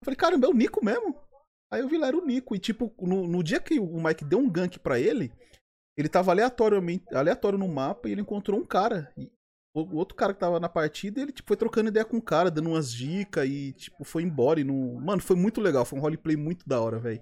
Eu 0.04 0.06
falei, 0.06 0.18
caramba, 0.18 0.47
é 0.47 0.49
o 0.49 0.54
Nico 0.54 0.84
mesmo? 0.84 1.16
Aí 1.72 1.82
eu 1.82 1.88
vi 1.88 1.97
lá, 1.97 2.08
era 2.08 2.18
o 2.18 2.26
Nico. 2.26 2.54
E 2.56 2.60
tipo, 2.60 2.93
no, 2.99 3.26
no 3.26 3.41
dia 3.41 3.60
que 3.60 3.80
o 3.80 4.04
Mike 4.04 4.26
deu 4.26 4.38
um 4.38 4.49
gank 4.49 4.78
pra 4.80 4.99
ele, 4.99 5.32
ele 5.97 6.10
tava 6.10 6.32
aleatoriamente, 6.32 7.06
aleatório 7.16 7.58
no 7.58 7.68
mapa 7.68 8.10
e 8.10 8.12
ele 8.12 8.22
encontrou 8.22 8.60
um 8.60 8.66
cara. 8.66 9.12
E 9.18 9.32
o 9.74 9.95
outro 9.95 10.16
cara 10.16 10.34
que 10.34 10.39
tava 10.39 10.60
na 10.60 10.68
partida, 10.70 11.22
ele 11.22 11.32
tipo, 11.32 11.47
foi 11.47 11.58
trocando 11.58 11.88
ideia 11.88 12.06
com 12.06 12.18
o 12.18 12.22
cara, 12.22 12.51
dando 12.51 12.70
umas 12.70 12.91
dicas 12.91 13.47
e, 13.47 13.72
tipo, 13.74 14.04
foi 14.04 14.24
embora 14.24 14.60
e 14.60 14.64
não. 14.64 14.99
Mano, 14.99 15.22
foi 15.22 15.36
muito 15.36 15.62
legal, 15.62 15.86
foi 15.86 15.97
um 15.97 16.01
roleplay 16.01 16.36
muito 16.36 16.68
da 16.68 16.82
hora, 16.82 16.99
velho. 16.99 17.22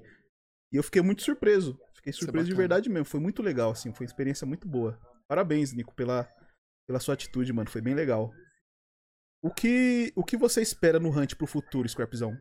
E 0.74 0.76
eu 0.76 0.84
fiquei 0.84 1.02
muito 1.02 1.22
surpreso. 1.22 1.80
Fiquei 1.96 2.10
é 2.10 2.14
surpreso 2.14 2.50
de 2.50 2.56
verdade 2.56 2.90
mesmo. 2.90 3.06
Foi 3.06 3.20
muito 3.20 3.44
legal, 3.44 3.72
assim, 3.72 3.94
foi 3.94 4.06
uma 4.06 4.10
experiência 4.10 4.48
muito 4.48 4.68
boa. 4.68 5.00
Parabéns, 5.28 5.72
Nico, 5.72 5.94
pela, 5.94 6.28
pela 6.88 7.00
sua 7.00 7.14
atitude, 7.14 7.54
mano. 7.54 7.70
Foi 7.70 7.82
bem 7.82 7.94
legal. 7.94 8.34
O 9.42 9.50
que, 9.50 10.12
o 10.16 10.24
que 10.24 10.36
você 10.36 10.62
espera 10.62 11.00
no 11.00 11.10
Hunt 11.10 11.36
pro 11.36 11.48
futuro, 11.48 11.88
Scrapzão? 11.88 12.38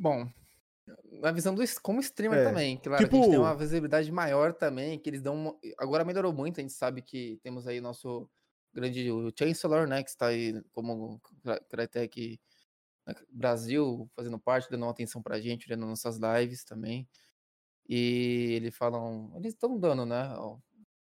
Bom, 0.00 0.26
na 1.20 1.30
visão 1.30 1.54
do 1.54 1.62
como 1.82 2.00
streamer 2.00 2.38
é, 2.38 2.44
também, 2.44 2.78
claro, 2.78 3.04
tipo... 3.04 3.16
a 3.16 3.18
gente 3.20 3.30
tem 3.32 3.38
uma 3.38 3.54
visibilidade 3.54 4.10
maior 4.10 4.54
também, 4.54 4.98
que 4.98 5.10
eles 5.10 5.20
dão 5.20 5.60
agora 5.76 6.06
melhorou 6.06 6.32
muito, 6.32 6.58
a 6.58 6.62
gente 6.62 6.72
sabe 6.72 7.02
que 7.02 7.38
temos 7.42 7.66
aí 7.66 7.82
nosso 7.82 8.26
grande 8.72 9.10
o 9.10 9.30
Chancellor, 9.38 9.86
né, 9.86 10.02
que 10.02 10.08
está 10.08 10.28
aí 10.28 10.58
como 10.72 11.20
Crytek 11.68 12.40
né, 13.06 13.14
Brasil, 13.28 14.10
fazendo 14.16 14.38
parte, 14.38 14.70
dando 14.70 14.86
uma 14.86 14.90
atenção 14.90 15.22
pra 15.22 15.38
gente, 15.38 15.68
olhando 15.68 15.86
nossas 15.86 16.16
lives 16.16 16.64
também. 16.64 17.06
E 17.86 18.52
eles 18.54 18.74
falam, 18.74 19.30
eles 19.36 19.52
estão 19.52 19.78
dando, 19.78 20.06
né, 20.06 20.32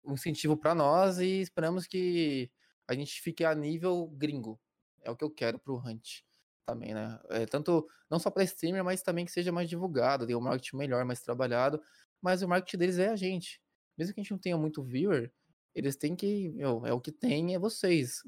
um 0.05 0.13
incentivo 0.13 0.57
para 0.57 0.73
nós 0.73 1.19
e 1.19 1.41
esperamos 1.41 1.89
que 1.89 2.49
a 2.87 2.95
gente 2.95 3.21
fique 3.21 3.45
a 3.45 3.57
nível 3.57 4.07
gringo. 4.17 4.61
É 5.03 5.11
o 5.11 5.17
que 5.17 5.25
eu 5.25 5.31
quero 5.31 5.59
pro 5.59 5.79
Hunt 5.79 6.23
também, 6.67 6.95
né? 6.95 7.19
É, 7.31 7.47
tanto 7.47 7.89
não 8.11 8.19
só 8.19 8.31
para 8.31 8.45
streamer, 8.45 8.85
mas 8.85 9.03
também 9.03 9.25
que 9.25 9.33
seja 9.33 9.53
mais 9.53 9.69
divulgado, 9.69 10.27
tenha 10.27 10.39
um 10.39 10.41
marketing 10.41 10.77
melhor, 10.77 11.05
mais 11.05 11.21
trabalhado. 11.21 11.81
Mas 12.23 12.43
o 12.43 12.49
marketing 12.49 12.79
deles 12.79 12.99
é 12.99 13.09
a 13.09 13.17
gente. 13.17 13.61
Mesmo 13.97 14.15
que 14.15 14.21
a 14.21 14.23
gente 14.23 14.33
não 14.33 14.39
tenha 14.39 14.57
muito 14.57 14.83
viewer, 14.83 15.33
eles 15.75 15.97
têm 15.97 16.17
que. 16.17 16.51
Meu, 16.51 16.85
é 16.87 16.93
o 16.93 17.01
que 17.01 17.13
tem, 17.13 17.55
é 17.55 17.59
vocês. 17.59 18.23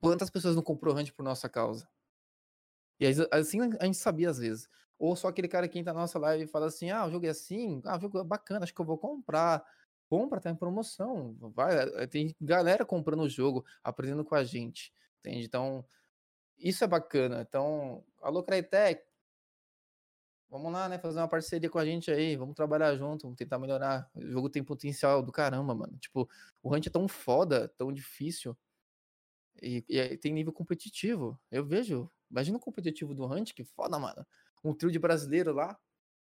Quantas 0.00 0.30
pessoas 0.30 0.56
não 0.56 0.62
comprou 0.62 0.96
Hunt 0.96 1.12
por 1.12 1.22
nossa 1.22 1.48
causa? 1.48 1.88
E 3.00 3.06
assim 3.32 3.58
a 3.80 3.84
gente 3.84 3.98
sabia 3.98 4.30
às 4.30 4.38
vezes. 4.38 4.68
Ou 4.98 5.16
só 5.16 5.28
aquele 5.28 5.48
cara 5.48 5.68
que 5.68 5.78
entra 5.78 5.92
na 5.92 6.00
nossa 6.00 6.18
live 6.18 6.44
e 6.44 6.46
fala 6.46 6.66
assim: 6.66 6.90
ah, 6.90 7.06
o 7.06 7.10
jogo 7.10 7.26
é 7.26 7.30
assim, 7.30 7.80
ah, 7.84 7.96
o 7.96 8.00
jogo 8.00 8.20
é 8.20 8.24
bacana, 8.24 8.64
acho 8.64 8.74
que 8.74 8.80
eu 8.80 8.84
vou 8.86 8.98
comprar. 8.98 9.64
Compra, 10.08 10.40
tá 10.40 10.50
em 10.50 10.56
promoção. 10.56 11.36
Vai, 11.54 11.74
eh, 11.74 12.06
tem 12.06 12.36
galera 12.40 12.84
comprando 12.84 13.22
o 13.22 13.28
jogo, 13.28 13.64
aprendendo 13.82 14.24
com 14.24 14.34
a 14.34 14.44
gente. 14.44 14.92
Entende? 15.20 15.46
Então, 15.46 15.84
isso 16.58 16.84
é 16.84 16.86
bacana. 16.86 17.42
Então, 17.42 18.04
alô 18.20 18.42
Crytek, 18.42 19.02
vamos 20.52 20.70
lá, 20.70 20.88
né, 20.88 20.98
fazer 20.98 21.18
uma 21.18 21.28
parceria 21.28 21.70
com 21.70 21.78
a 21.78 21.84
gente 21.84 22.10
aí, 22.10 22.36
vamos 22.36 22.54
trabalhar 22.54 22.94
junto, 22.94 23.22
vamos 23.22 23.38
tentar 23.38 23.58
melhorar. 23.58 24.10
O 24.14 24.20
jogo 24.20 24.50
tem 24.50 24.62
potencial 24.62 25.22
do 25.22 25.32
caramba, 25.32 25.74
mano. 25.74 25.96
Tipo, 25.98 26.28
o 26.62 26.74
Hunt 26.74 26.86
é 26.86 26.90
tão 26.90 27.08
foda, 27.08 27.68
tão 27.78 27.92
difícil. 27.92 28.56
E, 29.60 29.84
e 29.88 30.16
tem 30.18 30.32
nível 30.32 30.52
competitivo. 30.52 31.40
Eu 31.50 31.64
vejo. 31.64 32.10
Imagina 32.30 32.56
o 32.58 32.60
competitivo 32.60 33.14
do 33.14 33.24
Hunt, 33.24 33.52
que 33.54 33.64
foda, 33.64 33.98
mano. 33.98 34.26
Um 34.62 34.74
trio 34.74 34.90
de 34.90 34.98
brasileiro 34.98 35.52
lá, 35.52 35.78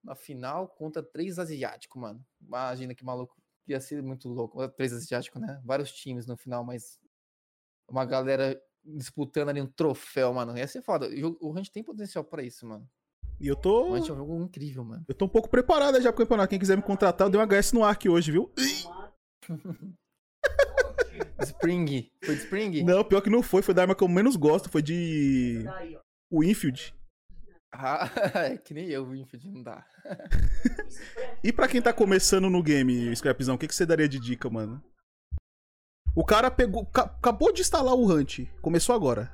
na 0.02 0.14
final, 0.14 0.68
contra 0.68 1.02
três 1.02 1.38
asiáticos, 1.38 2.00
mano. 2.00 2.24
Imagina 2.40 2.94
que 2.94 3.04
maluco. 3.04 3.40
Ia 3.66 3.80
ser 3.80 4.02
muito 4.02 4.28
louco. 4.28 4.66
Três 4.70 4.92
asiáticos, 4.92 5.40
né? 5.40 5.60
Vários 5.64 5.92
times 5.92 6.26
no 6.26 6.36
final, 6.36 6.64
mas 6.64 6.98
uma 7.86 8.04
galera 8.04 8.60
disputando 8.96 9.48
ali 9.50 9.60
um 9.60 9.66
troféu, 9.66 10.32
mano. 10.32 10.56
Ia 10.56 10.66
ser 10.66 10.82
foda. 10.82 11.08
O 11.40 11.52
Hunt 11.52 11.68
tem 11.68 11.82
potencial 11.82 12.24
pra 12.24 12.42
isso, 12.42 12.66
mano. 12.66 12.88
E 13.40 13.46
eu 13.46 13.56
tô. 13.56 13.84
O 13.84 13.94
Hunt 13.94 14.08
é 14.08 14.12
um 14.12 14.16
jogo 14.16 14.42
incrível, 14.42 14.84
mano. 14.84 15.04
Eu 15.06 15.14
tô 15.14 15.26
um 15.26 15.28
pouco 15.28 15.48
preparado 15.48 16.00
já 16.00 16.12
pro 16.12 16.24
campeonato. 16.24 16.50
Quem 16.50 16.58
quiser 16.58 16.76
me 16.76 16.82
contratar, 16.82 17.26
eu 17.26 17.30
dei 17.30 17.40
um 17.40 17.44
HS 17.44 17.72
no 17.72 17.84
Ark 17.84 18.08
hoje, 18.08 18.32
viu? 18.32 18.52
Spring. 21.40 22.10
Foi 22.24 22.34
de 22.34 22.42
Spring? 22.42 22.82
Não, 22.84 23.04
pior 23.04 23.20
que 23.20 23.30
não 23.30 23.42
foi. 23.42 23.62
Foi 23.62 23.74
da 23.74 23.82
arma 23.82 23.94
que 23.94 24.02
eu 24.02 24.08
menos 24.08 24.36
gosto. 24.36 24.68
Foi 24.68 24.82
de. 24.82 25.64
O 26.30 26.44
Infield. 26.44 26.94
Ah, 27.72 28.06
é 28.52 28.58
que 28.58 28.74
nem 28.74 28.86
eu, 28.88 29.06
o 29.06 29.16
Infield 29.16 29.48
não 29.50 29.62
dá. 29.62 29.82
e 31.42 31.50
pra 31.50 31.66
quem 31.66 31.80
tá 31.80 31.90
começando 31.90 32.50
no 32.50 32.62
game, 32.62 33.14
Scrapzão, 33.16 33.54
o 33.54 33.58
que, 33.58 33.66
que 33.66 33.74
você 33.74 33.86
daria 33.86 34.06
de 34.06 34.18
dica, 34.18 34.50
mano? 34.50 34.82
O 36.20 36.24
cara 36.24 36.50
pegou. 36.50 36.82
acabou 36.92 37.52
de 37.52 37.60
instalar 37.60 37.94
o 37.94 38.04
Hunt. 38.04 38.40
Começou 38.60 38.92
agora. 38.92 39.32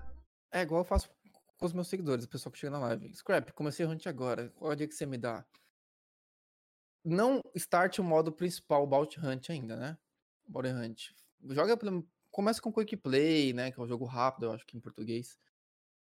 É 0.53 0.61
igual 0.61 0.83
eu 0.83 0.85
faço 0.85 1.09
com 1.57 1.65
os 1.65 1.73
meus 1.73 1.89
seguidores, 1.89 2.27
o 2.27 2.29
pessoal 2.29 2.53
que 2.53 2.59
chega 2.59 2.73
na 2.73 2.79
live. 2.79 3.11
Scrap, 3.15 3.53
comecei 3.53 3.87
o 3.87 3.89
Hunt 3.89 4.07
agora. 4.07 4.51
Qual 4.51 4.71
é 4.71 4.75
a 4.75 4.77
dica 4.77 4.89
que 4.89 4.95
você 4.95 5.07
me 5.07 5.17
dá? 5.17 5.47
Não 7.03 7.41
start 7.55 8.01
o 8.01 8.05
modo 8.05 8.31
principal, 8.31 8.83
o 8.83 8.87
Bout 8.87 9.19
Hunt 9.19 9.49
ainda, 9.49 9.77
né? 9.77 9.97
Bounty 10.47 10.69
Hunt. 10.69 11.05
Joga. 11.49 11.79
Começa 12.31 12.61
com 12.61 12.71
Quick 12.71 12.99
Play, 12.99 13.55
né? 13.55 13.71
Que 13.73 13.81
é 13.81 13.83
um 13.83 13.89
jogo 13.89 14.05
rápido, 14.05 14.45
eu 14.45 14.53
acho 14.53 14.67
que 14.67 14.77
em 14.77 14.81
português. 14.81 15.39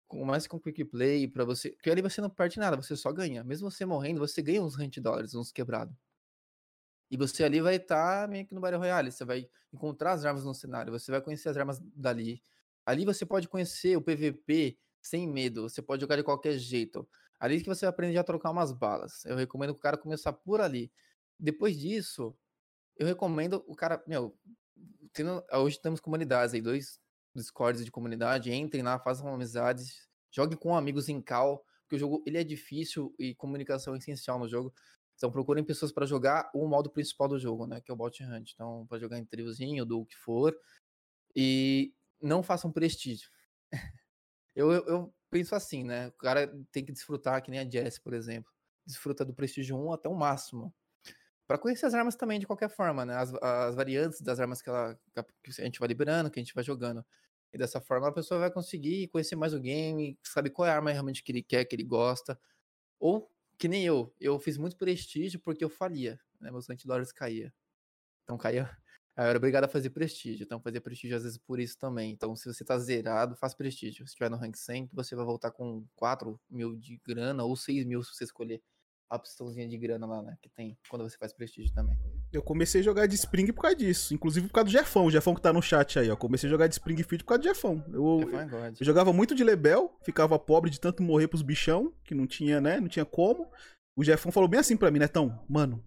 Comece 0.07 0.49
com 0.49 0.59
Quick 0.59 0.85
Play 0.85 1.27
pra 1.27 1.45
você. 1.45 1.69
Porque 1.69 1.91
ali 1.91 2.01
você 2.01 2.19
não 2.19 2.31
perde 2.31 2.57
nada, 2.57 2.77
você 2.77 2.95
só 2.95 3.11
ganha. 3.11 3.43
Mesmo 3.43 3.69
você 3.69 3.85
morrendo, 3.85 4.19
você 4.19 4.41
ganha 4.41 4.63
uns 4.63 4.75
Hunt 4.75 4.97
dólares, 4.97 5.35
uns 5.35 5.51
quebrados. 5.51 5.95
E 7.13 7.17
você 7.17 7.43
ali 7.43 7.61
vai 7.61 7.75
estar 7.75 8.23
tá 8.23 8.27
meio 8.27 8.43
que 8.43 8.55
no 8.55 8.59
Battle 8.59 8.79
Royale. 8.79 9.11
Você 9.11 9.23
vai 9.23 9.47
encontrar 9.71 10.13
as 10.13 10.25
armas 10.25 10.43
no 10.43 10.53
cenário, 10.55 10.91
você 10.91 11.11
vai 11.11 11.21
conhecer 11.21 11.47
as 11.47 11.55
armas 11.55 11.79
dali. 11.95 12.41
Ali 12.83 13.05
você 13.05 13.23
pode 13.23 13.47
conhecer 13.47 13.95
o 13.95 14.01
PVP 14.01 14.79
sem 14.99 15.27
medo, 15.27 15.69
você 15.69 15.79
pode 15.79 16.01
jogar 16.01 16.15
de 16.15 16.23
qualquer 16.23 16.57
jeito. 16.57 17.07
Ali 17.39 17.61
que 17.61 17.69
você 17.69 17.85
vai 17.85 17.91
aprender 17.91 18.17
a 18.17 18.23
trocar 18.23 18.49
umas 18.49 18.71
balas. 18.71 19.23
Eu 19.25 19.35
recomendo 19.35 19.75
que 19.75 19.79
o 19.79 19.83
cara 19.83 19.95
começar 19.95 20.33
por 20.33 20.59
ali. 20.59 20.91
Depois 21.39 21.77
disso, 21.77 22.35
eu 22.97 23.05
recomendo 23.05 23.63
o 23.67 23.75
cara, 23.75 24.03
meu, 24.07 24.35
tendo, 25.13 25.45
hoje 25.53 25.79
temos 25.79 25.99
comunidades 25.99 26.55
aí, 26.55 26.61
dois 26.61 26.99
discords 27.35 27.85
de 27.85 27.91
comunidade, 27.91 28.51
entrem 28.51 28.81
lá, 28.81 28.97
façam 28.97 29.31
amizades, 29.31 30.07
joguem 30.31 30.57
com 30.57 30.75
amigos 30.75 31.09
em 31.09 31.21
cal, 31.21 31.63
porque 31.83 31.95
o 31.95 31.99
jogo 31.99 32.23
ele 32.25 32.39
é 32.39 32.43
difícil 32.43 33.13
e 33.19 33.35
comunicação 33.35 33.93
é 33.93 33.99
essencial 33.99 34.39
no 34.39 34.49
jogo. 34.49 34.73
Então 35.15 35.31
procurem 35.31 35.63
pessoas 35.63 35.91
para 35.91 36.05
jogar 36.05 36.49
o 36.53 36.67
modo 36.67 36.89
principal 36.89 37.27
do 37.27 37.39
jogo, 37.39 37.65
né? 37.67 37.81
Que 37.81 37.91
é 37.91 37.93
o 37.93 37.97
Bot 37.97 38.23
Hunt. 38.23 38.51
Então, 38.53 38.85
para 38.87 38.99
jogar 38.99 39.17
em 39.17 39.25
triozinho, 39.25 39.85
do 39.85 40.05
que 40.05 40.15
for. 40.17 40.55
E 41.35 41.93
não 42.21 42.43
façam 42.43 42.71
prestígio. 42.71 43.29
eu, 44.55 44.71
eu, 44.71 44.85
eu, 44.87 45.15
penso 45.29 45.55
assim, 45.55 45.83
né? 45.83 46.07
O 46.09 46.11
cara 46.13 46.47
tem 46.71 46.85
que 46.85 46.91
desfrutar, 46.91 47.41
que 47.41 47.51
nem 47.51 47.59
a 47.59 47.69
Jess, 47.69 47.99
por 47.99 48.13
exemplo. 48.13 48.51
Desfruta 48.85 49.25
do 49.25 49.33
prestígio 49.33 49.77
1 49.77 49.93
até 49.93 50.09
o 50.09 50.15
máximo. 50.15 50.73
Para 51.47 51.57
conhecer 51.57 51.85
as 51.85 51.93
armas 51.93 52.15
também, 52.15 52.39
de 52.39 52.47
qualquer 52.47 52.69
forma, 52.69 53.05
né? 53.05 53.15
As, 53.15 53.33
as 53.35 53.75
variantes 53.75 54.21
das 54.21 54.39
armas 54.39 54.61
que, 54.61 54.69
ela, 54.69 54.97
que 55.43 55.61
a 55.61 55.65
gente 55.65 55.79
vai 55.79 55.87
liberando, 55.87 56.29
que 56.29 56.39
a 56.39 56.43
gente 56.43 56.53
vai 56.53 56.63
jogando. 56.63 57.05
E 57.53 57.57
dessa 57.57 57.81
forma 57.81 58.07
a 58.07 58.11
pessoa 58.11 58.39
vai 58.39 58.51
conseguir 58.51 59.07
conhecer 59.09 59.35
mais 59.35 59.53
o 59.53 59.59
game, 59.59 60.17
sabe 60.23 60.49
qual 60.49 60.67
é 60.67 60.71
a 60.71 60.75
arma 60.75 60.91
realmente 60.91 61.23
que 61.23 61.31
ele 61.31 61.43
quer, 61.43 61.65
que 61.65 61.75
ele 61.75 61.83
gosta. 61.83 62.39
Ou 62.99 63.29
que 63.63 63.67
nem 63.69 63.85
eu, 63.85 64.13
eu 64.19 64.37
fiz 64.39 64.57
muito 64.57 64.75
prestígio 64.75 65.39
porque 65.39 65.63
eu 65.63 65.69
falia, 65.69 66.19
né? 66.37 66.51
Meus 66.51 66.69
antidólares 66.69 67.13
caía. 67.13 67.53
Então 68.23 68.37
caía. 68.37 68.69
Eu 69.15 69.23
era 69.23 69.37
obrigado 69.37 69.63
a 69.63 69.69
fazer 69.69 69.91
prestígio. 69.91 70.43
Então 70.43 70.59
fazer 70.59 70.81
prestígio 70.81 71.15
às 71.15 71.23
vezes 71.23 71.37
por 71.37 71.61
isso 71.61 71.77
também. 71.77 72.11
Então 72.11 72.35
se 72.35 72.45
você 72.45 72.65
tá 72.65 72.77
zerado, 72.77 73.37
faz 73.37 73.53
prestígio. 73.53 74.05
Se 74.05 74.15
tiver 74.15 74.29
no 74.29 74.35
rank 74.35 74.57
100, 74.57 74.89
você 74.91 75.15
vai 75.15 75.23
voltar 75.23 75.51
com 75.51 75.87
4 75.95 76.37
mil 76.49 76.75
de 76.75 76.99
grana 77.07 77.45
ou 77.45 77.55
6 77.55 77.85
mil 77.85 78.03
se 78.03 78.13
você 78.13 78.25
escolher 78.25 78.61
a 79.09 79.15
opçãozinha 79.15 79.69
de 79.69 79.77
grana 79.77 80.05
lá, 80.05 80.21
né? 80.21 80.37
Que 80.41 80.49
tem 80.49 80.77
quando 80.89 81.09
você 81.09 81.17
faz 81.17 81.31
prestígio 81.31 81.73
também. 81.73 81.97
Eu 82.33 82.41
comecei 82.41 82.81
a 82.81 82.83
jogar 82.83 83.05
de 83.05 83.13
Spring 83.13 83.53
por 83.53 83.61
causa 83.61 83.77
disso. 83.77 84.11
Inclusive 84.11 84.47
por 84.47 84.53
causa 84.53 84.65
do 84.65 84.71
Jefão. 84.71 85.05
O 85.05 85.11
Jefão 85.11 85.35
que 85.35 85.41
tá 85.41 85.53
no 85.53 85.61
chat 85.61 85.99
aí, 85.99 86.09
ó. 86.09 86.15
Comecei 86.15 86.47
a 86.47 86.51
jogar 86.51 86.65
de 86.65 86.73
Springfield 86.73 87.23
por 87.23 87.29
causa 87.29 87.43
do 87.43 87.47
Jefão. 87.47 87.85
Eu, 87.93 88.21
Jefão 88.27 88.65
é 88.65 88.69
eu 88.71 88.85
jogava 88.85 89.13
muito 89.13 89.35
de 89.35 89.43
Lebel, 89.43 89.95
ficava 90.03 90.39
pobre 90.39 90.71
de 90.71 90.79
tanto 90.79 91.03
morrer 91.03 91.27
pros 91.27 91.43
bichão, 91.43 91.93
que 92.03 92.15
não 92.15 92.25
tinha, 92.25 92.59
né? 92.59 92.79
Não 92.79 92.87
tinha 92.87 93.05
como. 93.05 93.51
O 93.95 94.03
Jefão 94.03 94.31
falou 94.31 94.49
bem 94.49 94.59
assim 94.59 94.75
pra 94.75 94.89
mim, 94.89 94.97
Netão. 94.97 95.45
Mano, 95.47 95.83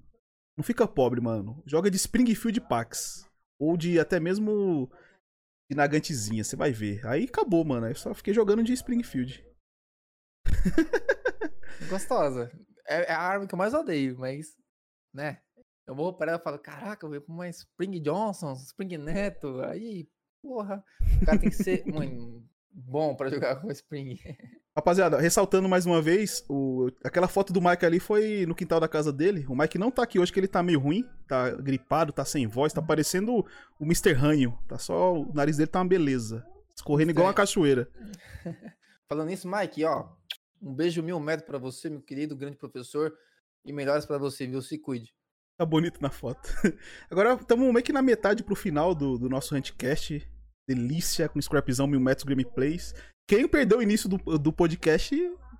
não 0.56 0.62
fica 0.62 0.86
pobre, 0.86 1.20
mano. 1.20 1.60
Joga 1.66 1.90
de 1.90 1.96
Springfield 1.96 2.60
Pax. 2.60 3.28
Ou 3.58 3.76
de 3.76 3.98
até 3.98 4.20
mesmo 4.20 4.88
de 5.68 5.76
Nagantezinha, 5.76 6.44
você 6.44 6.54
vai 6.54 6.70
ver. 6.70 7.04
Aí 7.06 7.24
acabou, 7.24 7.64
mano. 7.64 7.88
Eu 7.88 7.94
só 7.96 8.14
fiquei 8.14 8.32
jogando 8.32 8.62
de 8.62 8.72
Springfield. 8.72 9.44
Gostosa. 11.90 12.52
É, 12.86 13.10
é, 13.10 13.12
a 13.12 13.20
arma 13.20 13.48
que 13.48 13.54
eu 13.54 13.58
mais 13.58 13.74
odeio, 13.74 14.16
mas, 14.16 14.56
né? 15.12 15.42
Eu 15.86 15.94
vou 15.94 16.12
para 16.12 16.32
ela 16.32 16.40
e 16.40 16.42
falo, 16.42 16.58
caraca, 16.58 17.06
eu 17.06 17.10
vou 17.10 17.20
pra 17.20 17.32
uma 17.32 17.48
Spring 17.48 18.00
Johnson, 18.00 18.52
Spring 18.54 18.98
Neto. 18.98 19.60
Aí, 19.60 20.08
porra, 20.42 20.84
o 21.22 21.24
cara 21.24 21.38
tem 21.38 21.48
que 21.48 21.54
ser 21.54 21.86
mano, 21.86 22.44
bom 22.72 23.14
para 23.14 23.30
jogar 23.30 23.60
com 23.60 23.70
Spring. 23.70 24.18
Rapaziada, 24.76 25.18
ressaltando 25.18 25.68
mais 25.68 25.86
uma 25.86 26.02
vez, 26.02 26.44
o... 26.50 26.90
aquela 27.02 27.28
foto 27.28 27.50
do 27.50 27.62
Mike 27.62 27.86
ali 27.86 27.98
foi 27.98 28.44
no 28.46 28.54
quintal 28.54 28.78
da 28.78 28.86
casa 28.86 29.10
dele. 29.10 29.46
O 29.48 29.56
Mike 29.56 29.78
não 29.78 29.90
tá 29.90 30.02
aqui 30.02 30.18
hoje, 30.18 30.30
que 30.32 30.38
ele 30.38 30.48
tá 30.48 30.62
meio 30.62 30.78
ruim, 30.78 31.02
tá 31.26 31.50
gripado, 31.50 32.12
tá 32.12 32.24
sem 32.24 32.46
voz, 32.46 32.74
tá 32.74 32.82
parecendo 32.82 33.38
o 33.78 33.84
Mr. 33.84 34.12
Ranho. 34.12 34.58
Tá 34.68 34.78
só. 34.78 35.14
O 35.14 35.32
nariz 35.32 35.56
dele 35.56 35.70
tá 35.70 35.78
uma 35.78 35.88
beleza. 35.88 36.44
Escorrendo 36.74 37.10
igual 37.10 37.26
uma 37.26 37.32
cachoeira. 37.32 37.88
Falando 39.08 39.28
nisso, 39.28 39.48
Mike, 39.48 39.82
ó. 39.84 40.08
Um 40.60 40.74
beijo 40.74 41.02
mil 41.02 41.18
metros 41.18 41.46
para 41.46 41.58
você, 41.58 41.88
meu 41.88 42.02
querido 42.02 42.36
grande 42.36 42.58
professor. 42.58 43.16
E 43.64 43.72
melhores 43.72 44.04
para 44.04 44.18
você, 44.18 44.46
viu? 44.46 44.60
Se 44.60 44.76
cuide. 44.76 45.14
Tá 45.58 45.64
bonito 45.64 46.00
na 46.02 46.10
foto. 46.10 46.48
Agora 47.10 47.34
estamos 47.34 47.72
meio 47.72 47.82
que 47.84 47.92
na 47.92 48.02
metade 48.02 48.42
pro 48.44 48.54
final 48.54 48.94
do, 48.94 49.18
do 49.18 49.28
nosso 49.28 49.54
Huntcast. 49.56 50.26
Delícia, 50.68 51.28
com 51.28 51.40
scrapzão, 51.40 51.86
mil 51.86 52.00
metros 52.00 52.24
gameplays. 52.24 52.94
Quem 53.28 53.48
perdeu 53.48 53.78
o 53.78 53.82
início 53.82 54.08
do, 54.08 54.18
do 54.38 54.52
podcast 54.52 55.16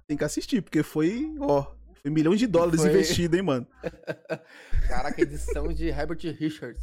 tem 0.07 0.17
que 0.19 0.25
assistir, 0.25 0.61
porque 0.63 0.83
foi, 0.83 1.33
ó, 1.41 1.65
foi 2.03 2.11
milhões 2.11 2.39
de 2.39 2.47
dólares 2.47 2.81
Foi. 2.81 2.91
investido, 2.91 3.37
hein, 3.37 3.43
mano. 3.43 3.67
Caraca, 4.89 5.21
edição 5.23 5.69
de 5.73 5.87
Herbert 5.89 6.19
Richards. 6.39 6.83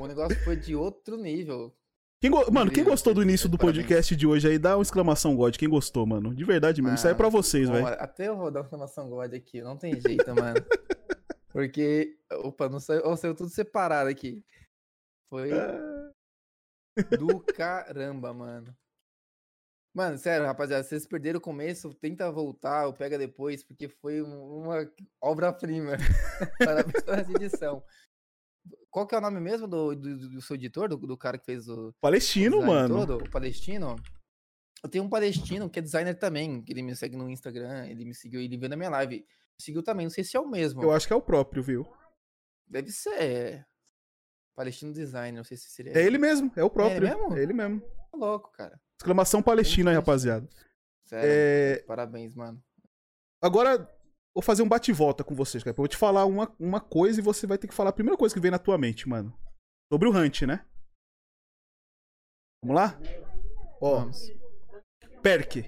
O 0.00 0.06
negócio 0.06 0.38
foi 0.44 0.56
de 0.56 0.74
outro 0.76 1.16
nível. 1.16 1.74
Quem 2.22 2.30
go- 2.30 2.50
Mano, 2.50 2.70
quem 2.70 2.84
gostou 2.84 3.12
do 3.12 3.22
início 3.22 3.48
do 3.48 3.58
podcast 3.58 4.14
de 4.16 4.26
hoje 4.26 4.48
aí, 4.48 4.58
dá 4.58 4.76
uma 4.76 4.82
exclamação 4.82 5.36
God. 5.36 5.56
Quem 5.56 5.68
gostou, 5.68 6.06
mano? 6.06 6.34
De 6.34 6.44
verdade 6.44 6.80
mesmo. 6.80 6.96
Isso 6.96 7.06
aí 7.06 7.12
é 7.12 7.16
pra 7.16 7.26
Mano, 7.26 7.42
vocês, 7.42 7.68
velho. 7.68 7.86
Até 7.86 8.28
eu 8.28 8.36
vou 8.36 8.50
dar 8.50 8.60
uma 8.60 8.64
exclamação 8.64 9.08
God 9.10 9.34
aqui, 9.34 9.60
não 9.60 9.76
tem 9.76 10.00
jeito, 10.00 10.34
mano. 10.34 10.56
Porque, 11.56 12.18
opa, 12.44 12.68
não 12.68 12.78
saiu, 12.78 13.00
ó, 13.06 13.16
saiu 13.16 13.34
tudo 13.34 13.48
separado 13.48 14.10
aqui. 14.10 14.44
Foi 15.30 15.48
do 17.18 17.40
caramba, 17.56 18.34
mano. 18.34 18.76
Mano, 19.94 20.18
sério, 20.18 20.44
rapaziada, 20.44 20.84
vocês 20.84 21.06
perderam 21.06 21.38
o 21.38 21.40
começo, 21.40 21.94
tenta 21.94 22.30
voltar 22.30 22.86
ou 22.86 22.92
pega 22.92 23.16
depois, 23.16 23.64
porque 23.64 23.88
foi 23.88 24.20
um- 24.20 24.64
uma 24.64 24.92
obra-prima. 25.18 25.92
Parabéns 26.58 27.02
pela 27.02 27.20
edição. 27.22 27.82
Qual 28.90 29.06
que 29.06 29.14
é 29.14 29.18
o 29.18 29.22
nome 29.22 29.40
mesmo 29.40 29.66
do, 29.66 29.94
do, 29.94 30.28
do 30.28 30.42
seu 30.42 30.56
editor, 30.56 30.90
do, 30.90 30.98
do 30.98 31.16
cara 31.16 31.38
que 31.38 31.46
fez 31.46 31.66
o, 31.70 31.90
Palestino, 32.02 32.58
design 32.58 32.74
mano. 32.74 33.06
todo, 33.06 33.24
o 33.24 33.30
palestino. 33.30 33.96
Eu 34.84 34.90
tenho 34.90 35.04
um 35.04 35.08
palestino 35.08 35.70
que 35.70 35.78
é 35.78 35.82
designer 35.82 36.18
também, 36.18 36.62
que 36.62 36.70
ele 36.70 36.82
me 36.82 36.94
segue 36.94 37.16
no 37.16 37.30
Instagram, 37.30 37.86
ele 37.86 38.04
me 38.04 38.14
seguiu, 38.14 38.42
ele 38.42 38.58
viu 38.58 38.68
na 38.68 38.76
minha 38.76 38.90
live. 38.90 39.26
Seguiu 39.60 39.82
também, 39.82 40.06
não 40.06 40.10
sei 40.10 40.24
se 40.24 40.36
é 40.36 40.40
o 40.40 40.48
mesmo. 40.48 40.82
Eu 40.82 40.92
acho 40.92 41.06
que 41.06 41.12
é 41.12 41.16
o 41.16 41.22
próprio, 41.22 41.62
viu? 41.62 41.86
Deve 42.66 42.90
ser. 42.90 43.66
Palestino 44.54 44.92
designer, 44.92 45.36
não 45.36 45.44
sei 45.44 45.56
se 45.56 45.70
seria. 45.70 45.92
É 45.92 46.02
ele 46.02 46.18
mesmo, 46.18 46.50
é 46.56 46.64
o 46.64 46.70
próprio. 46.70 47.02
mesmo? 47.02 47.36
É 47.36 47.42
ele 47.42 47.52
mesmo. 47.52 47.80
Tá 47.80 48.16
louco, 48.16 48.50
cara. 48.52 48.80
Exclamação 49.00 49.42
Palestina 49.42 49.90
aí, 49.90 49.96
rapaziada. 49.96 50.48
Sério. 51.04 51.28
É, 51.30 51.82
Parabéns, 51.86 52.34
mano. 52.34 52.62
Agora, 53.42 53.78
vou 54.34 54.42
fazer 54.42 54.62
um 54.62 54.68
bate-volta 54.68 55.22
com 55.22 55.34
vocês, 55.34 55.62
cara. 55.62 55.72
Eu 55.72 55.76
vou 55.76 55.86
te 55.88 55.96
falar 55.96 56.24
uma, 56.24 56.54
uma 56.58 56.80
coisa 56.80 57.20
e 57.20 57.22
você 57.22 57.46
vai 57.46 57.58
ter 57.58 57.68
que 57.68 57.74
falar 57.74 57.90
a 57.90 57.92
primeira 57.92 58.16
coisa 58.16 58.34
que 58.34 58.40
vem 58.40 58.50
na 58.50 58.58
tua 58.58 58.78
mente, 58.78 59.08
mano. 59.08 59.38
Sobre 59.92 60.08
o 60.08 60.12
Hunt, 60.12 60.42
né? 60.42 60.66
Vamos 62.62 62.76
lá? 62.76 62.98
Ó, 63.80 64.00
Vamos. 64.00 64.18
Perk. 65.22 65.62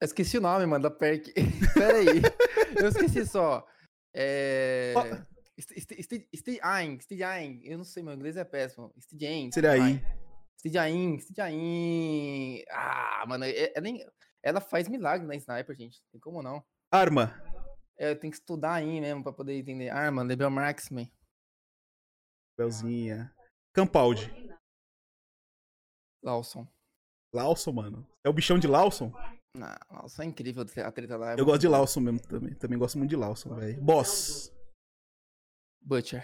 Eu 0.00 0.06
esqueci 0.06 0.38
o 0.38 0.40
nome, 0.40 0.64
mano, 0.66 0.82
da 0.82 0.90
perk. 0.90 1.32
Pera 1.74 1.98
aí. 1.98 2.22
Eu 2.80 2.88
esqueci 2.88 3.26
só. 3.26 3.66
É. 4.14 4.94
Ó. 4.96 5.02
St- 5.60 5.80
St- 5.80 6.02
St- 6.02 6.28
Stijain, 6.34 6.98
Stijain. 7.00 7.60
Eu 7.64 7.76
não 7.78 7.84
sei, 7.84 8.02
meu 8.02 8.14
inglês 8.14 8.36
é 8.36 8.44
péssimo. 8.44 8.92
Stijain. 8.98 9.52
Seria 9.52 9.72
aí. 9.72 10.00
Stijain, 10.58 11.18
Stijain. 11.20 12.62
Ah, 12.70 13.24
mano, 13.28 13.44
é- 13.44 13.72
é 13.76 13.80
nem- 13.80 14.02
ela 14.42 14.60
faz 14.60 14.88
milagre 14.88 15.26
na 15.26 15.34
sniper, 15.36 15.76
gente. 15.76 16.00
Tem 16.10 16.20
como 16.20 16.42
não. 16.42 16.64
Arma. 16.90 17.34
É, 17.98 18.14
tem 18.14 18.30
que 18.30 18.36
estudar 18.38 18.74
aí 18.74 19.00
mesmo 19.00 19.22
pra 19.22 19.32
poder 19.34 19.54
entender. 19.58 19.90
Arma, 19.90 20.22
Lebel 20.22 20.50
Marksman. 20.50 21.12
Belzinha. 22.58 23.30
Campaldi. 23.74 24.32
Lawson. 26.24 26.66
Lawson, 27.34 27.72
mano. 27.72 28.06
É 28.24 28.28
o 28.28 28.32
bichão 28.32 28.58
de 28.58 28.66
Lawson? 28.66 29.12
Não, 29.56 29.68
Lawson 29.90 30.22
é 30.22 30.26
incrível 30.26 30.62
a 30.62 30.92
treta 30.92 31.16
lá. 31.16 31.32
é 31.32 31.40
Eu 31.40 31.44
gosto 31.44 31.60
de. 31.60 31.68
Lawson 31.68 32.00
mesmo 32.00 32.20
também. 32.20 32.54
Também 32.54 32.78
gosto 32.78 32.98
muito 32.98 33.10
de 33.10 33.16
Lawson, 33.16 33.54
velho. 33.54 33.82
Boss. 33.82 34.52
Butcher. 35.82 36.22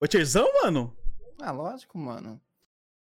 Butcherzão, 0.00 0.46
mano? 0.62 0.96
Ah, 1.40 1.50
lógico, 1.50 1.98
mano. 1.98 2.40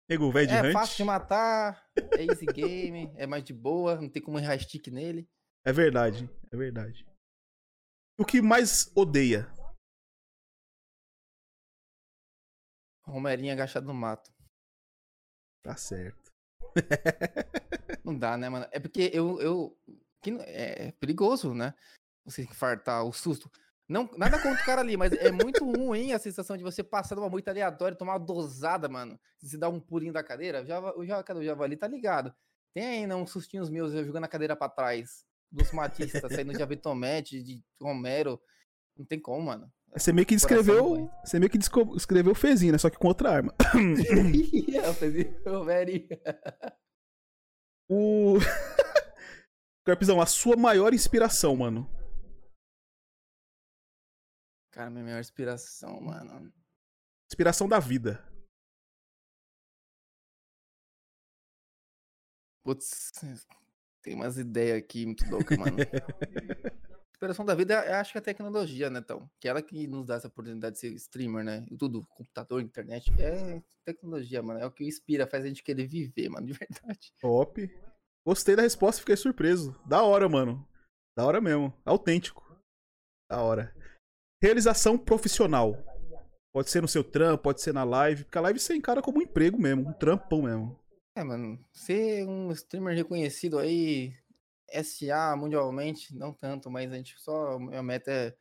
Nego, 0.10 0.32
velho 0.32 0.48
de 0.48 0.54
É 0.54 0.72
fácil 0.72 0.98
de 0.98 1.04
matar, 1.04 1.86
é 2.18 2.24
easy 2.24 2.46
game, 2.46 3.12
é 3.18 3.28
mais 3.28 3.44
de 3.44 3.54
boa, 3.54 4.00
não 4.00 4.10
tem 4.10 4.22
como 4.22 4.40
errar 4.40 4.58
stick 4.58 4.88
nele. 4.88 5.30
É 5.66 5.74
verdade, 5.74 6.30
é 6.50 6.56
verdade. 6.56 7.06
O 8.18 8.24
que 8.24 8.42
mais 8.42 8.90
odeia? 8.96 9.52
Romerinho 13.06 13.52
agachado 13.52 13.86
no 13.86 13.94
mato. 13.94 14.32
Tá 15.62 15.76
certo. 15.76 16.32
Não 18.08 18.18
dá, 18.18 18.38
né, 18.38 18.48
mano? 18.48 18.66
É 18.72 18.80
porque 18.80 19.12
eu. 19.14 19.40
eu 19.42 19.78
que 20.22 20.32
não- 20.32 20.42
é 20.42 20.92
perigoso, 21.00 21.54
né? 21.54 21.74
Você 22.26 22.46
fartar 22.48 23.04
o 23.06 23.12
susto. 23.12 23.52
Não, 23.90 24.10
nada 24.18 24.42
contra 24.42 24.62
o 24.62 24.66
cara 24.66 24.82
ali, 24.82 24.98
mas 24.98 25.12
é 25.14 25.32
muito 25.32 25.64
ruim 25.66 26.12
a 26.12 26.20
sensação 26.20 26.58
de 26.58 26.64
você 26.64 26.84
passar 26.84 27.16
numa 27.16 27.30
moita 27.30 27.52
aleatória 27.52 27.98
tomar 27.98 28.14
uma 28.14 28.26
dosada, 28.26 28.88
mano. 28.90 29.18
Se 29.38 29.50
você 29.50 29.58
dá 29.58 29.70
um 29.70 29.80
pulinho 29.80 30.12
da 30.12 30.24
cadeira, 30.24 30.66
já, 30.66 30.80
o 30.96 31.06
já, 31.06 31.24
o 31.36 31.44
javali 31.44 31.78
tá 31.78 31.88
ligado. 31.88 32.34
Tem 32.74 32.86
ainda 32.86 33.16
uns 33.16 33.30
sustinhos 33.32 33.70
meus 33.70 33.94
eu 33.94 34.04
jogando 34.06 34.26
a 34.26 34.28
cadeira 34.30 34.56
pra 34.56 34.68
trás. 34.70 35.26
Dos 35.50 35.72
matistas, 35.72 36.34
saindo 36.34 36.54
de 36.54 36.62
Avitomete, 36.62 37.42
de 37.42 37.64
Romero. 37.82 38.40
Não 38.98 39.06
tem 39.06 39.20
como, 39.20 39.46
mano. 39.46 39.72
Você 39.94 40.12
meio 40.12 40.28
que 40.28 40.36
descreveu. 40.36 41.10
Você 41.24 41.40
meio 41.40 41.50
que 41.50 41.58
desco- 41.58 41.96
escreveu 41.96 42.36
Fezinho, 42.36 42.74
né? 42.74 42.78
Só 42.78 42.90
que 42.90 42.98
com 42.98 43.08
outra 43.08 43.32
arma. 43.32 43.54
Eu 43.74 44.94
fiz- 44.94 45.28
eu, 45.46 45.64
very- 45.64 46.10
O. 47.90 48.36
Carpizão, 49.86 50.20
a 50.20 50.26
sua 50.26 50.58
maior 50.58 50.94
inspiração, 50.94 51.56
mano. 51.56 51.90
Cara, 54.72 54.90
minha 54.90 55.06
maior 55.06 55.20
inspiração, 55.20 56.02
mano. 56.02 56.54
Inspiração 57.32 57.68
da 57.68 57.80
vida. 57.80 58.24
Putz, 62.64 63.12
tem 64.02 64.16
umas 64.16 64.38
ideias 64.38 64.78
aqui 64.78 65.06
muito 65.06 65.30
loucas, 65.30 65.58
mano. 65.58 65.78
Inspiração 67.18 67.44
da 67.44 67.56
vida, 67.56 67.84
eu 67.84 67.96
acho 67.96 68.12
que 68.12 68.18
é 68.20 68.22
a 68.22 68.24
tecnologia, 68.24 68.92
né, 68.92 69.00
então? 69.00 69.28
Que 69.42 69.48
é 69.48 69.50
ela 69.50 69.60
que 69.60 69.88
nos 69.88 70.06
dá 70.06 70.18
essa 70.18 70.28
oportunidade 70.28 70.76
de 70.76 70.80
ser 70.80 70.94
streamer, 70.94 71.44
né? 71.44 71.66
E 71.72 71.76
tudo, 71.76 72.06
computador, 72.16 72.62
internet, 72.62 73.12
é 73.20 73.60
tecnologia, 73.84 74.44
mano. 74.44 74.60
É 74.60 74.68
o 74.68 74.72
que 74.72 74.86
inspira, 74.86 75.26
faz 75.26 75.44
a 75.44 75.48
gente 75.48 75.64
querer 75.64 75.88
viver, 75.88 76.30
mano, 76.30 76.46
de 76.46 76.54
verdade. 76.86 77.12
Top. 77.20 77.68
Gostei 78.24 78.56
da 78.56 78.62
resposta, 78.62 79.00
fiquei 79.00 79.16
surpreso. 79.16 79.76
Da 79.84 80.04
hora, 80.04 80.30
mano. 80.30 80.64
Da 81.18 81.26
hora 81.26 81.42
mesmo. 81.42 81.74
Autêntico. 81.84 82.46
Da 83.28 83.42
hora. 83.42 83.76
Realização 84.40 84.96
profissional. 84.96 85.76
Pode 86.54 86.70
ser 86.70 86.84
no 86.84 86.88
seu 86.88 87.04
trampo, 87.04 87.46
pode 87.46 87.64
ser 87.64 87.74
na 87.74 87.84
live. 87.84 88.26
Porque 88.26 88.38
a 88.38 88.42
live 88.42 88.60
você 88.60 88.76
encara 88.76 89.02
como 89.02 89.18
um 89.18 89.24
emprego 89.24 89.60
mesmo, 89.60 89.90
um 89.90 89.94
trampão 89.94 90.44
mesmo. 90.44 90.80
É, 91.16 91.24
mano, 91.24 91.60
ser 91.74 92.28
um 92.28 92.52
streamer 92.52 92.96
reconhecido 92.96 93.58
aí, 93.58 94.14
SA 94.70 95.36
mundialmente, 95.36 96.16
não 96.16 96.34
tanto, 96.34 96.70
mas 96.70 96.92
a 96.92 96.96
gente 96.96 97.20
só, 97.20 97.58
minha 97.60 97.84
meta 97.84 98.12
é 98.12 98.36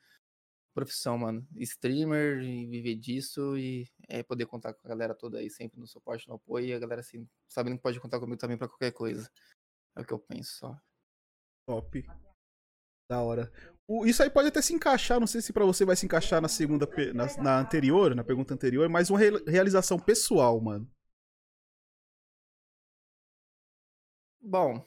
profissão, 0.74 1.16
mano. 1.18 1.46
Streamer 1.56 2.42
e 2.42 2.66
viver 2.66 2.96
disso 2.96 3.56
e 3.56 3.88
é, 4.08 4.22
poder 4.22 4.46
contar 4.46 4.74
com 4.74 4.86
a 4.86 4.90
galera 4.90 5.14
toda 5.14 5.38
aí, 5.38 5.50
sempre 5.50 5.80
no 5.80 5.86
suporte, 5.86 6.28
no 6.28 6.34
apoio, 6.34 6.66
e 6.66 6.74
a 6.74 6.78
galera 6.78 7.00
assim, 7.00 7.26
sabendo 7.48 7.76
que 7.76 7.82
pode 7.82 8.00
contar 8.00 8.20
comigo 8.20 8.38
também 8.38 8.58
pra 8.58 8.68
qualquer 8.68 8.92
coisa. 8.92 9.30
É 9.96 10.02
o 10.02 10.04
que 10.04 10.12
eu 10.12 10.18
penso 10.18 10.56
só. 10.58 10.76
Top. 11.66 12.04
Da 13.08 13.22
hora. 13.22 13.50
O- 13.86 14.04
isso 14.04 14.22
aí 14.22 14.28
pode 14.28 14.48
até 14.48 14.60
se 14.60 14.74
encaixar, 14.74 15.20
não 15.20 15.26
sei 15.26 15.40
se 15.40 15.52
pra 15.52 15.64
você 15.64 15.84
vai 15.84 15.96
se 15.96 16.04
encaixar 16.04 16.42
na 16.42 16.48
segunda, 16.48 16.86
na, 17.14 17.42
na 17.42 17.60
anterior, 17.60 18.14
na 18.14 18.24
pergunta 18.24 18.52
anterior, 18.52 18.88
mas 18.88 19.08
uma 19.10 19.18
re- 19.18 19.42
realização 19.46 19.98
pessoal, 19.98 20.60
mano. 20.60 20.90
Bom, 24.40 24.84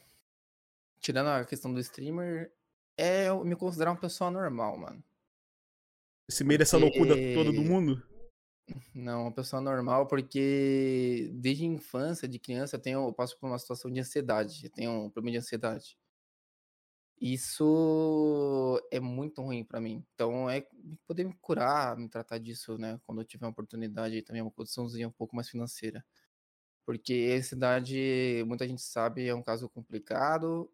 tirando 1.09 1.27
a 1.27 1.43
questão 1.43 1.73
do 1.73 1.79
streamer, 1.79 2.53
é 2.95 3.29
eu 3.29 3.43
me 3.43 3.55
considerar 3.55 3.89
uma 3.89 3.99
pessoa 3.99 4.29
normal, 4.29 4.77
mano. 4.77 5.03
Esse 6.29 6.43
meio 6.43 6.59
dessa 6.59 6.77
loucura 6.77 7.15
Porque- 7.15 7.33
toda 7.33 7.51
do 7.51 7.63
mundo. 7.63 8.07
Não, 8.93 9.23
uma 9.23 9.31
pessoa 9.31 9.59
normal, 9.59 10.05
porque 10.05 11.31
desde 11.33 11.63
a 11.63 11.67
infância, 11.67 12.27
de 12.27 12.37
criança, 12.37 12.75
eu, 12.75 12.79
tenho, 12.79 13.07
eu 13.07 13.11
passo 13.11 13.35
por 13.39 13.47
uma 13.47 13.57
situação 13.57 13.89
de 13.89 13.99
ansiedade. 13.99 14.65
Eu 14.65 14.69
tenho 14.69 14.91
um 14.91 15.09
problema 15.09 15.31
de 15.31 15.37
ansiedade. 15.39 15.97
Isso 17.19 18.79
é 18.91 18.99
muito 18.99 19.41
ruim 19.41 19.63
pra 19.63 19.81
mim. 19.81 20.05
Então, 20.13 20.47
é 20.47 20.67
poder 21.07 21.23
me 21.23 21.33
curar, 21.41 21.97
me 21.97 22.07
tratar 22.07 22.37
disso, 22.37 22.77
né? 22.77 23.01
Quando 23.07 23.21
eu 23.21 23.25
tiver 23.25 23.47
uma 23.47 23.51
oportunidade 23.51 24.15
e 24.15 24.21
também 24.21 24.43
uma 24.43 24.51
condiçãozinha 24.51 25.07
um 25.07 25.11
pouco 25.11 25.35
mais 25.35 25.49
financeira. 25.49 26.05
Porque 26.85 27.31
a 27.33 27.37
ansiedade, 27.39 28.43
muita 28.45 28.67
gente 28.67 28.83
sabe, 28.83 29.27
é 29.27 29.33
um 29.33 29.41
caso 29.41 29.67
complicado 29.67 30.71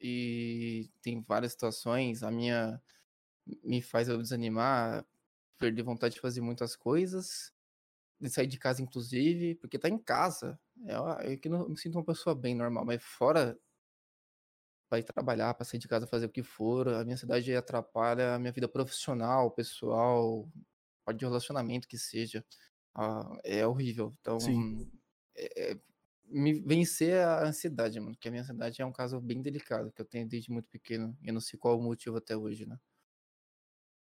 e 0.00 0.90
tem 1.02 1.22
várias 1.22 1.52
situações. 1.52 2.22
A 2.22 2.30
minha 2.30 2.80
me 3.64 3.82
faz 3.82 4.08
eu 4.08 4.18
desanimar, 4.18 5.06
perder 5.58 5.82
vontade 5.82 6.14
de 6.14 6.20
fazer 6.20 6.40
muitas 6.40 6.76
coisas, 6.76 7.52
de 8.20 8.30
sair 8.30 8.46
de 8.46 8.58
casa, 8.58 8.82
inclusive, 8.82 9.56
porque 9.56 9.78
tá 9.78 9.88
em 9.88 9.98
casa. 9.98 10.58
É, 10.86 11.32
é 11.32 11.36
que 11.36 11.48
não 11.48 11.62
eu 11.62 11.70
me 11.70 11.78
sinto 11.78 11.96
uma 11.96 12.04
pessoa 12.04 12.34
bem 12.34 12.54
normal, 12.54 12.84
mas 12.84 13.02
fora 13.02 13.58
para 14.88 14.98
ir 14.98 15.04
trabalhar, 15.04 15.54
para 15.54 15.64
sair 15.64 15.78
de 15.78 15.88
casa, 15.88 16.06
fazer 16.06 16.26
o 16.26 16.30
que 16.30 16.42
for. 16.42 16.88
A 16.88 17.04
minha 17.04 17.16
cidade 17.16 17.54
atrapalha 17.54 18.34
a 18.34 18.38
minha 18.38 18.52
vida 18.52 18.68
profissional, 18.68 19.50
pessoal, 19.50 20.48
pode 21.04 21.18
de 21.18 21.24
relacionamento 21.24 21.86
que 21.86 21.98
seja. 21.98 22.44
Ah, 22.94 23.38
é 23.44 23.66
horrível. 23.66 24.14
Então, 24.20 24.38
é, 25.36 25.72
é, 25.72 25.80
me 26.30 26.60
vencer 26.60 27.18
a 27.24 27.46
ansiedade, 27.46 27.98
mano. 27.98 28.14
Porque 28.14 28.28
a 28.28 28.30
minha 28.30 28.42
ansiedade 28.42 28.80
é 28.80 28.86
um 28.86 28.92
caso 28.92 29.20
bem 29.20 29.40
delicado, 29.40 29.92
que 29.92 30.00
eu 30.00 30.06
tenho 30.06 30.28
desde 30.28 30.50
muito 30.50 30.68
pequeno. 30.68 31.16
E 31.22 31.28
eu 31.28 31.34
não 31.34 31.40
sei 31.40 31.58
qual 31.58 31.78
o 31.78 31.82
motivo 31.82 32.16
até 32.16 32.36
hoje, 32.36 32.66
né? 32.66 32.78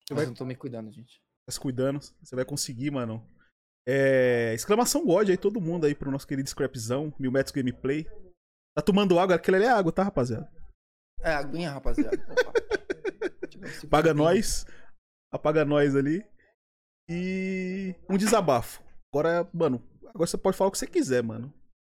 Você 0.01 0.15
Mas 0.15 0.17
vai... 0.17 0.25
eu 0.25 0.29
não 0.29 0.35
tô 0.35 0.45
me 0.45 0.57
cuidando, 0.57 0.91
gente. 0.91 1.23
Tá 1.47 1.53
se 1.53 1.61
cuidando, 1.61 2.01
você 2.01 2.35
vai 2.35 2.45
conseguir, 2.45 2.91
mano. 2.91 3.25
É... 3.87 4.53
Exclamação 4.55 5.05
God 5.05 5.29
aí, 5.29 5.37
todo 5.37 5.61
mundo 5.61 5.87
aí 5.87 5.95
pro 5.95 6.11
nosso 6.11 6.27
querido 6.27 6.49
Scrapzão, 6.49 7.15
Mil 7.19 7.31
Metros 7.31 7.53
Gameplay. 7.53 8.05
Tá 8.75 8.83
tomando 8.83 9.19
água? 9.19 9.37
Aquilo 9.37 9.57
ali 9.57 9.67
é 9.67 9.71
água, 9.71 9.93
tá, 9.93 10.03
rapaziada? 10.03 10.51
É, 11.21 11.33
aguinha, 11.33 11.71
rapaziada. 11.71 12.17
Paga 13.91 14.13
nós. 14.13 14.67
Apaga 15.33 15.65
nós 15.65 15.97
ali. 15.97 16.25
E 17.09 17.95
um 18.09 18.17
desabafo. 18.17 18.83
Agora, 19.13 19.49
mano, 19.53 19.83
agora 20.09 20.27
você 20.27 20.37
pode 20.37 20.57
falar 20.57 20.69
o 20.69 20.73
que 20.73 20.79
você 20.79 20.87
quiser, 20.87 21.23
mano. 21.23 21.53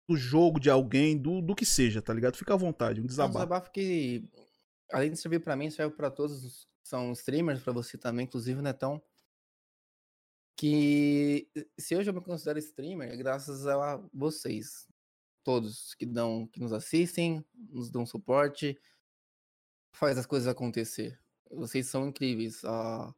Do 0.08 0.16
jogo, 0.16 0.58
de 0.58 0.68
alguém, 0.68 1.16
do, 1.16 1.40
do 1.40 1.54
que 1.54 1.64
seja, 1.64 2.02
tá 2.02 2.12
ligado? 2.12 2.36
Fica 2.36 2.54
à 2.54 2.56
vontade, 2.56 3.00
um 3.00 3.06
desabafo. 3.06 3.38
É 3.38 3.40
um 3.40 3.44
desabafo 3.44 3.70
que, 3.70 4.28
além 4.90 5.10
de 5.10 5.16
servir 5.16 5.40
para 5.40 5.56
mim, 5.56 5.70
serve 5.70 5.94
para 5.94 6.10
todos 6.10 6.44
os 6.44 6.66
são 6.92 7.12
streamers, 7.12 7.62
para 7.62 7.72
você 7.72 7.96
também, 7.96 8.26
inclusive, 8.26 8.60
Netão. 8.60 9.02
Que 10.56 11.48
se 11.78 11.96
hoje 11.96 12.10
eu 12.10 12.14
me 12.14 12.20
considero 12.20 12.58
streamer, 12.58 13.10
é 13.10 13.16
graças 13.16 13.66
a 13.66 13.96
vocês. 14.12 14.86
Todos 15.42 15.94
que 15.94 16.04
dão, 16.04 16.46
que 16.46 16.60
nos 16.60 16.72
assistem, 16.72 17.44
nos 17.54 17.90
dão 17.90 18.04
suporte, 18.04 18.78
faz 19.92 20.18
as 20.18 20.26
coisas 20.26 20.46
acontecer. 20.46 21.18
Vocês 21.50 21.86
são 21.86 22.06
incríveis. 22.06 22.62
Uh, 22.62 23.14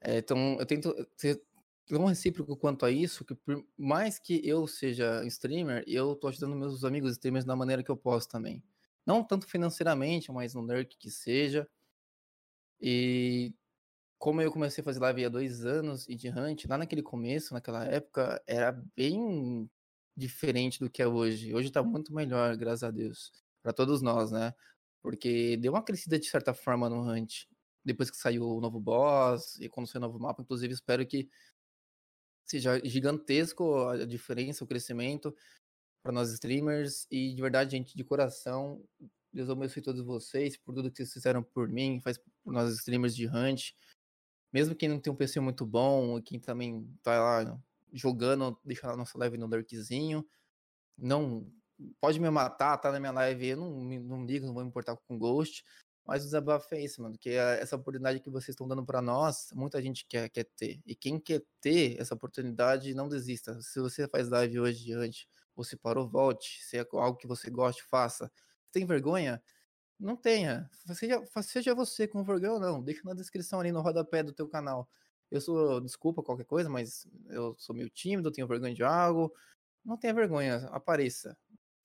é, 0.00 0.18
então, 0.18 0.56
eu 0.58 0.64
tento 0.64 0.94
tão 1.86 2.04
recíproco 2.06 2.56
quanto 2.56 2.84
a 2.84 2.90
isso, 2.90 3.24
que 3.24 3.34
por 3.34 3.64
mais 3.76 4.18
que 4.18 4.46
eu 4.46 4.66
seja 4.66 5.24
streamer, 5.26 5.84
eu 5.86 6.16
tô 6.16 6.28
ajudando 6.28 6.56
meus 6.56 6.84
amigos 6.84 7.12
streamers 7.12 7.44
da 7.44 7.56
maneira 7.56 7.82
que 7.82 7.90
eu 7.90 7.96
posso 7.96 8.28
também. 8.28 8.62
Não 9.06 9.22
tanto 9.24 9.46
financeiramente, 9.46 10.32
mas 10.32 10.54
no 10.54 10.62
Nerd 10.62 10.96
que 10.98 11.10
seja. 11.10 11.68
E 12.80 13.54
como 14.18 14.42
eu 14.42 14.52
comecei 14.52 14.82
a 14.82 14.84
fazer 14.84 15.00
live 15.00 15.24
há 15.26 15.28
dois 15.28 15.64
anos 15.64 16.08
e 16.08 16.16
de 16.16 16.28
Hunt, 16.30 16.64
lá 16.68 16.78
naquele 16.78 17.02
começo, 17.02 17.54
naquela 17.54 17.84
época, 17.84 18.42
era 18.46 18.72
bem 18.96 19.70
diferente 20.16 20.80
do 20.80 20.90
que 20.90 21.02
é 21.02 21.06
hoje. 21.06 21.54
Hoje 21.54 21.70
tá 21.70 21.82
muito 21.82 22.14
melhor, 22.14 22.56
graças 22.56 22.82
a 22.84 22.90
Deus. 22.90 23.32
para 23.62 23.72
todos 23.72 24.02
nós, 24.02 24.30
né? 24.32 24.54
Porque 25.02 25.56
deu 25.58 25.72
uma 25.72 25.82
crescida 25.82 26.18
de 26.18 26.26
certa 26.26 26.54
forma 26.54 26.88
no 26.88 27.02
Hunt. 27.02 27.44
Depois 27.84 28.10
que 28.10 28.16
saiu 28.16 28.44
o 28.48 28.60
novo 28.60 28.80
boss 28.80 29.58
e 29.60 29.68
quando 29.68 29.86
saiu 29.86 30.02
o 30.02 30.06
novo 30.06 30.18
mapa, 30.20 30.42
inclusive 30.42 30.74
espero 30.74 31.06
que 31.06 31.28
seja 32.46 32.80
gigantesco 32.84 33.88
a 33.88 34.04
diferença, 34.04 34.64
o 34.64 34.66
crescimento 34.66 35.34
para 36.02 36.12
nós 36.12 36.32
streamers. 36.32 37.06
E 37.10 37.34
de 37.34 37.42
verdade, 37.42 37.72
gente, 37.72 37.96
de 37.96 38.04
coração, 38.04 38.82
Deus 39.32 39.50
abençoe 39.50 39.82
todos 39.82 40.02
vocês 40.02 40.56
por 40.56 40.74
tudo 40.74 40.90
que 40.90 40.98
vocês 40.98 41.12
fizeram 41.12 41.42
por 41.42 41.68
mim, 41.68 42.00
faz 42.00 42.18
por 42.18 42.52
nós 42.52 42.72
streamers 42.74 43.14
de 43.14 43.26
Hunt. 43.26 43.72
Mesmo 44.52 44.74
quem 44.74 44.88
não 44.88 45.00
tem 45.00 45.12
um 45.12 45.16
PC 45.16 45.40
muito 45.40 45.66
bom, 45.66 46.20
quem 46.22 46.40
também 46.40 46.88
tá 47.02 47.18
lá 47.18 47.60
jogando, 47.92 48.58
deixa 48.64 48.90
a 48.90 48.96
nossa 48.96 49.18
live 49.18 49.36
no 49.36 49.48
Darkzinho. 49.48 50.26
Não 50.96 51.52
pode 52.00 52.18
me 52.18 52.30
matar, 52.30 52.78
tá 52.78 52.90
na 52.90 53.00
minha 53.00 53.12
live, 53.12 53.48
eu 53.48 53.56
não, 53.56 53.70
não 54.00 54.24
ligo, 54.24 54.46
não 54.46 54.54
vou 54.54 54.62
me 54.62 54.68
importar 54.68 54.96
com 54.96 55.18
Ghost. 55.18 55.64
Mas 56.06 56.22
o 56.22 56.26
desabafo 56.26 56.74
é 56.74 56.80
isso, 56.80 57.02
mano, 57.02 57.18
que 57.18 57.30
é 57.30 57.60
essa 57.60 57.76
oportunidade 57.76 58.20
que 58.20 58.30
vocês 58.30 58.50
estão 58.50 58.68
dando 58.68 58.84
para 58.84 59.02
nós, 59.02 59.50
muita 59.54 59.82
gente 59.82 60.06
quer, 60.06 60.28
quer 60.28 60.44
ter. 60.44 60.80
E 60.86 60.94
quem 60.94 61.18
quer 61.18 61.42
ter 61.60 62.00
essa 62.00 62.14
oportunidade, 62.14 62.94
não 62.94 63.08
desista. 63.08 63.60
Se 63.60 63.80
você 63.80 64.06
faz 64.06 64.28
live 64.28 64.60
hoje 64.60 64.84
diante, 64.84 65.28
você 65.54 65.76
parou, 65.76 66.08
volte. 66.08 66.62
Se 66.62 66.78
é 66.78 66.86
algo 66.92 67.18
que 67.18 67.26
você 67.26 67.50
goste, 67.50 67.82
faça. 67.82 68.30
Tem 68.70 68.86
vergonha? 68.86 69.42
Não 69.98 70.16
tenha. 70.16 70.70
Seja, 70.94 71.22
seja 71.42 71.74
você 71.74 72.06
com 72.06 72.22
vergonha 72.22 72.52
ou 72.52 72.60
não. 72.60 72.82
Deixa 72.82 73.02
na 73.04 73.14
descrição 73.14 73.60
ali 73.60 73.72
no 73.72 73.80
rodapé 73.80 74.22
do 74.22 74.32
teu 74.32 74.48
canal. 74.48 74.88
Eu 75.30 75.40
sou, 75.40 75.80
desculpa 75.80 76.22
qualquer 76.22 76.44
coisa, 76.44 76.70
mas 76.70 77.08
eu 77.28 77.56
sou 77.58 77.74
meio 77.74 77.90
tímido, 77.90 78.30
tenho 78.30 78.46
vergonha 78.46 78.74
de 78.74 78.84
algo. 78.84 79.34
Não 79.84 79.96
tenha 79.96 80.14
vergonha, 80.14 80.68
apareça 80.70 81.36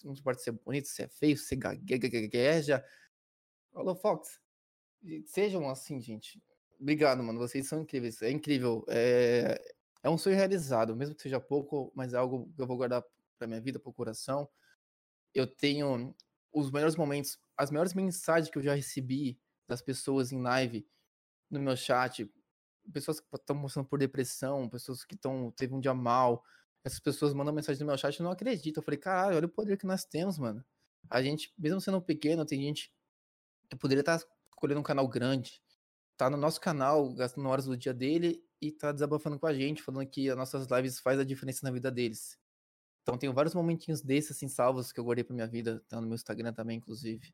não 0.05 0.13
importa 0.13 0.41
se 0.41 0.49
é 0.49 0.53
bonito, 0.53 0.87
se 0.87 1.03
é 1.03 1.07
feio, 1.07 1.37
se 1.37 1.55
é 1.55 1.57
gagueja. 1.57 2.83
Alô, 3.73 3.95
Fox. 3.95 4.39
Sejam 5.25 5.69
assim, 5.69 5.99
gente. 6.01 6.41
Obrigado, 6.79 7.23
mano. 7.23 7.39
Vocês 7.39 7.67
são 7.67 7.81
incríveis. 7.81 8.21
É 8.21 8.29
incrível. 8.29 8.85
É, 8.89 9.61
é 10.03 10.09
um 10.09 10.17
sonho 10.17 10.35
realizado, 10.35 10.95
mesmo 10.95 11.15
que 11.15 11.21
seja 11.21 11.39
pouco, 11.39 11.91
mas 11.95 12.13
é 12.13 12.17
algo 12.17 12.51
que 12.53 12.61
eu 12.61 12.67
vou 12.67 12.75
guardar 12.75 13.03
pra 13.37 13.47
minha 13.47 13.61
vida, 13.61 13.79
pro 13.79 13.93
coração. 13.93 14.49
Eu 15.33 15.47
tenho 15.47 16.13
os 16.51 16.69
melhores 16.69 16.95
momentos, 16.97 17.39
as 17.57 17.71
melhores 17.71 17.93
mensagens 17.93 18.51
que 18.51 18.57
eu 18.57 18.63
já 18.63 18.75
recebi 18.75 19.39
das 19.67 19.81
pessoas 19.81 20.31
em 20.33 20.41
live, 20.41 20.85
no 21.49 21.59
meu 21.59 21.75
chat. 21.77 22.29
Pessoas 22.91 23.19
que 23.21 23.27
estão 23.33 23.55
mostrando 23.55 23.87
por 23.87 23.99
depressão, 23.99 24.67
pessoas 24.67 25.05
que 25.05 25.15
estão 25.15 25.51
teve 25.51 25.73
um 25.73 25.79
dia 25.79 25.93
mal, 25.93 26.43
essas 26.83 26.99
pessoas 26.99 27.33
mandam 27.33 27.53
mensagem 27.53 27.79
no 27.79 27.87
meu 27.87 27.97
chat 27.97 28.17
e 28.17 28.23
não 28.23 28.31
acreditam. 28.31 28.81
Eu 28.81 28.85
falei, 28.85 28.99
caralho, 28.99 29.37
olha 29.37 29.45
o 29.45 29.49
poder 29.49 29.77
que 29.77 29.85
nós 29.85 30.03
temos, 30.03 30.37
mano. 30.37 30.63
A 31.09 31.21
gente, 31.21 31.53
mesmo 31.57 31.79
sendo 31.79 32.01
pequeno, 32.01 32.45
tem 32.45 32.61
gente 32.61 32.91
que 33.71 33.77
poderia 33.77 34.01
estar 34.01 34.19
tá 34.19 34.25
escolhendo 34.51 34.81
um 34.81 34.83
canal 34.83 35.07
grande, 35.07 35.61
tá 36.17 36.29
no 36.29 36.37
nosso 36.37 36.59
canal, 36.59 37.11
gastando 37.13 37.47
horas 37.47 37.65
do 37.65 37.77
dia 37.77 37.93
dele 37.93 38.43
e 38.61 38.71
tá 38.71 38.91
desabafando 38.91 39.39
com 39.39 39.47
a 39.47 39.53
gente, 39.53 39.81
falando 39.81 40.07
que 40.07 40.29
as 40.29 40.37
nossas 40.37 40.67
lives 40.67 40.99
faz 40.99 41.19
a 41.19 41.23
diferença 41.23 41.61
na 41.63 41.71
vida 41.71 41.89
deles. 41.89 42.37
Então 43.01 43.17
tenho 43.17 43.33
vários 43.33 43.55
momentinhos 43.55 44.01
desses 44.01 44.31
assim 44.31 44.47
salvos 44.47 44.91
que 44.91 44.99
eu 44.99 45.03
guardei 45.03 45.23
pra 45.23 45.33
minha 45.33 45.47
vida, 45.47 45.83
tá 45.87 45.99
no 45.99 46.07
meu 46.07 46.15
Instagram 46.15 46.53
também, 46.53 46.77
inclusive. 46.77 47.33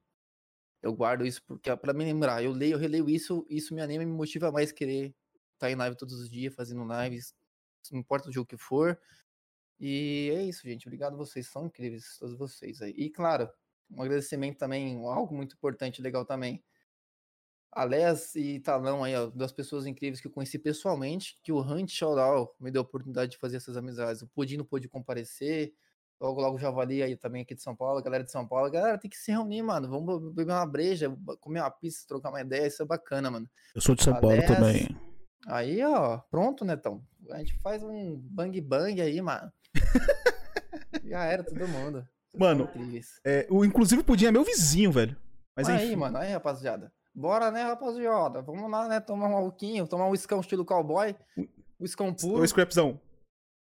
Eu 0.81 0.93
guardo 0.93 1.25
isso 1.25 1.43
porque 1.45 1.75
para 1.75 1.93
me 1.93 2.05
lembrar, 2.05 2.43
eu 2.43 2.51
leio, 2.51 2.73
eu 2.73 2.79
releio 2.79 3.09
isso, 3.09 3.45
isso 3.49 3.73
me 3.73 3.81
anima 3.81 4.03
e 4.03 4.05
me 4.05 4.13
motiva 4.13 4.51
mais 4.51 4.71
querer 4.71 5.07
estar 5.53 5.67
tá 5.67 5.71
em 5.71 5.75
live 5.75 5.97
todos 5.97 6.13
os 6.15 6.29
dias, 6.29 6.53
fazendo 6.55 6.85
lives, 7.03 7.33
não 7.91 7.99
importa 7.99 8.29
o 8.29 8.31
jogo 8.31 8.47
que 8.47 8.57
for, 8.57 8.99
e 9.79 10.31
é 10.35 10.43
isso, 10.43 10.63
gente. 10.63 10.87
Obrigado 10.87 11.17
vocês, 11.17 11.47
são 11.47 11.65
incríveis, 11.65 12.17
todos 12.19 12.35
vocês 12.37 12.81
aí. 12.81 12.93
E 12.97 13.09
claro, 13.09 13.49
um 13.91 14.01
agradecimento 14.01 14.57
também, 14.57 14.95
algo 15.05 15.35
muito 15.35 15.55
importante, 15.55 16.01
legal 16.01 16.25
também. 16.25 16.63
Alés 17.71 18.33
e 18.35 18.59
Talão 18.59 19.03
aí, 19.03 19.15
ó, 19.15 19.27
duas 19.27 19.51
pessoas 19.51 19.85
incríveis 19.85 20.19
que 20.19 20.27
eu 20.27 20.31
conheci 20.31 20.57
pessoalmente, 20.57 21.37
que 21.43 21.51
o 21.51 21.61
Hunt 21.61 21.91
Shoutout 21.91 22.53
me 22.59 22.71
deu 22.71 22.81
a 22.81 22.85
oportunidade 22.85 23.31
de 23.31 23.37
fazer 23.37 23.57
essas 23.57 23.77
amizades. 23.77 24.21
O 24.21 24.27
Pudim 24.27 24.57
não 24.57 24.65
pôde 24.65 24.87
comparecer, 24.87 25.73
logo 26.19 26.41
logo 26.41 26.57
já 26.57 26.67
Javali 26.67 27.03
aí 27.03 27.15
também 27.15 27.43
aqui 27.43 27.53
de 27.53 27.61
São 27.61 27.75
Paulo, 27.75 28.01
galera 28.01 28.23
de 28.23 28.31
São 28.31 28.47
Paulo. 28.47 28.71
Galera, 28.71 28.97
tem 28.97 29.09
que 29.09 29.17
se 29.17 29.31
reunir, 29.31 29.61
mano. 29.61 29.87
Vamos 29.87 30.33
beber 30.33 30.53
uma 30.53 30.65
breja, 30.65 31.15
comer 31.39 31.59
uma 31.59 31.69
pizza, 31.69 32.07
trocar 32.07 32.29
uma 32.29 32.41
ideia, 32.41 32.65
isso 32.65 32.81
é 32.81 32.85
bacana, 32.85 33.29
mano. 33.29 33.47
Eu 33.75 33.81
sou 33.81 33.93
de 33.93 34.03
São 34.03 34.15
Alés, 34.15 34.45
Paulo 34.45 34.55
também. 34.55 34.87
Aí, 35.45 35.83
ó, 35.83 36.17
pronto, 36.31 36.65
Netão. 36.65 37.05
A 37.29 37.37
gente 37.37 37.53
faz 37.59 37.83
um 37.83 38.17
bang 38.17 38.59
bang 38.59 38.99
aí, 39.01 39.21
mano. 39.21 39.51
Já 41.05 41.25
era 41.25 41.43
todo 41.43 41.67
mundo. 41.67 42.07
Mano, 42.35 42.69
é, 43.25 43.47
o, 43.49 43.65
inclusive 43.65 44.01
o 44.01 44.03
Pudim 44.03 44.27
é 44.27 44.31
meu 44.31 44.43
vizinho, 44.43 44.91
velho. 44.91 45.15
Mas 45.55 45.69
aí, 45.69 45.87
enfim. 45.87 45.95
mano, 45.95 46.17
aí, 46.17 46.31
rapaziada. 46.31 46.91
Bora, 47.13 47.49
né, 47.49 47.63
rapaziada? 47.63 48.41
Vamos 48.43 48.69
lá, 48.69 48.87
né, 48.87 48.99
tomar 48.99 49.27
um 49.27 49.35
alquinho, 49.35 49.87
tomar 49.87 50.07
um 50.07 50.13
escão 50.13 50.39
estilo 50.39 50.63
cowboy. 50.63 51.15
Um 51.79 51.85
escão 51.85 52.13
puro. 52.13 52.43
Ô, 52.43 52.47
Scrapzão. 52.47 52.99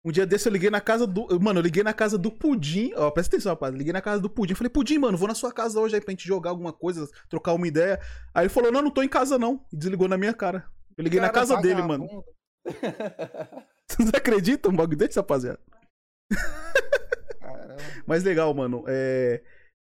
Um 0.05 0.11
dia 0.11 0.27
desse 0.27 0.49
eu 0.49 0.53
liguei 0.53 0.71
na 0.71 0.81
casa 0.81 1.07
do. 1.07 1.27
Mano, 1.41 1.59
eu 1.59 1.63
liguei 1.63 1.83
na 1.83 1.93
casa 1.93 2.17
do 2.17 2.31
Pudim. 2.31 2.93
Ó, 2.97 3.11
presta 3.11 3.37
atenção, 3.37 3.53
rapaz. 3.53 3.75
liguei 3.75 3.93
na 3.93 4.01
casa 4.01 4.23
do 4.23 4.31
Pudim. 4.31 4.55
Falei, 4.55 4.71
Pudim, 4.71 4.99
mano, 4.99 5.19
vou 5.19 5.29
na 5.29 5.35
sua 5.35 5.53
casa 5.53 5.79
hoje 5.79 5.95
aí 5.95 6.01
pra 6.01 6.13
gente 6.13 6.27
jogar 6.27 6.51
alguma 6.51 6.73
coisa, 6.73 7.07
trocar 7.29 7.53
uma 7.53 7.69
ideia. 7.69 8.01
Aí 8.33 8.45
ele 8.45 8.49
falou, 8.49 8.73
não, 8.73 8.81
não 8.81 8.91
tô 8.91 9.03
em 9.03 9.09
casa 9.09 9.39
não. 9.39 9.63
E 9.71 9.77
desligou 9.77 10.09
na 10.09 10.17
minha 10.17 10.33
cara. 10.33 10.65
Eu 10.97 11.05
liguei 11.05 11.21
cara, 11.21 11.33
na 11.33 11.39
casa 11.39 11.57
dele, 11.59 11.83
mano. 11.83 12.07
Vocês 13.87 14.09
acreditam 14.15 14.73
um 14.73 14.77
bagulho 14.77 14.97
desse, 14.97 15.19
rapaziada? 15.19 15.61
Mas 18.11 18.25
legal, 18.25 18.53
mano. 18.53 18.83
É... 18.89 19.41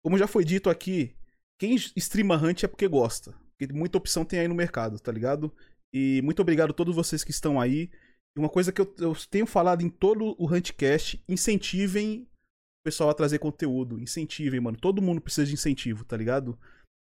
Como 0.02 0.16
já 0.16 0.26
foi 0.26 0.42
dito 0.42 0.70
aqui, 0.70 1.14
quem 1.60 1.74
streama 1.74 2.34
Hunt 2.34 2.62
é 2.62 2.66
porque 2.66 2.88
gosta. 2.88 3.32
Porque 3.50 3.70
muita 3.74 3.98
opção 3.98 4.24
tem 4.24 4.38
aí 4.38 4.48
no 4.48 4.54
mercado, 4.54 4.98
tá 4.98 5.12
ligado? 5.12 5.54
E 5.92 6.22
muito 6.22 6.40
obrigado 6.40 6.70
a 6.70 6.72
todos 6.72 6.96
vocês 6.96 7.22
que 7.22 7.30
estão 7.30 7.60
aí. 7.60 7.90
Uma 8.34 8.48
coisa 8.48 8.72
que 8.72 8.80
eu, 8.80 8.94
eu 9.00 9.14
tenho 9.30 9.44
falado 9.44 9.82
em 9.82 9.90
todo 9.90 10.34
o 10.38 10.50
Huntcast, 10.50 11.22
incentivem 11.28 12.22
o 12.22 12.84
pessoal 12.86 13.10
a 13.10 13.14
trazer 13.14 13.38
conteúdo. 13.38 14.00
Incentivem, 14.00 14.60
mano. 14.60 14.78
Todo 14.78 15.02
mundo 15.02 15.20
precisa 15.20 15.46
de 15.46 15.52
incentivo, 15.52 16.02
tá 16.02 16.16
ligado? 16.16 16.58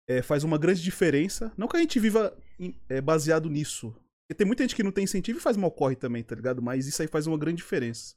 É, 0.09 0.23
faz 0.23 0.43
uma 0.43 0.57
grande 0.57 0.81
diferença. 0.81 1.53
Não 1.55 1.67
que 1.67 1.77
a 1.77 1.81
gente 1.81 1.99
viva 1.99 2.35
é, 2.89 2.99
baseado 2.99 3.47
nisso. 3.47 3.91
Porque 3.91 4.39
tem 4.39 4.47
muita 4.47 4.63
gente 4.63 4.75
que 4.75 4.81
não 4.81 4.91
tem 4.91 5.03
incentivo 5.03 5.37
e 5.37 5.41
faz 5.41 5.55
mal 5.55 5.69
corre 5.69 5.95
também, 5.95 6.23
tá 6.23 6.33
ligado? 6.33 6.63
Mas 6.63 6.87
isso 6.87 6.99
aí 6.99 7.07
faz 7.07 7.27
uma 7.27 7.37
grande 7.37 7.57
diferença. 7.57 8.15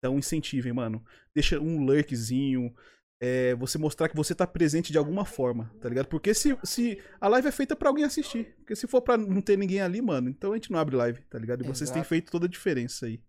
Então 0.00 0.18
incentivem, 0.18 0.72
mano. 0.72 1.04
Deixa 1.34 1.60
um 1.60 1.84
lurkzinho, 1.84 2.74
é 3.20 3.54
você 3.54 3.76
mostrar 3.76 4.08
que 4.08 4.16
você 4.16 4.34
tá 4.34 4.46
presente 4.46 4.90
de 4.90 4.96
alguma 4.96 5.26
forma, 5.26 5.70
tá 5.78 5.88
ligado? 5.88 6.06
Porque 6.06 6.32
se, 6.32 6.58
se 6.64 7.00
a 7.20 7.28
live 7.28 7.48
é 7.48 7.52
feita 7.52 7.76
para 7.76 7.88
alguém 7.88 8.04
assistir. 8.04 8.54
Porque 8.56 8.74
se 8.74 8.86
for 8.86 9.02
para 9.02 9.18
não 9.18 9.42
ter 9.42 9.58
ninguém 9.58 9.82
ali, 9.82 10.00
mano, 10.00 10.30
então 10.30 10.52
a 10.52 10.56
gente 10.56 10.70
não 10.70 10.78
abre 10.78 10.96
live, 10.96 11.22
tá 11.24 11.38
ligado? 11.38 11.60
E 11.60 11.64
Exato. 11.64 11.76
vocês 11.76 11.90
têm 11.90 12.02
feito 12.02 12.32
toda 12.32 12.46
a 12.46 12.48
diferença 12.48 13.06
aí. 13.06 13.22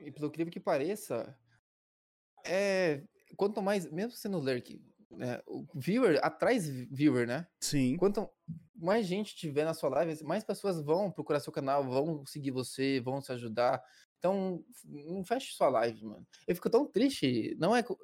E 0.00 0.10
pelo 0.10 0.28
incrível 0.28 0.50
que 0.50 0.60
pareça, 0.60 1.36
é. 2.44 3.02
Quanto 3.36 3.60
mais. 3.60 3.90
Mesmo 3.90 4.12
sendo 4.12 4.38
lurk, 4.38 4.80
né, 5.10 5.40
o 5.46 5.66
viewer 5.74 6.18
atrás 6.22 6.66
viewer, 6.68 7.26
né? 7.26 7.46
Sim. 7.60 7.96
Quanto 7.96 8.28
mais 8.74 9.06
gente 9.06 9.36
tiver 9.36 9.64
na 9.64 9.74
sua 9.74 9.90
live, 9.90 10.24
mais 10.24 10.44
pessoas 10.44 10.80
vão 10.80 11.10
procurar 11.10 11.40
seu 11.40 11.52
canal, 11.52 11.84
vão 11.84 12.24
seguir 12.26 12.50
você, 12.50 13.00
vão 13.00 13.20
te 13.20 13.32
ajudar. 13.32 13.82
Então, 14.24 14.64
não 14.86 15.22
feche 15.22 15.52
sua 15.52 15.68
live, 15.68 16.02
mano. 16.02 16.26
Eu 16.48 16.54
fico 16.54 16.70
tão 16.70 16.86
triste. 16.86 17.54
Não 17.58 17.76
é 17.76 17.82
com 17.82 17.94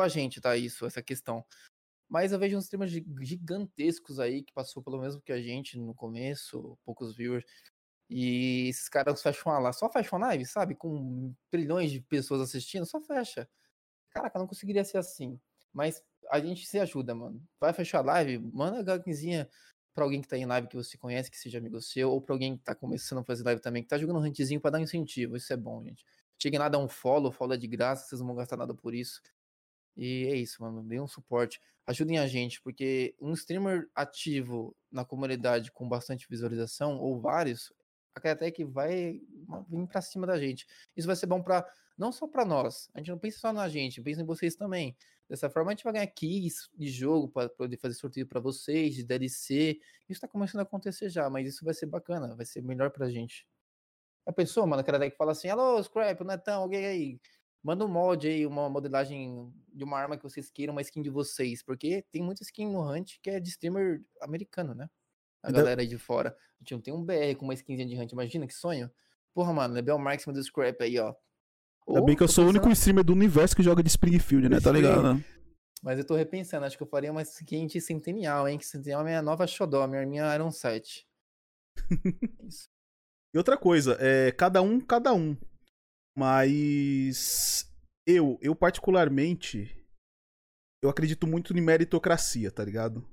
a 0.00 0.06
gente, 0.06 0.40
tá? 0.40 0.56
Isso, 0.56 0.86
essa 0.86 1.02
questão. 1.02 1.44
Mas 2.08 2.30
eu 2.30 2.38
vejo 2.38 2.56
uns 2.56 2.64
streamers 2.64 2.92
gigantescos 3.20 4.20
aí 4.20 4.44
que 4.44 4.52
passou 4.52 4.80
pelo 4.80 5.00
mesmo 5.00 5.20
que 5.20 5.32
a 5.32 5.42
gente 5.42 5.76
no 5.76 5.92
começo, 5.92 6.78
poucos 6.84 7.16
viewers. 7.16 7.44
E 8.08 8.68
esses 8.68 8.88
caras 8.88 9.20
fecham 9.20 9.50
a 9.50 9.58
live, 9.58 9.76
só 9.76 9.90
fecham 9.90 10.22
a 10.22 10.28
live, 10.28 10.46
sabe? 10.46 10.76
Com 10.76 11.34
trilhões 11.50 11.90
de 11.90 12.00
pessoas 12.00 12.40
assistindo, 12.40 12.86
só 12.86 13.00
fecha. 13.00 13.48
Caraca, 14.10 14.38
não 14.38 14.46
conseguiria 14.46 14.84
ser 14.84 14.98
assim. 14.98 15.40
Mas 15.72 16.00
a 16.30 16.38
gente 16.38 16.64
se 16.64 16.78
ajuda, 16.78 17.12
mano. 17.12 17.42
Vai 17.58 17.72
fechar 17.72 17.98
a 17.98 18.02
live, 18.02 18.38
manda 18.38 18.78
a 18.78 18.82
gaguinzinha 18.84 19.50
pra 19.94 20.04
alguém 20.04 20.20
que 20.20 20.28
tá 20.28 20.36
em 20.36 20.44
live 20.44 20.68
que 20.68 20.76
você 20.76 20.98
conhece, 20.98 21.30
que 21.30 21.38
seja 21.38 21.58
amigo 21.58 21.80
seu, 21.80 22.10
ou 22.10 22.20
pra 22.20 22.34
alguém 22.34 22.56
que 22.56 22.64
tá 22.64 22.74
começando 22.74 23.20
a 23.20 23.24
fazer 23.24 23.44
live 23.44 23.60
também, 23.60 23.82
que 23.82 23.88
tá 23.88 23.96
jogando 23.96 24.16
um 24.16 24.20
rantzinho 24.20 24.60
pra 24.60 24.70
dar 24.70 24.78
um 24.78 24.82
incentivo. 24.82 25.36
Isso 25.36 25.52
é 25.52 25.56
bom, 25.56 25.82
gente. 25.84 26.04
Cheguem 26.36 26.58
lá, 26.58 26.68
dá 26.68 26.78
um 26.78 26.88
follow, 26.88 27.30
follow 27.30 27.54
é 27.54 27.56
de 27.56 27.66
graça, 27.68 28.06
vocês 28.08 28.20
não 28.20 28.26
vão 28.26 28.36
gastar 28.36 28.56
nada 28.56 28.74
por 28.74 28.94
isso. 28.94 29.22
E 29.96 30.26
é 30.26 30.34
isso, 30.36 30.60
mano. 30.60 30.82
Dê 30.82 31.00
um 31.00 31.06
suporte. 31.06 31.60
Ajudem 31.86 32.18
a 32.18 32.26
gente, 32.26 32.60
porque 32.60 33.14
um 33.20 33.32
streamer 33.34 33.88
ativo 33.94 34.76
na 34.90 35.04
comunidade 35.04 35.70
com 35.70 35.88
bastante 35.88 36.26
visualização, 36.28 36.98
ou 36.98 37.20
vários, 37.20 37.72
até 38.14 38.50
que 38.50 38.64
vai 38.64 39.20
vir 39.68 39.86
pra 39.86 40.00
cima 40.00 40.26
da 40.26 40.38
gente. 40.38 40.66
Isso 40.96 41.06
vai 41.06 41.14
ser 41.14 41.26
bom 41.26 41.42
para 41.42 41.66
não 41.96 42.12
só 42.12 42.26
para 42.26 42.44
nós. 42.44 42.88
A 42.94 42.98
gente 42.98 43.10
não 43.10 43.18
pensa 43.18 43.38
só 43.38 43.52
na 43.52 43.68
gente, 43.68 44.02
pensa 44.02 44.22
em 44.22 44.24
vocês 44.24 44.56
também. 44.56 44.96
Dessa 45.28 45.48
forma 45.48 45.70
a 45.70 45.74
gente 45.74 45.84
vai 45.84 45.92
ganhar 45.94 46.06
keys 46.08 46.68
de 46.76 46.88
jogo 46.88 47.28
para 47.28 47.48
poder 47.48 47.76
fazer 47.78 47.94
sorteio 47.94 48.26
para 48.26 48.40
vocês, 48.40 48.94
de 48.94 49.04
DLC. 49.04 49.80
Isso 50.08 50.20
tá 50.20 50.28
começando 50.28 50.60
a 50.60 50.64
acontecer 50.64 51.08
já, 51.08 51.30
mas 51.30 51.48
isso 51.48 51.64
vai 51.64 51.72
ser 51.72 51.86
bacana, 51.86 52.34
vai 52.36 52.44
ser 52.44 52.62
melhor 52.62 52.90
pra 52.90 53.08
gente. 53.08 53.46
A 54.26 54.32
pessoa, 54.32 54.66
mano, 54.66 54.80
aquela 54.80 54.98
que 55.10 55.16
fala 55.16 55.32
assim: 55.32 55.48
Alô, 55.48 55.82
Scrap, 55.82 56.22
Netão, 56.24 56.62
alguém 56.62 56.86
aí? 56.86 57.20
Manda 57.62 57.84
um 57.84 57.88
mod 57.88 58.26
aí, 58.28 58.46
uma 58.46 58.68
modelagem 58.68 59.50
de 59.72 59.84
uma 59.84 59.98
arma 59.98 60.18
que 60.18 60.22
vocês 60.22 60.50
queiram, 60.50 60.72
uma 60.72 60.82
skin 60.82 61.00
de 61.00 61.08
vocês. 61.08 61.62
Porque 61.62 62.04
tem 62.10 62.22
muita 62.22 62.42
skin 62.42 62.70
no 62.70 62.82
Hunt 62.82 63.14
que 63.22 63.30
é 63.30 63.40
de 63.40 63.48
streamer 63.48 64.02
americano, 64.20 64.74
né? 64.74 64.90
A 65.42 65.50
galera 65.50 65.80
aí 65.80 65.86
de 65.86 65.96
fora. 65.96 66.30
A 66.30 66.62
gente 66.62 66.74
não 66.74 66.80
tem 66.80 66.92
um 66.92 67.02
BR 67.02 67.36
com 67.38 67.44
uma 67.44 67.54
skinzinha 67.54 67.86
de 67.86 67.98
Hunt, 67.98 68.12
imagina 68.12 68.46
que 68.46 68.54
sonho. 68.54 68.90
Porra, 69.32 69.52
mano, 69.52 69.74
Lebel 69.74 69.98
Marks 69.98 70.26
do 70.26 70.42
Scrap 70.42 70.82
aí, 70.82 70.98
ó. 70.98 71.14
Ainda 71.86 72.02
bem 72.02 72.16
que 72.16 72.22
eu 72.22 72.28
sou 72.28 72.46
o 72.46 72.48
único 72.48 72.70
streamer 72.70 73.04
do 73.04 73.12
universo 73.12 73.54
que 73.54 73.62
joga 73.62 73.82
de 73.82 73.88
Springfield, 73.90 74.48
né? 74.48 74.60
Tá 74.60 74.72
ligado, 74.72 75.14
né? 75.14 75.24
Mas 75.82 75.98
eu 75.98 76.06
tô 76.06 76.16
repensando, 76.16 76.64
acho 76.64 76.78
que 76.78 76.82
eu 76.82 76.88
faria 76.88 77.12
uma 77.12 77.20
skin 77.20 77.66
de 77.66 77.78
Centennial, 77.78 78.48
hein? 78.48 78.58
Que 78.58 78.64
Centennial 78.64 79.00
é 79.00 79.02
a 79.02 79.04
minha 79.04 79.22
nova 79.22 79.46
Shodó, 79.46 79.86
minha, 79.86 80.06
minha 80.06 80.34
Iron 80.34 80.50
7. 80.50 81.06
Isso. 82.42 82.64
E 83.34 83.38
outra 83.38 83.58
coisa, 83.58 83.98
é 84.00 84.32
cada 84.32 84.62
um, 84.62 84.80
cada 84.80 85.12
um. 85.12 85.36
Mas 86.16 87.70
eu, 88.06 88.38
eu 88.40 88.56
particularmente, 88.56 89.76
eu 90.82 90.88
acredito 90.88 91.26
muito 91.26 91.52
em 91.52 91.60
meritocracia, 91.60 92.50
tá 92.50 92.64
ligado? 92.64 93.06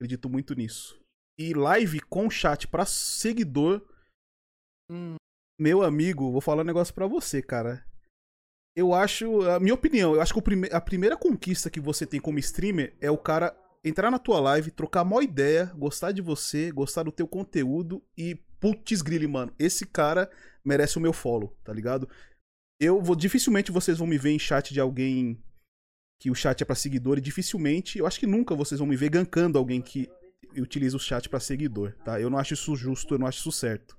Acredito 0.00 0.30
muito 0.30 0.54
nisso. 0.54 0.98
E 1.38 1.52
live 1.52 2.00
com 2.00 2.30
chat 2.30 2.66
pra 2.68 2.86
seguidor. 2.86 3.86
Hum. 4.90 5.16
Meu 5.60 5.82
amigo, 5.82 6.32
vou 6.32 6.40
falar 6.40 6.62
um 6.62 6.66
negócio 6.66 6.94
pra 6.94 7.06
você, 7.06 7.42
cara 7.42 7.84
eu 8.76 8.92
acho, 8.92 9.42
a 9.42 9.60
minha 9.60 9.74
opinião, 9.74 10.14
eu 10.14 10.20
acho 10.20 10.34
que 10.34 10.42
prime 10.42 10.68
a 10.72 10.80
primeira 10.80 11.16
conquista 11.16 11.70
que 11.70 11.80
você 11.80 12.04
tem 12.04 12.20
como 12.20 12.38
streamer 12.38 12.96
é 13.00 13.10
o 13.10 13.18
cara 13.18 13.56
entrar 13.84 14.10
na 14.10 14.18
tua 14.18 14.40
live, 14.40 14.70
trocar 14.70 15.00
a 15.00 15.04
maior 15.04 15.22
ideia, 15.22 15.66
gostar 15.76 16.10
de 16.10 16.22
você, 16.22 16.72
gostar 16.72 17.04
do 17.04 17.12
teu 17.12 17.28
conteúdo 17.28 18.02
e 18.16 18.34
putz 18.58 19.02
grille, 19.02 19.26
mano, 19.26 19.52
esse 19.58 19.86
cara 19.86 20.30
merece 20.64 20.96
o 20.96 21.00
meu 21.00 21.12
follow, 21.12 21.56
tá 21.62 21.72
ligado? 21.72 22.08
Eu 22.80 23.00
vou 23.00 23.14
dificilmente 23.14 23.70
vocês 23.70 23.98
vão 23.98 24.06
me 24.06 24.18
ver 24.18 24.30
em 24.30 24.38
chat 24.38 24.72
de 24.72 24.80
alguém 24.80 25.38
que 26.20 26.30
o 26.30 26.34
chat 26.34 26.62
é 26.62 26.64
para 26.64 26.74
seguidor 26.74 27.18
e 27.18 27.20
dificilmente, 27.20 27.98
eu 27.98 28.06
acho 28.06 28.18
que 28.18 28.26
nunca 28.26 28.54
vocês 28.54 28.78
vão 28.78 28.88
me 28.88 28.96
ver 28.96 29.10
gankando 29.10 29.58
alguém 29.58 29.80
que 29.80 30.08
utiliza 30.56 30.96
o 30.96 31.00
chat 31.00 31.28
para 31.28 31.38
seguidor, 31.38 31.94
tá? 32.04 32.20
Eu 32.20 32.30
não 32.30 32.38
acho 32.38 32.54
isso 32.54 32.74
justo, 32.74 33.14
eu 33.14 33.18
não 33.18 33.26
acho 33.26 33.40
isso 33.40 33.52
certo. 33.52 33.96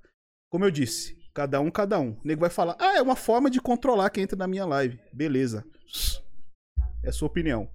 Como 0.49 0.65
eu 0.65 0.71
disse, 0.71 1.17
Cada 1.35 1.59
um, 1.59 1.69
cada 1.69 1.99
um. 1.99 2.13
O 2.13 2.21
nego 2.23 2.39
vai 2.39 2.49
falar, 2.49 2.77
ah, 2.79 2.95
é 2.95 3.01
uma 3.01 3.17
forma 3.17 3.51
de 3.51 3.59
controlar 3.59 4.09
quem 4.09 4.23
entra 4.23 4.37
na 4.37 4.47
minha 4.47 4.65
live. 4.65 4.97
Beleza. 5.11 5.65
É 7.03 7.09
a 7.09 7.11
sua 7.11 7.27
opinião. 7.27 7.69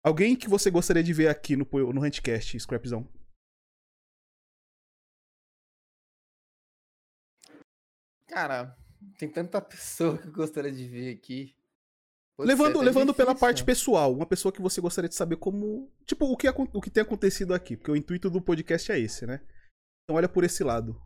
Alguém 0.00 0.36
que 0.36 0.48
você 0.48 0.70
gostaria 0.70 1.02
de 1.02 1.12
ver 1.12 1.26
aqui 1.26 1.56
no, 1.56 1.66
no 1.92 2.00
Handcast, 2.00 2.56
Scrapzão? 2.60 3.06
Cara, 8.28 8.78
tem 9.18 9.28
tanta 9.28 9.60
pessoa 9.60 10.16
que 10.16 10.28
eu 10.28 10.32
gostaria 10.32 10.70
de 10.70 10.86
ver 10.86 11.16
aqui. 11.16 11.56
Pode 12.36 12.46
levando 12.46 12.80
levando 12.80 13.12
pela 13.12 13.34
parte 13.34 13.64
pessoal, 13.64 14.14
uma 14.14 14.24
pessoa 14.24 14.52
que 14.52 14.62
você 14.62 14.80
gostaria 14.80 15.08
de 15.08 15.16
saber 15.16 15.36
como. 15.36 15.90
Tipo, 16.06 16.26
o 16.26 16.36
que, 16.36 16.48
o 16.48 16.80
que 16.80 16.90
tem 16.90 17.02
acontecido 17.02 17.52
aqui. 17.52 17.76
Porque 17.76 17.90
o 17.90 17.96
intuito 17.96 18.30
do 18.30 18.40
podcast 18.40 18.92
é 18.92 19.00
esse, 19.00 19.26
né? 19.26 19.40
Então 20.04 20.14
olha 20.16 20.28
por 20.28 20.44
esse 20.44 20.62
lado. 20.62 20.96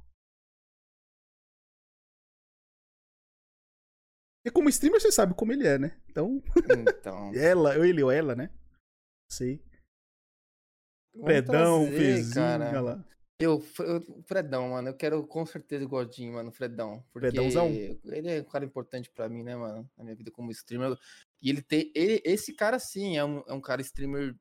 Porque 4.42 4.52
como 4.52 4.68
streamer 4.68 5.00
você 5.00 5.12
sabe 5.12 5.34
como 5.34 5.52
ele 5.52 5.66
é, 5.66 5.78
né? 5.78 5.96
Então. 6.10 6.42
então... 6.88 7.32
ela, 7.38 7.78
ou 7.78 7.84
ele 7.84 8.02
ou 8.02 8.10
ela, 8.10 8.34
né? 8.34 8.50
Sei. 9.30 9.62
Fredão, 11.24 11.86
Fezinha 11.86 12.80
lá. 12.80 13.04
Eu, 13.38 13.62
eu, 13.80 14.22
Fredão, 14.24 14.70
mano, 14.70 14.88
eu 14.88 14.94
quero 14.94 15.26
com 15.26 15.44
certeza 15.44 15.84
o 15.84 15.88
Godinho, 15.88 16.34
mano, 16.34 16.52
Fredão. 16.52 17.04
Porque 17.12 17.28
Fredãozão. 17.28 17.68
ele 17.68 18.30
é 18.30 18.40
um 18.40 18.44
cara 18.44 18.64
importante 18.64 19.10
pra 19.10 19.28
mim, 19.28 19.42
né, 19.42 19.56
mano? 19.56 19.88
Na 19.96 20.04
minha 20.04 20.16
vida 20.16 20.30
como 20.30 20.50
streamer. 20.50 20.96
E 21.40 21.50
ele 21.50 21.60
tem. 21.62 21.90
Ele, 21.94 22.20
esse 22.24 22.52
cara, 22.52 22.78
sim, 22.78 23.16
é 23.16 23.24
um, 23.24 23.42
é 23.46 23.52
um 23.52 23.60
cara 23.60 23.80
streamer 23.80 24.36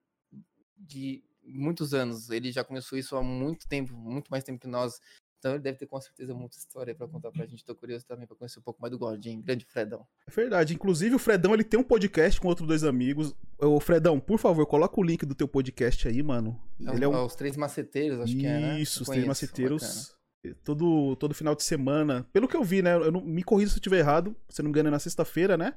de 0.78 1.23
muitos 1.44 1.94
anos. 1.94 2.30
Ele 2.30 2.52
já 2.52 2.64
começou 2.64 2.98
isso 2.98 3.15
há 3.15 3.23
muito 3.23 3.68
tempo, 3.68 3.94
muito 3.94 4.30
mais 4.30 4.44
tempo 4.44 4.60
que 4.60 4.68
nós. 4.68 4.99
Então 5.41 5.53
ele 5.53 5.63
deve 5.63 5.80
ter 5.80 5.88
com 5.88 5.99
certeza 5.99 6.35
muita 6.35 6.55
história 6.55 6.93
para 6.93 7.07
contar 7.07 7.31
pra 7.31 7.47
gente. 7.47 7.65
Tô 7.65 7.73
curioso 7.73 8.05
também 8.05 8.27
pra 8.27 8.35
conhecer 8.35 8.59
um 8.59 8.61
pouco 8.61 8.80
mais 8.80 8.91
do 8.91 8.99
Gordinho, 8.99 9.41
grande 9.41 9.65
Fredão. 9.65 10.05
É 10.27 10.30
verdade. 10.30 10.76
Inclusive 10.76 11.15
o 11.15 11.19
Fredão 11.19 11.55
ele 11.55 11.63
tem 11.63 11.80
um 11.80 11.84
podcast 11.84 12.39
com 12.39 12.47
outros 12.47 12.68
dois 12.68 12.84
amigos. 12.84 13.34
Ô 13.57 13.80
Fredão, 13.80 14.19
por 14.19 14.38
favor, 14.38 14.68
coloca 14.68 14.99
o 14.99 15.03
link 15.03 15.26
do 15.26 15.34
teu 15.34 15.47
podcast 15.47 16.07
aí, 16.07 16.22
mano. 16.22 16.61
É, 16.80 16.93
ele 16.93 17.05
é, 17.05 17.07
um... 17.07 17.15
é 17.15 17.22
Os 17.23 17.34
Três 17.34 17.57
Maceteiros, 17.57 18.19
acho 18.19 18.34
Isso, 18.34 18.39
que 18.39 18.45
é, 18.45 18.59
né? 18.59 18.80
Isso, 18.80 19.01
Os 19.01 19.09
Três 19.09 19.26
Maceteiros. 19.26 20.15
Todo, 20.63 21.15
todo 21.15 21.34
final 21.34 21.55
de 21.55 21.63
semana. 21.63 22.23
Pelo 22.31 22.47
que 22.47 22.55
eu 22.55 22.63
vi, 22.63 22.84
né? 22.84 22.93
Eu 22.93 23.11
não, 23.11 23.22
me 23.22 23.43
corrija 23.43 23.72
se 23.72 23.77
eu 23.77 23.80
estiver 23.80 23.97
errado. 23.97 24.35
Se 24.47 24.61
não 24.61 24.68
me 24.68 24.73
engano, 24.73 24.89
é 24.89 24.91
na 24.91 24.99
sexta-feira, 24.99 25.57
né? 25.57 25.73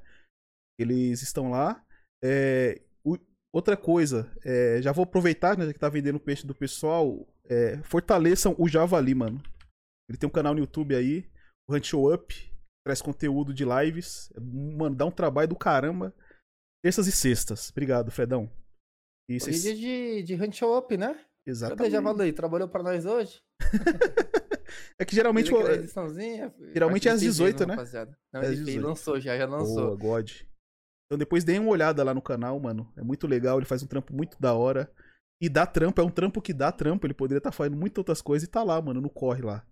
Eles 0.78 1.22
estão 1.22 1.50
lá. 1.50 1.82
É, 2.22 2.82
o, 3.02 3.16
outra 3.50 3.78
coisa, 3.78 4.30
é, 4.44 4.82
já 4.82 4.92
vou 4.92 5.04
aproveitar, 5.04 5.56
né? 5.56 5.64
Já 5.64 5.72
que 5.72 5.78
tá 5.78 5.88
vendendo 5.88 6.20
peixe 6.20 6.46
do 6.46 6.54
pessoal. 6.54 7.26
É, 7.46 7.78
fortaleçam 7.82 8.54
o 8.58 8.68
Javali, 8.68 9.14
mano. 9.14 9.42
Ele 10.08 10.18
tem 10.18 10.28
um 10.28 10.32
canal 10.32 10.54
no 10.54 10.60
YouTube 10.60 10.94
aí, 10.94 11.30
o 11.68 11.74
Hunt 11.74 11.84
Show 11.84 12.12
Up, 12.12 12.34
traz 12.84 13.00
conteúdo 13.00 13.54
de 13.54 13.64
lives. 13.64 14.32
Mano, 14.38 14.94
dá 14.94 15.06
um 15.06 15.10
trabalho 15.10 15.48
do 15.48 15.56
caramba. 15.56 16.14
Terças 16.84 17.06
e 17.06 17.12
sextas. 17.12 17.70
Obrigado, 17.70 18.10
Fredão. 18.10 18.50
E 19.28 19.40
cês... 19.40 19.62
dia 19.62 19.74
de, 19.74 20.22
de 20.22 20.34
Hunt 20.34 20.54
Show 20.54 20.76
Up, 20.76 20.96
né? 20.96 21.18
Exatamente. 21.46 21.90
Já 21.90 22.02
falei, 22.02 22.32
trabalhou 22.32 22.68
pra 22.68 22.82
nós 22.82 23.04
hoje? 23.06 23.42
é 24.98 25.04
que 25.04 25.14
geralmente. 25.14 25.50
geralmente 26.72 27.08
é 27.08 27.12
às 27.12 27.20
18, 27.20 27.66
né? 27.66 27.76
Não, 28.32 28.42
é 28.42 28.50
18. 28.50 28.86
lançou 28.86 29.20
já, 29.20 29.36
já 29.36 29.46
lançou. 29.46 29.96
Boa, 29.96 30.18
God. 30.18 30.30
Então 31.06 31.18
depois 31.18 31.44
deem 31.44 31.58
uma 31.58 31.70
olhada 31.70 32.02
lá 32.02 32.14
no 32.14 32.22
canal, 32.22 32.58
mano. 32.58 32.90
É 32.96 33.02
muito 33.02 33.26
legal, 33.26 33.58
ele 33.58 33.66
faz 33.66 33.82
um 33.82 33.86
trampo 33.86 34.14
muito 34.14 34.40
da 34.40 34.54
hora. 34.54 34.90
E 35.40 35.48
dá 35.48 35.66
trampo, 35.66 36.00
é 36.00 36.04
um 36.04 36.10
trampo 36.10 36.40
que 36.40 36.54
dá 36.54 36.72
trampo. 36.72 37.06
Ele 37.06 37.14
poderia 37.14 37.38
estar 37.38 37.50
tá 37.50 37.56
fazendo 37.56 37.76
muitas 37.76 37.98
outras 37.98 38.22
coisas 38.22 38.48
e 38.48 38.50
tá 38.50 38.62
lá, 38.62 38.80
mano, 38.80 39.00
no 39.00 39.10
corre 39.10 39.42
lá. 39.42 39.66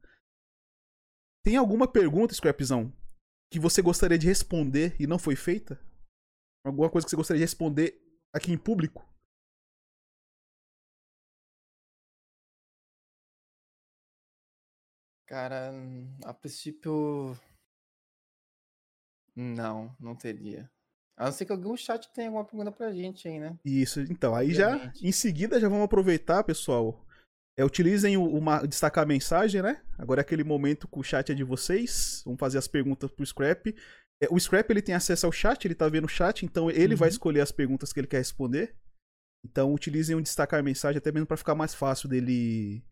Tem 1.44 1.56
alguma 1.56 1.88
pergunta, 1.88 2.32
Scrapzão, 2.34 2.92
que 3.50 3.58
você 3.58 3.82
gostaria 3.82 4.16
de 4.16 4.28
responder 4.28 4.94
e 4.98 5.08
não 5.08 5.18
foi 5.18 5.34
feita? 5.34 5.80
Alguma 6.64 6.88
coisa 6.88 7.04
que 7.04 7.10
você 7.10 7.16
gostaria 7.16 7.38
de 7.38 7.44
responder 7.44 8.00
aqui 8.32 8.52
em 8.52 8.58
público? 8.58 9.04
Cara, 15.26 15.72
a 16.24 16.32
princípio. 16.32 17.36
Não, 19.34 19.96
não 19.98 20.14
teria. 20.14 20.70
A 21.16 21.24
não 21.24 21.32
ser 21.32 21.46
que 21.46 21.52
algum 21.52 21.76
chat 21.76 22.08
tenha 22.12 22.28
alguma 22.28 22.44
pergunta 22.44 22.70
pra 22.70 22.92
gente 22.92 23.26
aí, 23.26 23.40
né? 23.40 23.58
Isso, 23.64 24.00
então, 24.02 24.34
aí 24.34 24.52
já, 24.54 24.92
em 25.02 25.10
seguida, 25.10 25.58
já 25.58 25.68
vamos 25.68 25.84
aproveitar, 25.84 26.44
pessoal. 26.44 27.04
É, 27.58 27.64
utilizem 27.64 28.16
o, 28.16 28.24
uma, 28.24 28.66
destacar 28.66 29.04
a 29.04 29.06
mensagem, 29.06 29.60
né? 29.62 29.82
Agora 29.98 30.20
é 30.20 30.22
aquele 30.22 30.42
momento 30.42 30.88
que 30.88 30.98
o 30.98 31.02
chat 31.02 31.30
é 31.30 31.34
de 31.34 31.44
vocês. 31.44 32.22
Vamos 32.24 32.40
fazer 32.40 32.58
as 32.58 32.66
perguntas 32.66 33.10
pro 33.10 33.26
Scrap. 33.26 33.74
É, 34.22 34.28
o 34.30 34.38
Scrap 34.38 34.70
ele 34.70 34.80
tem 34.80 34.94
acesso 34.94 35.26
ao 35.26 35.32
chat, 35.32 35.64
ele 35.64 35.74
tá 35.74 35.88
vendo 35.88 36.04
o 36.04 36.08
chat, 36.08 36.44
então 36.44 36.70
ele 36.70 36.94
uhum. 36.94 36.98
vai 36.98 37.08
escolher 37.08 37.40
as 37.40 37.52
perguntas 37.52 37.92
que 37.92 38.00
ele 38.00 38.06
quer 38.06 38.18
responder. 38.18 38.74
Então 39.44 39.74
utilizem 39.74 40.14
o 40.14 40.22
destacar 40.22 40.60
a 40.60 40.62
mensagem 40.62 40.98
até 40.98 41.10
mesmo 41.10 41.26
para 41.26 41.36
ficar 41.36 41.54
mais 41.54 41.74
fácil 41.74 42.08
dele 42.08 42.82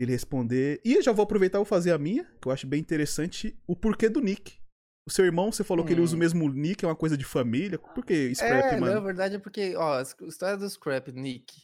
ele 0.00 0.12
responder. 0.12 0.80
E 0.84 0.94
eu 0.94 1.02
já 1.02 1.12
vou 1.12 1.24
aproveitar 1.24 1.58
e 1.58 1.60
vou 1.60 1.64
fazer 1.64 1.92
a 1.92 1.98
minha, 1.98 2.24
que 2.40 2.48
eu 2.48 2.52
acho 2.52 2.66
bem 2.66 2.80
interessante, 2.80 3.56
o 3.66 3.76
porquê 3.76 4.08
do 4.08 4.20
nick. 4.20 4.58
O 5.06 5.10
seu 5.10 5.24
irmão, 5.24 5.52
você 5.52 5.62
falou 5.62 5.84
hum. 5.84 5.86
que 5.86 5.92
ele 5.92 6.00
usa 6.00 6.14
o 6.14 6.16
hum. 6.16 6.20
mesmo 6.20 6.48
nick, 6.48 6.84
é 6.84 6.88
uma 6.88 6.96
coisa 6.96 7.16
de 7.16 7.24
família. 7.24 7.78
Por 7.78 8.04
que 8.04 8.34
Scrap, 8.34 8.74
é, 8.74 8.80
mano? 8.80 8.94
Na 8.94 9.00
verdade 9.00 9.36
é 9.36 9.38
porque, 9.38 9.76
ó, 9.76 9.98
a 9.98 10.02
história 10.02 10.56
do 10.56 10.68
Scrap, 10.68 11.08
Nick, 11.12 11.62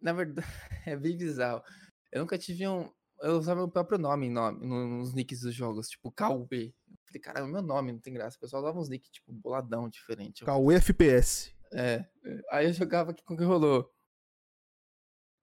na 0.00 0.12
verdade, 0.12 0.46
é 0.86 0.96
bem 0.96 1.16
bizarro. 1.16 1.62
Eu 2.10 2.20
nunca 2.22 2.38
tive 2.38 2.66
um. 2.66 2.90
Eu 3.20 3.36
usava 3.36 3.62
o 3.62 3.70
próprio 3.70 3.98
nome, 3.98 4.30
nome 4.30 4.66
nos 4.66 5.12
nicks 5.12 5.40
dos 5.40 5.54
jogos, 5.54 5.88
tipo 5.88 6.10
Cauê. 6.10 6.72
Eu 6.88 6.96
falei, 7.06 7.20
caramba, 7.20 7.52
meu 7.52 7.62
nome 7.62 7.92
não 7.92 8.00
tem 8.00 8.14
graça. 8.14 8.36
O 8.36 8.40
pessoal 8.40 8.62
dava 8.62 8.78
uns 8.78 8.88
nicks, 8.88 9.10
tipo, 9.10 9.32
boladão, 9.32 9.88
diferente. 9.88 10.44
Cauê 10.44 10.76
FPS. 10.76 11.54
É. 11.72 12.04
Aí 12.50 12.66
eu 12.66 12.72
jogava 12.72 13.10
aqui 13.10 13.22
com 13.22 13.34
o 13.34 13.36
que 13.36 13.44
rolou. 13.44 13.92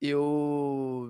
Eu. 0.02 1.10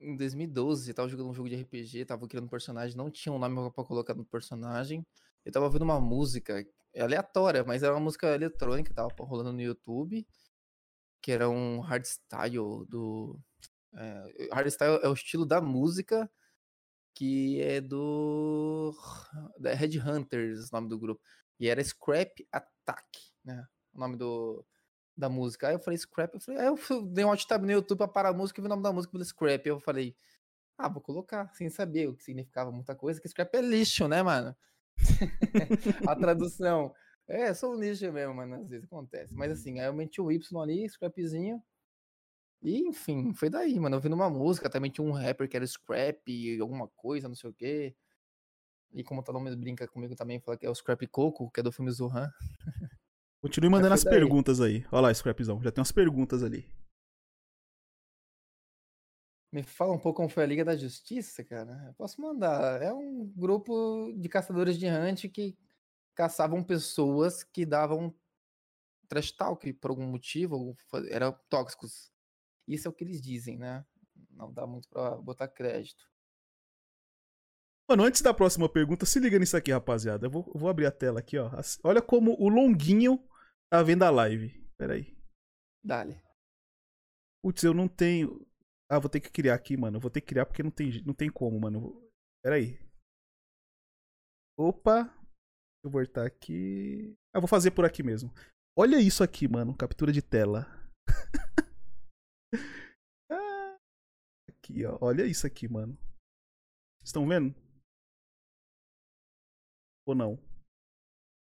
Em 0.00 0.16
2012, 0.16 0.90
eu 0.90 0.94
tava 0.94 1.08
jogando 1.08 1.30
um 1.30 1.34
jogo 1.34 1.48
de 1.48 1.56
RPG, 1.56 2.04
tava 2.04 2.28
criando 2.28 2.44
um 2.44 2.48
personagem, 2.48 2.96
não 2.96 3.10
tinha 3.10 3.32
um 3.32 3.38
nome 3.38 3.70
pra 3.72 3.84
colocar 3.84 4.14
no 4.14 4.24
personagem. 4.24 5.04
Eu 5.44 5.52
tava 5.52 5.66
ouvindo 5.66 5.82
uma 5.82 6.00
música 6.00 6.66
aleatória, 6.96 7.64
mas 7.64 7.82
era 7.82 7.92
uma 7.92 8.00
música 8.00 8.34
eletrônica, 8.34 8.92
tava 8.92 9.08
rolando 9.20 9.52
no 9.52 9.62
YouTube 9.62 10.26
que 11.24 11.32
era 11.32 11.48
um 11.48 11.80
hardstyle 11.80 12.84
do. 12.86 13.40
É, 13.94 14.48
hardstyle 14.52 15.00
é 15.02 15.08
o 15.08 15.14
estilo 15.14 15.46
da 15.46 15.58
música 15.58 16.30
que 17.14 17.62
é 17.62 17.80
do. 17.80 18.94
Da 19.58 19.72
Red 19.72 19.98
Hunters, 19.98 20.68
o 20.68 20.74
nome 20.74 20.90
do 20.90 20.98
grupo. 20.98 21.22
E 21.58 21.66
era 21.66 21.82
Scrap 21.82 22.46
Attack, 22.52 23.06
né? 23.42 23.66
O 23.94 24.00
nome 24.00 24.18
do, 24.18 24.66
da 25.16 25.30
música. 25.30 25.68
Aí 25.68 25.74
eu 25.74 25.80
falei 25.80 25.96
Scrap, 25.96 26.34
eu 26.34 26.40
falei, 26.40 26.60
aí 26.60 26.66
eu 26.66 27.02
dei 27.06 27.24
um 27.24 27.30
alt 27.30 27.42
tab 27.46 27.62
no 27.62 27.72
YouTube 27.72 27.98
pra 27.98 28.08
parar 28.08 28.28
a 28.28 28.34
música 28.34 28.60
e 28.60 28.62
vi 28.62 28.66
o 28.66 28.68
nome 28.68 28.82
da 28.82 28.92
música 28.92 29.12
pelo 29.12 29.24
Scrap. 29.24 29.66
Eu 29.66 29.80
falei, 29.80 30.14
ah, 30.76 30.90
vou 30.90 31.00
colocar, 31.00 31.50
sem 31.54 31.70
saber 31.70 32.06
o 32.06 32.14
que 32.14 32.22
significava 32.22 32.70
muita 32.70 32.94
coisa, 32.94 33.18
que 33.18 33.28
Scrap 33.28 33.54
é 33.54 33.62
lixo, 33.62 34.06
né, 34.08 34.22
mano? 34.22 34.54
a 36.06 36.16
tradução. 36.16 36.94
É, 37.26 37.54
sou 37.54 37.74
um 37.74 37.80
lixo 37.80 38.10
mesmo, 38.12 38.34
mano. 38.34 38.56
Às 38.56 38.70
vezes 38.70 38.84
acontece. 38.84 39.34
Mas 39.34 39.52
assim, 39.52 39.80
aí 39.80 39.86
eu 39.86 39.94
meti 39.94 40.20
o 40.20 40.30
Y 40.30 40.62
ali, 40.62 40.88
scrapzinho. 40.88 41.62
E, 42.62 42.78
enfim, 42.88 43.34
foi 43.34 43.50
daí, 43.50 43.78
mano. 43.78 43.96
Eu 43.96 44.00
vi 44.00 44.08
numa 44.08 44.30
música, 44.30 44.70
também 44.70 44.90
tinha 44.90 45.06
um 45.06 45.12
rapper 45.12 45.48
que 45.48 45.56
era 45.56 45.66
Scrap, 45.66 46.26
alguma 46.60 46.88
coisa, 46.88 47.28
não 47.28 47.34
sei 47.34 47.50
o 47.50 47.52
quê. 47.52 47.94
E 48.92 49.02
como 49.02 49.22
o 49.26 49.32
nome 49.32 49.54
brinca 49.56 49.86
comigo 49.88 50.14
também, 50.14 50.40
fala 50.40 50.56
que 50.56 50.64
é 50.64 50.70
o 50.70 50.74
Scrap 50.74 51.06
Coco, 51.08 51.50
que 51.50 51.60
é 51.60 51.62
do 51.62 51.72
filme 51.72 51.90
Zuhan. 51.90 52.32
Continue 53.44 53.68
mandando 53.68 53.92
as 53.92 54.02
daí. 54.02 54.14
perguntas 54.14 54.58
aí. 54.58 54.86
Olha 54.90 55.02
lá, 55.02 55.14
Scrapzão. 55.14 55.62
Já 55.62 55.70
tem 55.70 55.80
umas 55.80 55.92
perguntas 55.92 56.42
ali. 56.42 56.66
Me 59.52 59.62
fala 59.62 59.92
um 59.92 59.98
pouco 59.98 60.16
como 60.16 60.30
foi 60.30 60.44
a 60.44 60.46
Liga 60.46 60.64
da 60.64 60.74
Justiça, 60.74 61.44
cara. 61.44 61.84
Eu 61.86 61.92
posso 61.92 62.18
mandar. 62.22 62.80
É 62.80 62.90
um 62.90 63.26
grupo 63.36 64.10
de 64.16 64.28
caçadores 64.30 64.78
de 64.78 64.86
hunt 64.86 65.28
que 65.28 65.54
caçavam 66.14 66.62
pessoas 66.62 67.42
que 67.42 67.66
davam 67.66 68.14
trash 69.08 69.32
talk 69.32 69.72
por 69.74 69.90
algum 69.90 70.06
motivo, 70.06 70.76
eram 71.08 71.38
tóxicos. 71.48 72.10
Isso 72.66 72.88
é 72.88 72.90
o 72.90 72.94
que 72.94 73.04
eles 73.04 73.20
dizem, 73.20 73.58
né? 73.58 73.84
Não 74.30 74.52
dá 74.52 74.66
muito 74.66 74.88
pra 74.88 75.16
botar 75.16 75.48
crédito. 75.48 76.04
Mano, 77.88 78.04
antes 78.04 78.22
da 78.22 78.32
próxima 78.32 78.68
pergunta, 78.68 79.04
se 79.04 79.20
liga 79.20 79.38
nisso 79.38 79.56
aqui, 79.56 79.70
rapaziada. 79.70 80.26
Eu 80.26 80.30
vou, 80.30 80.50
vou 80.54 80.70
abrir 80.70 80.86
a 80.86 80.90
tela 80.90 81.20
aqui, 81.20 81.36
ó. 81.38 81.50
Olha 81.84 82.00
como 82.00 82.34
o 82.40 82.48
Longuinho 82.48 83.22
tá 83.70 83.82
vendo 83.82 84.04
a 84.04 84.10
live. 84.10 84.66
Pera 84.78 84.94
aí. 84.94 85.14
Dale. 85.84 86.22
Putz, 87.42 87.62
eu 87.62 87.74
não 87.74 87.86
tenho. 87.86 88.46
Ah, 88.88 88.98
vou 88.98 89.10
ter 89.10 89.20
que 89.20 89.30
criar 89.30 89.54
aqui, 89.54 89.76
mano. 89.76 89.98
Eu 89.98 90.00
vou 90.00 90.10
ter 90.10 90.22
que 90.22 90.28
criar 90.28 90.46
porque 90.46 90.62
não 90.62 90.70
tem, 90.70 91.02
não 91.04 91.12
tem 91.12 91.30
como, 91.30 91.60
mano. 91.60 92.10
Pera 92.42 92.56
aí. 92.56 92.78
Opa, 94.56 95.12
eu 95.84 95.90
voltar 95.90 96.26
aqui. 96.26 97.14
Ah, 97.32 97.40
vou 97.40 97.48
fazer 97.48 97.70
por 97.72 97.84
aqui 97.84 98.02
mesmo. 98.02 98.32
Olha 98.76 99.00
isso 99.00 99.22
aqui, 99.22 99.46
mano. 99.46 99.76
Captura 99.76 100.12
de 100.12 100.22
tela. 100.22 100.66
Ah, 103.30 103.76
aqui, 104.48 104.84
ó. 104.84 104.98
Olha 105.00 105.24
isso 105.26 105.46
aqui, 105.46 105.66
mano. 105.66 105.96
Estão 107.02 107.26
vendo? 107.26 107.54
Ou 110.06 110.14
não? 110.14 110.38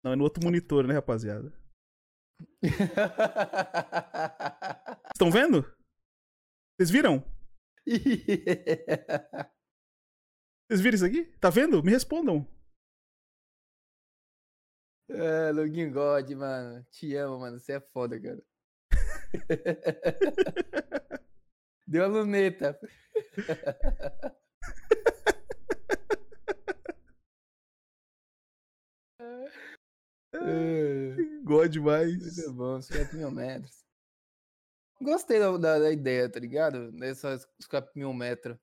Não, 0.03 0.14
é 0.14 0.15
no 0.15 0.23
outro 0.23 0.43
monitor, 0.43 0.88
né, 0.88 0.93
rapaziada? 0.93 1.52
Estão 5.14 5.31
vendo? 5.31 5.64
Vocês 6.77 6.89
viram? 6.89 7.19
Vocês 10.68 10.81
viram 10.81 10.95
isso 10.95 11.06
aqui? 11.06 11.26
Tá 11.39 11.49
vendo? 11.49 11.81
Me 11.84 11.91
respondam. 11.91 12.47
É, 15.10 15.52
Login 15.52 15.91
God, 15.91 16.30
mano. 16.32 16.86
Te 16.91 17.15
amo, 17.15 17.40
mano. 17.40 17.60
Você 17.60 17.73
é 17.73 17.80
foda, 17.80 18.19
cara. 18.19 18.44
Deu 21.88 22.03
a 22.03 22.07
luneta. 22.07 22.80
God 31.44 31.72
demais. 31.72 32.18
Muito 32.18 32.53
bom, 32.53 32.82
50 32.82 33.15
mil 33.15 33.32
metros. 33.32 33.86
Gostei 35.02 35.40
da, 35.40 35.56
da, 35.57 35.80
da, 35.80 35.91
ideia, 35.91 36.30
tá 36.30 36.40
ligado? 36.40 36.91
Dessas 36.91 37.48
50 37.61 37.91
mil 37.95 38.14
metros. 38.14 38.57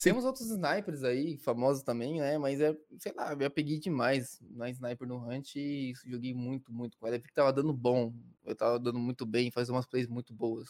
Temos 0.00 0.24
outros 0.24 0.48
snipers 0.50 1.04
aí, 1.04 1.36
famosos 1.36 1.82
também, 1.82 2.20
né? 2.20 2.38
Mas 2.38 2.58
é, 2.58 2.74
sei 2.98 3.12
lá, 3.12 3.36
eu 3.38 3.50
peguei 3.50 3.78
demais 3.78 4.40
na 4.40 4.70
sniper 4.70 5.06
no 5.06 5.18
Hunt 5.28 5.56
e 5.56 5.92
joguei 6.06 6.32
muito, 6.32 6.72
muito 6.72 6.96
com 6.96 7.06
ela. 7.06 7.16
Eu 7.16 7.20
vi 7.20 7.28
que 7.28 7.34
tava 7.34 7.52
dando 7.52 7.72
bom, 7.74 8.14
eu 8.42 8.56
tava 8.56 8.78
dando 8.78 8.98
muito 8.98 9.26
bem, 9.26 9.50
faz 9.50 9.68
umas 9.68 9.84
plays 9.86 10.08
muito 10.08 10.32
boas. 10.32 10.68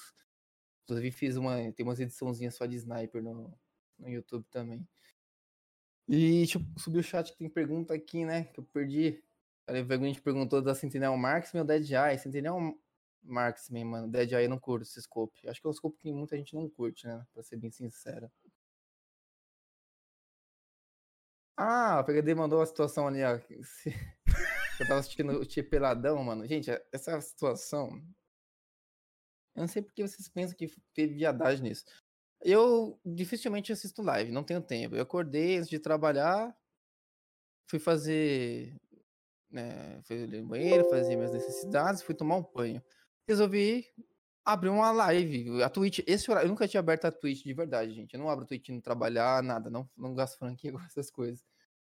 Inclusive 0.82 1.12
fiz 1.12 1.36
uma, 1.36 1.72
tem 1.72 1.86
umas 1.86 2.00
ediçãozinhas 2.00 2.56
só 2.56 2.66
de 2.66 2.74
sniper 2.74 3.22
no, 3.22 3.56
no 4.00 4.08
YouTube 4.08 4.44
também. 4.50 4.84
E 6.08 6.38
deixa 6.38 6.58
eu 6.58 6.62
subir 6.76 6.98
o 6.98 7.02
chat 7.02 7.30
que 7.30 7.38
tem 7.38 7.48
pergunta 7.48 7.94
aqui, 7.94 8.24
né? 8.24 8.44
Que 8.44 8.58
eu 8.58 8.64
perdi. 8.64 9.22
A 9.68 9.74
gente 9.74 10.20
perguntou 10.20 10.60
da 10.60 10.74
Sentinel 10.74 11.16
Marksman 11.16 11.62
ou 11.62 11.66
Dead 11.68 11.88
Eye. 11.88 12.18
Sentinel 12.18 12.76
Marksman, 13.22 13.84
mano. 13.84 14.08
Dead 14.08 14.32
Eye 14.32 14.46
eu 14.46 14.50
não 14.50 14.58
curto 14.58 14.82
esse 14.82 15.00
scope. 15.00 15.48
Acho 15.48 15.60
que 15.60 15.66
é 15.68 15.70
um 15.70 15.72
scope 15.72 15.96
que 15.98 16.12
muita 16.12 16.36
gente 16.36 16.52
não 16.52 16.68
curte, 16.68 17.06
né? 17.06 17.24
Pra 17.32 17.44
ser 17.44 17.56
bem 17.58 17.70
sincero. 17.70 18.28
Ah, 21.62 22.00
o 22.00 22.04
PHD 22.04 22.34
mandou 22.34 22.58
uma 22.58 22.64
situação 22.64 23.06
ali, 23.06 23.22
ó. 23.22 23.38
Eu 24.80 24.88
tava 24.88 25.00
assistindo 25.00 25.32
o 25.32 25.44
Tia 25.44 25.62
Peladão, 25.62 26.24
mano. 26.24 26.46
Gente, 26.46 26.70
essa 26.90 27.20
situação. 27.20 28.02
Eu 29.54 29.60
não 29.60 29.68
sei 29.68 29.82
porque 29.82 30.00
vocês 30.00 30.26
pensam 30.26 30.56
que 30.56 30.72
teve 30.94 31.16
viadagem 31.16 31.64
nisso. 31.64 31.84
Eu 32.40 32.98
dificilmente 33.04 33.70
assisto 33.70 34.00
live, 34.00 34.32
não 34.32 34.42
tenho 34.42 34.62
tempo. 34.62 34.96
Eu 34.96 35.02
acordei 35.02 35.58
antes 35.58 35.68
de 35.68 35.78
trabalhar, 35.78 36.56
fui 37.68 37.78
fazer. 37.78 38.74
Né, 39.50 40.00
fui 40.04 40.26
no 40.26 40.48
banheiro, 40.48 40.88
fazer 40.88 41.14
minhas 41.14 41.32
necessidades, 41.32 42.00
fui 42.00 42.14
tomar 42.14 42.36
um 42.36 42.50
banho. 42.54 42.82
Resolvi 43.28 43.84
abrir 44.46 44.70
uma 44.70 44.92
live. 44.92 45.62
A 45.62 45.68
Twitch, 45.68 45.98
esse 46.06 46.30
horário, 46.30 46.46
eu 46.46 46.50
nunca 46.50 46.66
tinha 46.66 46.80
aberto 46.80 47.04
a 47.04 47.12
Twitch 47.12 47.44
de 47.44 47.52
verdade, 47.52 47.92
gente. 47.92 48.14
Eu 48.14 48.20
não 48.20 48.30
abro 48.30 48.46
a 48.46 48.48
Twitch 48.48 48.70
no 48.70 48.80
trabalhar, 48.80 49.42
nada, 49.42 49.68
não, 49.68 49.86
não 49.94 50.14
gasto 50.14 50.38
franquia 50.38 50.72
com 50.72 50.80
essas 50.80 51.10
coisas. 51.10 51.49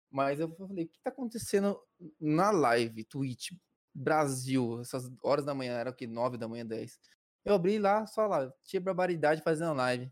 Mas 0.09 0.39
eu 0.39 0.49
falei, 0.55 0.85
o 0.85 0.87
que 0.87 0.99
tá 1.01 1.09
acontecendo 1.09 1.79
na 2.19 2.51
live, 2.51 3.03
Twitch, 3.03 3.51
Brasil, 3.93 4.79
essas 4.81 5.09
horas 5.21 5.43
da 5.43 5.53
manhã, 5.53 5.73
era 5.77 5.89
o 5.89 5.93
que? 5.93 6.07
9 6.07 6.37
da 6.37 6.47
manhã, 6.47 6.65
10. 6.65 6.99
Eu 7.43 7.55
abri 7.55 7.79
lá, 7.79 8.05
só 8.05 8.27
lá, 8.27 8.51
tinha 8.63 8.81
barbaridade 8.81 9.41
fazendo 9.41 9.73
live. 9.73 10.11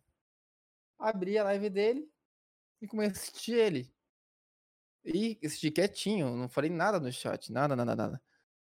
Abri 0.98 1.38
a 1.38 1.44
live 1.44 1.70
dele 1.70 2.10
e 2.82 2.88
comecei 2.88 3.12
a 3.12 3.22
assistir 3.22 3.54
ele. 3.54 3.94
E 5.04 5.40
assisti 5.46 5.70
quietinho, 5.70 6.36
não 6.36 6.50
falei 6.50 6.70
nada 6.70 7.00
no 7.00 7.12
chat, 7.12 7.52
nada, 7.52 7.76
nada, 7.76 7.96
nada. 7.96 8.22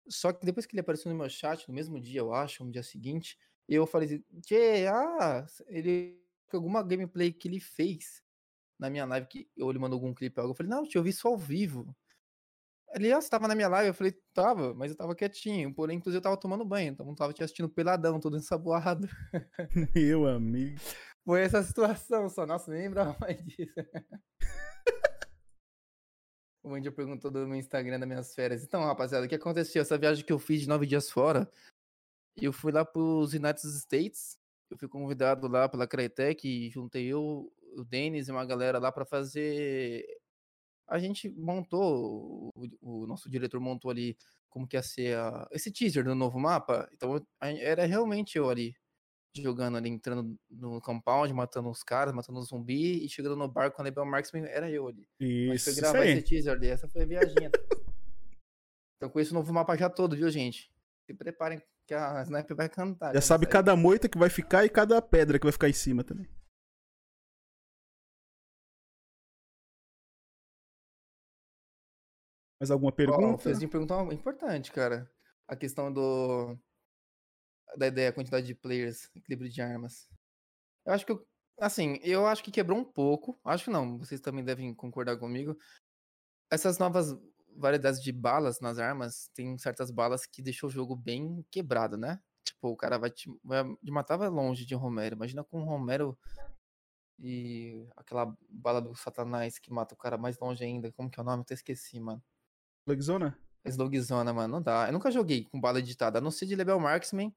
Só 0.08 0.32
que 0.32 0.46
depois 0.46 0.66
que 0.66 0.74
ele 0.74 0.82
apareceu 0.82 1.12
no 1.12 1.18
meu 1.18 1.30
chat, 1.30 1.68
no 1.68 1.74
mesmo 1.74 2.00
dia, 2.00 2.22
eu 2.22 2.34
acho, 2.34 2.64
no 2.64 2.72
dia 2.72 2.84
seguinte, 2.84 3.38
eu 3.68 3.86
falei 3.86 4.08
assim, 4.08 4.42
Tchê, 4.42 4.88
ah, 4.88 5.46
ele. 5.68 6.20
Alguma 6.54 6.84
gameplay 6.84 7.32
que 7.32 7.48
ele 7.48 7.62
fez 7.62 8.22
na 8.82 8.90
minha 8.90 9.06
live 9.06 9.28
que 9.28 9.48
ou 9.60 9.70
ele 9.70 9.80
mandou 9.80 9.98
algum 9.98 10.14
clipe 10.14 10.40
algo. 10.40 10.52
Eu 10.52 10.56
falei, 10.56 10.70
não, 10.70 10.84
eu 10.94 11.04
vi 11.04 11.12
isso 11.12 11.28
ao 11.28 11.38
vivo. 11.38 11.96
Ele, 12.94 13.14
ah, 13.14 13.22
você 13.22 13.30
tava 13.30 13.48
na 13.48 13.56
minha 13.56 13.70
live? 13.70 13.90
Eu 13.90 13.94
falei, 13.94 14.14
tava, 14.34 14.74
mas 14.74 14.92
eu 14.92 14.98
tava 14.98 15.16
quietinho. 15.16 15.74
Porém, 15.74 15.98
inclusive, 15.98 16.18
eu 16.18 16.22
tava 16.22 16.36
tomando 16.36 16.66
banho, 16.66 16.92
então 16.92 17.06
não 17.06 17.16
tava 17.16 17.32
te 17.32 17.42
assistindo 17.44 17.70
peladão, 17.70 18.20
todo 18.20 18.36
ensaboado. 18.36 19.08
Meu 19.96 20.28
amigo. 20.28 20.78
Foi 21.24 21.42
essa 21.42 21.64
situação 21.64 22.28
só. 22.28 22.46
Nossa, 22.46 22.72
nem 22.72 22.82
lembrava 22.82 23.16
mais 23.22 23.42
disso. 23.46 23.74
o 26.64 26.74
Andy 26.74 26.92
perguntou 26.92 27.32
do 27.32 27.48
meu 27.48 27.58
Instagram 27.58 28.00
das 28.00 28.10
minhas 28.10 28.34
férias. 28.34 28.64
Então, 28.64 28.84
rapaziada, 28.84 29.26
o 29.26 29.30
que 29.30 29.36
aconteceu? 29.36 29.82
Essa 29.84 29.98
viagem 29.98 30.26
que 30.26 30.34
eu 30.34 30.40
fiz 30.40 30.62
de 30.62 30.68
nove 30.68 30.86
dias 30.86 31.10
fora, 31.10 31.50
eu 32.36 32.52
fui 32.52 32.72
lá 32.72 32.84
pros 32.84 33.34
United 33.34 33.68
States. 33.78 34.38
Eu 34.70 34.78
fui 34.78 34.88
convidado 34.88 35.48
lá 35.48 35.70
pela 35.70 35.86
Crytek, 35.86 36.70
juntei 36.70 37.06
eu, 37.06 37.52
o 37.76 37.84
Denis 37.84 38.28
e 38.28 38.32
uma 38.32 38.46
galera 38.46 38.80
lá 38.80 38.92
para 38.92 39.06
fazer 39.06 40.06
a 40.92 41.00
gente 41.00 41.30
montou, 41.30 42.52
o, 42.54 42.68
o, 42.82 43.08
nosso 43.08 43.30
diretor 43.30 43.62
montou 43.62 43.90
ali 43.90 44.18
como 44.50 44.68
que 44.68 44.76
ia 44.76 44.84
ser 44.84 45.18
a, 45.18 45.48
esse 45.52 45.72
teaser 45.72 46.04
do 46.04 46.14
novo 46.14 46.38
mapa. 46.38 46.88
Então 46.92 47.26
era 47.40 47.86
realmente 47.86 48.38
eu 48.38 48.50
ali, 48.50 48.76
jogando 49.38 49.78
ali, 49.78 49.90
entrando 49.90 50.38
no 50.50 50.82
compound, 50.82 51.34
matando 51.34 51.70
os 51.70 51.82
caras, 51.82 52.14
matando 52.14 52.40
os 52.40 52.50
zumbi 52.50 53.06
e 53.06 53.08
chegando 53.08 53.38
no 53.38 53.48
barco 53.48 53.78
com 53.78 53.82
a 53.82 53.86
Lebel 53.86 54.06
Marksman, 54.06 54.44
era 54.44 54.70
eu 54.70 54.86
ali. 54.86 55.08
Isso, 55.18 55.48
Mas 55.48 55.64
foi 55.64 55.76
gravar 55.76 56.06
esse 56.06 56.24
teaser 56.24 56.54
ali, 56.54 56.68
essa 56.68 56.90
foi 56.90 57.04
a 57.04 57.06
viagem. 57.06 57.36
então 58.98 59.10
conheço 59.10 59.32
o 59.32 59.36
novo 59.36 59.54
mapa 59.54 59.78
já 59.78 59.90
todo, 59.90 60.14
viu, 60.14 60.30
gente? 60.30 60.70
Se 61.06 61.14
preparem 61.14 61.62
que 61.88 61.94
a 61.94 62.22
Sniper 62.24 62.58
vai 62.58 62.68
cantar. 62.68 63.14
Já 63.14 63.22
sabe 63.22 63.46
cada 63.46 63.78
moita 63.78 64.10
que 64.10 64.18
vai 64.18 64.30
ficar 64.30 64.66
e 64.66 64.70
cada 64.70 65.02
pedra 65.02 65.40
que 65.40 65.46
vai 65.46 65.54
ficar 65.54 65.70
em 65.70 65.74
cima 65.74 66.04
também. 66.04 66.28
Mais 72.62 72.70
alguma 72.70 72.92
pergunta? 72.92 73.26
Oh, 73.26 73.34
o 73.34 73.38
Fezinho 73.40 73.72
perguntou 73.72 74.14
importante, 74.14 74.72
cara. 74.72 75.12
A 75.48 75.56
questão 75.56 75.92
do. 75.92 76.56
Da 77.76 77.88
ideia, 77.88 78.10
a 78.10 78.14
quantidade 78.14 78.46
de 78.46 78.54
players, 78.54 79.10
equilíbrio 79.16 79.50
de 79.50 79.60
armas. 79.64 80.08
Eu 80.86 80.94
acho 80.94 81.04
que. 81.04 81.12
Eu, 81.12 81.28
assim, 81.60 82.00
eu 82.04 82.28
acho 82.28 82.44
que 82.44 82.52
quebrou 82.52 82.78
um 82.78 82.84
pouco. 82.84 83.40
Acho 83.44 83.64
que 83.64 83.72
não, 83.72 83.98
vocês 83.98 84.22
também 84.22 84.46
devem 84.46 84.76
concordar 84.76 85.18
comigo. 85.18 85.58
Essas 86.52 86.78
novas 86.78 87.18
variedades 87.58 88.00
de 88.00 88.12
balas 88.12 88.60
nas 88.60 88.78
armas, 88.78 89.32
tem 89.34 89.58
certas 89.58 89.90
balas 89.90 90.28
que 90.28 90.44
deixou 90.44 90.70
o 90.70 90.72
jogo 90.72 90.96
bem 90.96 91.44
quebrado, 91.50 91.98
né? 91.98 92.22
Tipo, 92.46 92.68
o 92.68 92.78
cara 92.78 93.00
vai 93.00 93.10
te. 93.10 93.28
Vai, 93.44 93.64
de 93.82 93.92
matar 93.92 94.18
vai 94.18 94.30
longe 94.30 94.68
de 94.68 94.76
Romero. 94.76 95.16
Imagina 95.16 95.44
com 95.44 95.64
o 95.64 95.66
Romero 95.66 96.16
e 97.18 97.88
aquela 97.98 98.38
bala 98.48 98.80
do 98.80 98.94
Satanás 98.94 99.58
que 99.58 99.74
mata 99.74 99.96
o 99.96 99.98
cara 99.98 100.16
mais 100.16 100.38
longe 100.38 100.64
ainda. 100.64 100.92
Como 100.92 101.10
que 101.10 101.20
é 101.20 101.24
o 101.24 101.26
nome? 101.26 101.40
Eu 101.40 101.42
até 101.42 101.56
esqueci, 101.56 102.00
mano. 102.00 102.22
Slugzona? 102.92 103.38
Slugzona, 103.66 104.34
mano, 104.34 104.56
não 104.56 104.62
dá. 104.62 104.88
Eu 104.88 104.94
nunca 104.94 105.12
joguei 105.12 105.46
com 105.46 105.60
bala 105.60 105.80
editada, 105.80 106.20
a 106.20 106.22
não 106.22 106.32
ser 106.32 106.46
de 106.46 106.56
Level 106.56 106.80
Marksman. 106.80 107.34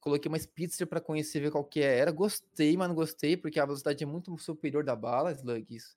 Coloquei 0.00 0.28
uma 0.28 0.38
Spitzer 0.38 0.86
pra 0.86 1.00
conhecer, 1.00 1.40
ver 1.40 1.50
qual 1.50 1.64
que 1.64 1.80
é. 1.80 1.98
era. 1.98 2.10
Gostei, 2.10 2.76
mano, 2.76 2.94
gostei, 2.94 3.36
porque 3.36 3.60
a 3.60 3.64
velocidade 3.64 4.02
é 4.02 4.06
muito 4.06 4.36
superior 4.38 4.82
da 4.82 4.96
bala, 4.96 5.32
Slug, 5.32 5.66
isso. 5.70 5.96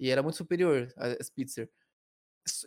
E 0.00 0.10
era 0.10 0.22
muito 0.22 0.36
superior 0.36 0.92
a 0.96 1.22
Spitzer. 1.22 1.70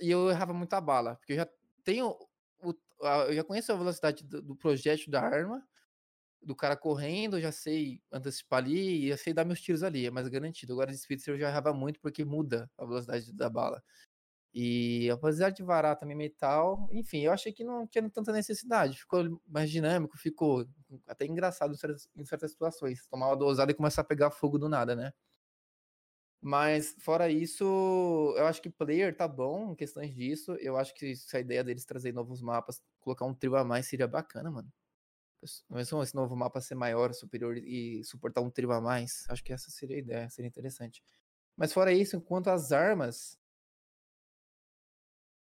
E 0.01 0.09
eu 0.09 0.29
errava 0.29 0.53
muito 0.53 0.73
a 0.73 0.81
bala, 0.81 1.15
porque 1.15 1.33
eu 1.33 1.37
já 1.37 1.47
tenho. 1.83 2.17
O, 2.59 2.73
a, 3.03 3.25
eu 3.27 3.33
já 3.35 3.43
conheço 3.43 3.71
a 3.71 3.75
velocidade 3.75 4.23
do, 4.23 4.41
do 4.41 4.55
projétil 4.55 5.11
da 5.11 5.21
arma, 5.21 5.67
do 6.41 6.55
cara 6.55 6.77
correndo, 6.77 7.37
eu 7.37 7.41
já 7.41 7.51
sei 7.51 8.01
antecipar 8.11 8.59
ali 8.63 9.05
e 9.05 9.09
eu 9.09 9.17
sei 9.17 9.33
dar 9.33 9.45
meus 9.45 9.61
tiros 9.61 9.83
ali, 9.83 10.05
é 10.05 10.11
mais 10.11 10.27
garantido. 10.29 10.73
Agora 10.73 10.91
de 10.91 10.97
Spitzer 10.97 11.33
eu 11.33 11.39
já 11.39 11.49
errava 11.49 11.73
muito 11.73 11.99
porque 11.99 12.23
muda 12.23 12.71
a 12.77 12.85
velocidade 12.85 13.33
da 13.33 13.49
bala. 13.49 13.83
E 14.53 15.09
apesar 15.11 15.51
de 15.51 15.63
varar 15.63 15.95
também 15.97 16.15
metal, 16.17 16.87
enfim, 16.91 17.19
eu 17.19 17.31
achei 17.31 17.53
que 17.53 17.63
não 17.63 17.85
tinha 17.87 18.09
tanta 18.09 18.31
necessidade. 18.31 18.97
Ficou 18.99 19.41
mais 19.47 19.69
dinâmico, 19.69 20.17
ficou 20.17 20.65
até 21.07 21.25
engraçado 21.25 21.73
em 21.73 21.77
certas, 21.77 22.09
em 22.15 22.25
certas 22.25 22.51
situações. 22.51 23.07
Tomar 23.07 23.27
uma 23.29 23.37
dosada 23.37 23.71
e 23.71 23.75
começar 23.75 24.01
a 24.01 24.05
pegar 24.05 24.31
fogo 24.31 24.57
do 24.57 24.67
nada, 24.69 24.95
né? 24.95 25.13
Mas 26.41 26.95
fora 26.99 27.29
isso, 27.31 27.63
eu 28.37 28.45
acho 28.45 28.61
que 28.61 28.69
player 28.69 29.15
tá 29.15 29.27
bom 29.27 29.71
em 29.71 29.75
questões 29.75 30.13
disso. 30.13 30.53
Eu 30.59 30.77
acho 30.77 30.93
que 30.93 31.15
se 31.15 31.35
a 31.35 31.39
ideia 31.39 31.63
deles 31.63 31.85
trazer 31.85 32.13
novos 32.13 32.41
mapas, 32.41 32.81
colocar 32.99 33.25
um 33.25 33.33
trio 33.33 33.55
a 33.55 33.63
mais 33.65 33.87
seria 33.87 34.07
bacana, 34.07 34.51
mano. 34.51 34.71
Mesmo 35.69 36.01
esse 36.03 36.15
novo 36.15 36.35
mapa 36.35 36.59
ser 36.61 36.75
maior, 36.75 37.13
superior 37.13 37.57
e 37.57 38.03
suportar 38.03 38.41
um 38.41 38.49
trio 38.49 38.71
a 38.71 38.81
mais, 38.81 39.25
acho 39.29 39.43
que 39.43 39.53
essa 39.53 39.69
seria 39.71 39.95
a 39.97 39.99
ideia, 39.99 40.29
seria 40.29 40.47
interessante. 40.49 41.03
Mas 41.55 41.73
fora 41.73 41.93
isso, 41.93 42.21
quanto 42.21 42.49
às 42.49 42.71
armas, 42.71 43.39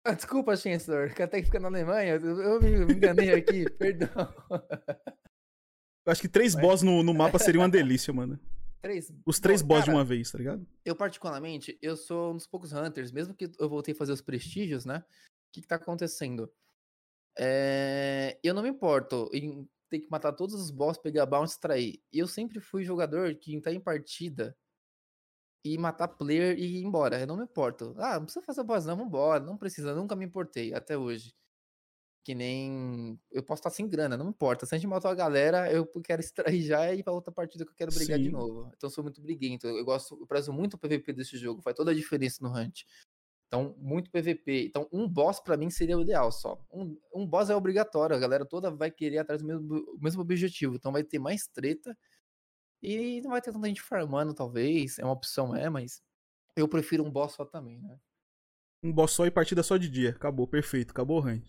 ah, 0.04 0.14
desculpa, 0.14 0.56
Chancellor, 0.56 1.14
que 1.14 1.22
até 1.22 1.40
que 1.40 1.46
fica 1.46 1.60
na 1.60 1.68
Alemanha. 1.68 2.14
Eu 2.14 2.60
me 2.60 2.92
enganei 2.92 3.32
aqui, 3.32 3.68
perdão. 3.78 4.08
Eu 6.04 6.10
acho 6.10 6.20
que 6.20 6.28
três 6.28 6.54
Mas... 6.54 6.62
boss 6.62 6.82
no, 6.82 7.02
no 7.02 7.14
mapa 7.14 7.38
seria 7.38 7.60
uma 7.60 7.68
delícia, 7.68 8.12
mano. 8.12 8.38
Três... 8.80 9.12
Os 9.24 9.38
três 9.38 9.62
Bom, 9.62 9.68
boss 9.68 9.84
cara, 9.84 9.92
de 9.92 9.96
uma 9.96 10.04
vez, 10.04 10.32
tá 10.32 10.38
ligado? 10.38 10.66
Eu, 10.84 10.96
particularmente, 10.96 11.78
eu 11.80 11.96
sou 11.96 12.32
um 12.32 12.36
dos 12.36 12.48
poucos 12.48 12.72
Hunters, 12.72 13.12
mesmo 13.12 13.32
que 13.32 13.48
eu 13.58 13.68
voltei 13.68 13.94
a 13.94 13.96
fazer 13.96 14.10
os 14.10 14.20
prestígios, 14.20 14.84
né? 14.84 14.98
O 14.98 15.52
que, 15.52 15.60
que 15.60 15.68
tá 15.68 15.76
acontecendo? 15.76 16.52
É... 17.38 18.40
Eu 18.42 18.54
não 18.54 18.62
me 18.62 18.68
importo 18.68 19.30
em 19.32 19.68
ter 19.88 20.00
que 20.00 20.10
matar 20.10 20.32
todos 20.32 20.54
os 20.54 20.72
boss, 20.72 20.98
pegar 20.98 21.26
bounce 21.26 21.52
e 21.52 21.56
extrair. 21.56 22.02
Eu 22.12 22.26
sempre 22.26 22.58
fui 22.58 22.82
jogador 22.82 23.36
que 23.36 23.60
tá 23.60 23.72
em 23.72 23.78
partida 23.78 24.56
e 25.64 25.78
matar 25.78 26.08
player 26.08 26.58
e 26.58 26.78
ir 26.78 26.84
embora. 26.84 27.20
Eu 27.20 27.26
não 27.26 27.36
me 27.36 27.44
importo. 27.44 27.94
Ah, 27.98 28.14
não 28.16 28.24
precisa 28.24 28.44
fazer 28.44 28.64
boss 28.64 28.84
não, 28.84 28.96
vambora. 28.96 29.42
Não 29.44 29.56
precisa, 29.56 29.94
nunca 29.94 30.16
me 30.16 30.24
importei, 30.24 30.74
até 30.74 30.96
hoje. 30.96 31.34
Que 32.24 32.34
nem. 32.34 33.18
Eu 33.30 33.42
posso 33.42 33.60
estar 33.60 33.70
sem 33.70 33.88
grana, 33.88 34.16
não 34.16 34.28
importa. 34.28 34.64
Se 34.64 34.74
a 34.74 34.78
gente 34.78 34.86
matou 34.86 35.10
a 35.10 35.14
galera, 35.14 35.72
eu 35.72 35.86
quero 36.04 36.20
extrair 36.20 36.62
já 36.62 36.92
e 36.92 37.00
ir 37.00 37.02
pra 37.02 37.12
outra 37.12 37.32
partida 37.32 37.64
que 37.64 37.72
eu 37.72 37.76
quero 37.76 37.92
brigar 37.92 38.18
Sim. 38.18 38.24
de 38.24 38.30
novo. 38.30 38.70
Então 38.76 38.88
eu 38.88 38.90
sou 38.90 39.02
muito 39.02 39.20
briguento. 39.20 39.66
Eu 39.66 39.84
gosto, 39.84 40.16
eu 40.20 40.26
prezo 40.26 40.52
muito 40.52 40.74
o 40.74 40.78
PVP 40.78 41.12
desse 41.12 41.36
jogo, 41.36 41.62
faz 41.62 41.76
toda 41.76 41.90
a 41.90 41.94
diferença 41.94 42.38
no 42.40 42.56
Hunt. 42.56 42.82
Então, 43.48 43.74
muito 43.76 44.10
PVP. 44.10 44.64
Então, 44.64 44.88
um 44.90 45.06
boss 45.06 45.38
para 45.38 45.58
mim 45.58 45.68
seria 45.68 45.98
o 45.98 46.00
ideal 46.00 46.32
só. 46.32 46.58
Um, 46.72 46.96
um 47.14 47.26
boss 47.26 47.50
é 47.50 47.54
obrigatório, 47.54 48.16
a 48.16 48.18
galera 48.18 48.46
toda 48.46 48.70
vai 48.70 48.90
querer 48.90 49.18
atrás 49.18 49.42
do 49.42 49.46
mesmo, 49.46 49.98
mesmo 50.00 50.22
objetivo. 50.22 50.76
Então 50.76 50.90
vai 50.90 51.04
ter 51.04 51.18
mais 51.18 51.46
treta 51.48 51.94
e 52.82 53.20
não 53.20 53.30
vai 53.30 53.40
ter 53.40 53.52
tanta 53.52 53.68
gente 53.68 53.80
farmando, 53.80 54.34
talvez. 54.34 54.98
É 54.98 55.04
uma 55.04 55.12
opção, 55.12 55.54
é, 55.54 55.70
mas 55.70 56.02
eu 56.56 56.66
prefiro 56.66 57.04
um 57.04 57.10
boss 57.10 57.34
só 57.34 57.44
também, 57.44 57.80
né? 57.80 57.98
Um 58.82 58.92
boss 58.92 59.12
só 59.12 59.24
e 59.24 59.30
partida 59.30 59.62
só 59.62 59.76
de 59.76 59.88
dia. 59.88 60.10
Acabou, 60.10 60.46
perfeito. 60.46 60.90
Acabou 60.90 61.22
o 61.22 61.26
hunt. 61.26 61.48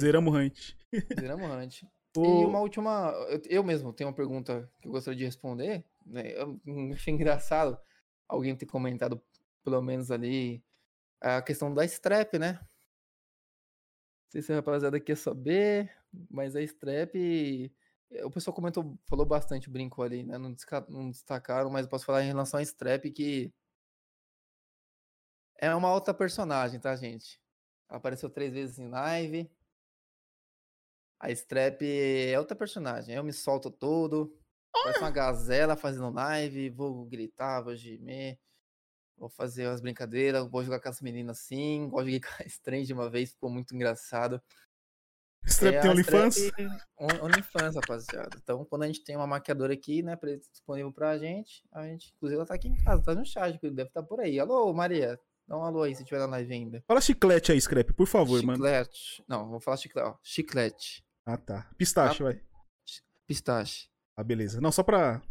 Zeramos 0.00 0.32
o 0.32 0.36
hunt. 0.38 0.74
Zeramos 1.20 1.46
o 1.46 1.52
hunt. 1.52 1.82
o... 2.16 2.24
E 2.24 2.44
uma 2.46 2.60
última. 2.60 3.12
Eu 3.44 3.62
mesmo 3.62 3.92
tenho 3.92 4.08
uma 4.08 4.16
pergunta 4.16 4.70
que 4.80 4.88
eu 4.88 4.92
gostaria 4.92 5.18
de 5.18 5.24
responder. 5.24 5.84
Né? 6.06 6.32
Eu 6.34 6.58
achei 6.94 7.12
engraçado 7.12 7.78
alguém 8.26 8.56
ter 8.56 8.64
comentado, 8.64 9.20
pelo 9.62 9.82
menos 9.82 10.10
ali, 10.10 10.64
a 11.20 11.42
questão 11.42 11.72
da 11.72 11.84
strap, 11.84 12.34
né? 12.34 12.54
Não 12.54 14.30
sei 14.30 14.40
se 14.40 14.52
a 14.52 14.56
rapaziada 14.56 14.98
quer 14.98 15.16
saber, 15.18 15.94
mas 16.30 16.56
a 16.56 16.62
strap 16.62 17.14
o 18.24 18.30
pessoal 18.30 18.54
comentou, 18.54 18.98
falou 19.06 19.24
bastante, 19.26 19.70
brincou 19.70 20.04
ali, 20.04 20.22
né? 20.22 20.38
Não, 20.38 20.54
não 20.88 21.10
destacaram, 21.10 21.70
mas 21.70 21.84
eu 21.84 21.90
posso 21.90 22.04
falar 22.04 22.22
em 22.22 22.28
relação 22.28 22.58
a 22.58 22.62
Strap 22.62 23.04
que 23.12 23.52
é 25.62 25.72
uma 25.74 25.92
outra 25.92 26.12
personagem, 26.12 26.80
tá, 26.80 26.94
gente? 26.96 27.40
Apareceu 27.88 28.28
três 28.28 28.52
vezes 28.52 28.78
em 28.78 28.88
live. 28.88 29.48
A 31.20 31.30
Strap 31.30 31.82
é 31.82 32.36
outra 32.36 32.56
personagem. 32.56 33.14
Eu 33.14 33.22
me 33.22 33.32
solto 33.32 33.70
todo. 33.70 34.36
Parece 34.72 34.98
uma 34.98 35.10
gazela 35.10 35.76
fazendo 35.76 36.10
live. 36.10 36.70
Vou 36.70 37.04
gritar, 37.04 37.60
vou 37.60 37.76
gemer. 37.76 38.40
Vou 39.16 39.28
fazer 39.28 39.66
as 39.66 39.80
brincadeiras. 39.80 40.48
Vou 40.50 40.64
jogar 40.64 40.80
com 40.80 40.88
as 40.88 41.00
meninas 41.00 41.38
assim. 41.38 41.88
De 41.88 42.12
jogar 42.18 42.46
Strange 42.46 42.86
de 42.86 42.92
uma 42.92 43.08
vez, 43.08 43.30
ficou 43.30 43.48
muito 43.48 43.72
engraçado. 43.72 44.42
Strap 45.44 45.74
é, 45.74 45.80
tem 45.80 45.90
OnlyFans? 45.90 46.36
OnlyFans, 47.20 47.74
rapaziada. 47.74 48.30
Então, 48.42 48.64
quando 48.64 48.84
a 48.84 48.86
gente 48.86 49.02
tem 49.02 49.16
uma 49.16 49.26
maquiadora 49.26 49.72
aqui, 49.72 50.02
né, 50.02 50.16
disponível 50.50 50.92
pra 50.92 51.18
gente, 51.18 51.64
a 51.72 51.84
gente, 51.84 52.12
inclusive, 52.16 52.36
ela 52.38 52.46
tá 52.46 52.54
aqui 52.54 52.68
em 52.68 52.76
casa, 52.76 53.02
tá 53.02 53.14
no 53.14 53.26
chat, 53.26 53.58
deve 53.60 53.82
estar 53.82 54.02
tá 54.02 54.06
por 54.06 54.20
aí. 54.20 54.38
Alô, 54.38 54.72
Maria, 54.72 55.18
dá 55.46 55.58
um 55.58 55.64
alô 55.64 55.82
aí 55.82 55.94
se 55.94 56.04
tiver 56.04 56.20
na 56.20 56.26
live 56.26 56.52
ainda. 56.52 56.84
Fala 56.86 57.00
chiclete 57.00 57.52
aí, 57.52 57.60
Scrap, 57.60 57.92
por 57.92 58.06
favor, 58.06 58.38
chiclete. 58.38 58.46
mano. 58.46 58.64
Chiclete. 58.64 59.24
Não, 59.28 59.48
vou 59.48 59.60
falar 59.60 59.76
chiclete, 59.76 60.08
ó. 60.08 60.16
Chiclete. 60.22 61.04
Ah, 61.26 61.36
tá. 61.36 61.68
Pistache, 61.76 62.22
ah, 62.22 62.26
vai. 62.26 62.40
Pistache. 63.26 63.88
Ah, 64.16 64.22
beleza. 64.22 64.60
Não, 64.60 64.70
só 64.70 64.82
pra. 64.82 65.22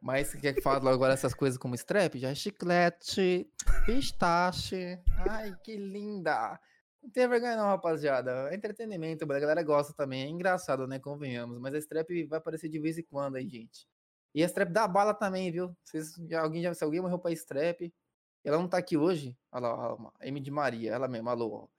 Mas 0.00 0.28
você 0.28 0.40
quer 0.40 0.52
que 0.52 0.60
fale 0.60 0.88
agora 0.88 1.14
essas 1.14 1.32
coisas 1.32 1.58
como 1.58 1.74
strap? 1.76 2.16
Já 2.16 2.30
é 2.30 2.34
chiclete, 2.34 3.48
pistache. 3.86 4.98
Ai, 5.28 5.54
que 5.62 5.76
linda. 5.76 6.58
Não 7.02 7.10
tenha 7.10 7.28
vergonha 7.28 7.56
não, 7.56 7.66
rapaziada. 7.66 8.48
É 8.50 8.54
entretenimento, 8.54 9.24
a 9.24 9.26
galera 9.40 9.62
gosta 9.62 9.92
também. 9.92 10.22
É 10.22 10.28
engraçado, 10.28 10.86
né? 10.86 10.98
Convenhamos. 10.98 11.58
Mas 11.58 11.74
a 11.74 11.78
strap 11.78 12.08
vai 12.28 12.38
aparecer 12.38 12.68
de 12.68 12.78
vez 12.78 12.96
em 12.98 13.02
quando 13.02 13.36
aí, 13.36 13.48
gente. 13.48 13.88
E 14.34 14.42
a 14.42 14.46
strap 14.46 14.70
dá 14.70 14.86
bala 14.88 15.12
também, 15.14 15.50
viu? 15.50 15.76
Alguém 16.40 16.62
já, 16.62 16.72
se 16.74 16.84
alguém 16.84 17.00
morreu 17.00 17.18
pra 17.18 17.32
strap, 17.32 17.92
Ela 18.44 18.58
não 18.58 18.68
tá 18.68 18.78
aqui 18.78 18.96
hoje. 18.96 19.36
Olha 19.52 19.68
lá, 19.68 19.94
olha 19.94 20.02
lá, 20.04 20.12
M 20.22 20.40
de 20.40 20.50
Maria, 20.50 20.92
ela 20.92 21.08
mesma, 21.08 21.30
alô, 21.32 21.70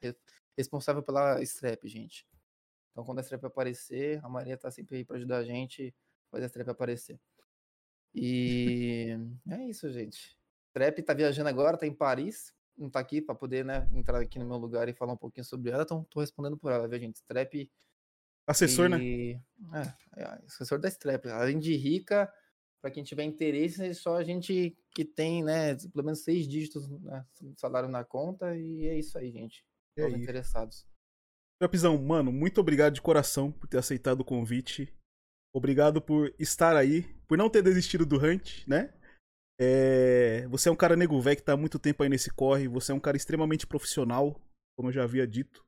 responsável 0.57 1.03
pela 1.03 1.41
strap, 1.43 1.85
gente. 1.87 2.27
Então, 2.91 3.05
quando 3.05 3.19
a 3.19 3.21
strap 3.21 3.43
aparecer, 3.45 4.19
a 4.23 4.29
Maria 4.29 4.57
tá 4.57 4.71
sempre 4.71 4.97
aí 4.97 5.05
pra 5.05 5.17
ajudar 5.17 5.37
a 5.39 5.43
gente, 5.45 5.95
fazer 6.31 6.45
a 6.45 6.47
strap 6.47 6.69
aparecer. 6.69 7.19
E 8.13 9.17
é 9.49 9.63
isso, 9.65 9.91
gente. 9.91 10.37
Strap 10.69 10.99
tá 11.03 11.13
viajando 11.13 11.49
agora, 11.49 11.77
tá 11.77 11.87
em 11.87 11.93
Paris, 11.93 12.53
não 12.77 12.89
tá 12.89 12.99
aqui 12.99 13.21
para 13.21 13.35
poder, 13.35 13.63
né, 13.63 13.87
entrar 13.93 14.19
aqui 14.19 14.39
no 14.39 14.45
meu 14.45 14.57
lugar 14.57 14.87
e 14.89 14.93
falar 14.93 15.13
um 15.13 15.17
pouquinho 15.17 15.45
sobre 15.45 15.71
ela, 15.71 15.83
então 15.83 16.03
tô 16.09 16.19
respondendo 16.19 16.57
por 16.57 16.71
ela, 16.71 16.87
viu, 16.87 16.99
gente? 16.99 17.15
Strap. 17.15 17.69
Assessor, 18.47 18.89
né? 18.89 19.01
e... 19.01 19.39
né? 19.59 19.95
É, 20.15 20.21
é, 20.21 20.25
assessor 20.45 20.79
da 20.79 20.89
Strap. 20.89 21.25
Além 21.27 21.59
de 21.59 21.75
rica, 21.75 22.31
para 22.81 22.91
quem 22.91 23.03
tiver 23.03 23.23
interesse, 23.23 23.83
é 23.83 23.93
só 23.93 24.17
a 24.17 24.23
gente 24.23 24.77
que 24.93 25.05
tem, 25.05 25.43
né, 25.43 25.75
pelo 25.93 26.03
menos 26.03 26.23
seis 26.23 26.47
dígitos 26.47 26.89
né, 27.01 27.25
salário 27.57 27.87
na 27.87 28.03
conta, 28.03 28.55
e 28.55 28.87
é 28.87 28.97
isso 28.97 29.17
aí, 29.17 29.31
gente. 29.31 29.65
É 29.95 30.05
os 30.05 30.13
interessados. 30.13 30.85
Trapzão, 31.59 31.97
mano, 31.97 32.31
muito 32.31 32.59
obrigado 32.59 32.93
de 32.93 33.01
coração 33.01 33.51
por 33.51 33.67
ter 33.67 33.77
aceitado 33.77 34.19
o 34.21 34.25
convite. 34.25 34.93
Obrigado 35.55 36.01
por 36.01 36.33
estar 36.39 36.75
aí, 36.75 37.03
por 37.27 37.37
não 37.37 37.49
ter 37.49 37.61
desistido 37.61 38.05
do 38.05 38.17
Hunt, 38.17 38.67
né? 38.67 38.93
É... 39.59 40.47
Você 40.49 40.69
é 40.69 40.71
um 40.71 40.75
cara 40.75 40.95
nego 40.95 41.19
velho 41.21 41.37
que 41.37 41.43
tá 41.43 41.53
há 41.53 41.57
muito 41.57 41.79
tempo 41.79 42.03
aí 42.03 42.09
nesse 42.09 42.29
corre. 42.31 42.67
Você 42.67 42.91
é 42.91 42.95
um 42.95 42.99
cara 42.99 43.17
extremamente 43.17 43.67
profissional, 43.67 44.39
como 44.75 44.89
eu 44.89 44.93
já 44.93 45.03
havia 45.03 45.27
dito. 45.27 45.63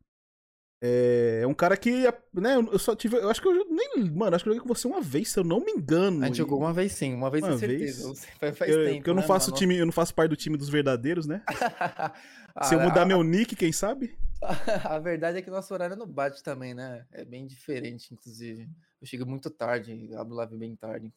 É, 0.84 1.40
é 1.42 1.48
um 1.48 1.54
cara 1.54 1.78
que, 1.78 2.04
né, 2.34 2.56
eu 2.58 2.78
só 2.78 2.96
tive. 2.96 3.16
Eu 3.16 3.30
acho 3.30 3.42
que 3.42 3.48
eu 3.48 3.66
nem. 3.70 4.12
Mano, 4.12 4.36
acho 4.36 4.44
que 4.44 4.50
eu 4.50 4.54
joguei 4.54 4.68
com 4.68 4.74
você 4.74 4.88
uma 4.88 5.02
vez, 5.02 5.30
se 5.30 5.40
eu 5.40 5.44
não 5.44 5.60
me 5.60 5.72
engano. 5.72 6.24
A 6.24 6.28
gente 6.28 6.38
jogou 6.38 6.60
uma 6.60 6.74
vez 6.74 6.92
sim, 6.92 7.14
uma 7.14 7.32
vez 7.32 7.44
uma 7.44 7.54
com 7.54 7.58
certeza. 7.58 8.08
Vez. 8.08 8.26
Faz, 8.40 8.58
faz 8.58 8.72
eu, 8.72 8.84
tempo. 8.84 8.96
Porque 8.98 9.10
eu 9.10 9.16
não 9.16 9.22
né, 9.22 9.28
faço 9.28 9.50
mano? 9.50 9.58
time, 9.58 9.78
eu 9.78 9.86
não 9.86 9.94
faço 9.94 10.14
parte 10.14 10.30
do 10.30 10.36
time 10.36 10.58
dos 10.58 10.70
verdadeiros, 10.70 11.26
né? 11.26 11.42
se 12.64 12.76
eu 12.76 12.80
mudar 12.80 13.04
ah, 13.04 13.06
meu 13.06 13.24
nick, 13.24 13.56
quem 13.56 13.72
sabe? 13.72 14.16
a 14.84 15.00
verdade 15.00 15.38
é 15.38 15.42
que 15.42 15.50
nosso 15.50 15.74
horário 15.74 15.96
não 15.96 16.08
bate 16.08 16.44
também, 16.44 16.74
né? 16.74 17.06
É 17.12 17.24
bem 17.24 17.48
diferente, 17.48 18.14
inclusive. 18.14 18.70
Eu 19.02 19.08
chego 19.08 19.26
muito 19.26 19.50
tarde, 19.50 20.14
abro 20.16 20.36
live 20.36 20.58
bem 20.58 20.76
tarde. 20.76 21.12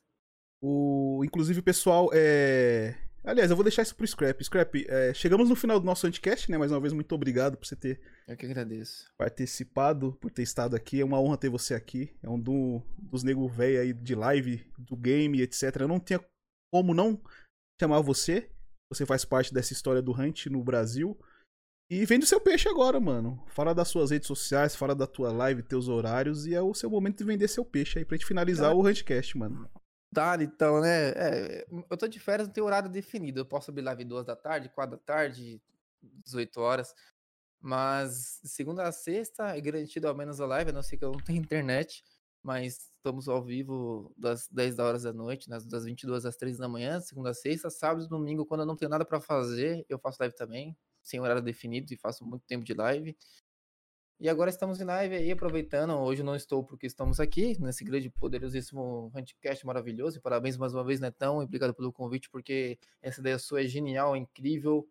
O, 0.63 1.23
inclusive, 1.25 1.63
pessoal, 1.63 2.11
é... 2.13 2.97
Aliás, 3.25 3.51
eu 3.51 3.57
vou 3.57 3.65
deixar 3.65 3.83
isso 3.83 3.95
pro 3.95 4.07
Scrap. 4.07 4.43
Scrap, 4.43 4.75
é... 4.89 5.13
chegamos 5.15 5.49
no 5.49 5.57
final 5.57 5.79
do 5.79 5.87
nosso 5.87 6.07
Anticast, 6.07 6.51
né? 6.51 6.59
Mais 6.59 6.73
uma 6.73 6.81
vez, 6.81 6.93
muito 6.93 7.15
obrigado 7.15 7.57
por 7.57 7.67
você 7.67 7.77
ter... 7.77 8.01
Eu 8.27 8.37
que 8.37 8.47
agradeço. 8.47 9.07
Participado, 9.17 10.13
por 10.21 10.31
ter 10.31 10.43
estado 10.43 10.75
aqui. 10.75 11.01
É 11.01 11.05
uma 11.05 11.21
honra 11.21 11.37
ter 11.37 11.49
você 11.49 11.75
aqui. 11.75 12.15
É 12.23 12.29
um 12.29 12.39
do... 12.39 12.83
dos 12.99 13.23
nego 13.23 13.49
velho 13.49 13.81
aí 13.81 13.93
de 13.93 14.15
live, 14.15 14.65
do 14.79 14.97
game, 14.97 15.41
etc. 15.41 15.77
Eu 15.81 15.89
não 15.89 16.01
tinha 16.01 16.21
como 16.73 16.95
não 16.95 17.21
chamar 17.81 18.01
você. 18.01 18.51
Você 18.93 19.05
faz 19.05 19.25
parte 19.25 19.53
dessa 19.53 19.73
história 19.73 20.03
do 20.03 20.13
Hunt 20.13 20.47
no 20.47 20.65
Brasil. 20.65 21.19
E 21.91 22.05
vende 22.05 22.25
o 22.25 22.29
seu 22.29 22.41
peixe 22.41 22.69
agora, 22.69 23.01
mano. 23.01 23.43
Fala 23.49 23.75
das 23.75 23.89
suas 23.89 24.11
redes 24.11 24.27
sociais, 24.27 24.77
fala 24.77 24.95
da 24.95 25.07
tua 25.07 25.33
live, 25.33 25.63
teus 25.63 25.89
horários. 25.89 26.47
E 26.47 26.55
é 26.55 26.61
o 26.61 26.75
seu 26.75 26.91
momento 26.91 27.19
de 27.19 27.25
vender 27.25 27.49
seu 27.49 27.65
peixe 27.65 27.99
aí 27.99 28.05
pra 28.05 28.17
gente 28.17 28.27
finalizar 28.27 28.73
é. 28.73 28.75
o 28.75 28.87
Huntcast, 28.87 29.39
mano. 29.39 29.71
Tá, 30.15 30.37
então, 30.41 30.81
né? 30.81 31.11
É, 31.11 31.67
eu 31.91 31.97
tô 31.97 32.09
de 32.09 32.19
férias, 32.19 32.49
não 32.49 32.53
tenho 32.55 32.67
horário 32.67 32.89
definido. 32.89 33.41
Eu 33.41 33.47
posso 33.47 33.71
abrir 33.71 33.83
live 33.83 34.05
duas 34.05 34.25
da 34.25 34.35
tarde, 34.35 34.69
quatro 34.71 34.97
da 34.97 35.03
tarde, 35.03 35.61
18 36.25 36.61
horas. 36.61 36.95
Mas 37.61 38.41
segunda 38.45 38.85
a 38.89 38.93
sexta 38.93 39.57
é 39.57 39.61
garantido 39.61 40.09
ao 40.09 40.15
menos 40.17 40.41
a 40.41 40.47
live, 40.47 40.71
a 40.71 40.73
não 40.75 40.83
ser 40.83 40.97
que 40.99 41.05
eu 41.05 41.13
não 41.13 41.21
tenha 41.25 41.39
internet. 41.39 42.05
Mas 42.43 42.93
estamos 42.97 43.29
ao 43.29 43.45
vivo 43.45 44.13
das 44.17 44.49
10 44.49 44.77
da 44.77 44.85
horas 44.85 45.03
da 45.03 45.13
noite, 45.13 45.49
das 45.49 45.85
22 45.85 46.25
às 46.25 46.37
3 46.37 46.57
da 46.59 46.69
manhã, 46.69 47.01
segunda 47.01 47.31
a 47.31 47.35
sexta, 47.35 47.69
sábado 47.71 48.05
e 48.07 48.09
domingo, 48.09 48.47
quando 48.47 48.61
eu 48.61 48.67
não 48.67 48.77
tenho 48.77 48.91
nada 48.91 49.05
para 49.05 49.21
fazer, 49.21 49.85
eu 49.89 49.99
faço 49.99 50.19
live 50.21 50.35
também, 50.37 50.77
sem 51.03 51.21
horário 51.21 51.43
definido 51.43 51.93
e 51.93 51.97
faço 51.97 52.25
muito 52.25 52.45
tempo 52.47 52.65
de 52.65 52.75
live. 52.75 53.17
E 54.21 54.29
agora 54.29 54.51
estamos 54.51 54.81
em 54.81 54.85
live 54.85 55.15
aí, 55.15 55.31
aproveitando. 55.31 55.93
Hoje 55.93 56.25
não 56.25 56.35
estou 56.35 56.65
porque 56.65 56.89
estamos 56.89 57.21
aqui, 57.21 57.57
nesse 57.61 57.85
grande, 57.85 58.11
poderosíssimo 58.11 59.13
Handcast 59.15 59.65
maravilhoso. 59.65 60.19
E 60.19 60.21
parabéns 60.21 60.57
mais 60.57 60.75
uma 60.75 60.83
vez, 60.83 60.99
Netão. 60.99 61.41
E 61.41 61.45
obrigado 61.45 61.73
pelo 61.73 61.93
convite, 61.93 62.29
porque 62.29 62.81
essa 63.01 63.21
ideia 63.21 63.39
sua 63.39 63.63
é 63.63 63.67
genial, 63.67 64.17
é 64.17 64.19
incrível. 64.19 64.89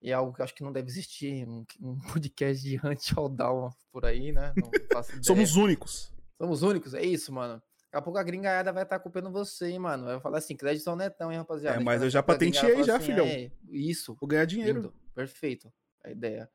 E 0.00 0.10
é 0.10 0.14
algo 0.14 0.32
que 0.32 0.40
eu 0.40 0.44
acho 0.44 0.54
que 0.54 0.62
não 0.62 0.72
deve 0.72 0.88
existir. 0.88 1.46
Um, 1.46 1.66
um 1.82 1.98
podcast 2.16 2.66
de 2.66 2.76
Hunt 2.76 3.12
Down 3.36 3.70
por 3.92 4.06
aí, 4.06 4.32
né? 4.32 4.54
Somos 5.22 5.54
únicos. 5.54 6.10
Somos 6.40 6.62
únicos, 6.62 6.94
é 6.94 7.04
isso, 7.04 7.30
mano. 7.30 7.62
Daqui 7.84 7.96
a 7.98 8.00
pouco 8.00 8.18
a 8.18 8.22
gringaiada 8.22 8.72
vai 8.72 8.84
estar 8.84 8.96
tá 8.96 9.02
culpando 9.02 9.30
você, 9.30 9.66
hein, 9.66 9.80
mano. 9.80 10.06
Vai 10.06 10.18
falar 10.20 10.38
assim, 10.38 10.56
crédito 10.56 10.88
ao 10.88 10.96
Netão, 10.96 11.30
hein, 11.30 11.36
rapaziada. 11.36 11.78
É, 11.78 11.84
mas 11.84 12.00
eu 12.00 12.08
já 12.08 12.22
patenteei 12.22 12.82
já, 12.84 12.96
assim, 12.96 13.04
filhão. 13.04 13.26
É, 13.26 13.50
isso. 13.68 14.16
Vou 14.18 14.26
ganhar 14.26 14.46
dinheiro. 14.46 14.80
Lindo. 14.80 14.94
Perfeito. 15.14 15.70
A 16.02 16.10
ideia. 16.10 16.50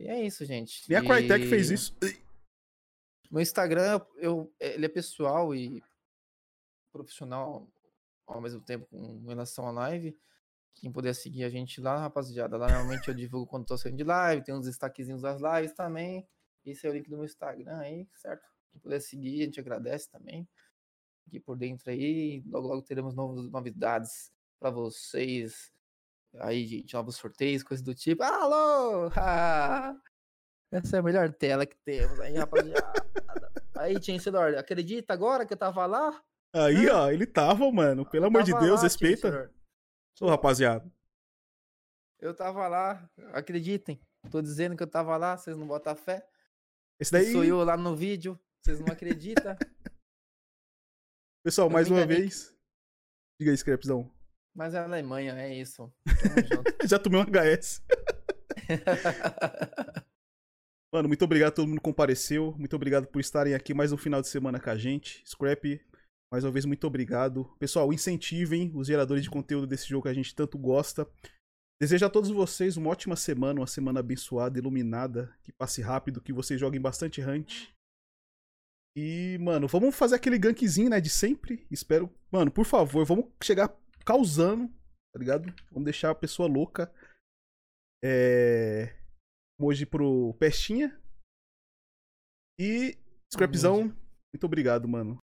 E 0.00 0.08
é 0.08 0.24
isso, 0.24 0.46
gente. 0.46 0.88
Nem 0.88 0.96
a 0.96 1.02
Crytek 1.02 1.44
e... 1.44 1.48
fez 1.48 1.70
isso. 1.70 1.94
Meu 3.30 3.42
Instagram, 3.42 4.00
eu, 4.16 4.50
ele 4.58 4.86
é 4.86 4.88
pessoal 4.88 5.54
e 5.54 5.82
profissional 6.90 7.68
ao 8.26 8.40
mesmo 8.40 8.62
tempo 8.62 8.86
com 8.86 9.26
relação 9.26 9.66
à 9.66 9.70
live. 9.70 10.18
Quem 10.74 10.90
puder 10.90 11.14
seguir 11.14 11.44
a 11.44 11.50
gente 11.50 11.82
lá, 11.82 11.98
rapaziada. 11.98 12.56
Lá 12.56 12.66
normalmente 12.68 13.08
eu 13.08 13.14
divulgo 13.14 13.46
quando 13.46 13.66
tô 13.66 13.76
saindo 13.76 13.98
de 13.98 14.04
live, 14.04 14.42
tem 14.42 14.54
uns 14.54 14.64
destaquezinhos 14.64 15.20
das 15.20 15.38
lives 15.38 15.74
também. 15.74 16.26
Esse 16.64 16.86
é 16.86 16.90
o 16.90 16.94
link 16.94 17.08
do 17.10 17.16
meu 17.16 17.26
Instagram 17.26 17.76
aí, 17.76 18.08
certo? 18.14 18.48
Quem 18.72 18.80
puder 18.80 19.00
seguir, 19.00 19.42
a 19.42 19.44
gente 19.44 19.60
agradece 19.60 20.10
também. 20.10 20.48
Aqui 21.26 21.38
por 21.38 21.58
dentro 21.58 21.90
aí, 21.90 22.42
logo 22.46 22.68
logo 22.68 22.82
teremos 22.82 23.14
novas 23.14 23.50
novidades 23.50 24.32
para 24.58 24.70
vocês 24.70 25.70
Aí, 26.38 26.66
gente, 26.66 26.94
novos 26.94 27.16
sorteios, 27.16 27.62
coisas 27.62 27.84
do 27.84 27.94
tipo. 27.94 28.22
Alô! 28.22 29.10
Ah, 29.16 29.96
essa 30.72 30.96
é 30.96 31.00
a 31.00 31.02
melhor 31.02 31.32
tela 31.32 31.66
que 31.66 31.76
temos 31.84 32.20
aí, 32.20 32.36
rapaziada. 32.36 32.92
aí, 33.76 34.02
Chancellor, 34.02 34.56
acredita 34.56 35.12
agora 35.12 35.44
que 35.44 35.52
eu 35.52 35.58
tava 35.58 35.84
lá? 35.86 36.22
Aí, 36.54 36.88
ó, 36.88 37.10
ele 37.10 37.26
tava, 37.26 37.70
mano. 37.70 38.08
Pelo 38.08 38.26
amor 38.26 38.42
de 38.42 38.52
Deus, 38.52 38.76
lá, 38.76 38.82
respeita. 38.82 39.52
Ô, 40.20 40.28
rapaziada. 40.28 40.90
Eu 42.20 42.34
tava 42.34 42.68
lá, 42.68 43.10
acreditem. 43.32 44.00
Tô 44.30 44.42
dizendo 44.42 44.76
que 44.76 44.82
eu 44.82 44.90
tava 44.90 45.16
lá, 45.16 45.36
vocês 45.36 45.56
não 45.56 45.66
botam 45.66 45.96
fé. 45.96 46.26
Esse 46.98 47.10
daí. 47.10 47.32
Sou 47.32 47.42
eu 47.42 47.64
lá 47.64 47.76
no 47.76 47.96
vídeo, 47.96 48.38
vocês 48.60 48.78
não 48.78 48.92
acreditam. 48.92 49.56
Pessoal, 51.42 51.68
eu 51.68 51.72
mais 51.72 51.90
uma 51.90 52.06
vez. 52.06 52.54
Diga 53.40 53.50
aí, 53.50 53.56
Scrapzão. 53.56 54.12
Mas 54.54 54.74
é 54.74 54.78
a 54.78 54.84
Alemanha, 54.84 55.34
é 55.34 55.54
isso. 55.54 55.92
Já 56.88 56.98
tomei 56.98 57.20
um 57.20 57.24
HS. 57.24 57.82
Mano, 60.92 61.06
muito 61.06 61.24
obrigado 61.24 61.48
a 61.48 61.54
todo 61.54 61.68
mundo 61.68 61.78
que 61.78 61.84
compareceu. 61.84 62.52
Muito 62.58 62.74
obrigado 62.74 63.06
por 63.06 63.20
estarem 63.20 63.54
aqui 63.54 63.72
mais 63.72 63.92
um 63.92 63.96
final 63.96 64.20
de 64.20 64.28
semana 64.28 64.58
com 64.58 64.70
a 64.70 64.76
gente. 64.76 65.22
Scrap, 65.24 65.80
mais 66.32 66.42
uma 66.44 66.50
vez, 66.50 66.64
muito 66.64 66.84
obrigado. 66.84 67.44
Pessoal, 67.58 67.92
incentivem 67.92 68.72
os 68.74 68.88
geradores 68.88 69.22
de 69.22 69.30
conteúdo 69.30 69.68
desse 69.68 69.88
jogo 69.88 70.02
que 70.02 70.08
a 70.08 70.14
gente 70.14 70.34
tanto 70.34 70.58
gosta. 70.58 71.08
Desejo 71.80 72.06
a 72.06 72.10
todos 72.10 72.30
vocês 72.30 72.76
uma 72.76 72.90
ótima 72.90 73.16
semana, 73.16 73.60
uma 73.60 73.66
semana 73.66 74.00
abençoada, 74.00 74.58
iluminada, 74.58 75.34
que 75.42 75.52
passe 75.52 75.80
rápido, 75.80 76.20
que 76.20 76.32
vocês 76.32 76.60
joguem 76.60 76.80
bastante 76.80 77.22
Hunt. 77.22 77.68
E, 78.96 79.38
mano, 79.40 79.66
vamos 79.66 79.94
fazer 79.94 80.16
aquele 80.16 80.38
gankzinho, 80.38 80.90
né, 80.90 81.00
de 81.00 81.08
sempre. 81.08 81.66
Espero, 81.70 82.12
mano, 82.30 82.50
por 82.50 82.66
favor, 82.66 83.04
vamos 83.06 83.26
chegar 83.42 83.74
causando, 84.04 84.68
tá 85.12 85.18
ligado? 85.18 85.52
Vamos 85.70 85.84
deixar 85.84 86.10
a 86.10 86.14
pessoa 86.14 86.48
louca. 86.48 86.92
É... 88.04 88.96
Hoje 89.58 89.86
pro 89.86 90.34
Pestinha. 90.34 91.00
E 92.58 92.98
Scrapzão, 93.32 93.84
muito 94.34 94.44
obrigado, 94.44 94.86
mano. 94.86 95.18